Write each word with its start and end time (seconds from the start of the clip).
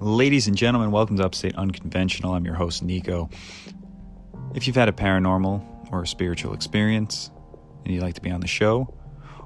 Ladies 0.00 0.46
and 0.46 0.56
gentlemen, 0.56 0.92
welcome 0.92 1.16
to 1.16 1.24
Upstate 1.24 1.56
Unconventional. 1.56 2.32
I'm 2.32 2.44
your 2.44 2.54
host, 2.54 2.84
Nico. 2.84 3.28
If 4.54 4.68
you've 4.68 4.76
had 4.76 4.88
a 4.88 4.92
paranormal 4.92 5.90
or 5.90 6.04
a 6.04 6.06
spiritual 6.06 6.54
experience 6.54 7.32
and 7.84 7.92
you'd 7.92 8.04
like 8.04 8.14
to 8.14 8.20
be 8.20 8.30
on 8.30 8.40
the 8.40 8.46
show, 8.46 8.94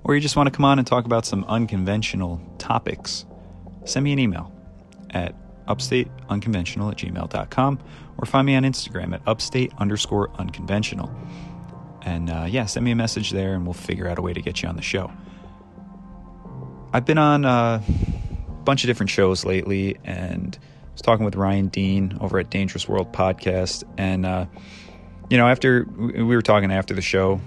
or 0.04 0.14
you 0.14 0.20
just 0.20 0.36
want 0.36 0.48
to 0.48 0.50
come 0.50 0.66
on 0.66 0.78
and 0.78 0.86
talk 0.86 1.06
about 1.06 1.24
some 1.24 1.44
unconventional 1.44 2.38
topics, 2.58 3.24
send 3.86 4.04
me 4.04 4.12
an 4.12 4.18
email 4.18 4.52
at 5.08 5.34
upstateunconventional 5.68 6.92
at 6.92 6.98
gmail.com 6.98 7.78
or 8.18 8.26
find 8.26 8.46
me 8.46 8.54
on 8.54 8.64
Instagram 8.64 9.14
at 9.14 9.22
upstate 9.26 9.72
underscore 9.78 10.30
unconventional. 10.38 11.10
And 12.02 12.28
uh, 12.28 12.44
yeah, 12.46 12.66
send 12.66 12.84
me 12.84 12.90
a 12.90 12.96
message 12.96 13.30
there 13.30 13.54
and 13.54 13.64
we'll 13.64 13.72
figure 13.72 14.06
out 14.06 14.18
a 14.18 14.22
way 14.22 14.34
to 14.34 14.42
get 14.42 14.60
you 14.60 14.68
on 14.68 14.76
the 14.76 14.82
show. 14.82 15.10
I've 16.92 17.06
been 17.06 17.16
on 17.16 17.46
uh, 17.46 17.80
bunch 18.62 18.84
of 18.84 18.88
different 18.88 19.10
shows 19.10 19.44
lately 19.44 19.98
and 20.04 20.58
I 20.92 20.94
was 20.94 21.00
talking 21.00 21.24
with 21.24 21.36
Ryan 21.36 21.68
Dean 21.68 22.18
over 22.20 22.38
at 22.38 22.50
Dangerous 22.50 22.86
World 22.86 23.14
Podcast. 23.14 23.82
And, 23.96 24.26
uh, 24.26 24.44
you 25.30 25.38
know, 25.38 25.48
after 25.48 25.84
we 25.84 26.22
were 26.22 26.42
talking 26.42 26.70
after 26.70 26.92
the 26.92 27.00
show 27.00 27.40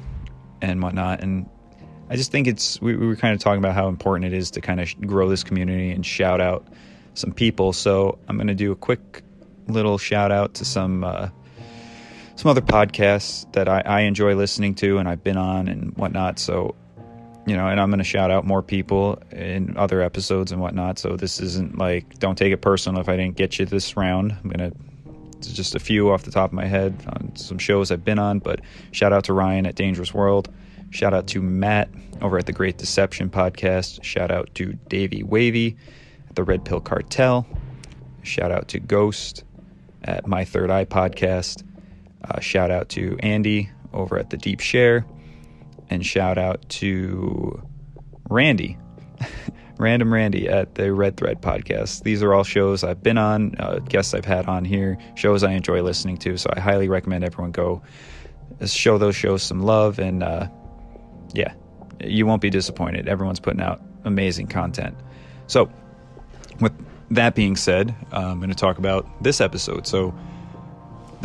and 0.64 0.82
whatnot, 0.82 1.22
and 1.22 1.48
I 2.10 2.16
just 2.16 2.32
think 2.32 2.48
it's, 2.48 2.82
we, 2.82 2.96
we 2.96 3.06
were 3.06 3.16
kind 3.16 3.36
of 3.36 3.40
talking 3.40 3.60
about 3.60 3.76
how 3.76 3.88
important 3.88 4.34
it 4.34 4.36
is 4.36 4.50
to 4.52 4.62
kind 4.62 4.82
of 4.82 5.00
grow 5.02 5.30
this 5.30 5.44
community 5.44 5.92
and 5.92 6.04
shout 6.04 6.42
out 6.42 6.68
some 7.14 7.34
people. 7.34 7.72
So 7.72 8.18
I'm 8.28 8.36
going 8.36 8.48
to 8.48 8.56
do 8.56 8.72
a 8.72 8.76
quick 8.76 9.22
little 9.68 10.00
shout 10.00 10.32
out 10.32 10.56
to 10.56 10.66
some, 10.66 11.04
uh, 11.04 11.30
some 12.36 12.50
other 12.50 12.62
podcasts 12.62 13.52
that 13.54 13.70
I, 13.70 13.84
I 13.86 14.02
enjoy 14.02 14.34
listening 14.34 14.74
to 14.76 14.98
and 14.98 15.08
I've 15.08 15.24
been 15.24 15.38
on 15.38 15.68
and 15.68 15.96
whatnot. 15.96 16.40
So 16.40 16.74
you 17.46 17.56
know, 17.56 17.68
and 17.68 17.80
I'm 17.80 17.90
going 17.90 18.00
to 18.00 18.04
shout 18.04 18.32
out 18.32 18.46
more 18.46 18.64
people 18.64 19.22
in 19.32 19.78
other 19.78 20.02
episodes 20.02 20.52
and 20.52 20.60
whatnot. 20.60 20.98
So 20.98 21.16
this 21.16 21.40
isn't 21.40 21.78
like, 21.78 22.18
don't 22.20 22.38
take 22.38 22.52
it 22.52 22.62
personal 22.62 23.02
if 23.02 23.10
I 23.10 23.16
didn't 23.16 23.38
get 23.38 23.60
you 23.60 23.66
this 23.66 23.96
round. 23.96 24.32
I'm 24.32 24.50
going 24.50 24.72
to, 24.72 24.78
just 25.42 25.76
a 25.76 25.80
few 25.80 26.12
off 26.12 26.24
the 26.24 26.32
top 26.32 26.50
of 26.50 26.54
my 26.54 26.66
head 26.66 26.96
on 27.08 27.36
some 27.36 27.60
shows 27.60 27.92
I've 27.92 28.04
been 28.04 28.18
on, 28.18 28.40
but 28.40 28.62
shout 28.92 29.14
out 29.14 29.26
to 29.26 29.34
Ryan 29.34 29.68
at 29.68 29.76
Dangerous 29.76 30.12
World. 30.12 30.50
Shout 30.90 31.14
out 31.14 31.28
to 31.28 31.42
Matt 31.42 31.90
over 32.22 32.40
at 32.40 32.48
the 32.48 32.54
Great 32.54 32.78
Deception 32.78 33.30
podcast. 33.30 34.04
Shout 34.04 34.32
out 34.32 34.50
to 34.56 34.74
Davey 34.88 35.22
Wavy 35.22 35.78
at 36.30 36.36
the 36.36 36.44
Red 36.44 36.66
Pill 36.66 36.80
Cartel. 36.80 37.46
Shout 38.24 38.52
out 38.52 38.70
to 38.70 38.80
Ghost 38.80 39.44
at 40.04 40.26
My 40.26 40.46
Third 40.46 40.72
Eye 40.72 40.86
podcast. 40.86 41.64
Uh, 42.24 42.40
shout 42.40 42.72
out 42.72 42.90
to 42.90 43.18
Andy 43.20 43.70
over 43.94 44.18
at 44.18 44.32
the 44.32 44.38
Deep 44.38 44.62
Share 44.62 45.06
and 45.90 46.06
shout 46.06 46.38
out 46.38 46.68
to 46.70 47.62
Randy, 48.30 48.78
Random 49.78 50.14
Randy 50.14 50.48
at 50.48 50.76
the 50.76 50.94
Red 50.94 51.18
Thread 51.18 51.42
podcast. 51.42 52.04
These 52.04 52.24
are 52.24 52.34
all 52.34 52.44
shows 52.44 52.84
I've 52.84 53.04
been 53.04 53.18
on, 53.18 53.56
uh, 53.60 53.80
guests 53.80 54.14
I've 54.14 54.26
had 54.26 54.48
on 54.48 54.66
here, 54.66 54.98
shows 55.16 55.44
I 55.44 55.52
enjoy 55.52 55.82
listening 55.82 56.18
to. 56.18 56.38
So 56.38 56.50
I 56.56 56.60
highly 56.60 56.88
recommend 56.90 57.24
everyone 57.24 57.52
go 57.52 57.82
show 58.66 58.98
those 58.98 59.16
shows 59.16 59.44
some 59.44 59.62
love. 59.62 60.00
And 60.00 60.24
uh, 60.24 60.48
yeah, 61.34 61.54
you 62.04 62.26
won't 62.26 62.42
be 62.42 62.50
disappointed. 62.50 63.08
Everyone's 63.08 63.40
putting 63.40 63.62
out 63.62 63.82
amazing 64.04 64.48
content. 64.48 64.96
So, 65.48 65.70
with 66.60 66.74
that 67.12 67.36
being 67.36 67.56
said, 67.56 67.96
uh, 68.12 68.20
I'm 68.20 68.38
going 68.38 68.50
to 68.50 68.56
talk 68.56 68.78
about 68.78 69.08
this 69.24 69.42
episode. 69.42 69.86
So, 69.86 70.14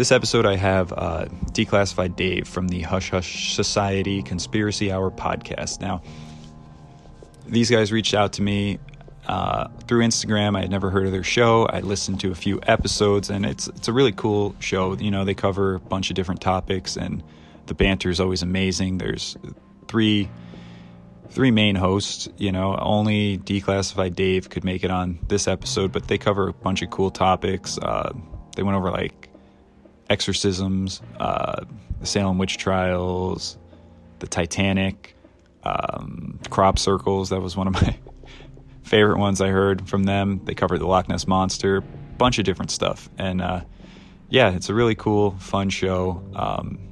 this 0.01 0.13
episode, 0.13 0.47
I 0.47 0.57
have 0.57 0.95
uh, 0.95 1.27
Declassified 1.53 2.17
Dave 2.17 2.49
from 2.49 2.69
the 2.69 2.81
Hush 2.81 3.11
Hush 3.11 3.55
Society 3.55 4.23
Conspiracy 4.23 4.91
Hour 4.91 5.11
podcast. 5.11 5.83
Now, 5.83 6.01
these 7.47 7.71
guys 7.71 7.93
reached 7.93 8.15
out 8.15 8.33
to 8.35 8.43
me 8.43 8.79
uh, 9.27 9.69
through 9.87 10.03
Instagram. 10.03 10.57
I 10.57 10.63
had 10.63 10.71
never 10.71 10.89
heard 10.89 11.05
of 11.05 11.13
their 11.13 11.23
show. 11.23 11.67
I 11.67 11.81
listened 11.81 12.19
to 12.21 12.31
a 12.31 12.35
few 12.35 12.61
episodes, 12.67 13.29
and 13.29 13.45
it's 13.45 13.69
it's 13.69 13.89
a 13.89 13.93
really 13.93 14.13
cool 14.13 14.57
show. 14.59 14.97
You 14.97 15.11
know, 15.11 15.27
they 15.27 15.35
cover 15.35 15.75
a 15.75 15.81
bunch 15.81 16.09
of 16.09 16.17
different 16.17 16.41
topics, 16.41 16.97
and 16.97 17.23
the 17.67 17.75
banter 17.75 18.09
is 18.09 18.21
always 18.21 18.41
amazing. 18.41 18.97
There's 18.97 19.37
three 19.87 20.31
three 21.29 21.51
main 21.51 21.77
hosts. 21.77 22.27
You 22.39 22.53
know, 22.53 22.75
only 22.81 23.37
Declassified 23.37 24.15
Dave 24.15 24.49
could 24.49 24.65
make 24.65 24.83
it 24.83 24.91
on 24.91 25.19
this 25.29 25.47
episode, 25.47 25.93
but 25.93 26.09
they 26.09 26.17
cover 26.17 26.49
a 26.49 26.55
bunch 26.55 26.81
of 26.81 26.89
cool 26.89 27.11
topics. 27.11 27.77
Uh, 27.77 28.15
they 28.57 28.63
went 28.63 28.79
over 28.79 28.91
like 28.91 29.30
exorcisms, 30.11 31.01
uh, 31.19 31.65
the 32.01 32.07
Salem 32.07 32.37
witch 32.37 32.59
trials, 32.59 33.57
the 34.19 34.27
Titanic, 34.27 35.17
um, 35.63 36.39
crop 36.51 36.79
circles. 36.79 37.31
That 37.31 37.41
was 37.41 37.57
one 37.57 37.69
of 37.69 37.75
my 37.75 37.97
favorite 38.83 39.19
ones 39.19 39.41
I 39.41 39.49
heard 39.49 39.89
from 39.89 40.05
them. 40.05 40.43
They 40.45 40.55
covered 40.55 40.81
the 40.81 40.87
Loch 40.87 41.09
Ness 41.09 41.27
monster, 41.27 41.81
bunch 41.81 42.39
of 42.39 42.45
different 42.45 42.71
stuff, 42.71 43.09
and 43.17 43.41
uh, 43.41 43.63
yeah, 44.29 44.51
it's 44.51 44.69
a 44.69 44.75
really 44.75 44.95
cool, 44.95 45.31
fun 45.39 45.71
show. 45.71 46.23
Um, 46.35 46.91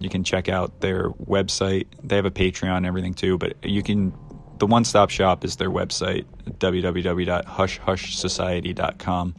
you 0.00 0.08
can 0.08 0.24
check 0.24 0.48
out 0.48 0.80
their 0.80 1.10
website. 1.10 1.86
They 2.02 2.16
have 2.16 2.24
a 2.24 2.30
Patreon 2.30 2.76
and 2.76 2.86
everything 2.86 3.12
too, 3.14 3.38
but 3.38 3.64
you 3.64 3.82
can. 3.82 4.12
The 4.58 4.66
one-stop 4.66 5.10
shop 5.10 5.44
is 5.44 5.54
their 5.54 5.70
website, 5.70 6.24
www.hushhushsociety.com. 6.58 9.34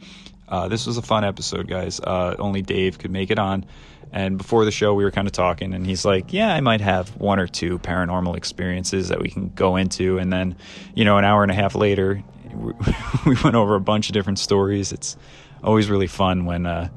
Uh, 0.50 0.68
this 0.68 0.86
was 0.86 0.96
a 0.96 1.02
fun 1.02 1.24
episode, 1.24 1.68
guys. 1.68 2.00
Uh, 2.00 2.34
only 2.38 2.62
Dave 2.62 2.98
could 2.98 3.10
make 3.10 3.30
it 3.30 3.38
on. 3.38 3.64
And 4.12 4.36
before 4.36 4.64
the 4.64 4.72
show, 4.72 4.92
we 4.94 5.04
were 5.04 5.12
kind 5.12 5.28
of 5.28 5.32
talking, 5.32 5.72
and 5.72 5.86
he's 5.86 6.04
like, 6.04 6.32
Yeah, 6.32 6.52
I 6.52 6.60
might 6.60 6.80
have 6.80 7.10
one 7.16 7.38
or 7.38 7.46
two 7.46 7.78
paranormal 7.78 8.36
experiences 8.36 9.08
that 9.08 9.20
we 9.20 9.28
can 9.28 9.50
go 9.50 9.76
into. 9.76 10.18
And 10.18 10.32
then, 10.32 10.56
you 10.94 11.04
know, 11.04 11.16
an 11.16 11.24
hour 11.24 11.42
and 11.42 11.52
a 11.52 11.54
half 11.54 11.76
later, 11.76 12.22
we 13.26 13.36
went 13.44 13.54
over 13.54 13.76
a 13.76 13.80
bunch 13.80 14.08
of 14.08 14.12
different 14.12 14.40
stories. 14.40 14.90
It's 14.90 15.16
always 15.62 15.88
really 15.88 16.08
fun 16.08 16.44
when 16.44 16.66
uh, 16.66 16.88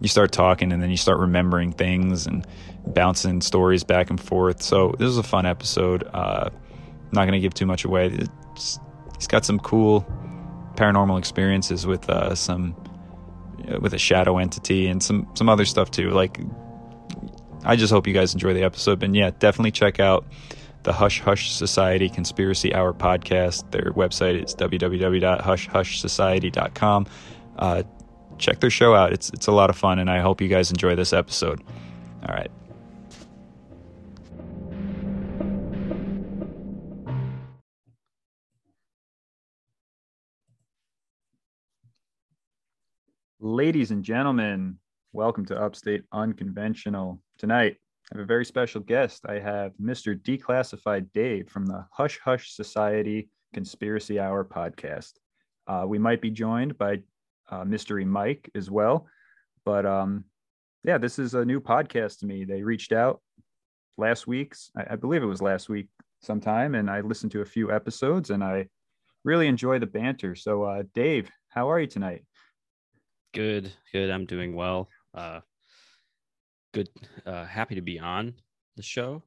you 0.00 0.08
start 0.08 0.32
talking 0.32 0.72
and 0.72 0.82
then 0.82 0.90
you 0.90 0.96
start 0.96 1.18
remembering 1.18 1.72
things 1.72 2.26
and 2.26 2.46
bouncing 2.86 3.42
stories 3.42 3.84
back 3.84 4.08
and 4.08 4.18
forth. 4.18 4.62
So 4.62 4.94
this 4.98 5.06
was 5.06 5.18
a 5.18 5.22
fun 5.22 5.44
episode. 5.44 6.08
Uh, 6.12 6.50
not 7.12 7.22
going 7.22 7.32
to 7.32 7.40
give 7.40 7.52
too 7.52 7.66
much 7.66 7.84
away. 7.84 8.06
It's, 8.54 8.78
he's 9.16 9.26
got 9.26 9.44
some 9.44 9.58
cool 9.58 10.06
paranormal 10.76 11.18
experiences 11.18 11.86
with 11.86 12.08
uh, 12.08 12.34
some 12.34 12.74
with 13.80 13.94
a 13.94 13.98
shadow 13.98 14.38
entity 14.38 14.86
and 14.86 15.02
some 15.02 15.26
some 15.34 15.48
other 15.48 15.64
stuff 15.64 15.90
too. 15.90 16.10
Like, 16.10 16.38
I 17.64 17.74
just 17.76 17.92
hope 17.92 18.06
you 18.06 18.14
guys 18.14 18.34
enjoy 18.34 18.54
the 18.54 18.62
episode. 18.62 19.02
And 19.02 19.16
yeah, 19.16 19.30
definitely 19.38 19.72
check 19.72 20.00
out 20.00 20.24
the 20.82 20.92
Hush 20.92 21.20
Hush 21.20 21.50
Society 21.50 22.08
Conspiracy 22.08 22.74
Hour 22.74 22.92
podcast. 22.92 23.70
Their 23.72 23.92
website 23.92 24.42
is 24.42 24.54
www.hushhushsociety.com. 24.54 27.06
Uh, 27.58 27.82
check 28.38 28.60
their 28.60 28.70
show 28.70 28.94
out. 28.94 29.12
It's 29.12 29.30
it's 29.30 29.46
a 29.46 29.52
lot 29.52 29.70
of 29.70 29.76
fun, 29.76 29.98
and 29.98 30.10
I 30.10 30.20
hope 30.20 30.40
you 30.40 30.48
guys 30.48 30.70
enjoy 30.70 30.94
this 30.94 31.12
episode. 31.12 31.62
All 32.28 32.34
right. 32.34 32.50
Ladies 43.38 43.90
and 43.90 44.02
gentlemen, 44.02 44.78
welcome 45.12 45.44
to 45.44 45.60
Upstate 45.60 46.04
Unconventional. 46.10 47.20
Tonight, 47.36 47.76
I 48.10 48.16
have 48.16 48.22
a 48.22 48.26
very 48.26 48.46
special 48.46 48.80
guest. 48.80 49.26
I 49.28 49.38
have 49.40 49.72
Mr. 49.76 50.18
Declassified 50.18 51.12
Dave 51.12 51.50
from 51.50 51.66
the 51.66 51.84
Hush 51.92 52.18
Hush 52.24 52.54
Society 52.54 53.28
Conspiracy 53.52 54.18
Hour 54.18 54.42
podcast. 54.42 55.12
Uh, 55.66 55.84
we 55.86 55.98
might 55.98 56.22
be 56.22 56.30
joined 56.30 56.78
by 56.78 57.02
uh, 57.50 57.62
Mystery 57.66 58.06
Mike 58.06 58.50
as 58.54 58.70
well. 58.70 59.06
But 59.66 59.84
um, 59.84 60.24
yeah, 60.82 60.96
this 60.96 61.18
is 61.18 61.34
a 61.34 61.44
new 61.44 61.60
podcast 61.60 62.20
to 62.20 62.26
me. 62.26 62.46
They 62.46 62.62
reached 62.62 62.92
out 62.92 63.20
last 63.98 64.26
week's, 64.26 64.70
I, 64.74 64.94
I 64.94 64.96
believe 64.96 65.22
it 65.22 65.26
was 65.26 65.42
last 65.42 65.68
week 65.68 65.88
sometime, 66.22 66.74
and 66.74 66.88
I 66.88 67.02
listened 67.02 67.32
to 67.32 67.42
a 67.42 67.46
few 67.46 67.70
episodes 67.70 68.30
and 68.30 68.42
I 68.42 68.68
really 69.24 69.46
enjoy 69.46 69.78
the 69.78 69.84
banter. 69.86 70.34
So, 70.36 70.62
uh, 70.62 70.84
Dave, 70.94 71.30
how 71.50 71.70
are 71.70 71.78
you 71.78 71.86
tonight? 71.86 72.24
Good, 73.36 73.70
good. 73.92 74.10
I'm 74.10 74.24
doing 74.24 74.56
well. 74.56 74.88
Uh, 75.12 75.40
good. 76.72 76.88
Uh, 77.26 77.44
happy 77.44 77.74
to 77.74 77.82
be 77.82 77.98
on 77.98 78.32
the 78.76 78.82
show. 78.82 79.22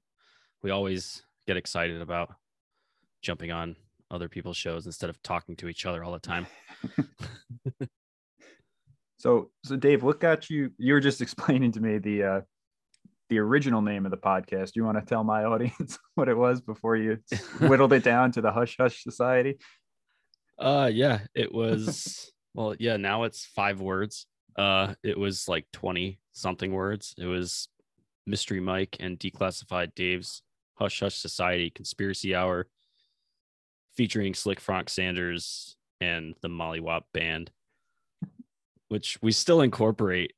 We 0.63 0.71
always 0.71 1.21
get 1.45 1.57
excited 1.57 2.01
about 2.01 2.33
jumping 3.21 3.51
on 3.51 3.75
other 4.09 4.27
people's 4.27 4.57
shows 4.57 4.87
instead 4.87 5.11
of 5.11 5.21
talking 5.21 5.55
to 5.57 5.67
each 5.67 5.85
other 5.85 6.03
all 6.03 6.11
the 6.11 6.17
time. 6.17 6.47
so, 9.19 9.51
so 9.63 9.75
Dave, 9.75 10.01
what 10.01 10.19
got 10.19 10.49
you? 10.49 10.71
You 10.79 10.93
were 10.93 11.01
just 11.01 11.21
explaining 11.27 11.71
to 11.73 11.79
me 11.79 11.99
the 11.99 12.23
uh, 12.23 12.41
the 13.29 13.37
original 13.37 13.83
name 13.83 14.05
of 14.05 14.11
the 14.11 14.17
podcast. 14.17 14.71
You 14.75 14.85
want 14.85 14.97
to 14.97 15.05
tell 15.05 15.23
my 15.23 15.43
audience 15.45 15.99
what 16.15 16.29
it 16.29 16.35
was 16.35 16.61
before 16.61 16.95
you 16.95 17.19
whittled 17.59 17.93
it 17.93 18.03
down 18.03 18.31
to 18.31 18.41
the 18.41 18.51
Hush 18.51 18.75
Hush 18.79 19.03
Society? 19.03 19.59
Uh, 20.57 20.89
yeah, 20.91 21.19
it 21.35 21.53
was 21.53 22.31
well, 22.53 22.75
yeah, 22.79 22.97
now 22.97 23.23
it's 23.23 23.45
five 23.45 23.79
words. 23.81 24.25
Uh, 24.55 24.95
it 25.03 25.17
was 25.17 25.47
like 25.47 25.65
20 25.73 26.19
something 26.33 26.73
words. 26.73 27.13
It 27.17 27.25
was 27.25 27.69
Mystery 28.25 28.59
Mike 28.59 28.97
and 28.99 29.19
Declassified 29.19 29.95
Dave's 29.95 30.41
Hush 30.75 30.99
Hush 30.99 31.15
Society 31.15 31.69
Conspiracy 31.69 32.35
Hour 32.35 32.67
featuring 33.95 34.33
Slick 34.33 34.59
Frank 34.59 34.89
Sanders 34.89 35.75
and 36.01 36.35
the 36.41 36.49
Molly 36.49 36.79
Wop 36.79 37.05
Band. 37.13 37.51
which 38.87 39.19
we 39.21 39.31
still 39.31 39.61
incorporate 39.61 40.33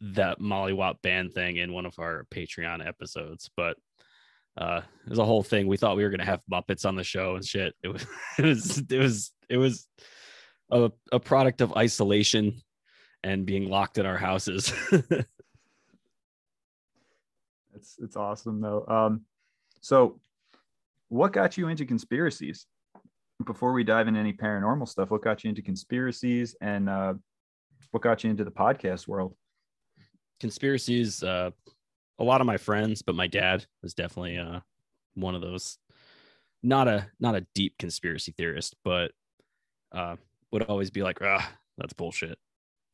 that 0.00 0.40
Molly 0.40 0.72
Wop 0.72 1.02
band 1.02 1.32
thing 1.34 1.56
in 1.56 1.72
one 1.72 1.86
of 1.86 1.98
our 1.98 2.26
Patreon 2.34 2.86
episodes, 2.86 3.50
but 3.56 3.76
uh 4.58 4.80
it 5.04 5.10
was 5.10 5.18
a 5.18 5.24
whole 5.24 5.42
thing. 5.42 5.66
We 5.66 5.76
thought 5.76 5.96
we 5.96 6.02
were 6.04 6.10
gonna 6.10 6.24
have 6.24 6.40
Muppets 6.50 6.86
on 6.86 6.96
the 6.96 7.04
show 7.04 7.36
and 7.36 7.44
shit. 7.44 7.74
It 7.82 7.88
was 7.88 8.06
it 8.38 8.44
was 8.44 8.82
it 8.90 8.98
was 8.98 9.32
it 9.48 9.56
was 9.58 9.86
a, 10.70 10.90
a 11.12 11.20
product 11.20 11.60
of 11.60 11.76
isolation 11.76 12.60
and 13.22 13.46
being 13.46 13.68
locked 13.68 13.98
in 13.98 14.06
our 14.06 14.16
houses. 14.16 14.72
it's 17.74 17.96
it's 17.98 18.16
awesome 18.16 18.60
though. 18.60 18.84
Um 18.86 19.22
so 19.80 20.20
what 21.08 21.32
got 21.32 21.56
you 21.56 21.68
into 21.68 21.84
conspiracies? 21.84 22.66
Before 23.44 23.72
we 23.72 23.84
dive 23.84 24.08
into 24.08 24.18
any 24.18 24.32
paranormal 24.32 24.88
stuff, 24.88 25.10
what 25.10 25.22
got 25.22 25.44
you 25.44 25.50
into 25.50 25.62
conspiracies 25.62 26.56
and 26.60 26.88
uh 26.88 27.14
what 27.90 28.02
got 28.02 28.24
you 28.24 28.30
into 28.30 28.44
the 28.44 28.50
podcast 28.50 29.06
world? 29.06 29.34
Conspiracies, 30.40 31.22
uh 31.22 31.50
a 32.18 32.24
lot 32.24 32.40
of 32.40 32.46
my 32.46 32.56
friends, 32.56 33.02
but 33.02 33.14
my 33.14 33.26
dad 33.26 33.66
was 33.82 33.94
definitely 33.94 34.38
uh 34.38 34.60
one 35.14 35.34
of 35.34 35.40
those 35.42 35.78
not 36.62 36.88
a 36.88 37.08
not 37.20 37.34
a 37.34 37.46
deep 37.54 37.74
conspiracy 37.78 38.34
theorist, 38.36 38.74
but 38.84 39.12
uh 39.92 40.16
would 40.56 40.70
always 40.70 40.90
be 40.90 41.02
like, 41.02 41.18
ah, 41.22 41.52
that's 41.76 41.92
bullshit. 41.92 42.38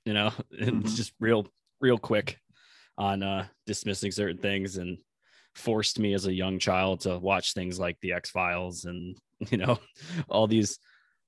You 0.04 0.14
know, 0.14 0.32
and 0.58 0.84
Mhm. 0.84 0.96
just 0.96 1.12
real, 1.20 1.46
real 1.80 1.98
quick 1.98 2.38
on 2.98 3.22
uh 3.22 3.46
dismissing 3.66 4.10
certain 4.12 4.36
things 4.36 4.76
and 4.76 4.98
forced 5.54 5.98
me 5.98 6.12
as 6.12 6.26
a 6.26 6.32
young 6.32 6.58
child 6.58 7.00
to 7.00 7.18
watch 7.18 7.54
things 7.54 7.78
like 7.78 7.96
the 8.00 8.12
X 8.12 8.30
Files 8.30 8.84
and 8.84 9.16
you 9.50 9.58
know, 9.58 9.78
all 10.28 10.46
these 10.46 10.78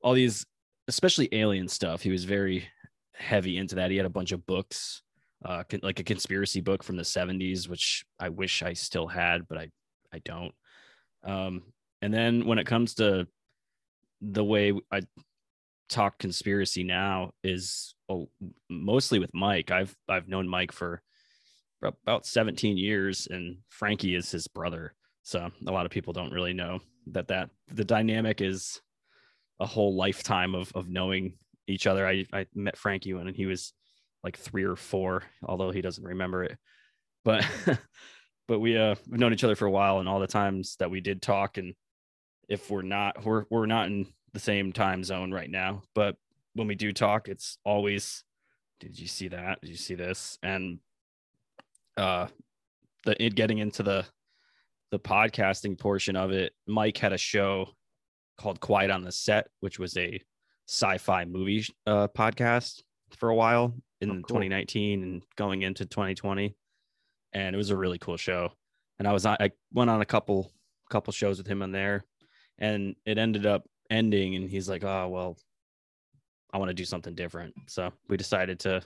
all 0.03 0.13
these 0.13 0.45
especially 0.89 1.29
alien 1.33 1.69
stuff. 1.69 2.03
He 2.03 2.11
was 2.11 2.25
very 2.25 2.69
heavy 3.15 3.57
into 3.59 3.77
that. 3.77 3.91
He 3.91 3.97
had 3.97 4.07
a 4.07 4.11
bunch 4.11 4.33
of 4.33 4.45
books, 4.45 5.03
uh 5.45 5.63
con- 5.69 5.81
like 5.83 6.01
a 6.01 6.05
conspiracy 6.05 6.61
book 6.61 6.83
from 6.83 6.97
the 6.97 7.03
70s, 7.05 7.69
which 7.69 8.05
I 8.19 8.29
wish 8.29 8.63
I 8.63 8.73
still 8.75 9.07
had, 9.07 9.47
but 9.49 9.57
I 9.59 9.69
I 10.13 10.19
don't. 10.25 10.53
Um 11.23 11.63
and 12.03 12.13
then 12.13 12.45
when 12.45 12.59
it 12.59 12.67
comes 12.67 12.95
to 12.95 13.27
the 14.21 14.45
way 14.45 14.73
I 14.91 15.01
talk 15.95 16.19
conspiracy 16.19 16.83
now 16.83 17.31
is 17.45 17.95
oh, 18.09 18.29
mostly 18.69 19.19
with 19.19 19.33
Mike. 19.33 19.71
I've 19.71 19.95
I've 20.09 20.29
known 20.29 20.49
Mike 20.49 20.73
for 20.73 21.03
about 21.83 22.27
17 22.27 22.77
years 22.77 23.29
and 23.31 23.59
Frankie 23.69 24.15
is 24.15 24.31
his 24.31 24.49
brother. 24.49 24.95
So 25.23 25.51
a 25.67 25.73
lot 25.73 25.87
of 25.87 25.93
people 25.93 26.13
don't 26.13 26.33
really 26.33 26.53
know 26.53 26.81
that 27.13 27.29
that 27.29 27.51
the 27.73 27.85
dynamic 27.85 28.41
is 28.41 28.81
a 29.61 29.67
whole 29.67 29.95
lifetime 29.95 30.55
of 30.55 30.73
of 30.75 30.89
knowing 30.89 31.35
each 31.69 31.87
other. 31.87 32.07
I 32.07 32.27
I 32.33 32.47
met 32.55 32.77
Frankie 32.77 33.15
when 33.15 33.33
he 33.33 33.47
was 33.47 33.73
like 34.25 34.37
3 34.37 34.65
or 34.65 34.77
4, 34.77 35.23
although 35.45 35.71
he 35.71 35.83
doesn't 35.83 36.05
remember 36.05 36.45
it. 36.45 36.59
But 37.25 37.47
but 38.49 38.59
we 38.59 38.77
uh 38.77 38.97
we've 39.09 39.21
known 39.21 39.33
each 39.33 39.45
other 39.45 39.57
for 39.57 39.67
a 39.67 39.71
while 39.71 40.01
and 40.01 40.09
all 40.09 40.19
the 40.19 40.27
times 40.27 40.77
that 40.81 40.91
we 40.91 41.01
did 41.01 41.23
talk 41.23 41.57
and 41.57 41.75
if 42.49 42.71
we're 42.71 42.83
not 42.83 43.25
we're 43.25 43.45
we're 43.49 43.67
not 43.67 43.87
in 43.87 44.07
the 44.35 44.41
same 44.41 44.73
time 44.73 45.03
zone 45.03 45.33
right 45.33 45.51
now 45.51 45.83
but 45.95 46.17
when 46.55 46.67
we 46.67 46.75
do 46.75 46.93
talk 46.93 47.29
it's 47.29 47.57
always 47.65 48.23
did 48.81 48.99
you 48.99 49.07
see 49.07 49.29
that? 49.29 49.61
Did 49.63 49.71
you 49.71 49.77
see 49.77 49.95
this? 49.95 50.39
And 50.43 50.79
uh 51.97 52.27
the 53.05 53.23
it 53.25 53.35
getting 53.35 53.59
into 53.59 53.83
the 53.83 54.05
the 54.91 54.99
podcasting 54.99 55.79
portion 55.79 56.17
of 56.17 56.33
it 56.33 56.53
mike 56.67 56.99
had 56.99 57.13
a 57.13 57.19
show 57.19 57.69
called 58.37 58.61
quiet 58.61 58.91
on 58.91 59.03
the 59.03 59.13
set 59.13 59.47
which 59.61 59.79
was 59.79 59.97
a 59.97 60.21
sci-fi 60.69 61.25
movie 61.25 61.65
uh 61.87 62.09
podcast 62.09 62.83
for 63.17 63.29
a 63.29 63.35
while 63.35 63.73
in 64.01 64.11
Oh, 64.11 64.15
cool. 64.15 64.23
2019 64.41 65.03
and 65.03 65.23
going 65.37 65.63
into 65.63 65.87
2020 65.87 66.55
and 67.33 67.55
it 67.55 67.57
was 67.57 67.71
a 67.71 67.77
really 67.77 67.99
cool 67.99 68.17
show. 68.17 68.51
And 68.99 69.07
i 69.07 69.13
was 69.13 69.25
on 69.25 69.37
i 69.41 69.51
went 69.73 69.91
on 69.91 70.01
a 70.01 70.07
couple 70.07 70.51
couple 70.91 71.13
shows 71.13 71.39
with 71.39 71.47
him 71.47 71.63
on 71.63 71.73
there. 71.73 72.05
And 72.59 72.97
it 73.07 73.19
ended 73.19 73.47
up 73.47 73.65
ending 73.91 74.35
and 74.35 74.49
he's 74.49 74.69
like 74.69 74.85
oh 74.85 75.09
well 75.09 75.37
i 76.55 76.59
want 76.59 76.69
to 76.69 76.75
do 76.75 76.85
something 76.85 77.15
different. 77.15 77.53
So 77.67 77.93
we 78.09 78.17
decided 78.17 78.61
to 78.61 78.81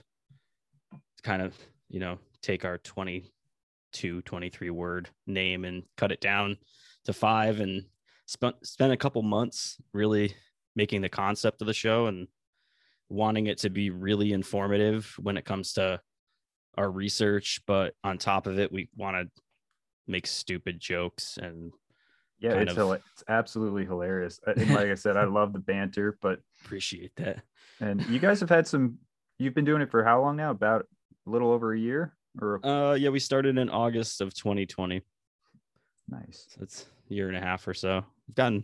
kind 1.23 1.41
of 1.41 1.55
you 1.87 1.99
know 1.99 2.17
take 2.41 2.65
our 2.65 2.79
22 2.79 4.21
23 4.23 4.69
word 4.71 5.09
name 5.27 5.65
and 5.65 5.83
cut 5.95 6.11
it 6.11 6.19
down 6.19 6.57
to 7.05 7.13
five 7.13 7.59
and 7.59 7.85
spent 8.25 8.55
spent 8.65 8.91
a 8.91 8.97
couple 8.97 9.21
months 9.21 9.77
really 9.93 10.33
making 10.75 11.01
the 11.01 11.09
concept 11.09 11.61
of 11.61 11.67
the 11.67 11.73
show 11.73 12.07
and 12.07 12.27
wanting 13.07 13.47
it 13.47 13.59
to 13.59 13.69
be 13.69 13.91
really 13.91 14.33
informative 14.33 15.15
when 15.19 15.37
it 15.37 15.45
comes 15.45 15.73
to 15.73 15.99
our 16.77 16.89
research. 16.89 17.61
But 17.67 17.93
on 18.03 18.17
top 18.17 18.47
of 18.47 18.57
it 18.57 18.71
we 18.71 18.89
want 18.95 19.15
to 19.15 19.41
make 20.07 20.25
stupid 20.25 20.79
jokes 20.79 21.37
and 21.39 21.71
Yeah, 22.39 22.53
it's, 22.53 22.77
of- 22.77 22.91
it's 22.93 23.23
absolutely 23.27 23.85
hilarious. 23.85 24.39
Uh, 24.47 24.53
And 24.55 24.69
like 24.69 24.87
I 24.87 24.95
said, 24.95 25.17
I 25.17 25.25
love 25.25 25.53
the 25.53 25.59
banter, 25.59 26.17
but 26.21 26.39
appreciate 26.65 27.15
that 27.17 27.41
and 27.81 28.05
you 28.07 28.19
guys 28.19 28.39
have 28.41 28.49
had 28.49 28.67
some 28.67 28.97
you've 29.37 29.53
been 29.53 29.65
doing 29.65 29.81
it 29.81 29.89
for 29.89 30.03
how 30.03 30.21
long 30.21 30.35
now? 30.35 30.51
About 30.51 30.85
a 31.25 31.29
little 31.29 31.51
over 31.51 31.73
a 31.73 31.79
year 31.79 32.13
or 32.41 32.65
uh 32.65 32.93
yeah 32.93 33.09
we 33.09 33.19
started 33.19 33.57
in 33.57 33.69
august 33.69 34.21
of 34.21 34.33
2020 34.33 35.01
nice. 36.09 36.45
So 36.49 36.61
it's 36.61 36.85
a 37.09 37.13
year 37.13 37.27
and 37.27 37.37
a 37.37 37.39
half 37.41 37.67
or 37.67 37.73
so. 37.73 38.03
We've 38.27 38.35
gotten 38.35 38.63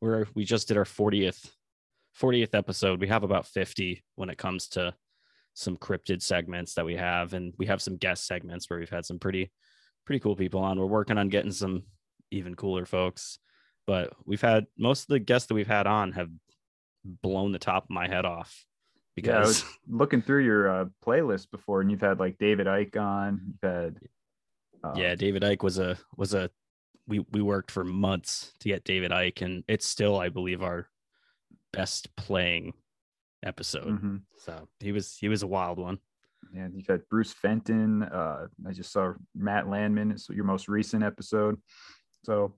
we're 0.00 0.26
we 0.34 0.44
just 0.44 0.68
did 0.68 0.76
our 0.76 0.84
40th 0.84 1.50
40th 2.20 2.54
episode. 2.54 3.00
We 3.00 3.08
have 3.08 3.22
about 3.24 3.46
50 3.46 4.02
when 4.16 4.28
it 4.28 4.36
comes 4.38 4.68
to 4.68 4.94
some 5.54 5.76
cryptid 5.76 6.22
segments 6.22 6.74
that 6.74 6.84
we 6.84 6.96
have 6.96 7.32
and 7.34 7.54
we 7.58 7.66
have 7.66 7.80
some 7.82 7.96
guest 7.96 8.26
segments 8.26 8.68
where 8.68 8.78
we've 8.78 8.90
had 8.90 9.04
some 9.04 9.18
pretty 9.18 9.50
pretty 10.06 10.20
cool 10.20 10.36
people 10.36 10.60
on. 10.60 10.78
We're 10.78 10.86
working 10.86 11.18
on 11.18 11.28
getting 11.28 11.52
some 11.52 11.84
even 12.32 12.54
cooler 12.54 12.86
folks. 12.86 13.38
But 13.86 14.12
we've 14.24 14.40
had 14.40 14.66
most 14.78 15.02
of 15.02 15.08
the 15.08 15.18
guests 15.18 15.48
that 15.48 15.54
we've 15.54 15.66
had 15.66 15.86
on 15.86 16.12
have 16.12 16.30
blown 17.04 17.52
the 17.52 17.58
top 17.58 17.84
of 17.84 17.90
my 17.90 18.06
head 18.06 18.24
off 18.24 18.64
Yeah, 19.16 19.38
I 19.38 19.40
was 19.40 19.64
looking 19.88 20.22
through 20.22 20.44
your 20.44 20.68
uh, 20.68 20.84
playlist 21.04 21.50
before, 21.50 21.80
and 21.80 21.90
you've 21.90 22.00
had 22.00 22.18
like 22.18 22.38
David 22.38 22.66
Icke 22.66 22.96
on. 22.96 23.40
You've 23.46 23.70
had 23.70 23.96
uh, 24.84 24.94
yeah, 24.96 25.14
David 25.14 25.42
Icke 25.42 25.62
was 25.62 25.78
a 25.78 25.98
was 26.16 26.34
a 26.34 26.50
we 27.06 27.24
we 27.32 27.42
worked 27.42 27.70
for 27.70 27.84
months 27.84 28.52
to 28.60 28.68
get 28.68 28.84
David 28.84 29.10
Icke, 29.10 29.42
and 29.42 29.64
it's 29.68 29.86
still, 29.86 30.18
I 30.18 30.28
believe, 30.28 30.62
our 30.62 30.88
best 31.72 32.14
playing 32.16 32.74
episode. 33.44 34.00
mhm. 34.00 34.22
So 34.38 34.68
he 34.80 34.92
was 34.92 35.16
he 35.18 35.28
was 35.28 35.42
a 35.42 35.46
wild 35.46 35.78
one. 35.78 35.98
Yeah, 36.54 36.68
you've 36.72 36.86
had 36.86 37.08
Bruce 37.08 37.32
Fenton. 37.32 38.02
Uh, 38.02 38.46
I 38.66 38.72
just 38.72 38.92
saw 38.92 39.12
Matt 39.34 39.68
Landman. 39.68 40.10
It's 40.10 40.28
your 40.28 40.44
most 40.44 40.68
recent 40.68 41.02
episode. 41.02 41.58
So, 42.24 42.54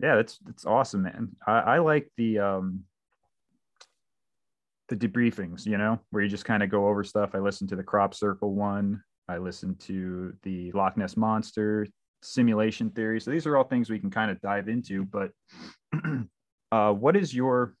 yeah, 0.00 0.16
that's 0.16 0.38
that's 0.38 0.66
awesome, 0.66 1.02
man. 1.02 1.36
I, 1.46 1.58
I 1.58 1.78
like 1.78 2.10
the 2.16 2.38
um 2.38 2.84
the 4.88 4.96
debriefings. 4.96 5.66
You 5.66 5.78
know, 5.78 5.98
where 6.10 6.22
you 6.22 6.28
just 6.28 6.44
kind 6.44 6.62
of 6.62 6.70
go 6.70 6.88
over 6.88 7.04
stuff. 7.04 7.30
I 7.34 7.38
listened 7.38 7.70
to 7.70 7.76
the 7.76 7.82
Crop 7.82 8.14
Circle 8.14 8.54
one. 8.54 9.02
I 9.28 9.38
listened 9.38 9.80
to 9.80 10.32
the 10.42 10.72
Loch 10.72 10.96
Ness 10.96 11.16
Monster 11.16 11.86
simulation 12.22 12.90
theory. 12.90 13.20
So 13.20 13.30
these 13.30 13.46
are 13.46 13.56
all 13.56 13.64
things 13.64 13.90
we 13.90 13.98
can 13.98 14.10
kind 14.10 14.30
of 14.30 14.40
dive 14.40 14.68
into. 14.68 15.04
But 15.04 15.30
uh, 16.72 16.92
what 16.92 17.16
is 17.16 17.34
your 17.34 17.74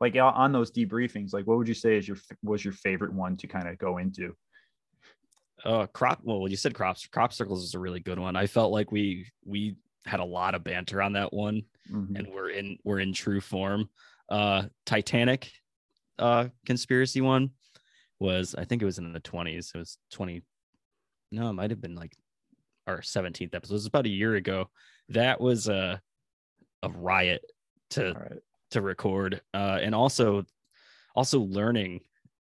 like 0.00 0.16
on- 0.16 0.52
those 0.52 0.72
debriefings? 0.72 1.32
Like, 1.32 1.46
what 1.46 1.58
would 1.58 1.68
you 1.68 1.74
say 1.74 1.96
is 1.96 2.06
your 2.06 2.18
was 2.42 2.64
your 2.64 2.74
favorite 2.74 3.12
one 3.12 3.36
to 3.38 3.46
kind 3.46 3.68
of 3.68 3.78
go 3.78 3.98
into? 3.98 4.34
Uh, 5.64 5.86
crop. 5.86 6.20
Well, 6.22 6.48
you 6.48 6.56
said 6.56 6.74
crops. 6.74 7.06
Crop 7.06 7.32
circles 7.32 7.64
is 7.64 7.74
a 7.74 7.78
really 7.78 8.00
good 8.00 8.18
one. 8.18 8.36
I 8.36 8.46
felt 8.46 8.72
like 8.72 8.92
we 8.92 9.30
we 9.44 9.76
had 10.06 10.20
a 10.20 10.24
lot 10.24 10.54
of 10.54 10.64
banter 10.64 11.00
on 11.02 11.14
that 11.14 11.32
one, 11.32 11.62
Mhm. 11.90 12.18
and 12.18 12.28
we're 12.28 12.50
in 12.50 12.78
we're 12.84 13.00
in 13.00 13.12
true 13.12 13.40
form. 13.40 13.88
Uh, 14.28 14.68
Titanic, 14.86 15.50
uh, 16.18 16.48
conspiracy 16.66 17.20
one 17.20 17.50
was 18.18 18.54
I 18.54 18.64
think 18.64 18.82
it 18.82 18.86
was 18.86 18.98
in 18.98 19.12
the 19.12 19.20
twenties. 19.20 19.72
It 19.74 19.78
was 19.78 19.98
twenty. 20.10 20.42
No, 21.32 21.50
it 21.50 21.54
might 21.54 21.70
have 21.70 21.80
been 21.80 21.94
like 21.94 22.16
our 22.86 23.02
seventeenth 23.02 23.54
episode. 23.54 23.74
It 23.74 23.76
was 23.76 23.86
about 23.86 24.06
a 24.06 24.10
year 24.10 24.34
ago. 24.34 24.70
That 25.08 25.40
was 25.40 25.68
a 25.68 26.00
a 26.82 26.88
riot 26.90 27.44
to 27.90 28.12
right. 28.12 28.38
to 28.72 28.82
record 28.82 29.40
uh 29.54 29.78
and 29.80 29.94
also 29.94 30.44
also 31.14 31.40
learning 31.40 32.00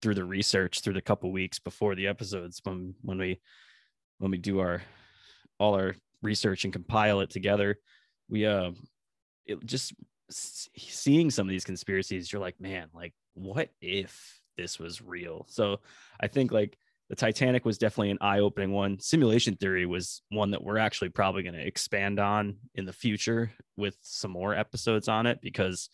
through 0.03 0.15
the 0.15 0.25
research 0.25 0.81
through 0.81 0.93
the 0.93 1.01
couple 1.01 1.31
weeks 1.33 1.59
before 1.59 1.95
the 1.95 2.07
episodes 2.07 2.61
when 2.65 2.95
when 3.03 3.19
we 3.19 3.41
when 4.19 4.31
we 4.31 4.39
do 4.39 4.61
our 4.61 4.83
all 5.59 5.75
our 5.75 5.95
research 6.23 6.65
and 6.65 6.73
compile 6.73 7.21
it 7.21 7.31
together 7.31 7.79
we 8.29 8.47
uh 8.47 8.71
it 9.47 9.65
just 9.65 9.95
seeing 10.31 11.31
some 11.31 11.47
of 11.47 11.51
these 11.51 11.65
conspiracies 11.65 12.33
you're 12.33 12.41
like 12.41 12.61
man 12.61 12.89
like 12.93 13.15
what 13.35 13.69
if 13.81 14.41
this 14.57 14.79
was 14.79 15.03
real 15.03 15.47
so 15.49 15.79
i 16.21 16.27
think 16.27 16.51
like 16.51 16.77
the 17.09 17.15
titanic 17.15 17.65
was 17.65 17.79
definitely 17.79 18.11
an 18.11 18.19
eye-opening 18.21 18.73
one 18.73 18.99
simulation 18.99 19.55
theory 19.55 19.87
was 19.87 20.23
one 20.31 20.51
that 20.51 20.65
we're 20.65 20.79
actually 20.79 21.09
probably 21.09 21.43
going 21.45 21.55
to 21.55 21.67
expand 21.67 22.19
on 22.19 22.57
in 22.75 22.85
the 22.85 22.93
future 22.93 23.53
with 23.77 23.97
some 24.03 24.33
more 24.33 24.55
episodes 24.55 25.07
on 25.07 25.27
it 25.27 25.39
because 25.41 25.89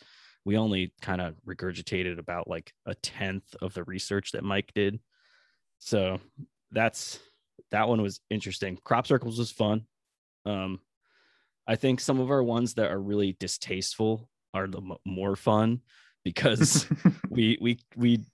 we 0.44 0.56
only 0.56 0.92
kind 1.00 1.20
of 1.20 1.36
regurgitated 1.46 2.18
about 2.18 2.48
like 2.48 2.72
a 2.86 2.94
tenth 2.96 3.54
of 3.60 3.74
the 3.74 3.84
research 3.84 4.32
that 4.32 4.42
Mike 4.44 4.72
did. 4.74 5.00
So 5.78 6.20
that's 6.70 7.20
that 7.70 7.88
one 7.88 8.02
was 8.02 8.20
interesting. 8.30 8.78
Crop 8.84 9.06
circles 9.06 9.38
was 9.38 9.50
fun. 9.50 9.86
Um, 10.44 10.80
I 11.66 11.76
think 11.76 12.00
some 12.00 12.20
of 12.20 12.30
our 12.30 12.42
ones 12.42 12.74
that 12.74 12.90
are 12.90 13.00
really 13.00 13.36
distasteful 13.38 14.28
are 14.52 14.66
the 14.66 14.78
m- 14.78 14.96
more 15.04 15.36
fun 15.36 15.80
because 16.24 16.86
we 17.30 17.58
we 17.60 17.78
we 17.96 18.24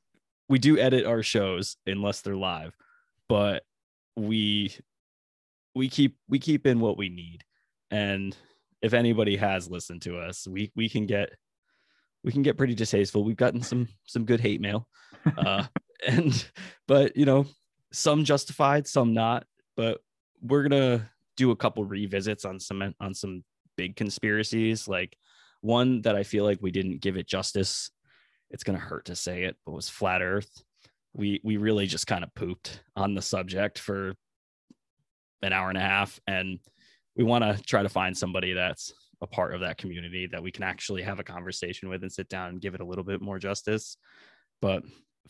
we 0.48 0.58
do 0.58 0.78
edit 0.78 1.04
our 1.04 1.22
shows 1.22 1.76
unless 1.86 2.22
they're 2.22 2.36
live, 2.36 2.74
but 3.28 3.62
we 4.16 4.74
we 5.74 5.88
keep 5.88 6.16
we 6.28 6.38
keep 6.38 6.66
in 6.66 6.80
what 6.80 6.98
we 6.98 7.08
need. 7.08 7.44
And 7.90 8.36
if 8.82 8.94
anybody 8.94 9.36
has 9.36 9.70
listened 9.70 10.02
to 10.02 10.18
us, 10.18 10.46
we 10.46 10.72
we 10.74 10.88
can 10.88 11.06
get 11.06 11.30
we 12.24 12.32
can 12.32 12.42
get 12.42 12.56
pretty 12.56 12.74
distasteful. 12.74 13.24
We've 13.24 13.36
gotten 13.36 13.62
some 13.62 13.88
some 14.06 14.24
good 14.24 14.40
hate 14.40 14.60
mail. 14.60 14.88
Uh 15.36 15.64
and 16.06 16.46
but 16.86 17.16
you 17.16 17.24
know, 17.24 17.46
some 17.92 18.24
justified, 18.24 18.86
some 18.86 19.14
not. 19.14 19.44
But 19.76 20.00
we're 20.40 20.62
gonna 20.62 21.10
do 21.38 21.52
a 21.52 21.56
couple 21.56 21.84
revisits 21.86 22.44
on 22.44 22.60
some 22.60 22.94
on 23.00 23.14
some 23.14 23.44
big 23.76 23.96
conspiracies. 23.96 24.86
Like 24.86 25.16
one 25.62 26.02
that 26.02 26.16
I 26.16 26.24
feel 26.24 26.44
like 26.44 26.58
we 26.60 26.70
didn't 26.70 27.00
give 27.00 27.16
it 27.16 27.26
justice. 27.26 27.90
It's 28.50 28.64
gonna 28.64 28.78
hurt 28.78 29.06
to 29.06 29.16
say 29.16 29.44
it, 29.44 29.56
but 29.64 29.72
was 29.72 29.88
flat 29.88 30.20
Earth. 30.20 30.50
We 31.14 31.40
we 31.42 31.56
really 31.56 31.86
just 31.86 32.06
kind 32.06 32.24
of 32.24 32.34
pooped 32.34 32.82
on 32.96 33.14
the 33.14 33.22
subject 33.22 33.78
for 33.78 34.14
an 35.42 35.52
hour 35.52 35.68
and 35.68 35.78
a 35.78 35.82
half, 35.82 36.20
and 36.26 36.58
we 37.16 37.24
want 37.24 37.44
to 37.44 37.62
try 37.62 37.82
to 37.82 37.88
find 37.88 38.16
somebody 38.16 38.52
that's 38.52 38.92
a 39.20 39.26
part 39.26 39.54
of 39.54 39.60
that 39.60 39.78
community 39.78 40.26
that 40.26 40.42
we 40.42 40.52
can 40.52 40.62
actually 40.62 41.02
have 41.02 41.18
a 41.18 41.24
conversation 41.24 41.88
with 41.88 42.02
and 42.02 42.12
sit 42.12 42.28
down 42.28 42.50
and 42.50 42.60
give 42.60 42.74
it 42.74 42.80
a 42.80 42.84
little 42.84 43.04
bit 43.04 43.20
more 43.20 43.38
justice. 43.38 43.96
But 44.60 44.82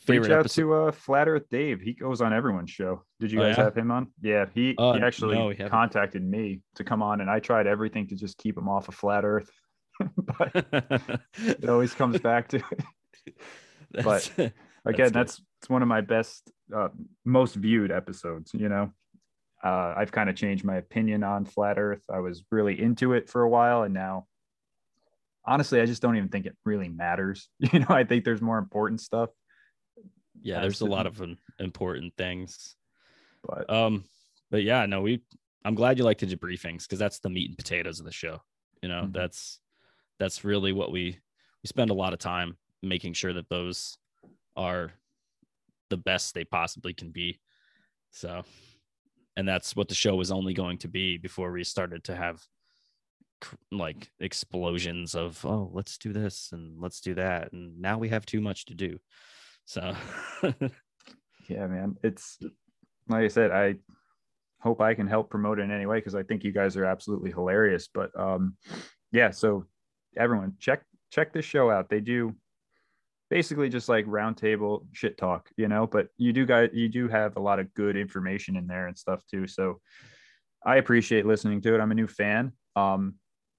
Reach 0.07 0.25
out 0.25 0.41
episode? 0.41 0.63
to 0.63 0.75
uh, 0.75 0.93
Flat 0.93 1.29
Earth 1.29 1.49
Dave. 1.51 1.81
He 1.81 1.93
goes 1.93 2.21
on 2.21 2.33
everyone's 2.33 2.71
show. 2.71 3.03
Did 3.21 3.33
you 3.33 3.41
oh, 3.41 3.45
guys 3.45 3.57
yeah? 3.57 3.65
have 3.65 3.77
him 3.77 3.91
on? 3.91 4.09
Yeah, 4.21 4.47
he, 4.55 4.75
uh, 4.79 4.95
he 4.95 5.01
actually 5.01 5.37
no, 5.37 5.69
contacted 5.69 6.23
me 6.23 6.61
to 6.77 6.85
come 6.85 7.03
on, 7.03 7.21
and 7.21 7.31
I 7.31 7.41
tried 7.41 7.67
everything 7.67 8.07
to 8.09 8.17
just 8.17 8.39
keep 8.39 8.57
him 8.57 8.69
off 8.69 8.89
of 8.89 8.95
Flat 8.95 9.25
Earth, 9.25 9.51
but 10.17 10.51
it 11.35 11.69
always 11.69 11.95
comes 11.95 12.21
back 12.21 12.49
to 12.49 12.57
it. 13.27 13.37
but 14.05 14.31
again, 14.85 15.13
that's 15.13 15.41
it's 15.61 15.69
one 15.69 15.83
of 15.83 15.89
my 15.89 16.01
best, 16.01 16.51
uh, 16.75 16.89
most 17.25 17.55
viewed 17.55 17.91
episodes. 17.91 18.53
You 18.55 18.69
know, 18.69 18.93
uh, 19.65 19.95
I've 19.97 20.13
kind 20.13 20.31
of 20.31 20.37
changed 20.37 20.65
my 20.65 20.77
opinion 20.77 21.25
on 21.25 21.45
Flat 21.45 21.79
Earth. 21.79 22.03
I 22.13 22.21
was 22.21 22.45
really 22.51 22.81
into 22.81 23.15
it 23.15 23.29
for 23.29 23.43
a 23.43 23.49
while, 23.49 23.83
and 23.83 23.95
now 23.95 24.27
honestly, 25.45 25.81
I 25.81 25.87
just 25.87 26.03
don't 26.03 26.17
even 26.17 26.29
think 26.29 26.47
it 26.47 26.57
really 26.65 26.89
matters. 26.89 27.49
You 27.73 27.81
know, 27.81 27.87
I 27.91 28.05
think 28.05 28.25
there's 28.25 28.41
more 28.41 28.59
important 28.59 29.01
stuff 29.01 29.31
yeah 30.43 30.61
there's 30.61 30.81
a 30.81 30.87
lot 30.87 31.07
of 31.07 31.23
important 31.59 32.15
things. 32.17 32.77
But 33.45 33.71
um 33.71 34.05
but 34.51 34.63
yeah 34.63 34.87
no 34.87 35.01
we 35.03 35.21
i'm 35.65 35.75
glad 35.75 35.99
you 35.99 36.05
like 36.05 36.19
the 36.19 36.27
debriefings 36.27 36.83
because 36.83 36.99
that's 36.99 37.21
the 37.21 37.31
meat 37.31 37.49
and 37.49 37.57
potatoes 37.57 38.01
of 38.01 38.07
the 38.07 38.13
show 38.13 38.41
you 38.83 38.89
know? 38.89 39.03
Mm-hmm. 39.03 39.13
that's 39.13 39.61
that's 40.19 40.45
really 40.45 40.73
what 40.73 40.91
we 40.91 41.19
we 41.63 41.67
spend 41.67 41.91
a 41.91 41.95
lot 41.95 42.13
of 42.13 42.19
time 42.19 42.57
making 42.83 43.13
sure 43.13 43.33
that 43.33 43.49
those 43.49 43.99
are 44.57 44.93
the 45.91 45.97
best 45.97 46.35
they 46.35 46.45
possibly 46.45 46.93
can 46.93 47.11
be. 47.11 47.41
So 48.11 48.45
and 49.37 49.47
that's 49.47 49.77
what 49.77 49.89
the 49.89 49.95
show 49.95 50.17
was 50.17 50.31
only 50.31 50.55
going 50.55 50.79
to 50.79 50.89
be 50.89 51.17
before 51.17 51.53
we 51.53 51.65
started 51.65 52.05
to 52.05 52.17
have 52.17 52.43
like 53.71 54.11
explosions 54.19 55.15
of 55.15 55.45
oh 55.45 55.71
let's 55.73 55.97
do 55.97 56.13
this 56.13 56.51
and 56.51 56.81
let's 56.81 57.01
do 57.01 57.15
that 57.15 57.53
and 57.53 57.81
now 57.81 57.97
we 57.97 58.09
have 58.09 58.27
too 58.27 58.41
much 58.41 58.65
to 58.65 58.75
do 58.75 58.99
so 59.69 59.95
yeah, 61.47 61.67
man, 61.67 61.97
it's 62.03 62.39
like 63.07 63.25
I 63.25 63.29
said, 63.29 63.51
I 63.51 63.75
hope 64.63 64.81
I 64.81 64.95
can 64.95 65.07
help 65.07 65.29
promote 65.29 65.59
it 65.59 65.63
in 65.63 65.71
any 65.71 65.85
way 65.85 65.99
because 65.99 66.15
I 66.15 66.23
think 66.23 66.43
you 66.43 66.53
guys 66.53 66.75
are 66.79 66.87
absolutely 66.87 67.31
hilarious. 67.31 67.87
But 67.93 68.19
um, 68.19 68.57
yeah, 69.13 69.31
so 69.31 69.67
everyone 70.17 70.55
check 70.59 70.85
check 71.13 71.35
this 71.35 71.45
show 71.45 71.71
out. 71.71 71.91
They 71.91 72.01
do 72.01 72.35
basically 73.29 73.69
just 73.69 73.91
like 73.91 74.07
roundtable 74.07 74.87
shit 74.93 75.19
talk, 75.19 75.51
you 75.59 75.69
know. 75.69 75.87
But 75.87 76.09
you 76.17 76.33
do 76.33 76.47
guys, 76.47 76.71
you 76.73 76.89
do 76.89 77.07
have 77.07 77.37
a 77.37 77.41
lot 77.41 77.59
of 77.59 77.75
good 77.75 77.95
information 77.95 78.57
in 78.57 78.67
there 78.67 78.87
and 78.87 78.97
stuff 78.97 79.23
too. 79.31 79.47
So 79.47 79.83
I 80.65 80.77
appreciate 80.77 81.27
listening 81.27 81.61
to 81.61 81.75
it. 81.75 81.81
I'm 81.81 81.93
a 81.93 81.95
new 81.95 82.09
fan. 82.09 82.53
Um, 82.75 83.17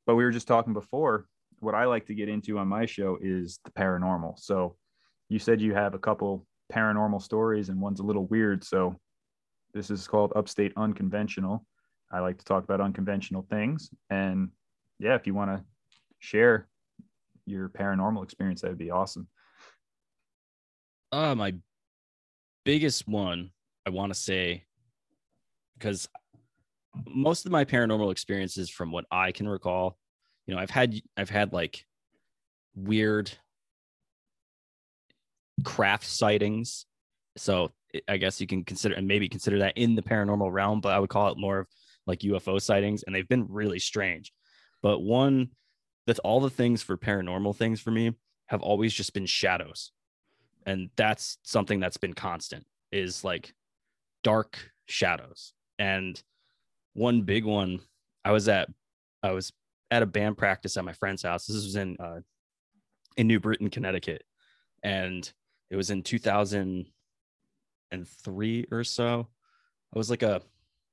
but 0.08 0.16
we 0.16 0.24
were 0.24 0.32
just 0.32 0.48
talking 0.48 0.74
before. 0.74 1.28
What 1.60 1.76
I 1.76 1.86
like 1.86 2.08
to 2.08 2.16
get 2.16 2.30
into 2.30 2.58
on 2.58 2.68
my 2.68 2.88
show 2.88 3.20
is 3.22 3.60
the 3.64 3.70
paranormal. 3.70 4.40
So 4.40 4.76
you 5.30 5.40
said 5.40 5.62
you 5.62 5.74
have 5.74 5.94
a 5.94 6.00
couple 6.00 6.46
paranormal 6.74 7.22
stories 7.22 7.70
and 7.70 7.80
one's 7.80 8.00
a 8.00 8.04
little 8.04 8.26
weird. 8.26 8.64
So 8.64 9.00
this 9.74 9.90
is 9.90 10.08
called 10.08 10.34
Upstate 10.36 10.74
Unconventional. 10.76 11.66
I 12.12 12.20
like 12.20 12.40
to 12.40 12.46
talk 12.46 12.64
about 12.64 12.82
unconventional 12.82 13.46
things. 13.50 13.90
And 14.10 14.50
yeah, 15.00 15.16
if 15.16 15.28
you 15.28 15.36
want 15.36 15.52
to 15.52 15.64
share 16.18 16.68
your 17.46 17.70
paranormal 17.70 18.24
experience, 18.24 18.62
that 18.62 18.70
would 18.70 18.80
be 18.80 18.92
awesome. 18.92 19.28
Uh, 21.12 21.36
my 21.36 21.56
biggest 22.66 23.08
one, 23.08 23.52
I 23.86 23.92
want 23.92 24.12
to 24.12 24.20
say, 24.20 24.66
because 25.78 26.10
most 27.08 27.46
of 27.46 27.52
my 27.52 27.66
paranormal 27.66 28.12
experiences, 28.12 28.70
from 28.70 28.92
what 28.92 29.06
I 29.12 29.32
can 29.32 29.48
recall, 29.48 29.98
you 30.46 30.56
know, 30.56 30.60
I've 30.60 30.70
had, 30.72 31.00
I've 31.16 31.30
had 31.30 31.54
like 31.54 31.86
weird 32.76 33.32
craft 35.64 36.06
sightings. 36.06 36.86
So 37.38 37.72
I 38.08 38.18
guess 38.18 38.40
you 38.40 38.48
can 38.48 38.64
consider 38.64 38.96
and 38.96 39.08
maybe 39.08 39.30
consider 39.30 39.60
that 39.60 39.78
in 39.78 39.96
the 39.96 40.02
paranormal 40.02 40.52
realm, 40.52 40.82
but 40.82 40.94
I 40.94 41.00
would 41.00 41.10
call 41.10 41.32
it 41.32 41.38
more 41.38 41.60
of 41.60 41.68
like 42.06 42.20
UFO 42.20 42.62
sightings, 42.62 43.04
and 43.04 43.16
they've 43.16 43.28
been 43.28 43.48
really 43.50 43.80
strange. 43.80 44.32
But 44.82 45.00
one 45.00 45.50
that's 46.08 46.20
all 46.20 46.40
the 46.40 46.50
things 46.50 46.82
for 46.82 46.98
paranormal 46.98 47.56
things 47.56 47.80
for 47.80 47.92
me 47.92 48.14
have 48.48 48.64
always 48.64 48.94
just 48.94 49.14
been 49.14 49.28
shadows. 49.28 49.92
And 50.66 50.90
that's 50.96 51.38
something 51.44 51.80
that's 51.80 51.98
been 51.98 52.14
constant 52.14 52.66
is 52.92 53.24
like 53.24 53.54
dark 54.24 54.72
shadows. 54.88 55.54
And 55.78 56.22
one 56.94 57.22
big 57.22 57.46
one, 57.46 57.82
I 58.26 58.32
was 58.32 58.50
at 58.50 58.70
I 59.22 59.32
was 59.32 59.54
at 59.92 60.02
a 60.02 60.08
band 60.08 60.38
practice 60.38 60.78
at 60.78 60.86
my 60.86 60.94
friend's 60.94 61.24
house. 61.24 61.46
This 61.46 61.58
was 61.58 61.76
in 61.76 61.98
uh, 62.00 62.22
in 63.18 63.28
New 63.28 63.40
Britain, 63.40 63.70
Connecticut, 63.70 64.24
and 64.82 65.32
it 65.70 65.76
was 65.76 65.90
in 65.90 66.04
2003 66.04 68.66
or 68.72 68.84
so. 68.84 69.28
I 69.94 69.98
was 69.98 70.10
like 70.10 70.24
a 70.24 70.42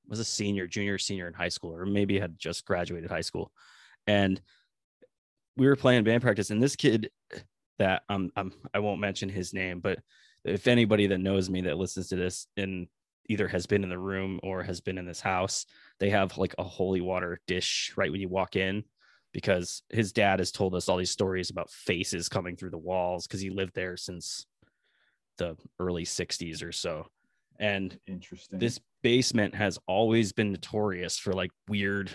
was 0.09 0.21
a 0.21 0.25
senior, 0.25 0.69
junior, 0.69 0.99
senior 0.99 1.27
in 1.27 1.35
high 1.35 1.49
school, 1.49 1.75
or 1.75 1.85
maybe 1.85 2.17
had 2.19 2.39
just 2.39 2.65
graduated 2.65 3.11
high 3.11 3.23
school, 3.23 3.51
and 4.07 4.41
we 5.57 5.67
were 5.67 5.77
playing 5.77 6.05
band 6.05 6.23
practice. 6.23 6.51
And 6.51 6.63
this 6.63 6.77
kid 6.77 7.11
that 7.79 8.03
um, 8.09 8.31
um 8.37 8.53
I 8.73 8.79
won't 8.79 9.01
mention 9.01 9.29
his 9.29 9.53
name, 9.53 9.81
but 9.81 9.99
if 10.45 10.69
anybody 10.69 11.09
that 11.09 11.19
knows 11.19 11.51
me 11.51 11.63
that 11.63 11.79
listens 11.79 12.09
to 12.09 12.17
this 12.17 12.47
and 12.57 12.87
either 13.29 13.49
has 13.49 13.67
been 13.67 13.83
in 13.83 13.91
the 13.91 13.99
room 13.99 14.39
or 14.43 14.63
has 14.63 14.81
been 14.81 14.99
in 14.99 15.07
this 15.07 15.21
house, 15.21 15.67
they 15.99 16.11
have 16.11 16.39
like 16.39 16.55
a 16.59 16.65
holy 16.65 17.01
water 17.01 17.41
dish 17.47 17.93
right 17.97 18.13
when 18.13 18.21
you 18.21 18.29
walk 18.29 18.55
in 18.55 18.85
because 19.33 19.83
his 19.91 20.13
dad 20.13 20.39
has 20.39 20.53
told 20.53 20.75
us 20.75 20.89
all 20.89 20.97
these 20.97 21.11
stories 21.11 21.51
about 21.51 21.71
faces 21.71 22.29
coming 22.29 22.57
through 22.57 22.71
the 22.71 22.79
walls 22.79 23.27
because 23.27 23.41
he 23.41 23.51
lived 23.51 23.75
there 23.75 23.97
since 23.97 24.47
the 25.37 25.57
early 25.79 26.05
60s 26.05 26.63
or 26.63 26.73
so. 26.73 27.07
And 27.59 27.99
interesting. 28.07 28.59
This 28.59 28.81
basement 29.03 29.55
has 29.55 29.79
always 29.87 30.33
been 30.33 30.53
notorious 30.53 31.19
for 31.19 31.33
like 31.33 31.51
weird 31.69 32.11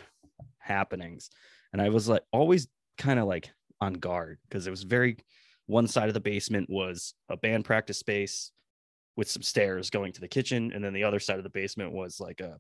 happenings. 0.60 1.30
And 1.74 1.82
I 1.82 1.90
was 1.90 2.08
like 2.08 2.24
always 2.32 2.68
kind 2.98 3.20
of 3.20 3.28
like 3.28 3.50
on 3.80 3.94
guard 3.94 4.38
because 4.48 4.68
it 4.68 4.72
was 4.72 4.84
very 4.84 5.18
one 5.66 5.88
side 5.88 6.08
of 6.08 6.14
the 6.14 6.20
basement 6.20 6.70
was 6.70 7.14
a 7.30 7.38
band 7.38 7.66
practice 7.66 7.98
space 7.98 8.52
with 9.18 9.30
some 9.30 9.42
stairs 9.42 9.90
going 9.90 10.12
to 10.14 10.22
the 10.22 10.28
kitchen 10.28 10.72
and 10.74 10.84
then 10.84 10.94
the 10.94 11.04
other 11.04 11.20
side 11.20 11.38
of 11.38 11.44
the 11.44 11.50
basement 11.50 11.92
was 11.92 12.20
like 12.20 12.40
a 12.42 12.58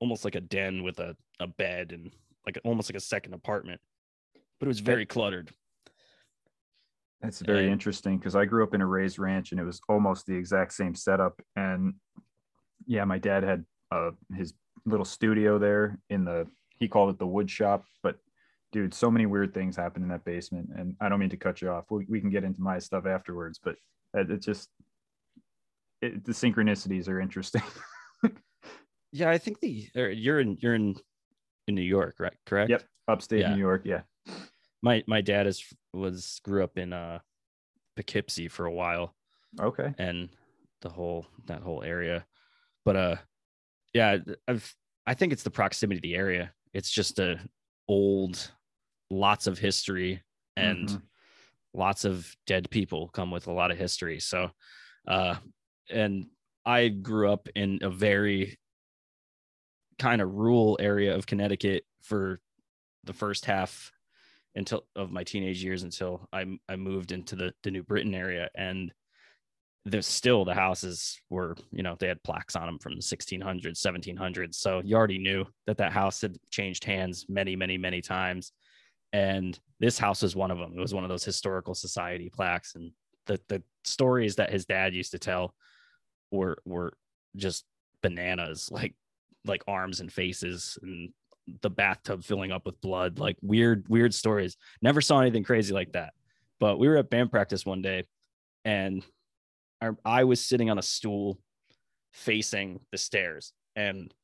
almost 0.00 0.24
like 0.24 0.34
a 0.34 0.40
den 0.40 0.82
with 0.82 0.98
a, 0.98 1.16
a 1.40 1.46
bed 1.46 1.92
and 1.92 2.12
like 2.44 2.58
almost 2.64 2.90
like 2.90 2.96
a 2.96 3.00
second 3.00 3.34
apartment 3.34 3.80
but 4.58 4.66
it 4.66 4.68
was 4.68 4.80
very 4.80 5.06
cluttered 5.06 5.50
that's 7.22 7.40
very 7.40 7.64
and, 7.64 7.72
interesting 7.72 8.18
because 8.18 8.34
I 8.34 8.44
grew 8.44 8.64
up 8.64 8.74
in 8.74 8.80
a 8.80 8.86
raised 8.86 9.18
ranch 9.18 9.52
and 9.52 9.60
it 9.60 9.64
was 9.64 9.80
almost 9.88 10.26
the 10.26 10.34
exact 10.34 10.72
same 10.72 10.94
setup. 10.94 11.40
And 11.54 11.94
yeah, 12.86 13.04
my 13.04 13.18
dad 13.18 13.44
had 13.44 13.64
uh, 13.92 14.10
his 14.36 14.54
little 14.84 15.04
studio 15.04 15.58
there 15.58 15.98
in 16.10 16.24
the, 16.24 16.48
he 16.78 16.88
called 16.88 17.10
it 17.10 17.18
the 17.18 17.26
wood 17.26 17.48
shop. 17.48 17.84
But 18.02 18.16
dude, 18.72 18.92
so 18.92 19.08
many 19.08 19.26
weird 19.26 19.54
things 19.54 19.76
happen 19.76 20.02
in 20.02 20.08
that 20.08 20.24
basement. 20.24 20.70
And 20.76 20.96
I 21.00 21.08
don't 21.08 21.20
mean 21.20 21.30
to 21.30 21.36
cut 21.36 21.62
you 21.62 21.70
off. 21.70 21.84
We, 21.90 22.06
we 22.08 22.20
can 22.20 22.30
get 22.30 22.44
into 22.44 22.60
my 22.60 22.80
stuff 22.80 23.06
afterwards, 23.06 23.60
but 23.62 23.76
it, 24.14 24.42
just, 24.42 24.68
it, 26.00 26.24
the 26.24 26.32
synchronicities 26.32 27.08
are 27.08 27.20
interesting. 27.20 27.62
yeah, 29.12 29.30
I 29.30 29.38
think 29.38 29.60
the, 29.60 29.86
you're 29.94 30.40
in, 30.40 30.58
you're 30.60 30.74
in, 30.74 30.96
in 31.68 31.76
New 31.76 31.82
York, 31.82 32.16
right? 32.18 32.34
Correct. 32.46 32.70
Yep. 32.70 32.82
Upstate 33.06 33.40
yeah. 33.40 33.54
New 33.54 33.60
York. 33.60 33.82
Yeah 33.84 34.00
my 34.82 35.02
my 35.06 35.20
dad 35.20 35.46
is 35.46 35.64
was 35.92 36.40
grew 36.44 36.64
up 36.64 36.78
in 36.78 36.92
uh 36.92 37.20
Poughkeepsie 37.96 38.48
for 38.48 38.66
a 38.66 38.72
while 38.72 39.14
Okay. 39.60 39.94
and 39.98 40.30
the 40.82 40.88
whole 40.90 41.26
that 41.46 41.62
whole 41.62 41.82
area. 41.82 42.26
But 42.84 42.96
uh 42.96 43.16
yeah, 43.94 44.18
I've 44.48 44.74
I 45.06 45.14
think 45.14 45.32
it's 45.32 45.42
the 45.44 45.50
proximity 45.50 46.00
to 46.00 46.08
the 46.08 46.16
area. 46.16 46.54
It's 46.72 46.90
just 46.90 47.18
a 47.18 47.40
old 47.88 48.52
lots 49.10 49.46
of 49.46 49.58
history 49.58 50.22
and 50.56 50.88
Mhm. 50.88 51.02
lots 51.74 52.04
of 52.04 52.36
dead 52.46 52.70
people 52.70 53.08
come 53.08 53.30
with 53.30 53.46
a 53.46 53.52
lot 53.52 53.70
of 53.70 53.78
history. 53.78 54.20
So 54.20 54.50
uh 55.08 55.36
and 55.90 56.30
I 56.64 56.88
grew 56.88 57.30
up 57.32 57.48
in 57.54 57.80
a 57.82 57.90
very 57.90 58.58
kind 59.98 60.20
of 60.22 60.32
rural 60.32 60.76
area 60.80 61.14
of 61.14 61.26
Connecticut 61.26 61.84
for 62.00 62.40
the 63.04 63.12
first 63.12 63.44
half 63.46 63.92
until 64.54 64.84
of 64.96 65.10
my 65.10 65.24
teenage 65.24 65.62
years 65.62 65.82
until 65.82 66.28
I 66.32 66.58
I 66.68 66.76
moved 66.76 67.12
into 67.12 67.36
the 67.36 67.52
the 67.62 67.70
New 67.70 67.82
Britain 67.82 68.14
area 68.14 68.48
and 68.54 68.92
there's 69.84 70.06
still 70.06 70.44
the 70.44 70.54
houses 70.54 71.20
were 71.28 71.56
you 71.72 71.82
know 71.82 71.96
they 71.98 72.06
had 72.06 72.22
plaques 72.22 72.54
on 72.54 72.66
them 72.66 72.78
from 72.78 72.94
the 72.94 73.02
1600s 73.02 73.84
1700s 73.84 74.54
so 74.54 74.80
you 74.84 74.94
already 74.94 75.18
knew 75.18 75.44
that 75.66 75.76
that 75.78 75.92
house 75.92 76.20
had 76.20 76.36
changed 76.50 76.84
hands 76.84 77.26
many 77.28 77.56
many 77.56 77.78
many 77.78 78.00
times. 78.00 78.52
And 79.14 79.58
this 79.78 79.98
house 79.98 80.22
was 80.22 80.34
one 80.34 80.50
of 80.50 80.58
them 80.58 80.72
it 80.76 80.80
was 80.80 80.94
one 80.94 81.04
of 81.04 81.10
those 81.10 81.24
historical 81.24 81.74
society 81.74 82.30
plaques 82.30 82.74
and 82.74 82.92
the 83.26 83.40
the 83.48 83.62
stories 83.84 84.36
that 84.36 84.50
his 84.50 84.64
dad 84.64 84.94
used 84.94 85.10
to 85.12 85.18
tell 85.18 85.54
were 86.30 86.58
were 86.64 86.92
just 87.36 87.64
bananas 88.02 88.70
like 88.70 88.94
like 89.44 89.62
arms 89.66 90.00
and 90.00 90.12
faces 90.12 90.78
and 90.82 91.10
the 91.60 91.70
bathtub 91.70 92.24
filling 92.24 92.52
up 92.52 92.66
with 92.66 92.80
blood. 92.80 93.18
Like 93.18 93.36
weird 93.42 93.88
weird 93.88 94.14
stories. 94.14 94.56
Never 94.80 95.00
saw 95.00 95.20
anything 95.20 95.44
crazy 95.44 95.74
like 95.74 95.92
that. 95.92 96.12
But 96.60 96.78
we 96.78 96.88
were 96.88 96.96
at 96.96 97.10
band 97.10 97.30
practice 97.30 97.66
one 97.66 97.82
day 97.82 98.04
and 98.64 99.04
our, 99.80 99.96
i 100.04 100.22
was 100.22 100.40
sitting 100.40 100.70
on 100.70 100.78
a 100.78 100.82
stool 100.82 101.40
facing 102.12 102.78
the 102.92 102.98
stairs 102.98 103.52
and 103.74 104.14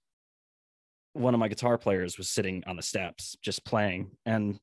one 1.15 1.35
of 1.35 1.41
my 1.41 1.49
guitar 1.49 1.77
players 1.77 2.17
was 2.17 2.31
sitting 2.31 2.63
on 2.67 2.77
the 2.77 2.83
steps 2.83 3.37
just 3.43 3.65
playing. 3.65 4.11
And 4.25 4.59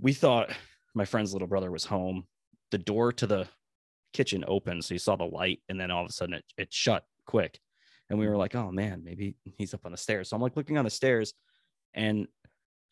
we 0.00 0.12
thought 0.12 0.50
my 0.94 1.04
friend's 1.04 1.32
little 1.32 1.48
brother 1.48 1.70
was 1.70 1.84
home. 1.84 2.26
The 2.70 2.78
door 2.78 3.12
to 3.12 3.26
the 3.26 3.48
kitchen 4.12 4.44
opened 4.46 4.84
so 4.84 4.94
you 4.94 4.98
saw 4.98 5.16
the 5.16 5.24
light 5.24 5.60
and 5.68 5.80
then 5.80 5.90
all 5.90 6.02
of 6.02 6.10
a 6.10 6.12
sudden 6.12 6.34
it, 6.34 6.44
it 6.56 6.72
shut 6.72 7.04
quick 7.26 7.60
and 8.10 8.18
we 8.18 8.26
were 8.26 8.36
like 8.36 8.54
oh 8.54 8.70
man 8.70 9.02
maybe 9.04 9.36
he's 9.56 9.74
up 9.74 9.84
on 9.84 9.92
the 9.92 9.98
stairs. 9.98 10.28
So 10.28 10.36
i'm 10.36 10.42
like 10.42 10.56
looking 10.56 10.78
on 10.78 10.84
the 10.84 10.90
stairs 10.90 11.34
and 11.94 12.26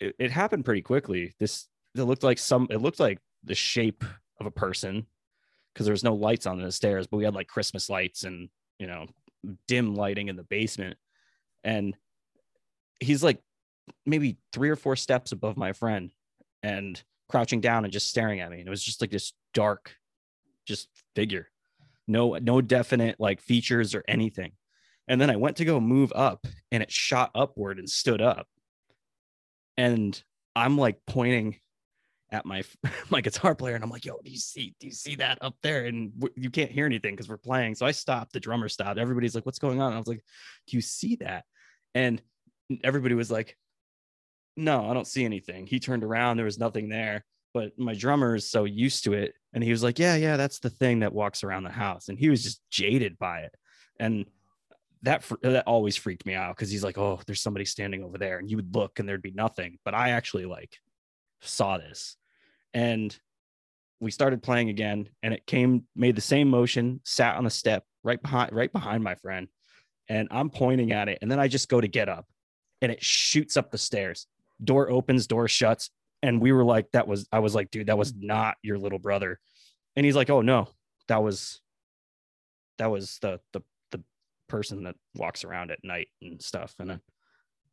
it, 0.00 0.14
it 0.18 0.30
happened 0.30 0.64
pretty 0.64 0.82
quickly. 0.82 1.34
This 1.38 1.66
it 1.94 2.02
looked 2.02 2.22
like 2.22 2.38
some 2.38 2.66
it 2.70 2.82
looked 2.82 3.00
like 3.00 3.18
the 3.44 3.54
shape 3.54 4.04
of 4.40 4.46
a 4.46 4.50
person 4.50 5.06
because 5.72 5.86
there 5.86 5.92
was 5.92 6.04
no 6.04 6.14
lights 6.14 6.46
on 6.46 6.60
the 6.60 6.72
stairs 6.72 7.06
but 7.06 7.16
we 7.18 7.24
had 7.24 7.34
like 7.34 7.46
christmas 7.46 7.88
lights 7.88 8.24
and 8.24 8.48
you 8.78 8.86
know 8.86 9.06
dim 9.66 9.94
lighting 9.94 10.28
in 10.28 10.36
the 10.36 10.44
basement. 10.44 10.96
And 11.64 11.96
he's 13.00 13.22
like 13.22 13.40
maybe 14.04 14.38
three 14.52 14.70
or 14.70 14.76
four 14.76 14.96
steps 14.96 15.32
above 15.32 15.56
my 15.56 15.72
friend 15.72 16.12
and 16.62 17.02
crouching 17.28 17.60
down 17.60 17.84
and 17.84 17.92
just 17.92 18.08
staring 18.08 18.40
at 18.40 18.50
me. 18.50 18.58
And 18.58 18.66
it 18.66 18.70
was 18.70 18.82
just 18.82 19.00
like 19.00 19.10
this 19.10 19.32
dark 19.54 19.96
just 20.66 20.88
figure. 21.14 21.48
No 22.08 22.36
no 22.36 22.60
definite 22.60 23.18
like 23.18 23.40
features 23.40 23.94
or 23.94 24.04
anything 24.06 24.52
and 25.08 25.20
then 25.20 25.30
i 25.30 25.36
went 25.36 25.56
to 25.56 25.64
go 25.64 25.80
move 25.80 26.12
up 26.14 26.46
and 26.70 26.82
it 26.82 26.90
shot 26.90 27.30
upward 27.34 27.78
and 27.78 27.88
stood 27.88 28.20
up. 28.20 28.46
And 29.76 30.20
i'm 30.54 30.78
like 30.78 30.98
pointing 31.06 31.56
at 32.30 32.44
my 32.44 32.62
my 33.10 33.20
guitar 33.20 33.54
player 33.54 33.74
and 33.74 33.84
i'm 33.84 33.90
like 33.90 34.04
yo 34.04 34.18
do 34.24 34.30
you 34.30 34.38
see 34.38 34.74
do 34.80 34.86
you 34.86 34.92
see 34.92 35.16
that 35.16 35.38
up 35.40 35.54
there? 35.62 35.86
And 35.86 36.12
w- 36.18 36.34
you 36.36 36.50
can't 36.50 36.70
hear 36.70 36.86
anything 36.86 37.14
because 37.14 37.28
we're 37.28 37.36
playing. 37.36 37.74
So 37.74 37.86
i 37.86 37.92
stopped 37.92 38.32
the 38.32 38.40
drummer 38.40 38.68
stopped. 38.68 38.98
Everybody's 38.98 39.34
like 39.34 39.46
what's 39.46 39.58
going 39.58 39.80
on? 39.80 39.88
And 39.88 39.96
i 39.96 39.98
was 39.98 40.08
like 40.08 40.24
do 40.66 40.76
you 40.76 40.80
see 40.80 41.16
that? 41.16 41.44
And 41.94 42.20
everybody 42.82 43.14
was 43.14 43.30
like 43.30 43.56
no 44.56 44.88
i 44.90 44.94
don't 44.94 45.06
see 45.06 45.24
anything. 45.24 45.66
He 45.66 45.78
turned 45.78 46.04
around 46.04 46.36
there 46.36 46.44
was 46.44 46.58
nothing 46.58 46.88
there 46.88 47.24
but 47.54 47.72
my 47.78 47.94
drummer 47.94 48.34
is 48.34 48.50
so 48.50 48.64
used 48.64 49.04
to 49.04 49.14
it. 49.14 49.32
And 49.54 49.64
he 49.64 49.70
was 49.70 49.82
like 49.82 49.98
yeah 49.98 50.16
yeah 50.16 50.36
that's 50.36 50.58
the 50.58 50.70
thing 50.70 51.00
that 51.00 51.12
walks 51.12 51.44
around 51.44 51.64
the 51.64 51.70
house. 51.70 52.08
And 52.08 52.18
he 52.18 52.28
was 52.28 52.42
just 52.42 52.60
jaded 52.70 53.18
by 53.18 53.40
it. 53.40 53.54
And 53.98 54.26
that 55.06 55.24
that 55.42 55.66
always 55.66 55.96
freaked 55.96 56.26
me 56.26 56.34
out 56.34 56.54
because 56.54 56.70
he's 56.70 56.84
like 56.84 56.98
oh 56.98 57.20
there's 57.26 57.40
somebody 57.40 57.64
standing 57.64 58.02
over 58.04 58.18
there 58.18 58.38
and 58.38 58.50
you 58.50 58.56
would 58.56 58.74
look 58.74 58.98
and 58.98 59.08
there'd 59.08 59.22
be 59.22 59.30
nothing 59.30 59.78
but 59.84 59.94
i 59.94 60.10
actually 60.10 60.44
like 60.44 60.78
saw 61.40 61.78
this. 61.78 62.16
And 62.74 63.16
we 64.00 64.10
started 64.10 64.42
playing 64.42 64.68
again 64.68 65.08
and 65.22 65.32
it 65.32 65.46
came 65.46 65.84
made 65.94 66.16
the 66.16 66.20
same 66.20 66.48
motion 66.48 67.00
sat 67.04 67.36
on 67.36 67.44
the 67.44 67.50
step 67.50 67.84
right 68.02 68.20
behind 68.20 68.52
right 68.52 68.70
behind 68.70 69.02
my 69.02 69.14
friend 69.14 69.48
and 70.08 70.28
i'm 70.30 70.50
pointing 70.50 70.92
at 70.92 71.08
it 71.08 71.18
and 71.22 71.30
then 71.30 71.40
i 71.40 71.48
just 71.48 71.70
go 71.70 71.80
to 71.80 71.88
get 71.88 72.08
up 72.08 72.26
and 72.82 72.92
it 72.92 73.02
shoots 73.02 73.56
up 73.56 73.70
the 73.70 73.78
stairs. 73.78 74.26
Door 74.62 74.90
opens 74.90 75.26
door 75.26 75.48
shuts 75.48 75.90
and 76.22 76.40
we 76.42 76.52
were 76.52 76.64
like 76.64 76.90
that 76.92 77.08
was 77.08 77.26
i 77.32 77.38
was 77.38 77.54
like 77.54 77.70
dude 77.70 77.86
that 77.86 77.98
was 77.98 78.14
not 78.14 78.56
your 78.62 78.78
little 78.78 78.98
brother. 78.98 79.40
And 79.96 80.04
he's 80.04 80.16
like 80.16 80.28
oh 80.28 80.42
no 80.42 80.68
that 81.08 81.22
was 81.22 81.60
that 82.76 82.90
was 82.90 83.18
the 83.22 83.40
the 83.54 83.62
the 83.62 83.62
person 84.48 84.84
that 84.84 84.96
walks 85.14 85.44
around 85.44 85.70
at 85.70 85.78
night 85.84 86.08
and 86.22 86.40
stuff. 86.40 86.74
And 86.78 86.92
I, 86.92 86.98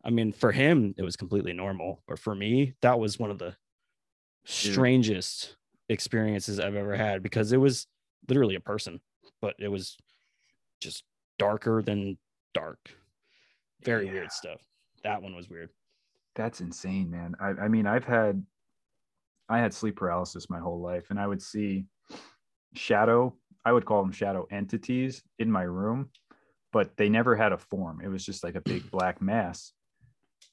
I 0.03 0.09
mean 0.09 0.31
for 0.33 0.51
him 0.51 0.93
it 0.97 1.03
was 1.03 1.15
completely 1.15 1.53
normal. 1.53 2.03
But 2.07 2.19
for 2.19 2.35
me 2.35 2.73
that 2.81 2.99
was 2.99 3.19
one 3.19 3.31
of 3.31 3.39
the 3.39 3.55
strangest 4.45 5.55
experiences 5.89 6.59
i've 6.59 6.75
ever 6.75 6.95
had 6.95 7.23
because 7.23 7.51
it 7.53 7.57
was 7.57 7.87
literally 8.27 8.55
a 8.55 8.59
person 8.59 8.99
but 9.41 9.55
it 9.59 9.69
was 9.69 9.97
just 10.81 11.03
darker 11.39 11.81
than 11.81 12.17
dark. 12.53 12.77
Very 13.83 14.05
Yeah. 14.07 14.13
weird 14.13 14.31
stuff. 14.31 14.61
That 15.03 15.21
one 15.21 15.35
was 15.35 15.49
weird. 15.49 15.69
That's 16.35 16.61
insane, 16.61 17.09
man. 17.09 17.35
I, 17.39 17.49
I 17.49 17.67
mean, 17.67 17.85
I've 17.85 18.05
had 18.05 18.45
I 19.49 19.59
had 19.59 19.73
sleep 19.73 19.95
paralysis 19.97 20.49
my 20.49 20.59
whole 20.59 20.81
life, 20.81 21.09
and 21.09 21.19
I 21.19 21.27
would 21.27 21.41
see 21.41 21.85
shadow, 22.73 23.35
I 23.65 23.71
would 23.71 23.85
call 23.85 24.01
them 24.01 24.11
shadow 24.11 24.47
entities 24.51 25.23
in 25.39 25.51
my 25.51 25.63
room, 25.63 26.09
but 26.73 26.97
they 26.97 27.07
never 27.07 27.35
had 27.35 27.53
a 27.53 27.57
form. 27.57 28.01
It 28.03 28.09
was 28.09 28.25
just 28.25 28.43
like 28.43 28.55
a 28.55 28.61
big 28.61 28.91
black 28.91 29.21
mass. 29.21 29.71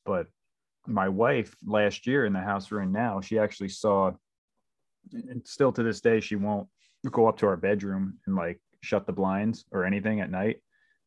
But 0.04 0.26
my 0.86 1.08
wife 1.08 1.56
last 1.66 2.06
year 2.06 2.24
in 2.24 2.32
the 2.32 2.40
house 2.40 2.70
we're 2.70 2.82
in 2.82 2.92
now, 2.92 3.20
she 3.20 3.38
actually 3.38 3.70
saw 3.70 4.12
and 5.12 5.44
still 5.46 5.72
to 5.72 5.82
this 5.82 6.02
day, 6.02 6.20
she 6.20 6.36
won't 6.36 6.68
go 7.10 7.26
up 7.26 7.38
to 7.38 7.46
our 7.46 7.56
bedroom 7.56 8.18
and 8.26 8.36
like 8.36 8.60
shut 8.82 9.06
the 9.06 9.12
blinds 9.12 9.64
or 9.72 9.84
anything 9.84 10.20
at 10.20 10.30
night. 10.30 10.58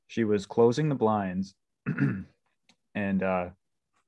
She 0.08 0.24
was 0.24 0.48
closing 0.48 0.90
the 0.90 0.96
blinds 0.96 1.54
and 2.96 3.24
uh 3.24 3.50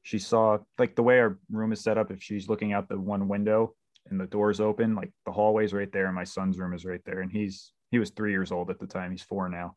she 0.01 0.19
saw 0.19 0.57
like 0.77 0.95
the 0.95 1.03
way 1.03 1.19
our 1.19 1.39
room 1.51 1.71
is 1.71 1.81
set 1.81 1.97
up 1.97 2.11
if 2.11 2.21
she's 2.21 2.49
looking 2.49 2.73
out 2.73 2.89
the 2.89 2.99
one 2.99 3.27
window 3.27 3.73
and 4.07 4.19
the 4.19 4.27
door's 4.27 4.59
open 4.59 4.95
like 4.95 5.11
the 5.25 5.31
hallway's 5.31 5.73
right 5.73 5.91
there 5.91 6.05
and 6.05 6.15
my 6.15 6.23
son's 6.23 6.59
room 6.59 6.73
is 6.73 6.85
right 6.85 7.01
there 7.05 7.21
and 7.21 7.31
he's 7.31 7.71
he 7.89 7.97
was 7.97 8.11
three 8.11 8.31
years 8.31 8.51
old 8.51 8.69
at 8.69 8.79
the 8.79 8.85
time 8.85 9.09
he's 9.09 9.23
four 9.23 9.49
now 9.49 9.75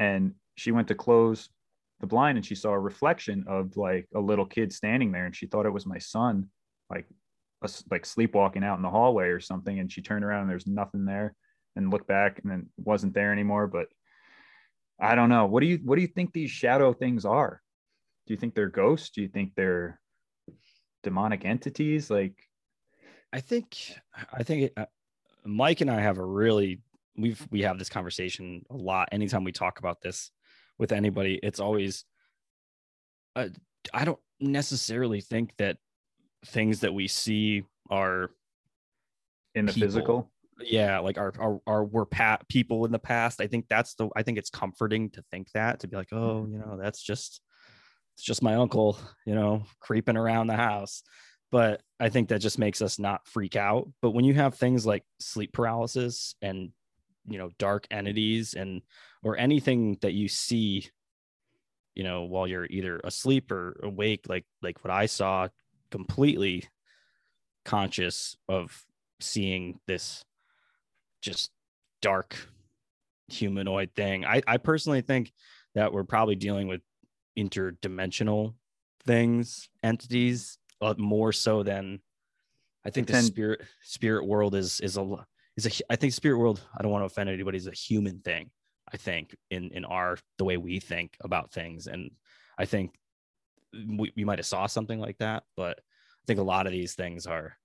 and 0.00 0.34
she 0.54 0.72
went 0.72 0.88
to 0.88 0.94
close 0.94 1.48
the 2.00 2.06
blind 2.06 2.38
and 2.38 2.46
she 2.46 2.54
saw 2.54 2.70
a 2.70 2.78
reflection 2.78 3.44
of 3.46 3.76
like 3.76 4.06
a 4.14 4.20
little 4.20 4.46
kid 4.46 4.72
standing 4.72 5.12
there 5.12 5.26
and 5.26 5.34
she 5.34 5.46
thought 5.46 5.66
it 5.66 5.72
was 5.72 5.86
my 5.86 5.98
son 5.98 6.48
like 6.90 7.06
us 7.62 7.82
like 7.90 8.06
sleepwalking 8.06 8.62
out 8.62 8.76
in 8.76 8.82
the 8.82 8.90
hallway 8.90 9.28
or 9.28 9.40
something. 9.40 9.78
And 9.78 9.90
she 9.90 10.02
turned 10.02 10.24
around 10.24 10.42
and 10.42 10.50
there's 10.50 10.66
nothing 10.66 11.04
there 11.04 11.34
and 11.76 11.90
looked 11.90 12.06
back 12.06 12.40
and 12.42 12.50
then 12.50 12.66
wasn't 12.76 13.14
there 13.14 13.32
anymore. 13.32 13.66
But 13.66 13.88
i 15.00 15.14
don't 15.14 15.30
know. 15.30 15.46
What 15.46 15.60
do 15.60 15.66
you 15.66 15.80
what 15.82 15.96
do 15.96 16.02
you 16.02 16.08
think 16.08 16.32
these 16.32 16.50
shadow 16.50 16.92
things 16.92 17.24
are? 17.24 17.60
Do 18.26 18.34
you 18.34 18.38
think 18.38 18.54
they're 18.54 18.68
ghosts? 18.68 19.10
Do 19.10 19.22
you 19.22 19.28
think 19.28 19.52
they're 19.56 20.00
demonic 21.02 21.44
entities? 21.44 22.10
Like 22.10 22.36
I 23.32 23.40
think 23.40 23.76
I 24.32 24.42
think 24.42 24.72
uh, 24.76 24.86
Mike 25.44 25.80
and 25.80 25.90
I 25.90 26.00
have 26.00 26.18
a 26.18 26.24
really 26.24 26.80
we've 27.16 27.44
we 27.50 27.62
have 27.62 27.78
this 27.78 27.88
conversation 27.88 28.64
a 28.70 28.76
lot. 28.76 29.08
Anytime 29.10 29.44
we 29.44 29.52
talk 29.52 29.78
about 29.78 30.00
this 30.00 30.30
with 30.78 30.92
anybody, 30.92 31.38
it's 31.42 31.60
always 31.60 32.04
uh, 33.36 33.48
I 33.92 34.04
don't 34.04 34.20
necessarily 34.40 35.20
think 35.20 35.52
that 35.58 35.76
things 36.46 36.80
that 36.80 36.94
we 36.94 37.08
see 37.08 37.64
are 37.90 38.30
in 39.54 39.66
the 39.66 39.72
People. 39.72 39.88
physical 39.88 40.30
yeah 40.60 41.00
like 41.00 41.18
are 41.18 41.32
are, 41.38 41.58
are 41.66 41.84
were 41.84 42.06
pat 42.06 42.48
people 42.48 42.84
in 42.84 42.92
the 42.92 42.98
past. 42.98 43.40
I 43.40 43.46
think 43.46 43.66
that's 43.68 43.94
the 43.94 44.08
I 44.14 44.22
think 44.22 44.38
it's 44.38 44.50
comforting 44.50 45.10
to 45.10 45.22
think 45.30 45.50
that 45.52 45.80
to 45.80 45.88
be 45.88 45.96
like 45.96 46.12
oh 46.12 46.46
you 46.48 46.58
know 46.58 46.78
that's 46.80 47.02
just 47.02 47.40
it's 48.14 48.24
just 48.24 48.42
my 48.42 48.54
uncle 48.54 48.98
you 49.26 49.34
know 49.34 49.64
creeping 49.80 50.16
around 50.16 50.46
the 50.46 50.56
house 50.56 51.02
but 51.54 51.82
I 52.00 52.08
think 52.08 52.30
that 52.30 52.40
just 52.40 52.58
makes 52.58 52.82
us 52.82 52.98
not 52.98 53.28
freak 53.28 53.54
out. 53.54 53.88
But 54.02 54.10
when 54.10 54.24
you 54.24 54.34
have 54.34 54.56
things 54.56 54.84
like 54.84 55.04
sleep 55.20 55.52
paralysis 55.52 56.34
and 56.42 56.70
you 57.26 57.38
know 57.38 57.50
dark 57.58 57.86
entities 57.90 58.54
and 58.54 58.82
or 59.22 59.36
anything 59.36 59.98
that 60.02 60.12
you 60.12 60.28
see, 60.28 60.88
you 61.94 62.04
know, 62.04 62.22
while 62.24 62.46
you're 62.46 62.66
either 62.66 63.00
asleep 63.04 63.50
or 63.50 63.80
awake, 63.82 64.26
like 64.28 64.44
like 64.62 64.84
what 64.84 64.92
I 64.92 65.06
saw, 65.06 65.48
completely 65.90 66.64
conscious 67.64 68.36
of 68.48 68.84
seeing 69.20 69.80
this 69.86 70.24
just 71.22 71.50
dark 72.02 72.36
humanoid 73.28 73.90
thing. 73.96 74.24
I, 74.26 74.42
I 74.46 74.58
personally 74.58 75.00
think 75.00 75.32
that 75.74 75.92
we're 75.92 76.04
probably 76.04 76.34
dealing 76.34 76.68
with 76.68 76.82
interdimensional 77.38 78.54
things, 79.06 79.68
entities, 79.82 80.58
uh, 80.80 80.94
more 80.98 81.32
so 81.32 81.62
than 81.62 82.00
I 82.84 82.90
think 82.90 83.06
the 83.06 83.22
spirit 83.22 83.62
spirit 83.82 84.26
world 84.26 84.54
is 84.54 84.80
is 84.80 84.96
a 84.96 85.26
is 85.56 85.66
a 85.66 85.92
I 85.92 85.96
think 85.96 86.12
spirit 86.12 86.38
world. 86.38 86.60
I 86.76 86.82
don't 86.82 86.92
want 86.92 87.02
to 87.02 87.06
offend 87.06 87.30
anybody. 87.30 87.58
Is 87.58 87.66
a 87.66 87.72
human 87.72 88.20
thing. 88.20 88.50
I 88.92 88.96
think 88.96 89.36
in 89.50 89.70
in 89.70 89.84
our 89.84 90.18
the 90.38 90.44
way 90.44 90.56
we 90.56 90.80
think 90.80 91.16
about 91.22 91.52
things, 91.52 91.86
and 91.86 92.10
I 92.58 92.64
think 92.64 92.92
we, 93.72 94.12
we 94.16 94.24
might 94.24 94.38
have 94.38 94.46
saw 94.46 94.66
something 94.66 95.00
like 95.00 95.18
that, 95.18 95.44
but 95.56 95.78
I 95.78 96.24
think 96.26 96.38
a 96.38 96.44
lot 96.44 96.66
of 96.66 96.72
these 96.72 96.94
things 96.94 97.26
are 97.26 97.56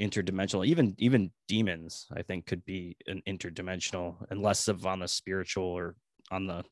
interdimensional. 0.00 0.66
Even 0.66 0.94
even 0.98 1.30
demons, 1.48 2.06
I 2.14 2.22
think, 2.22 2.46
could 2.46 2.64
be 2.64 2.96
an 3.06 3.22
interdimensional 3.26 4.16
and 4.30 4.42
less 4.42 4.68
of 4.68 4.86
on 4.86 5.00
the 5.00 5.08
spiritual 5.08 5.64
or 5.64 5.96
on 6.30 6.46
the 6.46 6.64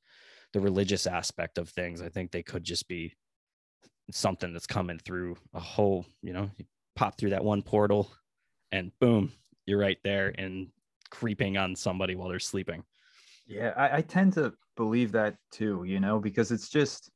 the 0.52 0.60
religious 0.60 1.06
aspect 1.06 1.58
of 1.58 1.68
things. 1.68 2.00
I 2.00 2.08
think 2.08 2.30
they 2.30 2.42
could 2.42 2.64
just 2.64 2.86
be 2.86 3.14
something 4.10 4.52
that's 4.52 4.66
coming 4.66 4.98
through 4.98 5.36
a 5.54 5.60
whole, 5.60 6.06
you 6.22 6.32
know, 6.32 6.50
you 6.56 6.64
pop 6.94 7.18
through 7.18 7.30
that 7.30 7.44
one 7.44 7.62
portal 7.62 8.12
and 8.70 8.92
boom, 9.00 9.32
you're 9.66 9.78
right 9.78 9.98
there 10.04 10.34
and 10.36 10.68
creeping 11.10 11.56
on 11.56 11.76
somebody 11.76 12.14
while 12.14 12.28
they're 12.28 12.38
sleeping. 12.38 12.82
Yeah, 13.46 13.72
I, 13.76 13.98
I 13.98 14.00
tend 14.00 14.32
to 14.34 14.52
believe 14.76 15.12
that 15.12 15.36
too, 15.52 15.84
you 15.84 16.00
know, 16.00 16.18
because 16.18 16.50
it's 16.50 16.68
just 16.68 17.10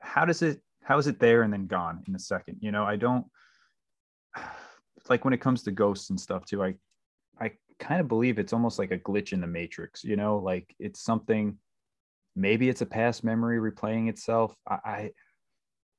how 0.00 0.24
does 0.24 0.42
it 0.42 0.60
how 0.82 0.98
is 0.98 1.06
it 1.06 1.18
there 1.18 1.42
and 1.42 1.52
then 1.52 1.66
gone 1.66 2.02
in 2.08 2.14
a 2.14 2.18
second? 2.18 2.58
You 2.60 2.72
know, 2.72 2.84
I 2.84 2.96
don't 2.96 3.26
like 5.08 5.24
when 5.24 5.34
it 5.34 5.40
comes 5.40 5.62
to 5.64 5.70
ghosts 5.70 6.10
and 6.10 6.20
stuff 6.20 6.44
too, 6.44 6.62
I 6.62 6.74
I 7.40 7.52
kind 7.78 8.00
of 8.00 8.08
believe 8.08 8.38
it's 8.38 8.52
almost 8.52 8.78
like 8.78 8.90
a 8.90 8.98
glitch 8.98 9.32
in 9.32 9.40
the 9.40 9.46
matrix, 9.46 10.02
you 10.02 10.16
know, 10.16 10.38
like 10.38 10.74
it's 10.78 11.02
something 11.02 11.58
maybe 12.34 12.68
it's 12.68 12.82
a 12.82 12.86
past 12.86 13.24
memory 13.24 13.58
replaying 13.58 14.08
itself. 14.08 14.54
I, 14.66 14.74
I 14.84 15.10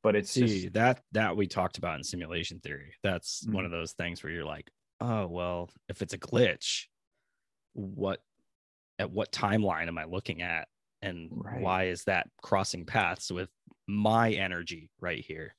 but 0.01 0.15
it's 0.15 0.31
see 0.31 0.61
just... 0.61 0.73
that 0.73 1.01
that 1.11 1.35
we 1.35 1.47
talked 1.47 1.77
about 1.77 1.97
in 1.97 2.03
simulation 2.03 2.59
theory. 2.59 2.93
That's 3.03 3.43
mm-hmm. 3.43 3.53
one 3.53 3.65
of 3.65 3.71
those 3.71 3.93
things 3.93 4.23
where 4.23 4.31
you're 4.31 4.45
like, 4.45 4.69
oh 5.01 5.27
well, 5.27 5.69
if 5.87 6.01
it's 6.01 6.13
a 6.13 6.17
glitch, 6.17 6.85
what 7.73 8.19
at 8.97 9.11
what 9.11 9.31
timeline 9.31 9.87
am 9.87 9.97
I 9.97 10.05
looking 10.05 10.41
at? 10.41 10.67
And 11.01 11.29
right. 11.31 11.61
why 11.61 11.83
is 11.85 12.03
that 12.05 12.27
crossing 12.41 12.85
paths 12.85 13.31
with 13.31 13.49
my 13.87 14.31
energy 14.31 14.89
right 14.99 15.23
here? 15.23 15.55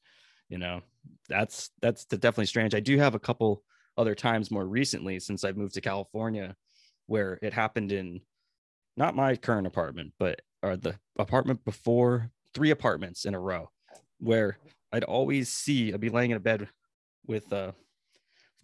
You 0.48 0.58
know, 0.58 0.82
that's 1.28 1.70
that's 1.80 2.04
definitely 2.04 2.46
strange. 2.46 2.74
I 2.74 2.80
do 2.80 2.98
have 2.98 3.14
a 3.14 3.20
couple 3.20 3.62
other 3.96 4.14
times 4.14 4.50
more 4.50 4.66
recently 4.66 5.18
since 5.18 5.44
I've 5.44 5.56
moved 5.56 5.74
to 5.74 5.80
California 5.80 6.54
where 7.06 7.38
it 7.42 7.52
happened 7.52 7.92
in 7.92 8.20
not 8.96 9.16
my 9.16 9.34
current 9.36 9.66
apartment, 9.66 10.12
but 10.18 10.40
or 10.62 10.76
the 10.76 10.94
apartment 11.18 11.64
before 11.64 12.30
three 12.54 12.70
apartments 12.70 13.24
in 13.24 13.34
a 13.34 13.40
row 13.40 13.70
where 14.18 14.58
I'd 14.92 15.04
always 15.04 15.48
see 15.48 15.92
I'd 15.92 16.00
be 16.00 16.10
laying 16.10 16.32
in 16.32 16.36
a 16.36 16.40
bed 16.40 16.68
with 17.26 17.50
uh 17.52 17.72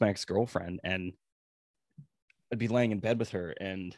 my 0.00 0.08
ex-girlfriend 0.08 0.80
and 0.84 1.12
I'd 2.52 2.58
be 2.58 2.68
laying 2.68 2.92
in 2.92 3.00
bed 3.00 3.18
with 3.18 3.30
her 3.30 3.50
and 3.60 3.96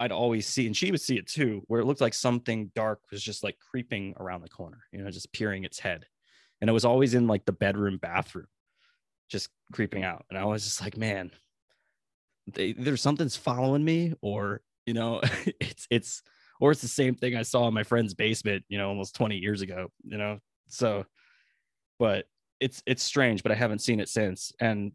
I'd 0.00 0.12
always 0.12 0.46
see, 0.46 0.66
and 0.66 0.76
she 0.76 0.90
would 0.90 1.00
see 1.00 1.16
it 1.16 1.26
too, 1.26 1.62
where 1.66 1.80
it 1.80 1.84
looked 1.84 2.00
like 2.00 2.14
something 2.14 2.70
dark 2.74 3.00
was 3.10 3.22
just 3.22 3.42
like 3.42 3.58
creeping 3.58 4.14
around 4.20 4.42
the 4.42 4.48
corner, 4.48 4.84
you 4.92 5.02
know, 5.02 5.10
just 5.10 5.32
peering 5.32 5.64
its 5.64 5.80
head. 5.80 6.06
And 6.60 6.70
it 6.70 6.72
was 6.72 6.84
always 6.84 7.14
in 7.14 7.26
like 7.26 7.44
the 7.44 7.52
bedroom 7.52 7.98
bathroom, 7.98 8.46
just 9.28 9.48
creeping 9.72 10.04
out. 10.04 10.24
And 10.30 10.38
I 10.38 10.44
was 10.44 10.64
just 10.64 10.80
like, 10.80 10.96
man, 10.96 11.32
they, 12.46 12.72
there's 12.72 13.02
something's 13.02 13.36
following 13.36 13.84
me, 13.84 14.14
or, 14.20 14.60
you 14.86 14.94
know, 14.94 15.20
it's, 15.60 15.86
it's, 15.90 16.22
or 16.60 16.70
it's 16.70 16.82
the 16.82 16.88
same 16.88 17.16
thing 17.16 17.36
I 17.36 17.42
saw 17.42 17.66
in 17.66 17.74
my 17.74 17.84
friend's 17.84 18.14
basement, 18.14 18.64
you 18.68 18.78
know, 18.78 18.88
almost 18.88 19.16
20 19.16 19.36
years 19.36 19.62
ago, 19.62 19.88
you 20.04 20.16
know? 20.16 20.38
So, 20.68 21.06
but 21.98 22.26
it's, 22.60 22.82
it's 22.86 23.02
strange, 23.02 23.42
but 23.42 23.52
I 23.52 23.54
haven't 23.54 23.80
seen 23.80 24.00
it 24.00 24.08
since. 24.08 24.52
And 24.60 24.92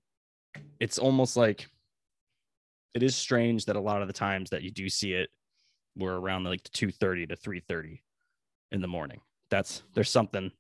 it's 0.80 0.98
almost 0.98 1.38
like, 1.38 1.68
it 2.94 3.04
is 3.04 3.16
strange 3.16 3.66
that 3.66 3.76
a 3.76 3.82
lot 3.82 4.02
of 4.02 4.08
the 4.08 4.14
times 4.14 4.52
that 4.52 4.62
you 4.62 4.72
do 4.72 4.88
see 4.90 5.14
it 5.14 5.30
were 5.96 6.20
around 6.20 6.44
like 6.44 6.64
2.30 6.64 7.30
to 7.30 7.36
3.30 7.36 8.00
in 8.72 8.82
the 8.82 8.88
morning. 8.88 9.22
That's 9.50 9.84
there's 9.94 10.10
something 10.10 10.52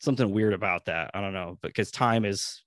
something 0.00 0.30
weird 0.30 0.54
about 0.54 0.84
that. 0.84 1.10
I 1.14 1.20
don't 1.20 1.32
know 1.32 1.58
because 1.60 1.90
time 1.90 2.24
is 2.24 2.62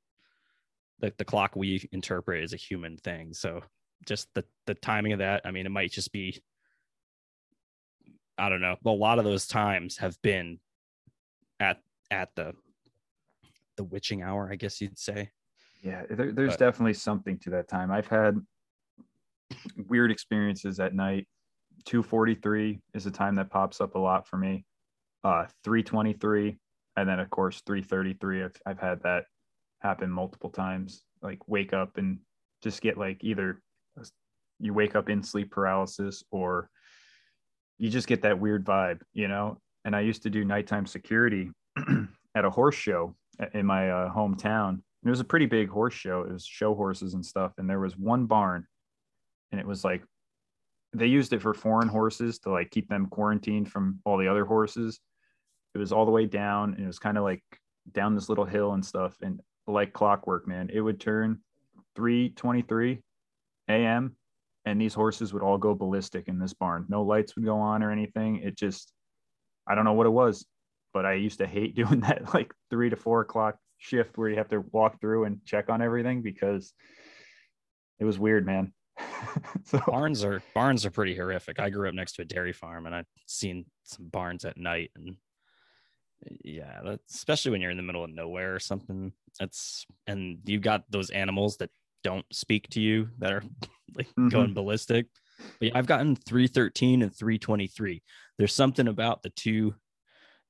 the, 0.99 1.13
the 1.17 1.25
clock 1.25 1.55
we 1.55 1.87
interpret 1.93 2.43
is 2.43 2.53
a 2.53 2.57
human 2.57 2.97
thing. 2.97 3.33
So 3.33 3.61
just 4.05 4.27
the 4.33 4.43
the 4.65 4.73
timing 4.75 5.13
of 5.13 5.19
that 5.19 5.41
i 5.45 5.51
mean 5.51 5.65
it 5.65 5.71
might 5.71 5.91
just 5.91 6.11
be 6.11 6.41
i 8.37 8.49
don't 8.49 8.61
know. 8.61 8.75
A 8.85 8.89
lot 8.89 9.19
of 9.19 9.25
those 9.25 9.47
times 9.47 9.97
have 9.97 10.19
been 10.21 10.59
at 11.59 11.77
at 12.09 12.29
the 12.35 12.53
the 13.77 13.83
witching 13.83 14.21
hour 14.21 14.49
i 14.51 14.55
guess 14.55 14.81
you'd 14.81 14.97
say 14.97 15.29
yeah 15.81 16.03
there, 16.09 16.31
there's 16.31 16.53
but, 16.53 16.59
definitely 16.59 16.93
something 16.93 17.37
to 17.39 17.49
that 17.49 17.67
time 17.67 17.91
i've 17.91 18.07
had 18.07 18.39
weird 19.87 20.11
experiences 20.11 20.79
at 20.79 20.93
night. 20.93 21.27
243 21.85 22.79
is 22.93 23.05
a 23.05 23.11
time 23.11 23.35
that 23.35 23.49
pops 23.49 23.81
up 23.81 23.95
a 23.95 23.99
lot 23.99 24.27
for 24.27 24.37
me. 24.37 24.65
Uh, 25.23 25.45
323, 25.63 26.57
and 26.97 27.09
then 27.09 27.19
of 27.19 27.29
course 27.29 27.61
333. 27.65 28.43
I've 28.43 28.55
I've 28.65 28.79
had 28.79 29.01
that 29.03 29.25
happen 29.79 30.09
multiple 30.09 30.49
times. 30.49 31.03
Like 31.21 31.39
wake 31.47 31.73
up 31.73 31.97
and 31.97 32.19
just 32.63 32.81
get 32.81 32.97
like 32.97 33.23
either 33.23 33.61
you 34.59 34.73
wake 34.73 34.95
up 34.95 35.09
in 35.09 35.23
sleep 35.23 35.51
paralysis 35.51 36.23
or 36.29 36.69
you 37.79 37.89
just 37.89 38.07
get 38.07 38.21
that 38.21 38.39
weird 38.39 38.63
vibe, 38.63 39.01
you 39.13 39.27
know. 39.27 39.57
And 39.85 39.95
I 39.95 40.01
used 40.01 40.23
to 40.23 40.29
do 40.29 40.45
nighttime 40.45 40.85
security 40.85 41.51
at 42.35 42.45
a 42.45 42.49
horse 42.49 42.75
show 42.75 43.15
in 43.53 43.65
my 43.65 43.89
uh, 43.89 44.13
hometown. 44.13 44.81
it 45.03 45.09
was 45.09 45.19
a 45.19 45.25
pretty 45.25 45.45
big 45.45 45.69
horse 45.69 45.93
show. 45.93 46.21
It 46.21 46.31
was 46.31 46.45
show 46.45 46.75
horses 46.75 47.13
and 47.13 47.25
stuff. 47.25 47.53
And 47.57 47.69
there 47.69 47.79
was 47.79 47.97
one 47.97 48.25
barn 48.25 48.67
and 49.51 49.59
it 49.59 49.67
was 49.67 49.83
like 49.83 50.03
they 50.93 51.07
used 51.07 51.33
it 51.33 51.41
for 51.41 51.53
foreign 51.53 51.87
horses 51.87 52.39
to 52.39 52.51
like 52.51 52.69
keep 52.69 52.89
them 52.89 53.07
quarantined 53.07 53.71
from 53.71 53.99
all 54.05 54.17
the 54.17 54.27
other 54.27 54.45
horses. 54.45 54.99
It 55.73 55.77
was 55.77 55.91
all 55.91 56.05
the 56.05 56.11
way 56.11 56.25
down 56.25 56.73
and 56.73 56.83
it 56.83 56.87
was 56.87 56.99
kind 56.99 57.17
of 57.17 57.23
like 57.23 57.43
down 57.91 58.15
this 58.15 58.29
little 58.29 58.45
hill 58.45 58.73
and 58.73 58.85
stuff 58.85 59.15
and 59.21 59.39
like 59.67 59.93
clockwork, 59.93 60.47
man. 60.47 60.69
It 60.71 60.81
would 60.81 60.99
turn 60.99 61.39
3:23 61.95 63.01
a.m. 63.69 64.15
and 64.65 64.81
these 64.81 64.93
horses 64.93 65.33
would 65.33 65.43
all 65.43 65.57
go 65.57 65.73
ballistic 65.73 66.27
in 66.27 66.39
this 66.39 66.53
barn. 66.53 66.85
No 66.89 67.03
lights 67.03 67.35
would 67.35 67.45
go 67.45 67.57
on 67.57 67.83
or 67.83 67.91
anything. 67.91 68.37
It 68.37 68.57
just 68.57 68.91
I 69.67 69.75
don't 69.75 69.85
know 69.85 69.93
what 69.93 70.07
it 70.07 70.11
was, 70.11 70.45
but 70.93 71.05
I 71.05 71.13
used 71.13 71.39
to 71.39 71.47
hate 71.47 71.75
doing 71.81 72.01
that 72.01 72.33
like 72.33 72.53
three 72.69 72.89
to 72.89 72.95
four 72.95 73.21
o'clock 73.21 73.57
shift 73.77 74.17
where 74.17 74.29
you 74.29 74.37
have 74.37 74.49
to 74.49 74.63
walk 74.71 75.01
through 75.01 75.25
and 75.25 75.43
check 75.45 75.69
on 75.69 75.81
everything 75.81 76.21
because 76.21 76.73
it 77.99 78.05
was 78.05 78.19
weird, 78.19 78.45
man. 78.45 78.73
so 79.63 79.81
barns 79.87 80.23
are 80.23 80.41
barns 80.53 80.85
are 80.85 80.91
pretty 80.91 81.15
horrific. 81.15 81.59
I 81.59 81.69
grew 81.69 81.87
up 81.87 81.95
next 81.95 82.13
to 82.13 82.21
a 82.21 82.25
dairy 82.25 82.53
farm, 82.53 82.85
and 82.85 82.95
I've 82.95 83.07
seen 83.25 83.65
some 83.83 84.07
barns 84.07 84.45
at 84.45 84.57
night, 84.57 84.91
and 84.95 85.15
yeah, 86.43 86.95
especially 87.09 87.51
when 87.51 87.61
you're 87.61 87.71
in 87.71 87.77
the 87.77 87.83
middle 87.83 88.03
of 88.03 88.11
nowhere 88.11 88.53
or 88.55 88.59
something. 88.59 89.13
That's 89.39 89.85
and 90.07 90.39
you've 90.45 90.61
got 90.61 90.83
those 90.89 91.09
animals 91.09 91.57
that 91.57 91.69
don't 92.03 92.25
speak 92.31 92.69
to 92.69 92.81
you 92.81 93.09
that 93.19 93.31
are 93.31 93.43
like 93.95 94.07
mm-hmm. 94.07 94.29
going 94.29 94.53
ballistic. 94.53 95.07
But 95.59 95.69
yeah, 95.69 95.77
I've 95.77 95.87
gotten 95.87 96.15
313 96.15 97.01
and 97.01 97.15
323. 97.15 98.03
There's 98.37 98.53
something 98.53 98.87
about 98.87 99.23
the 99.23 99.31
two, 99.31 99.75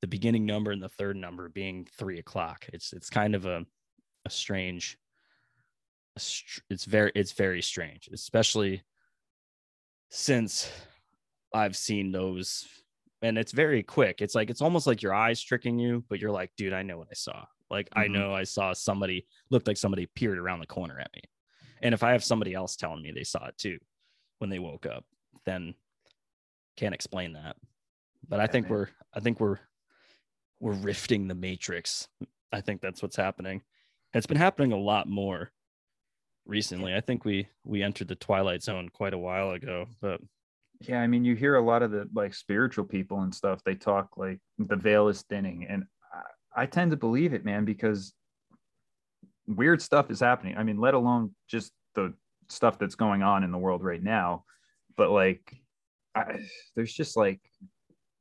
the 0.02 0.08
beginning 0.08 0.46
number 0.46 0.72
and 0.72 0.82
the 0.82 0.90
third 0.90 1.16
number 1.16 1.50
being 1.50 1.88
three 1.98 2.20
o'clock. 2.20 2.66
It's 2.74 2.94
it's 2.94 3.10
kind 3.10 3.36
of 3.36 3.46
a 3.46 3.66
a 4.26 4.30
strange 4.30 4.98
it's 6.70 6.86
very 6.86 7.12
it's 7.16 7.32
very 7.32 7.62
strange 7.62 8.10
especially 8.12 8.84
since 10.10 10.70
i've 11.54 11.76
seen 11.76 12.12
those 12.12 12.68
and 13.24 13.38
it's 13.38 13.52
very 13.52 13.84
quick. 13.84 14.20
It's 14.20 14.34
like 14.34 14.50
it's 14.50 14.64
almost 14.64 14.88
like 14.88 15.04
your 15.04 15.14
eyes 15.14 15.42
tricking 15.42 15.78
you 15.78 16.04
but 16.10 16.20
you're 16.20 16.32
like 16.32 16.52
dude 16.58 16.74
i 16.74 16.82
know 16.82 16.98
what 16.98 17.08
i 17.12 17.14
saw. 17.14 17.46
Like 17.70 17.90
mm-hmm. 17.92 18.00
i 18.00 18.08
know 18.08 18.34
i 18.34 18.44
saw 18.44 18.74
somebody 18.74 19.28
looked 19.52 19.68
like 19.68 19.78
somebody 19.78 20.08
peered 20.08 20.40
around 20.40 20.60
the 20.60 20.68
corner 20.68 21.00
at 21.00 21.12
me. 21.16 21.22
And 21.82 21.94
if 21.94 22.04
i 22.04 22.12
have 22.12 22.24
somebody 22.24 22.54
else 22.54 22.76
telling 22.76 23.02
me 23.02 23.12
they 23.12 23.24
saw 23.24 23.48
it 23.48 23.58
too 23.58 23.78
when 24.40 24.50
they 24.50 24.60
woke 24.60 24.86
up 24.86 25.06
then 25.46 25.76
can't 26.78 26.96
explain 26.96 27.34
that. 27.34 27.56
But 28.28 28.40
i 28.40 28.48
think 28.48 28.70
we're 28.70 28.90
i 29.14 29.20
think 29.20 29.40
we're 29.40 29.60
we're 30.62 30.71
rifting 30.74 31.28
the 31.28 31.36
matrix 31.36 32.08
i 32.54 32.62
think 32.62 32.80
that's 32.80 33.02
what's 33.02 33.17
happening 33.17 33.62
it's 34.13 34.28
been 34.28 34.38
happening 34.38 34.71
a 34.71 34.78
lot 34.78 35.08
more 35.08 35.52
recently. 36.45 36.93
I 36.95 37.02
think 37.02 37.26
we 37.26 37.47
we 37.63 37.84
entered 37.84 38.08
the 38.08 38.15
twilight 38.15 38.63
zone 38.63 38.89
quite 38.89 39.13
a 39.13 39.17
while 39.17 39.52
ago, 39.52 39.88
but 40.02 40.21
yeah, 40.82 41.00
I 41.00 41.08
mean, 41.08 41.24
you 41.24 41.36
hear 41.36 41.56
a 41.56 41.65
lot 41.65 41.84
of 41.84 41.91
the 41.91 42.08
like 42.13 42.34
spiritual 42.34 42.86
people 42.86 43.21
and 43.21 43.34
stuff. 43.34 43.63
They 43.63 43.76
talk 43.76 44.17
like 44.17 44.39
the 44.58 44.76
veil 44.76 45.08
is 45.08 45.24
thinning, 45.24 45.65
and 45.69 45.86
I, 46.56 46.63
I 46.63 46.65
tend 46.65 46.91
to 46.91 46.97
believe 46.97 47.34
it, 47.34 47.45
man, 47.45 47.65
because 47.65 48.13
weird 49.47 49.82
stuff 49.82 50.10
is 50.12 50.19
happening. 50.19 50.58
I 50.58 50.63
mean, 50.63 50.78
let 50.78 50.93
alone 50.93 51.36
just 51.47 51.71
the 51.95 52.13
stuff 52.50 52.80
that's 52.80 52.95
going 52.95 53.21
on 53.21 53.43
in 53.43 53.52
the 53.52 53.58
world 53.58 53.84
right 53.84 54.02
now, 54.02 54.43
but 54.97 55.12
like, 55.12 55.56
I, 56.15 56.39
there's 56.76 56.93
just 56.93 57.15
like, 57.15 57.39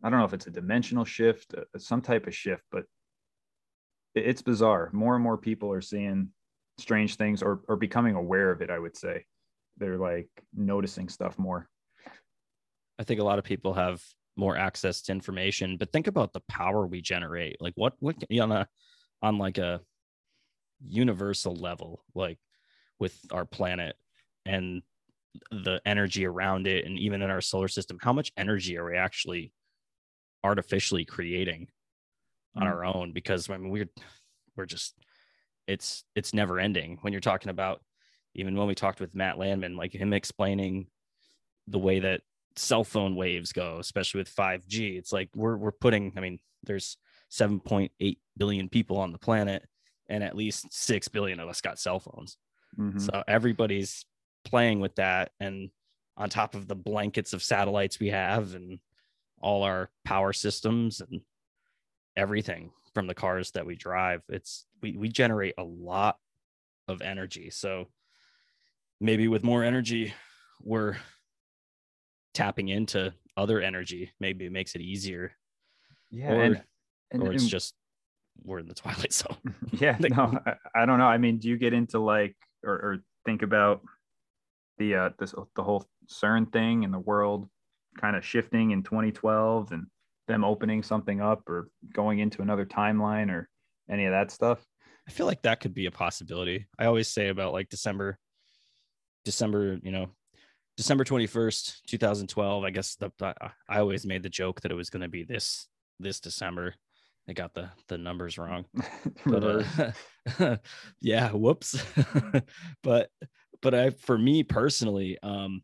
I 0.02 0.08
don't 0.08 0.18
know 0.18 0.24
if 0.24 0.32
it's 0.32 0.46
a 0.46 0.50
dimensional 0.50 1.04
shift, 1.04 1.54
uh, 1.54 1.78
some 1.78 2.00
type 2.00 2.26
of 2.26 2.34
shift, 2.34 2.64
but 2.70 2.84
it's 4.14 4.42
bizarre. 4.42 4.90
More 4.92 5.14
and 5.14 5.22
more 5.22 5.36
people 5.36 5.72
are 5.72 5.82
seeing 5.82 6.30
strange 6.78 7.16
things 7.16 7.42
or, 7.42 7.60
or 7.68 7.76
becoming 7.76 8.14
aware 8.14 8.50
of 8.50 8.62
it. 8.62 8.70
I 8.70 8.78
would 8.78 8.96
say 8.96 9.24
they're 9.76 9.98
like 9.98 10.28
noticing 10.54 11.08
stuff 11.08 11.38
more. 11.38 11.68
I 12.98 13.04
think 13.04 13.20
a 13.20 13.24
lot 13.24 13.38
of 13.38 13.44
people 13.44 13.74
have 13.74 14.02
more 14.36 14.56
access 14.56 15.02
to 15.02 15.12
information, 15.12 15.76
but 15.76 15.92
think 15.92 16.06
about 16.06 16.32
the 16.32 16.40
power 16.48 16.86
we 16.86 17.02
generate. 17.02 17.60
Like 17.60 17.74
what, 17.76 17.94
what 17.98 18.16
on 18.40 18.52
a, 18.52 18.68
on 19.22 19.38
like 19.38 19.58
a 19.58 19.80
universal 20.86 21.54
level, 21.54 22.02
like 22.14 22.38
with 22.98 23.18
our 23.30 23.44
planet 23.44 23.96
and 24.46 24.82
the 25.50 25.80
energy 25.84 26.26
around 26.26 26.66
it, 26.66 26.84
and 26.84 26.98
even 26.98 27.22
in 27.22 27.30
our 27.30 27.40
solar 27.40 27.68
system, 27.68 27.98
how 28.00 28.12
much 28.12 28.32
energy 28.36 28.76
are 28.76 28.90
we 28.90 28.96
actually 28.96 29.52
artificially 30.44 31.04
creating 31.04 31.68
on 32.56 32.64
mm. 32.64 32.70
our 32.70 32.84
own? 32.84 33.12
Because 33.12 33.48
I 33.48 33.56
mean, 33.56 33.70
we're, 33.70 33.90
we're 34.56 34.66
just, 34.66 34.94
it's, 35.66 36.04
it's 36.14 36.34
never 36.34 36.58
ending 36.58 36.98
when 37.02 37.12
you're 37.12 37.20
talking 37.20 37.50
about, 37.50 37.82
even 38.34 38.56
when 38.56 38.68
we 38.68 38.74
talked 38.74 39.00
with 39.00 39.14
Matt 39.14 39.38
Landman, 39.38 39.76
like 39.76 39.92
him 39.92 40.12
explaining 40.12 40.86
the 41.66 41.78
way 41.78 42.00
that 42.00 42.22
cell 42.56 42.84
phone 42.84 43.16
waves 43.16 43.52
go, 43.52 43.78
especially 43.78 44.18
with 44.18 44.34
5G. 44.34 44.96
It's 44.98 45.12
like 45.12 45.30
we're 45.34 45.56
we're 45.56 45.72
putting, 45.72 46.12
I 46.16 46.20
mean, 46.20 46.38
there's 46.64 46.96
7.8 47.30 48.18
billion 48.36 48.68
people 48.68 48.98
on 48.98 49.12
the 49.12 49.18
planet, 49.18 49.66
and 50.08 50.22
at 50.22 50.36
least 50.36 50.72
six 50.72 51.08
billion 51.08 51.40
of 51.40 51.48
us 51.48 51.60
got 51.60 51.78
cell 51.78 52.00
phones. 52.00 52.36
Mm-hmm. 52.78 52.98
So 52.98 53.22
everybody's 53.26 54.04
playing 54.44 54.80
with 54.80 54.96
that. 54.96 55.30
And 55.40 55.70
on 56.16 56.28
top 56.28 56.54
of 56.54 56.66
the 56.66 56.74
blankets 56.74 57.32
of 57.32 57.42
satellites 57.42 58.00
we 58.00 58.08
have 58.08 58.54
and 58.54 58.78
all 59.40 59.62
our 59.62 59.90
power 60.04 60.32
systems 60.32 61.00
and 61.00 61.20
everything 62.16 62.70
from 62.94 63.06
the 63.06 63.14
cars 63.14 63.52
that 63.52 63.66
we 63.66 63.76
drive, 63.76 64.22
it's 64.28 64.66
we 64.82 64.96
we 64.96 65.08
generate 65.08 65.54
a 65.58 65.64
lot 65.64 66.16
of 66.88 67.02
energy. 67.02 67.50
So 67.50 67.88
maybe 69.00 69.28
with 69.28 69.44
more 69.44 69.64
energy, 69.64 70.12
we're 70.62 70.96
tapping 72.34 72.68
into 72.68 73.12
other 73.36 73.60
energy. 73.60 74.12
Maybe 74.20 74.46
it 74.46 74.52
makes 74.52 74.74
it 74.74 74.80
easier. 74.80 75.32
Yeah 76.10 76.32
or, 76.32 76.42
and, 76.42 76.62
and, 77.12 77.22
or 77.22 77.32
it's 77.32 77.44
and, 77.44 77.50
just 77.50 77.74
we're 78.44 78.58
in 78.58 78.68
the 78.68 78.74
twilight 78.74 79.12
zone. 79.12 79.36
Yeah 79.72 79.96
no 80.00 80.38
I, 80.46 80.54
I, 80.74 80.86
don't 80.86 80.98
know. 80.98 81.06
I 81.06 81.18
mean 81.18 81.38
do 81.38 81.48
you 81.48 81.56
get 81.56 81.72
into 81.72 81.98
like 81.98 82.36
or, 82.64 82.74
or 82.74 82.98
think 83.24 83.42
about 83.42 83.82
the 84.78 84.94
uh 84.94 85.10
this 85.18 85.34
the 85.54 85.62
whole 85.62 85.86
cern 86.08 86.52
thing 86.52 86.84
and 86.84 86.92
the 86.92 86.98
world 86.98 87.48
kind 87.98 88.16
of 88.16 88.24
shifting 88.24 88.70
in 88.70 88.82
2012 88.82 89.72
and 89.72 89.86
them 90.28 90.44
opening 90.44 90.82
something 90.82 91.20
up 91.20 91.48
or 91.48 91.68
going 91.92 92.18
into 92.20 92.42
another 92.42 92.64
timeline 92.64 93.30
or 93.30 93.48
any 93.90 94.04
of 94.04 94.12
that 94.12 94.30
stuff 94.30 94.64
i 95.08 95.10
feel 95.10 95.26
like 95.26 95.42
that 95.42 95.60
could 95.60 95.74
be 95.74 95.86
a 95.86 95.90
possibility 95.90 96.66
i 96.78 96.84
always 96.84 97.08
say 97.08 97.28
about 97.28 97.52
like 97.52 97.68
december 97.68 98.18
december 99.24 99.78
you 99.82 99.90
know 99.90 100.08
December 100.80 101.04
21st, 101.04 101.82
2012. 101.88 102.64
I 102.64 102.70
guess 102.70 102.96
the, 102.96 103.10
I 103.20 103.80
always 103.80 104.06
made 104.06 104.22
the 104.22 104.30
joke 104.30 104.62
that 104.62 104.72
it 104.72 104.76
was 104.76 104.88
going 104.88 105.02
to 105.02 105.08
be 105.08 105.24
this 105.24 105.66
this 105.98 106.20
December. 106.20 106.74
I 107.28 107.34
got 107.34 107.52
the 107.52 107.68
the 107.88 107.98
numbers 107.98 108.38
wrong. 108.38 108.64
but 109.26 109.44
uh, 110.38 110.56
yeah, 111.02 111.32
whoops. 111.32 111.84
but 112.82 113.10
but 113.60 113.74
I 113.74 113.90
for 113.90 114.16
me 114.16 114.42
personally, 114.42 115.18
um 115.22 115.62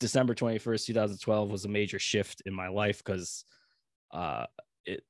December 0.00 0.34
21st, 0.34 0.86
2012 0.86 1.50
was 1.50 1.64
a 1.64 1.68
major 1.68 1.98
shift 1.98 2.42
in 2.46 2.54
my 2.54 2.68
life 2.68 3.02
because 3.04 3.44
uh 4.12 4.46
it 4.84 5.04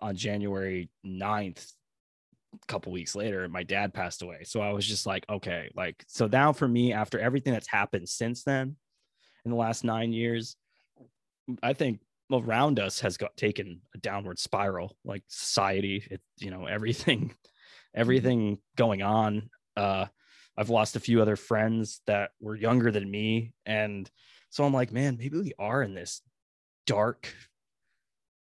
on 0.00 0.16
January 0.16 0.90
9th, 1.06 1.72
a 2.54 2.66
couple 2.66 2.92
weeks 2.92 3.14
later, 3.14 3.48
my 3.48 3.62
dad 3.62 3.94
passed 3.94 4.22
away. 4.22 4.42
So 4.44 4.60
I 4.60 4.72
was 4.72 4.86
just 4.86 5.06
like, 5.06 5.24
okay, 5.28 5.70
like, 5.74 6.04
so 6.08 6.26
now 6.26 6.52
for 6.52 6.68
me, 6.68 6.92
after 6.92 7.18
everything 7.18 7.52
that's 7.52 7.70
happened 7.70 8.08
since 8.08 8.42
then 8.44 8.76
in 9.44 9.50
the 9.50 9.56
last 9.56 9.84
nine 9.84 10.12
years, 10.12 10.56
I 11.62 11.72
think 11.72 12.00
around 12.32 12.78
us 12.78 13.00
has 13.00 13.16
got 13.16 13.36
taken 13.36 13.80
a 13.94 13.98
downward 13.98 14.38
spiral, 14.38 14.96
like 15.04 15.22
society, 15.28 16.06
it, 16.10 16.20
you 16.38 16.50
know, 16.50 16.66
everything, 16.66 17.34
everything 17.94 18.58
going 18.76 19.02
on. 19.02 19.50
Uh, 19.76 20.06
I've 20.58 20.70
lost 20.70 20.96
a 20.96 21.00
few 21.00 21.22
other 21.22 21.36
friends 21.36 22.00
that 22.08 22.30
were 22.40 22.56
younger 22.56 22.90
than 22.90 23.08
me. 23.08 23.52
And 23.64 24.10
so 24.50 24.64
I'm 24.64 24.72
like, 24.72 24.92
man, 24.92 25.16
maybe 25.16 25.38
we 25.38 25.52
are 25.56 25.82
in 25.82 25.94
this 25.94 26.20
dark, 26.84 27.32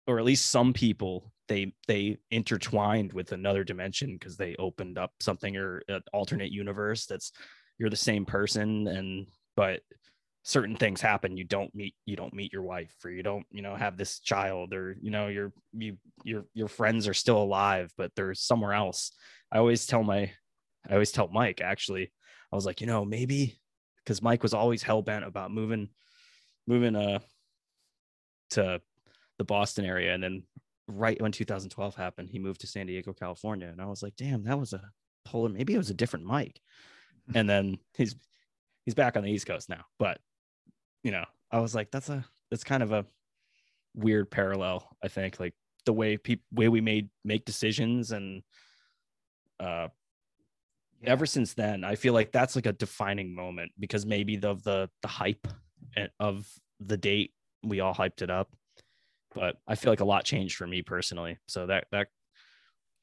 or 0.07 0.17
at 0.17 0.25
least 0.25 0.49
some 0.49 0.71
people 0.71 1.33
they 1.49 1.73
they 1.87 2.17
intertwined 2.31 3.13
with 3.13 3.31
another 3.31 3.63
dimension 3.63 4.13
because 4.13 4.37
they 4.37 4.55
opened 4.57 4.97
up 4.97 5.11
something 5.19 5.55
or 5.57 5.81
an 5.87 6.01
alternate 6.13 6.51
universe 6.51 7.05
that's 7.05 7.31
you're 7.77 7.89
the 7.89 7.95
same 7.95 8.25
person. 8.25 8.87
And 8.87 9.27
but 9.55 9.81
certain 10.43 10.77
things 10.77 11.01
happen. 11.01 11.35
You 11.35 11.43
don't 11.43 11.73
meet 11.75 11.95
you 12.05 12.15
don't 12.15 12.33
meet 12.33 12.53
your 12.53 12.63
wife 12.63 12.95
or 13.03 13.11
you 13.11 13.23
don't 13.23 13.45
you 13.51 13.61
know 13.61 13.75
have 13.75 13.97
this 13.97 14.19
child 14.19 14.73
or 14.73 14.95
you 15.01 15.11
know 15.11 15.27
your 15.27 15.51
you 15.73 15.97
your 16.23 16.45
your 16.53 16.69
friends 16.69 17.07
are 17.07 17.13
still 17.13 17.41
alive 17.41 17.91
but 17.97 18.11
they're 18.15 18.33
somewhere 18.33 18.73
else. 18.73 19.11
I 19.51 19.57
always 19.57 19.85
tell 19.85 20.03
my 20.03 20.31
i 20.89 20.93
always 20.93 21.11
tell 21.11 21.27
mike 21.29 21.61
actually 21.61 22.11
i 22.51 22.55
was 22.55 22.65
like 22.65 22.81
you 22.81 22.87
know 22.87 23.05
maybe 23.05 23.59
because 24.03 24.21
mike 24.21 24.43
was 24.43 24.53
always 24.53 24.83
hell-bent 24.83 25.25
about 25.25 25.51
moving 25.51 25.89
moving 26.67 26.95
uh 26.95 27.19
to 28.49 28.81
the 29.37 29.43
boston 29.43 29.85
area 29.85 30.13
and 30.13 30.23
then 30.23 30.43
right 30.87 31.21
when 31.21 31.31
2012 31.31 31.95
happened, 31.95 32.29
he 32.29 32.39
moved 32.39 32.61
to 32.61 32.67
San 32.67 32.87
Diego, 32.87 33.13
California. 33.13 33.67
And 33.67 33.81
I 33.81 33.85
was 33.85 34.01
like, 34.01 34.15
damn, 34.15 34.43
that 34.43 34.59
was 34.59 34.73
a 34.73 34.81
polar, 35.25 35.49
maybe 35.49 35.73
it 35.73 35.77
was 35.77 35.89
a 35.89 35.95
different 35.95 36.25
Mike. 36.25 36.59
and 37.35 37.49
then 37.49 37.77
he's 37.97 38.15
he's 38.85 38.93
back 38.93 39.17
on 39.17 39.23
the 39.23 39.31
East 39.31 39.45
Coast 39.45 39.69
now. 39.69 39.83
But 39.99 40.19
you 41.03 41.11
know, 41.11 41.25
I 41.51 41.59
was 41.59 41.75
like, 41.75 41.91
that's 41.91 42.09
a 42.09 42.25
that's 42.49 42.63
kind 42.63 42.81
of 42.81 42.93
a 42.93 43.05
weird 43.93 44.31
parallel, 44.31 44.87
I 45.03 45.09
think. 45.09 45.39
Like 45.39 45.53
the 45.85 45.93
way 45.93 46.17
people 46.17 46.45
way 46.53 46.69
we 46.69 46.79
made 46.79 47.09
make 47.25 47.43
decisions 47.43 48.11
and 48.11 48.43
uh 49.59 49.89
yeah. 51.01 51.11
ever 51.11 51.25
since 51.25 51.53
then, 51.53 51.83
I 51.83 51.95
feel 51.95 52.13
like 52.13 52.31
that's 52.31 52.55
like 52.55 52.65
a 52.65 52.73
defining 52.73 53.33
moment 53.35 53.71
because 53.79 54.05
maybe 54.05 54.35
the 54.35 54.55
the 54.55 54.89
the 55.01 55.07
hype 55.07 55.47
eh, 55.95 56.07
of 56.19 56.47
the 56.79 56.97
date 56.97 57.33
we 57.63 57.79
all 57.79 57.93
hyped 57.93 58.21
it 58.21 58.29
up 58.29 58.49
but 59.37 59.57
I 59.67 59.75
feel 59.75 59.91
like 59.91 59.99
a 59.99 60.05
lot 60.05 60.23
changed 60.23 60.55
for 60.55 60.65
me 60.65 60.81
personally. 60.81 61.37
So 61.47 61.67
that 61.67 61.85
that 61.91 62.07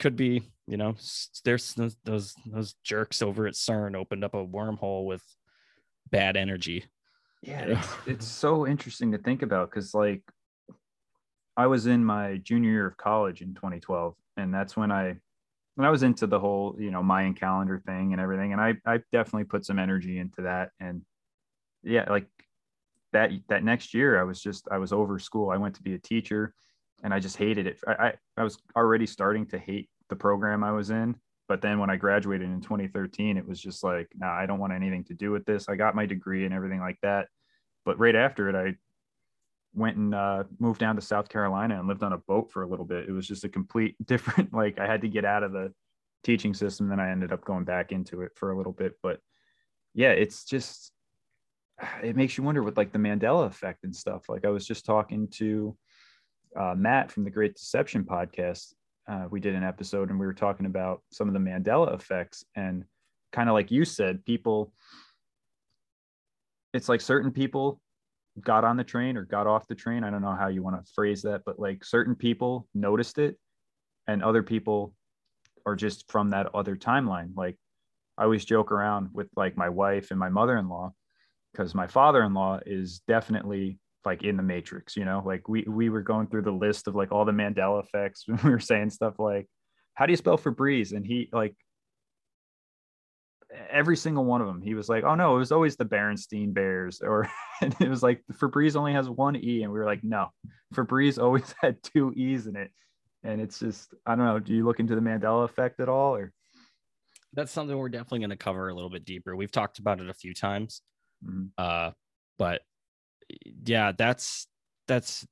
could 0.00 0.16
be, 0.16 0.42
you 0.66 0.76
know, 0.76 0.96
there's 1.44 1.74
those 1.74 1.96
those, 2.04 2.34
those 2.44 2.74
jerks 2.82 3.22
over 3.22 3.46
at 3.46 3.54
CERN 3.54 3.94
opened 3.94 4.24
up 4.24 4.34
a 4.34 4.44
wormhole 4.44 5.06
with 5.06 5.22
bad 6.10 6.36
energy. 6.36 6.86
Yeah, 7.40 7.64
it's, 7.66 7.88
it's 8.06 8.26
so 8.26 8.66
interesting 8.66 9.12
to 9.12 9.18
think 9.18 9.42
about 9.42 9.70
because 9.70 9.94
like 9.94 10.22
I 11.56 11.68
was 11.68 11.86
in 11.86 12.04
my 12.04 12.38
junior 12.38 12.70
year 12.70 12.86
of 12.86 12.96
college 12.96 13.40
in 13.40 13.54
2012, 13.54 14.14
and 14.36 14.52
that's 14.52 14.76
when 14.76 14.90
I 14.90 15.16
when 15.76 15.86
I 15.86 15.90
was 15.90 16.02
into 16.02 16.26
the 16.26 16.38
whole 16.38 16.76
you 16.78 16.90
know 16.90 17.02
Mayan 17.02 17.34
calendar 17.34 17.82
thing 17.84 18.12
and 18.12 18.20
everything, 18.20 18.52
and 18.52 18.60
I 18.60 18.74
I 18.86 19.00
definitely 19.12 19.44
put 19.44 19.64
some 19.64 19.78
energy 19.78 20.18
into 20.18 20.42
that, 20.42 20.70
and 20.80 21.02
yeah, 21.82 22.06
like 22.08 22.26
that 23.12 23.30
that 23.48 23.64
next 23.64 23.94
year 23.94 24.18
I 24.18 24.24
was 24.24 24.40
just 24.40 24.68
I 24.70 24.78
was 24.78 24.92
over 24.92 25.18
school. 25.18 25.50
I 25.50 25.56
went 25.56 25.74
to 25.76 25.82
be 25.82 25.94
a 25.94 25.98
teacher 25.98 26.54
and 27.02 27.12
I 27.12 27.20
just 27.20 27.36
hated 27.36 27.66
it. 27.66 27.78
I, 27.86 27.92
I, 27.92 28.12
I 28.38 28.44
was 28.44 28.58
already 28.76 29.06
starting 29.06 29.46
to 29.48 29.58
hate 29.58 29.88
the 30.08 30.16
program 30.16 30.64
I 30.64 30.72
was 30.72 30.90
in. 30.90 31.16
But 31.46 31.60
then 31.60 31.78
when 31.78 31.90
I 31.90 31.96
graduated 31.96 32.48
in 32.48 32.62
2013, 32.62 33.36
it 33.36 33.46
was 33.46 33.60
just 33.60 33.84
like, 33.84 34.08
nah, 34.16 34.32
I 34.32 34.46
don't 34.46 34.58
want 34.58 34.72
anything 34.72 35.04
to 35.04 35.14
do 35.14 35.30
with 35.30 35.44
this. 35.44 35.68
I 35.68 35.76
got 35.76 35.94
my 35.94 36.06
degree 36.06 36.46
and 36.46 36.54
everything 36.54 36.80
like 36.80 36.98
that. 37.02 37.28
But 37.84 37.98
right 37.98 38.16
after 38.16 38.48
it, 38.48 38.54
I 38.54 38.76
went 39.74 39.96
and 39.96 40.14
uh, 40.14 40.44
moved 40.58 40.80
down 40.80 40.96
to 40.96 41.02
South 41.02 41.28
Carolina 41.28 41.78
and 41.78 41.88
lived 41.88 42.02
on 42.02 42.12
a 42.12 42.18
boat 42.18 42.50
for 42.50 42.62
a 42.62 42.68
little 42.68 42.84
bit. 42.84 43.08
It 43.08 43.12
was 43.12 43.26
just 43.26 43.44
a 43.44 43.48
complete 43.48 43.96
different, 44.06 44.52
like 44.52 44.78
I 44.78 44.86
had 44.86 45.02
to 45.02 45.08
get 45.08 45.24
out 45.24 45.42
of 45.42 45.52
the 45.52 45.72
teaching 46.22 46.54
system. 46.54 46.88
Then 46.88 47.00
I 47.00 47.10
ended 47.10 47.32
up 47.32 47.44
going 47.44 47.64
back 47.64 47.92
into 47.92 48.22
it 48.22 48.32
for 48.36 48.52
a 48.52 48.56
little 48.56 48.72
bit. 48.72 48.94
But 49.02 49.20
yeah, 49.94 50.10
it's 50.10 50.44
just, 50.44 50.92
it 52.02 52.16
makes 52.16 52.38
you 52.38 52.44
wonder 52.44 52.62
with 52.62 52.76
like 52.76 52.92
the 52.92 52.98
Mandela 52.98 53.46
effect 53.46 53.84
and 53.84 53.94
stuff. 53.94 54.28
Like 54.28 54.44
I 54.44 54.50
was 54.50 54.66
just 54.66 54.84
talking 54.84 55.28
to 55.34 55.76
uh, 56.56 56.74
Matt 56.76 57.10
from 57.10 57.24
the 57.24 57.30
Great 57.30 57.54
Deception 57.54 58.04
podcast. 58.04 58.74
Uh, 59.06 59.26
we 59.30 59.40
did 59.40 59.54
an 59.54 59.64
episode 59.64 60.08
and 60.08 60.18
we 60.18 60.24
were 60.24 60.32
talking 60.32 60.66
about 60.66 61.02
some 61.10 61.28
of 61.28 61.34
the 61.34 61.40
Mandela 61.40 61.94
effects 61.94 62.44
and 62.54 62.84
kind 63.32 63.48
of 63.48 63.54
like 63.54 63.70
you 63.70 63.84
said, 63.84 64.24
people. 64.24 64.72
It's 66.72 66.88
like 66.88 67.00
certain 67.00 67.30
people 67.30 67.80
got 68.40 68.64
on 68.64 68.76
the 68.76 68.84
train 68.84 69.16
or 69.16 69.24
got 69.24 69.46
off 69.46 69.68
the 69.68 69.74
train. 69.74 70.04
I 70.04 70.10
don't 70.10 70.22
know 70.22 70.34
how 70.34 70.48
you 70.48 70.62
want 70.62 70.84
to 70.84 70.92
phrase 70.92 71.22
that, 71.22 71.42
but 71.44 71.58
like 71.58 71.84
certain 71.84 72.14
people 72.14 72.66
noticed 72.74 73.18
it 73.18 73.38
and 74.06 74.22
other 74.22 74.42
people 74.42 74.92
are 75.66 75.76
just 75.76 76.10
from 76.10 76.30
that 76.30 76.54
other 76.54 76.76
timeline. 76.76 77.30
Like 77.36 77.56
I 78.18 78.24
always 78.24 78.44
joke 78.44 78.72
around 78.72 79.10
with 79.12 79.28
like 79.36 79.56
my 79.56 79.68
wife 79.68 80.10
and 80.10 80.18
my 80.18 80.28
mother-in-law 80.28 80.92
because 81.52 81.74
my 81.74 81.86
father-in-law 81.86 82.60
is 82.66 83.00
definitely 83.06 83.78
like 84.04 84.22
in 84.22 84.36
the 84.36 84.42
matrix, 84.42 84.96
you 84.96 85.04
know, 85.04 85.22
like 85.24 85.48
we 85.48 85.64
we 85.66 85.88
were 85.88 86.02
going 86.02 86.26
through 86.26 86.42
the 86.42 86.50
list 86.50 86.88
of 86.88 86.94
like 86.94 87.12
all 87.12 87.24
the 87.24 87.32
Mandela 87.32 87.82
effects 87.82 88.24
when 88.26 88.38
we 88.44 88.50
were 88.50 88.60
saying 88.60 88.90
stuff 88.90 89.18
like, 89.18 89.48
how 89.94 90.06
do 90.06 90.12
you 90.12 90.16
spell 90.16 90.38
Febreze? 90.38 90.92
And 90.92 91.06
he 91.06 91.28
like 91.32 91.54
every 93.70 93.96
single 93.96 94.24
one 94.24 94.40
of 94.40 94.46
them, 94.46 94.60
he 94.62 94.74
was 94.74 94.88
like, 94.88 95.04
oh 95.04 95.14
no, 95.14 95.34
it 95.36 95.38
was 95.38 95.52
always 95.52 95.76
the 95.76 95.84
Berenstein 95.84 96.52
Bears, 96.52 97.00
or 97.00 97.28
it 97.62 97.88
was 97.88 98.02
like 98.02 98.22
Febreze 98.32 98.76
only 98.76 98.92
has 98.92 99.08
one 99.08 99.36
E, 99.36 99.62
and 99.62 99.72
we 99.72 99.78
were 99.78 99.84
like, 99.84 100.02
no, 100.02 100.28
Febreze 100.74 101.22
always 101.22 101.54
had 101.62 101.82
two 101.82 102.12
E's 102.14 102.46
in 102.46 102.56
it, 102.56 102.70
and 103.22 103.40
it's 103.40 103.58
just 103.58 103.94
I 104.06 104.14
don't 104.16 104.26
know. 104.26 104.38
Do 104.38 104.52
you 104.54 104.64
look 104.64 104.80
into 104.80 104.94
the 104.94 105.00
Mandela 105.00 105.44
effect 105.44 105.80
at 105.80 105.88
all, 105.88 106.14
or? 106.16 106.32
That's 107.32 107.50
something 107.50 107.76
we're 107.76 107.88
definitely 107.88 108.20
going 108.20 108.30
to 108.30 108.36
cover 108.36 108.68
a 108.68 108.74
little 108.74 108.90
bit 108.90 109.04
deeper. 109.04 109.34
We've 109.34 109.50
talked 109.50 109.80
about 109.80 110.00
it 110.00 110.08
a 110.08 110.14
few 110.14 110.34
times, 110.34 110.82
Mhm. 111.24 111.50
uh, 111.58 111.90
but 112.38 112.62
yeah, 113.64 113.92
that's 113.96 114.46
that's 114.86 115.26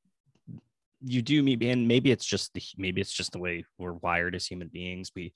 you 1.04 1.22
do 1.22 1.42
maybe, 1.42 1.70
and 1.70 1.86
maybe 1.88 2.10
it's 2.10 2.24
just 2.24 2.54
the 2.54 2.62
maybe 2.76 3.00
it's 3.00 3.12
just 3.12 3.32
the 3.32 3.38
way 3.38 3.64
we're 3.78 3.92
wired 3.92 4.34
as 4.34 4.46
human 4.46 4.68
beings. 4.68 5.10
We 5.14 5.34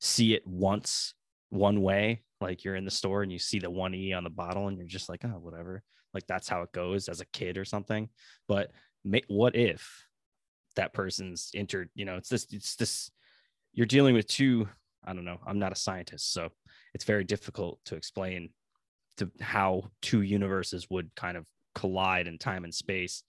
see 0.00 0.34
it 0.34 0.46
once 0.46 1.14
one 1.50 1.80
way, 1.80 2.22
like 2.40 2.64
you're 2.64 2.76
in 2.76 2.84
the 2.84 2.90
store 2.90 3.22
and 3.22 3.32
you 3.32 3.38
see 3.38 3.58
the 3.58 3.70
one 3.70 3.94
e 3.94 4.12
on 4.12 4.24
the 4.24 4.30
bottle, 4.30 4.68
and 4.68 4.78
you're 4.78 4.86
just 4.86 5.08
like, 5.08 5.24
oh, 5.24 5.38
whatever. 5.40 5.82
Like 6.14 6.26
that's 6.26 6.48
how 6.48 6.62
it 6.62 6.72
goes 6.72 7.08
as 7.08 7.20
a 7.20 7.26
kid 7.26 7.58
or 7.58 7.64
something. 7.64 8.08
But 8.48 8.70
ma- 9.04 9.18
what 9.28 9.56
if 9.56 10.06
that 10.76 10.94
person's 10.94 11.50
entered? 11.54 11.90
You 11.94 12.04
know, 12.04 12.16
it's 12.16 12.28
this. 12.28 12.46
It's 12.50 12.76
this. 12.76 13.10
You're 13.72 13.86
dealing 13.86 14.14
with 14.14 14.26
two. 14.26 14.68
I 15.04 15.12
don't 15.12 15.24
know. 15.24 15.38
I'm 15.46 15.58
not 15.58 15.72
a 15.72 15.76
scientist, 15.76 16.32
so 16.32 16.50
it's 16.94 17.04
very 17.04 17.24
difficult 17.24 17.78
to 17.86 17.96
explain 17.96 18.50
to 19.18 19.30
how 19.40 19.90
two 20.02 20.22
universes 20.22 20.88
would 20.90 21.10
kind 21.14 21.36
of 21.36 21.46
collide 21.74 22.26
in 22.26 22.38
time 22.38 22.64
and 22.64 22.74
space. 22.74 23.22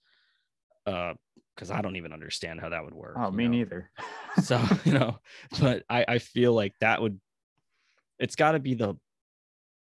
Uh, 0.86 1.14
because 1.54 1.70
I 1.72 1.82
don't 1.82 1.96
even 1.96 2.12
understand 2.12 2.60
how 2.60 2.68
that 2.68 2.84
would 2.84 2.94
work. 2.94 3.16
Oh, 3.18 3.32
me 3.32 3.44
know? 3.44 3.50
neither. 3.50 3.90
so 4.42 4.62
you 4.84 4.92
know 4.92 5.18
but 5.58 5.82
i 5.90 6.04
i 6.06 6.18
feel 6.18 6.52
like 6.52 6.72
that 6.80 7.02
would 7.02 7.20
it's 8.18 8.36
got 8.36 8.52
to 8.52 8.58
be 8.58 8.74
the 8.74 8.94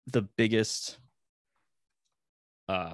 the 0.07 0.21
biggest 0.21 0.97
uh 2.69 2.93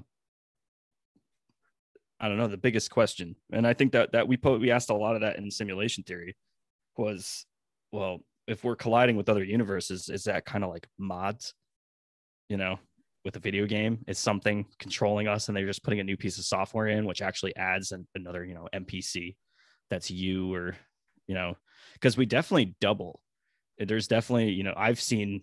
i 2.20 2.28
don't 2.28 2.38
know 2.38 2.48
the 2.48 2.58
biggest 2.58 2.92
question. 2.92 3.36
And 3.52 3.66
i 3.66 3.74
think 3.74 3.94
that 3.94 4.12
that 4.12 4.28
we 4.28 4.38
put 4.38 4.60
we 4.62 4.72
asked 4.72 4.90
a 4.90 4.96
lot 4.96 5.16
of 5.16 5.22
that 5.22 5.38
in 5.38 5.50
simulation 5.50 6.04
theory 6.04 6.36
was 6.98 7.46
well 7.92 8.20
if 8.48 8.64
we're 8.64 8.76
colliding 8.76 9.16
with 9.16 9.30
other 9.30 9.44
universes 9.44 10.10
is 10.10 10.24
that 10.24 10.46
kind 10.46 10.64
of 10.64 10.70
like 10.70 10.88
mods? 10.98 11.54
You 12.50 12.58
know 12.58 12.80
with 13.26 13.36
a 13.36 13.40
video 13.40 13.66
game 13.66 14.00
is 14.08 14.18
something 14.18 14.66
controlling 14.80 15.28
us 15.28 15.48
and 15.48 15.58
they're 15.58 15.66
just 15.66 15.84
putting 15.84 16.00
a 16.00 16.04
new 16.04 16.18
piece 16.18 16.38
of 16.38 16.46
software 16.46 16.88
in 16.88 17.06
which 17.06 17.22
actually 17.22 17.56
adds 17.56 17.92
an, 17.92 18.08
another 18.16 18.46
you 18.46 18.54
know 18.54 18.68
npc 18.74 19.36
that's 19.90 20.10
you 20.10 20.54
or 20.54 20.76
you 21.28 21.36
know 21.36 21.56
because 21.94 22.16
we 22.18 22.26
definitely 22.26 22.76
double 22.80 23.22
there's 23.88 24.08
definitely 24.08 24.52
you 24.52 24.64
know 24.64 24.74
i've 24.76 25.00
seen 25.00 25.42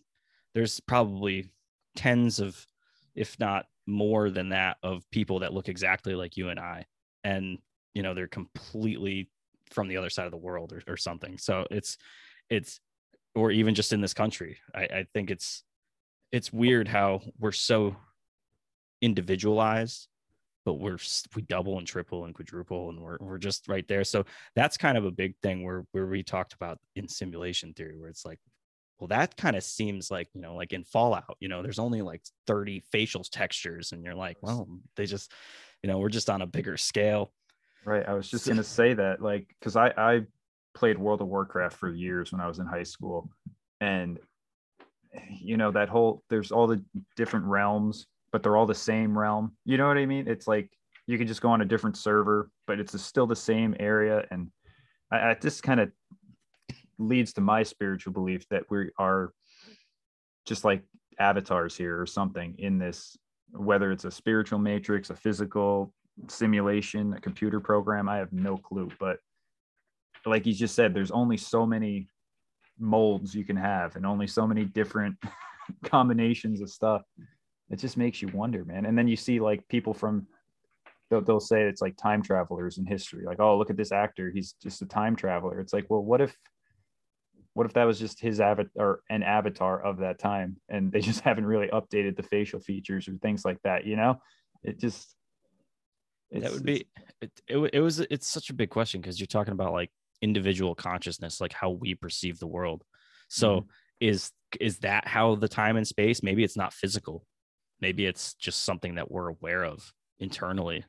there's 0.55 0.81
probably 0.81 1.51
tens 1.97 2.39
of 2.41 2.67
if 3.15 3.39
not 3.41 3.67
more 3.87 4.31
than 4.31 4.51
that 4.51 4.77
of 4.83 5.09
people 5.11 5.41
that 5.41 5.53
look 5.53 5.69
exactly 5.69 6.15
like 6.15 6.37
you 6.37 6.49
and 6.49 6.61
i. 6.61 6.85
And 7.25 7.59
you 7.95 8.03
know 8.03 8.15
they're 8.15 8.29
completely 8.29 9.31
from 9.71 9.89
the 9.89 9.97
other 9.97 10.11
side 10.11 10.27
of 10.27 10.31
the 10.31 10.37
world 10.37 10.73
or, 10.73 10.83
or 10.93 10.97
something. 10.97 11.39
So 11.39 11.67
it's 11.71 11.99
it's 12.51 12.81
or 13.35 13.51
even 13.51 13.75
just 13.75 13.93
in 13.93 14.01
this 14.01 14.15
country. 14.15 14.59
I, 14.75 14.83
I 14.83 15.07
think 15.13 15.31
it's 15.31 15.65
it's 16.33 16.53
weird 16.53 16.89
how 16.89 17.23
we're 17.39 17.53
so 17.53 17.97
individualized 19.03 20.09
but 20.67 20.75
we're 20.75 20.99
we 21.35 21.41
double 21.43 21.79
and 21.79 21.87
triple 21.87 22.27
and 22.27 22.35
quadruple 22.35 22.91
and 22.91 23.01
we're, 23.01 23.17
we're 23.21 23.39
just 23.39 23.69
right 23.69 23.89
there 23.89 24.05
so 24.05 24.25
that's 24.55 24.77
kind 24.77 24.99
of 24.99 25.07
a 25.07 25.11
big 25.11 25.35
thing 25.43 25.65
where 25.65 25.87
where 25.93 26.07
we 26.07 26.23
talked 26.23 26.53
about 26.53 26.79
in 26.97 27.09
simulation 27.09 27.73
theory 27.73 27.97
where 27.97 28.11
it's 28.11 28.27
like 28.27 28.39
well 28.99 29.09
that 29.09 29.35
kind 29.39 29.57
of 29.57 29.63
seems 29.63 30.11
like 30.11 30.29
you 30.35 30.41
know 30.43 30.55
like 30.55 30.73
in 30.75 30.85
fallout 30.85 31.37
you 31.41 31.49
know 31.49 31.63
there's 31.63 31.79
only 31.79 32.03
like 32.03 32.21
30 32.47 32.81
facial 32.93 33.23
textures 33.25 33.93
and 33.93 34.05
you're 34.05 34.15
like 34.15 34.37
well 34.43 34.69
they 34.97 35.07
just 35.07 35.33
you 35.83 35.89
know 35.89 35.99
we're 35.99 36.11
just 36.11 36.29
on 36.29 36.43
a 36.43 36.47
bigger 36.47 36.77
scale 36.77 37.33
Right. 37.85 38.05
I 38.09 38.15
was 38.15 38.29
just 38.29 38.45
So- 38.47 38.51
gonna 38.51 38.65
say 38.65 38.95
that, 38.95 39.23
like, 39.23 39.47
because 39.61 39.77
I 39.77 39.93
I 39.97 40.23
played 40.75 40.99
World 40.99 41.21
of 41.21 41.29
Warcraft 41.29 41.77
for 41.77 41.89
years 41.89 42.33
when 42.33 42.41
I 42.41 42.49
was 42.49 42.59
in 42.59 42.67
high 42.67 42.83
school, 42.83 43.31
and 43.81 44.19
you 45.31 45.57
know 45.57 45.71
that 45.71 45.89
whole 45.89 46.25
there's 46.29 46.51
all 46.51 46.67
the 46.67 46.83
different 47.15 47.47
realms, 47.47 48.09
but 48.33 48.43
they're 48.43 48.57
all 48.57 48.67
the 48.67 48.75
same 48.75 49.17
realm. 49.17 49.53
You 49.65 49.79
know 49.79 49.89
what 49.89 49.99
I 49.99 50.07
mean? 50.07 50.29
It's 50.29 50.47
like 50.47 50.71
you 51.07 51.19
could 51.19 51.29
just 51.29 51.41
go 51.41 51.51
on 51.51 51.61
a 51.61 51.65
different 51.65 51.97
server, 51.97 52.51
but 52.67 52.81
it's 52.81 53.01
still 53.01 53.27
the 53.27 53.37
same 53.37 53.75
area, 53.79 54.27
and 54.31 54.51
I, 55.11 55.31
I 55.31 55.37
this 55.41 55.61
kind 55.61 55.81
of 55.81 55.91
leads 56.99 57.33
to 57.35 57.41
my 57.41 57.63
spiritual 57.63 58.13
belief 58.13 58.49
that 58.49 58.65
we 58.71 58.91
are 58.99 59.33
just 60.47 60.65
like 60.65 60.83
avatars 61.19 61.77
here 61.77 62.01
or 62.01 62.07
something 62.07 62.55
in 62.59 62.79
this 62.79 63.17
whether 63.53 63.93
it's 63.93 64.05
a 64.05 64.11
spiritual 64.11 64.59
matrix 64.59 65.11
a 65.11 65.15
physical 65.15 65.93
simulation, 66.29 67.13
a 67.15 67.21
computer 67.21 67.61
program. 67.61 68.09
I 68.09 68.17
have 68.17 68.33
no 68.33 68.57
clue. 68.57 68.91
But 68.99 69.19
like 70.25 70.47
you 70.47 70.53
just 70.53 70.75
said, 70.75 70.95
there's 70.95 71.11
only 71.11 71.37
so 71.37 71.67
many 71.67 72.09
molds 72.79 73.35
you 73.35 73.45
can 73.45 73.57
have 73.57 73.97
and 73.97 74.05
only 74.05 74.27
so 74.27 74.47
many 74.47 74.65
different 74.65 75.17
combinations 75.85 76.61
of 76.61 76.71
stuff. 76.71 77.03
It 77.71 77.79
just 77.79 77.97
makes 77.97 78.23
you 78.23 78.29
wonder, 78.29 78.65
man. 78.65 78.87
And 78.87 78.97
then 78.97 79.09
you 79.09 79.17
see 79.17 79.41
like 79.41 79.67
people 79.69 79.93
from 79.93 80.27
they'll, 81.11 81.21
they'll 81.23 81.41
say 81.41 81.63
it's 81.63 81.83
like 81.83 81.97
time 81.97 82.23
travelers 82.23 82.79
in 82.79 82.87
history. 82.87 83.25
Like, 83.25 83.41
oh, 83.41 83.59
look 83.59 83.71
at 83.71 83.77
this 83.77 83.93
actor. 83.93 84.31
He's 84.31 84.55
just 84.63 84.83
a 84.83 84.87
time 84.87 85.17
traveler. 85.17 85.61
It's 85.61 85.73
like, 85.73 85.87
well, 85.89 86.03
what 86.03 86.21
if 86.21 86.37
what 87.55 87.67
if 87.67 87.73
that 87.73 87.85
was 87.85 87.99
just 87.99 88.21
his 88.21 88.41
avatar 88.41 88.71
or 88.77 89.01
an 89.09 89.23
avatar 89.23 89.83
of 89.83 89.99
that 89.99 90.19
time 90.19 90.61
and 90.69 90.93
they 90.93 91.01
just 91.11 91.21
haven't 91.21 91.47
really 91.47 91.69
updated 91.69 92.17
the 92.17 92.23
facial 92.23 92.61
features 92.61 93.09
or 93.09 93.15
things 93.15 93.45
like 93.45 93.59
that, 93.65 93.87
you 93.87 93.97
know? 93.97 94.21
It 94.63 94.79
just 94.79 95.17
that 96.33 96.53
would 96.53 96.65
be 96.65 96.87
it, 97.21 97.31
it, 97.49 97.71
it 97.75 97.81
was 97.81 98.01
it's 98.01 98.29
such 98.29 98.51
a 98.51 98.55
big 98.55 98.71
question 98.71 99.01
because 99.01 99.19
you're 99.19 99.27
talking 99.27 99.53
about 99.53 99.73
like 99.73 99.91
individual 100.23 100.75
consciousness 100.75 101.41
like 101.41 101.53
how 101.53 101.71
we 101.71 101.95
perceive 101.95 102.39
the 102.39 102.47
world 102.47 102.83
so 103.29 103.61
Mm-hmm. 103.61 103.69
is 104.01 104.33
is 104.61 104.79
that 104.79 105.07
how 105.07 105.35
the 105.35 105.49
time 105.49 105.77
and 105.77 105.87
space 105.87 106.23
maybe 106.23 106.45
it's 106.45 106.57
not 106.57 106.73
physical 106.73 107.25
maybe 107.81 108.07
it's 108.07 108.35
just 108.35 108.63
something 108.65 108.95
that 108.97 109.11
we're 109.11 109.29
aware 109.29 109.65
of 109.65 109.93
internally. 110.19 110.85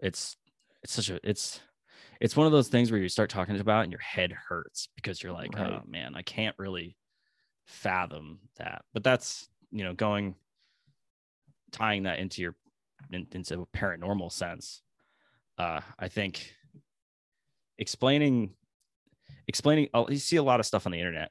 It's 0.00 0.36
it's 0.82 0.92
such 0.92 1.10
a 1.10 1.20
it's 1.28 1.60
it's 2.20 2.36
one 2.36 2.46
of 2.46 2.52
those 2.52 2.68
things 2.68 2.90
where 2.90 3.00
you 3.00 3.08
start 3.08 3.30
talking 3.30 3.58
about 3.58 3.82
and 3.84 3.92
your 3.92 4.00
head 4.00 4.32
hurts 4.32 4.88
because 4.94 5.22
you're 5.22 5.32
like 5.32 5.54
Right. 5.54 5.72
oh 5.72 5.82
man 5.86 6.14
i 6.14 6.22
can't 6.22 6.54
really 6.58 6.96
fathom 7.66 8.40
that. 8.56 8.82
But 8.92 9.04
that's 9.04 9.48
you 9.70 9.84
know 9.84 9.94
going 9.94 10.34
tying 11.70 12.04
that 12.04 12.18
into 12.18 12.42
your 12.42 12.54
in, 13.12 13.26
into 13.32 13.60
a 13.60 13.76
paranormal 13.76 14.32
sense 14.32 14.82
uh 15.58 15.80
i 15.98 16.08
think 16.08 16.52
explaining 17.78 18.54
explaining 19.46 19.88
oh, 19.94 20.08
you 20.08 20.16
see 20.16 20.36
a 20.36 20.42
lot 20.42 20.60
of 20.60 20.66
stuff 20.66 20.86
on 20.86 20.92
the 20.92 20.98
internet 20.98 21.30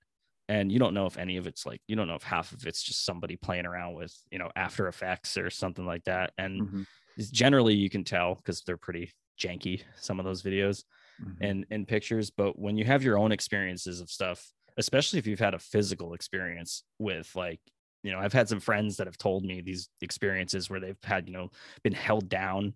and 0.49 0.71
you 0.73 0.79
don't 0.79 0.95
know 0.95 1.07
if 1.07 1.17
any 1.19 1.38
of 1.38 1.47
it's 1.47 1.65
like 1.65 1.81
you 1.88 1.95
don't 1.97 2.09
know 2.09 2.15
if 2.15 2.23
half 2.23 2.53
of 2.53 2.67
it's 2.67 2.83
just 2.83 3.05
somebody 3.05 3.38
playing 3.38 3.67
around 3.67 3.95
with 3.95 4.15
you 4.31 4.39
know 4.39 4.51
after 4.57 4.89
effects 4.89 5.38
or 5.38 5.49
something 5.51 5.85
like 5.88 6.05
that. 6.05 6.33
And 6.39 6.65
Mhm, 6.65 6.85
generally 7.31 7.75
you 7.75 7.89
can 7.89 8.03
tell 8.03 8.35
because 8.35 8.62
they're 8.63 8.77
pretty 8.77 9.12
janky 9.39 9.83
some 9.95 10.19
of 10.19 10.25
those 10.25 10.43
videos 10.43 10.83
mhm. 11.17 11.41
and 11.41 11.65
and 11.71 11.87
pictures. 11.87 12.31
But 12.31 12.60
when 12.60 12.77
you 12.77 12.85
have 12.85 13.04
your 13.04 13.17
own 13.17 13.31
experiences 13.31 14.02
of 14.02 14.10
stuff 14.10 14.54
especially 14.77 15.19
if 15.19 15.27
you've 15.27 15.39
had 15.39 15.54
a 15.56 15.60
physical 15.60 16.13
experience 16.13 16.83
with 17.00 17.35
like 17.35 17.60
you 18.04 18.12
know 18.12 18.19
i've 18.19 18.31
had 18.33 18.47
some 18.47 18.62
friends 18.62 18.97
that 18.97 19.08
have 19.08 19.17
told 19.17 19.43
me 19.43 19.62
these 19.62 19.89
experiences 20.02 20.69
where 20.69 20.79
they've 20.79 20.97
had 21.04 21.27
you 21.27 21.33
know 21.33 21.50
been 21.83 21.93
held 21.93 22.29
down 22.29 22.73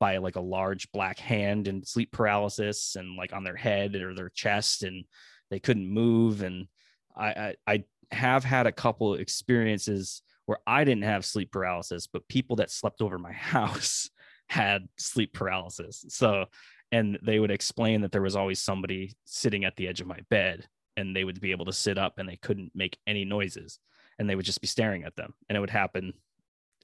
by 0.00 0.16
like 0.18 0.36
a 0.36 0.40
large 0.40 0.90
black 0.92 1.18
hand 1.18 1.68
and 1.68 1.86
sleep 1.86 2.10
paralysis 2.12 2.96
and 2.96 3.16
like 3.16 3.32
on 3.32 3.44
their 3.44 3.56
head 3.56 3.94
or 3.96 4.14
their 4.14 4.30
chest 4.30 4.82
and 4.82 5.04
they 5.50 5.60
couldn't 5.60 5.86
move 5.86 6.42
and 6.42 6.68
i 7.16 7.28
i, 7.28 7.54
I 7.66 7.84
have 8.10 8.44
had 8.44 8.66
a 8.66 8.72
couple 8.72 9.14
experiences 9.14 10.22
where 10.46 10.58
i 10.66 10.84
didn't 10.84 11.04
have 11.04 11.24
sleep 11.24 11.50
paralysis 11.50 12.06
but 12.06 12.28
people 12.28 12.56
that 12.56 12.70
slept 12.70 13.00
over 13.00 13.18
my 13.18 13.32
house 13.56 14.10
had 14.52 14.86
sleep 14.98 15.32
paralysis. 15.32 16.04
So 16.08 16.44
and 16.92 17.18
they 17.22 17.38
would 17.38 17.50
explain 17.50 18.02
that 18.02 18.12
there 18.12 18.20
was 18.20 18.36
always 18.36 18.60
somebody 18.60 19.14
sitting 19.24 19.64
at 19.64 19.76
the 19.76 19.88
edge 19.88 20.02
of 20.02 20.06
my 20.06 20.18
bed 20.28 20.66
and 20.94 21.16
they 21.16 21.24
would 21.24 21.40
be 21.40 21.52
able 21.52 21.64
to 21.64 21.72
sit 21.72 21.96
up 21.96 22.18
and 22.18 22.28
they 22.28 22.36
couldn't 22.36 22.70
make 22.74 22.98
any 23.06 23.24
noises 23.24 23.78
and 24.18 24.28
they 24.28 24.34
would 24.34 24.44
just 24.44 24.60
be 24.60 24.66
staring 24.66 25.04
at 25.04 25.16
them. 25.16 25.32
And 25.48 25.56
it 25.56 25.60
would 25.60 25.70
happen 25.70 26.12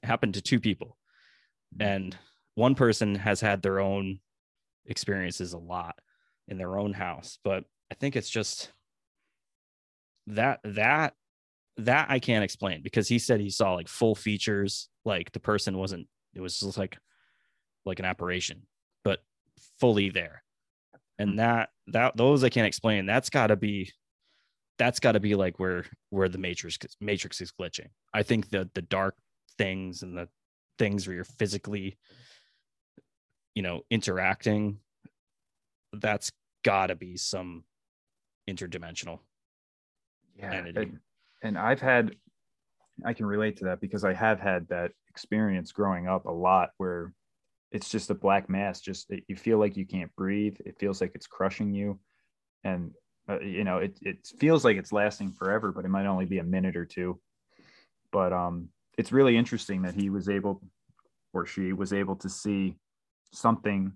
happen 0.01 0.31
to 0.31 0.41
two 0.41 0.59
people. 0.59 0.97
Mm-hmm. 1.75 1.87
And 1.87 2.17
one 2.55 2.73
person 2.73 3.13
has 3.13 3.39
had 3.39 3.61
their 3.61 3.79
own 3.79 4.19
experiences 4.87 5.53
a 5.53 5.59
lot 5.59 5.99
in 6.47 6.57
their 6.57 6.79
own 6.79 6.93
house 6.93 7.37
but 7.43 7.63
i 7.91 7.95
think 7.95 8.15
it's 8.15 8.29
just 8.29 8.71
that 10.29 10.59
that 10.63 11.13
that 11.77 12.07
I 12.09 12.19
can't 12.19 12.43
explain 12.43 12.81
because 12.81 13.07
he 13.07 13.19
said 13.19 13.39
he 13.39 13.49
saw 13.49 13.73
like 13.73 13.87
full 13.87 14.15
features, 14.15 14.89
like 15.05 15.31
the 15.31 15.39
person 15.39 15.77
wasn't. 15.77 16.07
It 16.33 16.41
was 16.41 16.59
just 16.59 16.77
like 16.77 16.97
like 17.85 17.99
an 17.99 18.05
apparition, 18.05 18.63
but 19.03 19.19
fully 19.79 20.09
there. 20.09 20.43
And 21.17 21.31
hmm. 21.31 21.35
that 21.37 21.69
that 21.87 22.17
those 22.17 22.43
I 22.43 22.49
can't 22.49 22.67
explain. 22.67 23.05
That's 23.05 23.29
got 23.29 23.47
to 23.47 23.55
be 23.55 23.91
that's 24.77 24.99
got 24.99 25.13
to 25.13 25.19
be 25.19 25.35
like 25.35 25.59
where 25.59 25.85
where 26.09 26.29
the 26.29 26.37
matrix 26.37 26.77
matrix 27.01 27.41
is 27.41 27.51
glitching. 27.51 27.87
I 28.13 28.23
think 28.23 28.49
the 28.49 28.69
the 28.73 28.81
dark 28.81 29.15
things 29.57 30.03
and 30.03 30.17
the 30.17 30.29
things 30.77 31.05
where 31.05 31.15
you're 31.15 31.25
physically 31.25 31.97
you 33.53 33.61
know 33.61 33.81
interacting 33.89 34.77
that's 35.91 36.31
got 36.63 36.87
to 36.87 36.95
be 36.95 37.17
some 37.17 37.63
interdimensional 38.49 39.19
yeah 40.39 40.53
entity. 40.53 40.81
and, 40.81 40.99
and 41.43 41.57
i've 41.57 41.81
had 41.81 42.15
i 43.05 43.13
can 43.13 43.25
relate 43.25 43.57
to 43.57 43.65
that 43.65 43.79
because 43.79 44.03
i 44.03 44.13
have 44.13 44.39
had 44.39 44.67
that 44.69 44.91
experience 45.09 45.71
growing 45.71 46.07
up 46.07 46.25
a 46.25 46.31
lot 46.31 46.71
where 46.77 47.13
it's 47.71 47.89
just 47.89 48.09
a 48.09 48.15
black 48.15 48.49
mass 48.49 48.81
just 48.81 49.11
you 49.27 49.35
feel 49.35 49.59
like 49.59 49.77
you 49.77 49.85
can't 49.85 50.13
breathe 50.15 50.57
it 50.65 50.77
feels 50.79 51.01
like 51.01 51.11
it's 51.13 51.27
crushing 51.27 51.73
you 51.73 51.99
and 52.63 52.91
uh, 53.29 53.39
you 53.39 53.63
know 53.63 53.77
it, 53.77 53.97
it 54.01 54.17
feels 54.39 54.65
like 54.65 54.77
it's 54.77 54.91
lasting 54.91 55.31
forever 55.31 55.71
but 55.71 55.85
it 55.85 55.89
might 55.89 56.05
only 56.05 56.25
be 56.25 56.39
a 56.39 56.43
minute 56.43 56.75
or 56.75 56.85
two 56.85 57.19
but 58.11 58.33
um 58.33 58.69
it's 58.97 59.11
really 59.11 59.37
interesting 59.37 59.83
that 59.83 59.95
he 59.95 60.09
was 60.09 60.27
able 60.27 60.61
or 61.33 61.45
she 61.45 61.73
was 61.73 61.93
able 61.93 62.15
to 62.15 62.29
see 62.29 62.75
something 63.31 63.93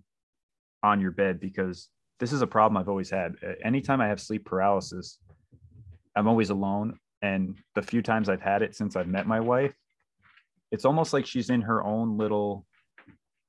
on 0.83 1.01
your 1.01 1.11
bed 1.11 1.39
because 1.39 1.89
this 2.19 2.31
is 2.31 2.41
a 2.41 2.47
problem 2.47 2.77
I've 2.77 2.89
always 2.89 3.09
had. 3.09 3.35
Anytime 3.63 4.01
I 4.01 4.07
have 4.07 4.21
sleep 4.21 4.45
paralysis, 4.45 5.17
I'm 6.16 6.28
always 6.28 6.49
alone. 6.49 6.99
And 7.22 7.55
the 7.76 7.82
few 7.82 8.01
times 8.01 8.30
I've 8.30 8.41
had 8.41 8.61
it 8.61 8.76
since 8.76 8.95
I've 8.95 9.07
met 9.07 9.28
my 9.28 9.39
wife, 9.39 9.74
it's 10.72 10.86
almost 10.86 11.14
like 11.14 11.26
she's 11.26 11.49
in 11.49 11.61
her 11.61 11.84
own 11.84 12.18
little 12.18 12.66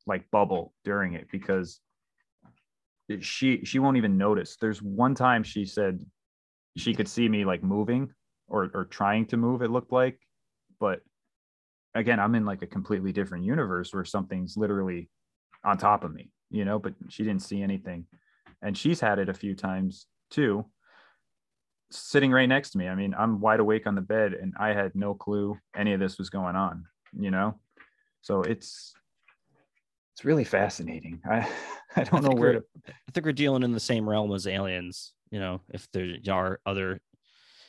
like 0.07 0.31
bubble 0.31 0.73
during 0.85 1.15
it 1.15 1.27
because 1.33 1.81
she 3.21 3.65
she 3.65 3.79
won't 3.79 3.97
even 3.97 4.17
notice. 4.17 4.57
There's 4.61 4.83
one 4.83 5.15
time 5.15 5.43
she 5.43 5.65
said 5.65 6.05
she 6.77 6.95
could 6.95 7.09
see 7.09 7.29
me 7.29 7.45
like 7.45 7.63
moving 7.63 8.11
or 8.49 8.71
or 8.75 8.85
trying 8.85 9.27
to 9.27 9.37
move, 9.37 9.63
it 9.63 9.71
looked 9.71 9.93
like, 9.93 10.19
but 10.79 11.01
again, 11.95 12.21
I'm 12.21 12.35
in 12.35 12.45
like 12.45 12.63
a 12.63 12.67
completely 12.67 13.13
different 13.13 13.45
universe 13.45 13.93
where 13.95 14.05
something's 14.05 14.57
literally 14.57 15.09
on 15.65 15.79
top 15.79 16.05
of 16.05 16.13
me, 16.13 16.31
you 16.51 16.65
know, 16.65 16.79
but 16.79 16.95
she 17.09 17.25
didn't 17.25 17.43
see 17.43 17.63
anything. 17.63 18.07
And 18.63 18.77
she's 18.77 19.01
had 19.01 19.19
it 19.19 19.29
a 19.29 19.35
few 19.35 19.55
times 19.55 20.07
too, 20.31 20.67
sitting 21.95 22.31
right 22.31 22.49
next 22.49 22.71
to 22.71 22.79
me. 22.79 22.89
I 22.89 22.95
mean, 22.95 23.15
I'm 23.17 23.41
wide 23.41 23.61
awake 23.61 23.87
on 23.87 23.95
the 23.95 24.01
bed 24.01 24.35
and 24.35 24.53
I 24.59 24.73
had 24.73 24.95
no 24.95 25.15
clue 25.15 25.59
any 25.77 25.93
of 25.93 26.01
this 26.01 26.19
was 26.19 26.31
going 26.31 26.57
on, 26.57 26.85
you 27.19 27.31
know? 27.31 27.59
So 28.23 28.43
it's, 28.43 28.95
it's 30.15 30.25
really 30.25 30.45
fascinating. 30.45 31.21
I, 31.29 31.49
I 31.97 32.05
don't 32.05 32.25
I 32.25 32.29
know 32.29 32.35
where 32.35 32.53
to. 32.55 32.65
I 32.89 33.13
think 33.13 33.27
we're 33.27 33.33
dealing 33.33 33.63
in 33.63 33.73
the 33.73 33.81
same 33.81 34.09
realm 34.09 34.33
as 34.33 34.47
aliens. 34.47 35.13
You 35.31 35.41
know, 35.41 35.61
if 35.73 35.89
there 35.93 36.17
are 36.31 36.61
other 36.65 37.01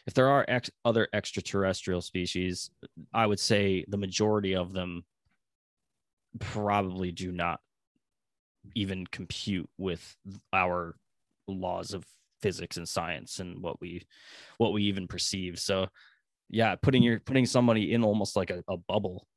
if 0.05 0.13
there 0.13 0.29
are 0.29 0.45
ex- 0.47 0.69
other 0.83 1.07
extraterrestrial 1.13 2.01
species, 2.01 2.69
I 3.13 3.25
would 3.25 3.39
say 3.39 3.85
the 3.87 3.97
majority 3.97 4.55
of 4.55 4.71
them 4.71 5.03
probably 6.39 7.11
do 7.11 7.31
not 7.31 7.59
even 8.75 9.07
compute 9.07 9.69
with 9.77 10.15
our 10.53 10.95
laws 11.47 11.93
of 11.93 12.05
physics 12.41 12.77
and 12.77 12.87
science 12.87 13.39
and 13.39 13.61
what 13.61 13.79
we 13.81 14.05
what 14.57 14.73
we 14.73 14.83
even 14.83 15.07
perceive. 15.07 15.59
So 15.59 15.87
yeah, 16.49 16.75
putting 16.75 17.03
your 17.03 17.19
putting 17.19 17.45
somebody 17.45 17.93
in 17.93 18.03
almost 18.03 18.35
like 18.35 18.49
a, 18.49 18.63
a 18.67 18.77
bubble 18.77 19.27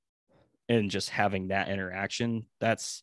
and 0.68 0.90
just 0.90 1.08
having 1.10 1.48
that 1.48 1.68
interaction, 1.68 2.46
that's 2.60 3.02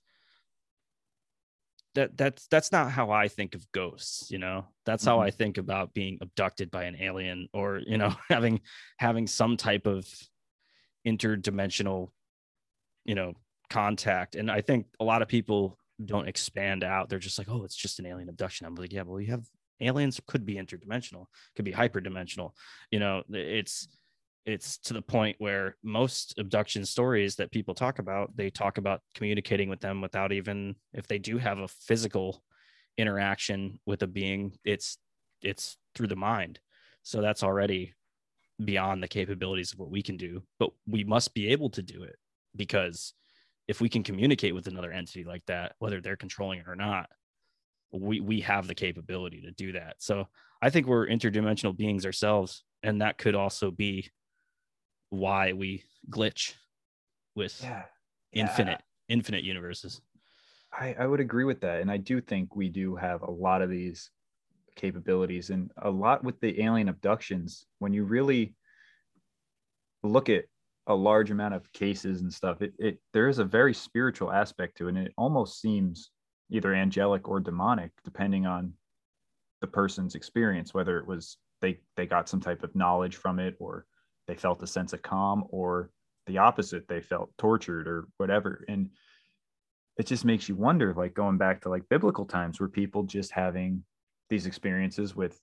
that 1.95 2.15
that's 2.17 2.47
that's 2.47 2.71
not 2.71 2.91
how 2.91 3.09
I 3.09 3.27
think 3.27 3.55
of 3.55 3.71
ghosts, 3.71 4.29
you 4.29 4.37
know. 4.37 4.67
That's 4.85 5.03
mm-hmm. 5.03 5.11
how 5.11 5.19
I 5.21 5.31
think 5.31 5.57
about 5.57 5.93
being 5.93 6.19
abducted 6.21 6.69
by 6.69 6.83
an 6.83 6.97
alien 6.99 7.47
or, 7.53 7.81
you 7.85 7.97
know, 7.97 8.13
having 8.29 8.61
having 8.97 9.27
some 9.27 9.57
type 9.57 9.87
of 9.87 10.07
interdimensional, 11.07 12.09
you 13.05 13.15
know, 13.15 13.33
contact. 13.69 14.35
And 14.35 14.51
I 14.51 14.61
think 14.61 14.87
a 14.99 15.03
lot 15.03 15.21
of 15.21 15.27
people 15.27 15.77
don't 16.03 16.27
expand 16.27 16.83
out. 16.83 17.09
They're 17.09 17.19
just 17.19 17.37
like, 17.37 17.49
"Oh, 17.49 17.63
it's 17.63 17.75
just 17.75 17.99
an 17.99 18.05
alien 18.05 18.29
abduction." 18.29 18.67
I'm 18.67 18.75
like, 18.75 18.91
"Yeah, 18.91 19.03
well, 19.03 19.21
you 19.21 19.31
have 19.31 19.45
aliens 19.81 20.19
could 20.27 20.45
be 20.45 20.55
interdimensional, 20.55 21.25
could 21.55 21.65
be 21.65 21.73
hyperdimensional. 21.73 22.51
You 22.91 22.99
know, 22.99 23.23
it's 23.29 23.87
it's 24.45 24.77
to 24.77 24.93
the 24.93 25.01
point 25.01 25.35
where 25.39 25.75
most 25.83 26.37
abduction 26.37 26.85
stories 26.85 27.35
that 27.35 27.51
people 27.51 27.73
talk 27.73 27.99
about 27.99 28.35
they 28.35 28.49
talk 28.49 28.77
about 28.77 29.01
communicating 29.15 29.69
with 29.69 29.79
them 29.79 30.01
without 30.01 30.31
even 30.31 30.75
if 30.93 31.07
they 31.07 31.17
do 31.17 31.37
have 31.37 31.59
a 31.59 31.67
physical 31.67 32.43
interaction 32.97 33.79
with 33.85 34.03
a 34.03 34.07
being 34.07 34.53
it's 34.63 34.97
it's 35.41 35.77
through 35.95 36.07
the 36.07 36.15
mind 36.15 36.59
so 37.01 37.21
that's 37.21 37.43
already 37.43 37.93
beyond 38.63 39.01
the 39.01 39.07
capabilities 39.07 39.73
of 39.73 39.79
what 39.79 39.89
we 39.89 40.01
can 40.01 40.15
do 40.15 40.41
but 40.59 40.69
we 40.87 41.03
must 41.03 41.33
be 41.33 41.49
able 41.49 41.69
to 41.69 41.81
do 41.81 42.03
it 42.03 42.15
because 42.55 43.13
if 43.67 43.81
we 43.81 43.89
can 43.89 44.03
communicate 44.03 44.53
with 44.53 44.67
another 44.67 44.91
entity 44.91 45.23
like 45.23 45.43
that 45.47 45.73
whether 45.79 45.99
they're 45.99 46.15
controlling 46.15 46.59
it 46.59 46.67
or 46.67 46.75
not 46.75 47.09
we 47.91 48.19
we 48.19 48.41
have 48.41 48.67
the 48.67 48.75
capability 48.75 49.41
to 49.41 49.51
do 49.51 49.71
that 49.71 49.95
so 49.99 50.27
i 50.61 50.69
think 50.69 50.87
we're 50.87 51.07
interdimensional 51.07 51.75
beings 51.75 52.05
ourselves 52.05 52.63
and 52.83 53.01
that 53.01 53.17
could 53.17 53.35
also 53.35 53.71
be 53.71 54.09
why 55.09 55.53
we 55.53 55.83
glitch 56.09 56.53
with 57.35 57.59
yeah. 57.63 57.83
infinite 58.33 58.81
yeah. 59.09 59.15
infinite 59.15 59.43
universes. 59.43 60.01
I, 60.71 60.95
I 60.99 61.07
would 61.07 61.19
agree 61.19 61.45
with 61.45 61.61
that. 61.61 61.81
And 61.81 61.89
I 61.89 61.97
do 61.97 62.19
think 62.19 62.55
we 62.55 62.69
do 62.69 62.95
have 62.95 63.21
a 63.21 63.31
lot 63.31 63.61
of 63.61 63.69
these 63.69 64.11
capabilities 64.75 65.49
and 65.49 65.71
a 65.81 65.89
lot 65.89 66.23
with 66.23 66.39
the 66.41 66.61
alien 66.61 66.89
abductions. 66.89 67.65
When 67.79 67.93
you 67.93 68.03
really 68.03 68.55
look 70.03 70.29
at 70.29 70.45
a 70.87 70.93
large 70.93 71.31
amount 71.31 71.53
of 71.53 71.71
cases 71.71 72.21
and 72.21 72.31
stuff, 72.31 72.61
it, 72.61 72.73
it 72.77 72.99
there 73.13 73.29
is 73.29 73.39
a 73.39 73.45
very 73.45 73.73
spiritual 73.73 74.31
aspect 74.31 74.77
to 74.77 74.87
it. 74.87 74.95
And 74.95 75.07
it 75.07 75.13
almost 75.17 75.61
seems 75.61 76.11
either 76.49 76.73
angelic 76.73 77.27
or 77.27 77.39
demonic, 77.39 77.91
depending 78.03 78.45
on 78.45 78.73
the 79.61 79.67
person's 79.67 80.15
experience, 80.15 80.73
whether 80.73 80.97
it 80.99 81.07
was 81.07 81.37
they 81.61 81.79
they 81.95 82.05
got 82.05 82.29
some 82.29 82.41
type 82.41 82.63
of 82.63 82.75
knowledge 82.75 83.15
from 83.15 83.39
it 83.39 83.55
or 83.59 83.85
they 84.27 84.35
felt 84.35 84.61
a 84.61 84.67
sense 84.67 84.93
of 84.93 85.01
calm 85.01 85.45
or 85.49 85.89
the 86.27 86.37
opposite 86.37 86.87
they 86.87 87.01
felt 87.01 87.31
tortured 87.37 87.87
or 87.87 88.07
whatever. 88.17 88.65
And 88.67 88.89
it 89.97 90.07
just 90.07 90.25
makes 90.25 90.49
you 90.49 90.55
wonder 90.55 90.93
like 90.93 91.13
going 91.13 91.37
back 91.37 91.61
to 91.61 91.69
like 91.69 91.87
biblical 91.89 92.25
times 92.25 92.59
where 92.59 92.69
people 92.69 93.03
just 93.03 93.31
having 93.31 93.83
these 94.29 94.45
experiences 94.45 95.15
with 95.15 95.39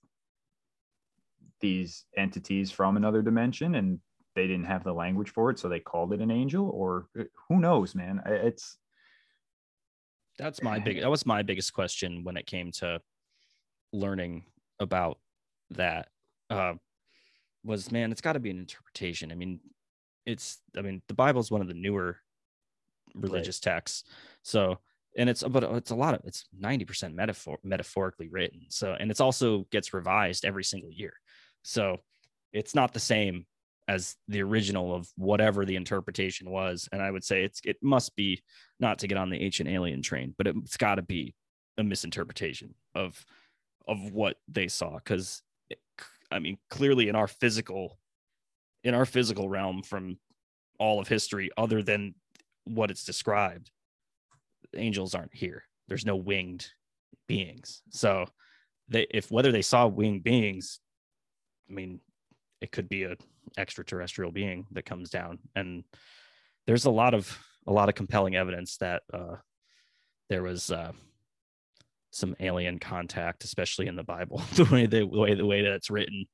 these 1.61 2.05
entities 2.17 2.71
from 2.71 2.97
another 2.97 3.21
dimension 3.21 3.75
and 3.75 3.99
they 4.35 4.47
didn't 4.47 4.65
have 4.65 4.83
the 4.83 4.93
language 4.93 5.29
for 5.29 5.49
it 5.49 5.59
so 5.59 5.69
they 5.69 5.79
called 5.79 6.13
it 6.13 6.19
an 6.19 6.31
angel? 6.31 6.69
Or 6.69 7.07
uh, 7.19 7.23
who 7.47 7.59
knows 7.59 7.95
man? 7.95 8.21
It's 8.25 8.77
that's 10.37 10.61
my 10.61 10.79
big 10.79 11.01
that 11.01 11.09
was 11.09 11.25
my 11.25 11.43
biggest 11.43 11.73
question 11.73 12.23
when 12.23 12.37
it 12.37 12.45
came 12.45 12.71
to 12.71 12.99
learning 13.91 14.43
about 14.79 15.19
that 15.71 16.07
uh, 16.49 16.73
was 17.63 17.91
man 17.91 18.11
it's 18.11 18.21
got 18.21 18.33
to 18.33 18.39
be 18.39 18.49
an 18.49 18.59
interpretation. 18.59 19.31
I 19.31 19.35
mean 19.35 19.59
it's 20.25 20.59
i 20.77 20.81
mean 20.81 21.01
the 21.09 21.13
bible 21.13 21.41
is 21.41 21.51
one 21.51 21.59
of 21.59 21.67
the 21.67 21.73
newer 21.73 22.17
religious 23.15 23.59
right. 23.65 23.73
texts. 23.73 24.03
So 24.41 24.79
and 25.17 25.29
it's 25.29 25.43
but 25.43 25.63
it's 25.63 25.91
a 25.91 25.95
lot 25.95 26.15
of 26.15 26.21
it's 26.25 26.45
90% 26.59 27.13
metaphor 27.13 27.59
metaphorically 27.63 28.29
written. 28.29 28.65
So 28.69 28.95
and 28.99 29.11
it's 29.11 29.21
also 29.21 29.67
gets 29.71 29.93
revised 29.93 30.45
every 30.45 30.63
single 30.63 30.91
year. 30.91 31.13
So 31.63 31.97
it's 32.51 32.75
not 32.75 32.93
the 32.93 32.99
same 32.99 33.45
as 33.87 34.15
the 34.27 34.41
original 34.41 34.95
of 34.95 35.09
whatever 35.17 35.65
the 35.65 35.75
interpretation 35.75 36.49
was 36.49 36.87
and 36.91 37.01
i 37.01 37.11
would 37.11 37.23
say 37.23 37.43
it's 37.43 37.59
it 37.65 37.77
must 37.81 38.15
be 38.15 38.41
not 38.79 38.99
to 38.99 39.07
get 39.07 39.17
on 39.17 39.29
the 39.29 39.41
ancient 39.41 39.69
alien 39.69 40.01
train 40.01 40.33
but 40.37 40.47
it's 40.47 40.77
got 40.77 40.95
to 40.95 41.01
be 41.01 41.35
a 41.77 41.83
misinterpretation 41.83 42.73
of 42.95 43.25
of 43.87 43.99
what 44.11 44.37
they 44.47 44.67
saw 44.67 44.95
because 44.95 45.41
I 46.33 46.39
mean, 46.39 46.57
clearly 46.69 47.09
in 47.09 47.15
our 47.15 47.27
physical, 47.27 47.99
in 48.83 48.95
our 48.95 49.05
physical 49.05 49.47
realm 49.47 49.83
from 49.83 50.17
all 50.79 50.99
of 50.99 51.07
history, 51.07 51.51
other 51.57 51.83
than 51.83 52.15
what 52.65 52.89
it's 52.89 53.05
described, 53.05 53.69
angels 54.75 55.13
aren't 55.13 55.35
here. 55.35 55.63
There's 55.87 56.05
no 56.05 56.15
winged 56.15 56.67
beings. 57.27 57.83
So 57.91 58.25
they, 58.89 59.05
if 59.11 59.29
whether 59.29 59.51
they 59.51 59.61
saw 59.61 59.85
winged 59.85 60.23
beings, 60.23 60.79
I 61.69 61.73
mean, 61.73 61.99
it 62.63 62.71
could 62.71 62.89
be 62.89 63.03
a 63.03 63.15
extraterrestrial 63.57 64.31
being 64.31 64.65
that 64.71 64.85
comes 64.85 65.11
down. 65.11 65.37
And 65.55 65.83
there's 66.65 66.85
a 66.85 66.91
lot 66.91 67.13
of, 67.13 67.37
a 67.67 67.71
lot 67.71 67.89
of 67.89 67.95
compelling 67.95 68.35
evidence 68.35 68.77
that, 68.77 69.03
uh, 69.13 69.35
there 70.29 70.41
was, 70.41 70.71
uh, 70.71 70.93
some 72.13 72.35
alien 72.39 72.79
contact, 72.79 73.43
especially 73.43 73.87
in 73.87 73.95
the 73.95 74.03
Bible, 74.03 74.37
the 74.53 74.65
way 74.65 74.85
the 74.85 75.03
way 75.03 75.33
the 75.33 75.45
way 75.45 75.63
that 75.63 75.73
it's 75.73 75.89
written, 75.89 76.25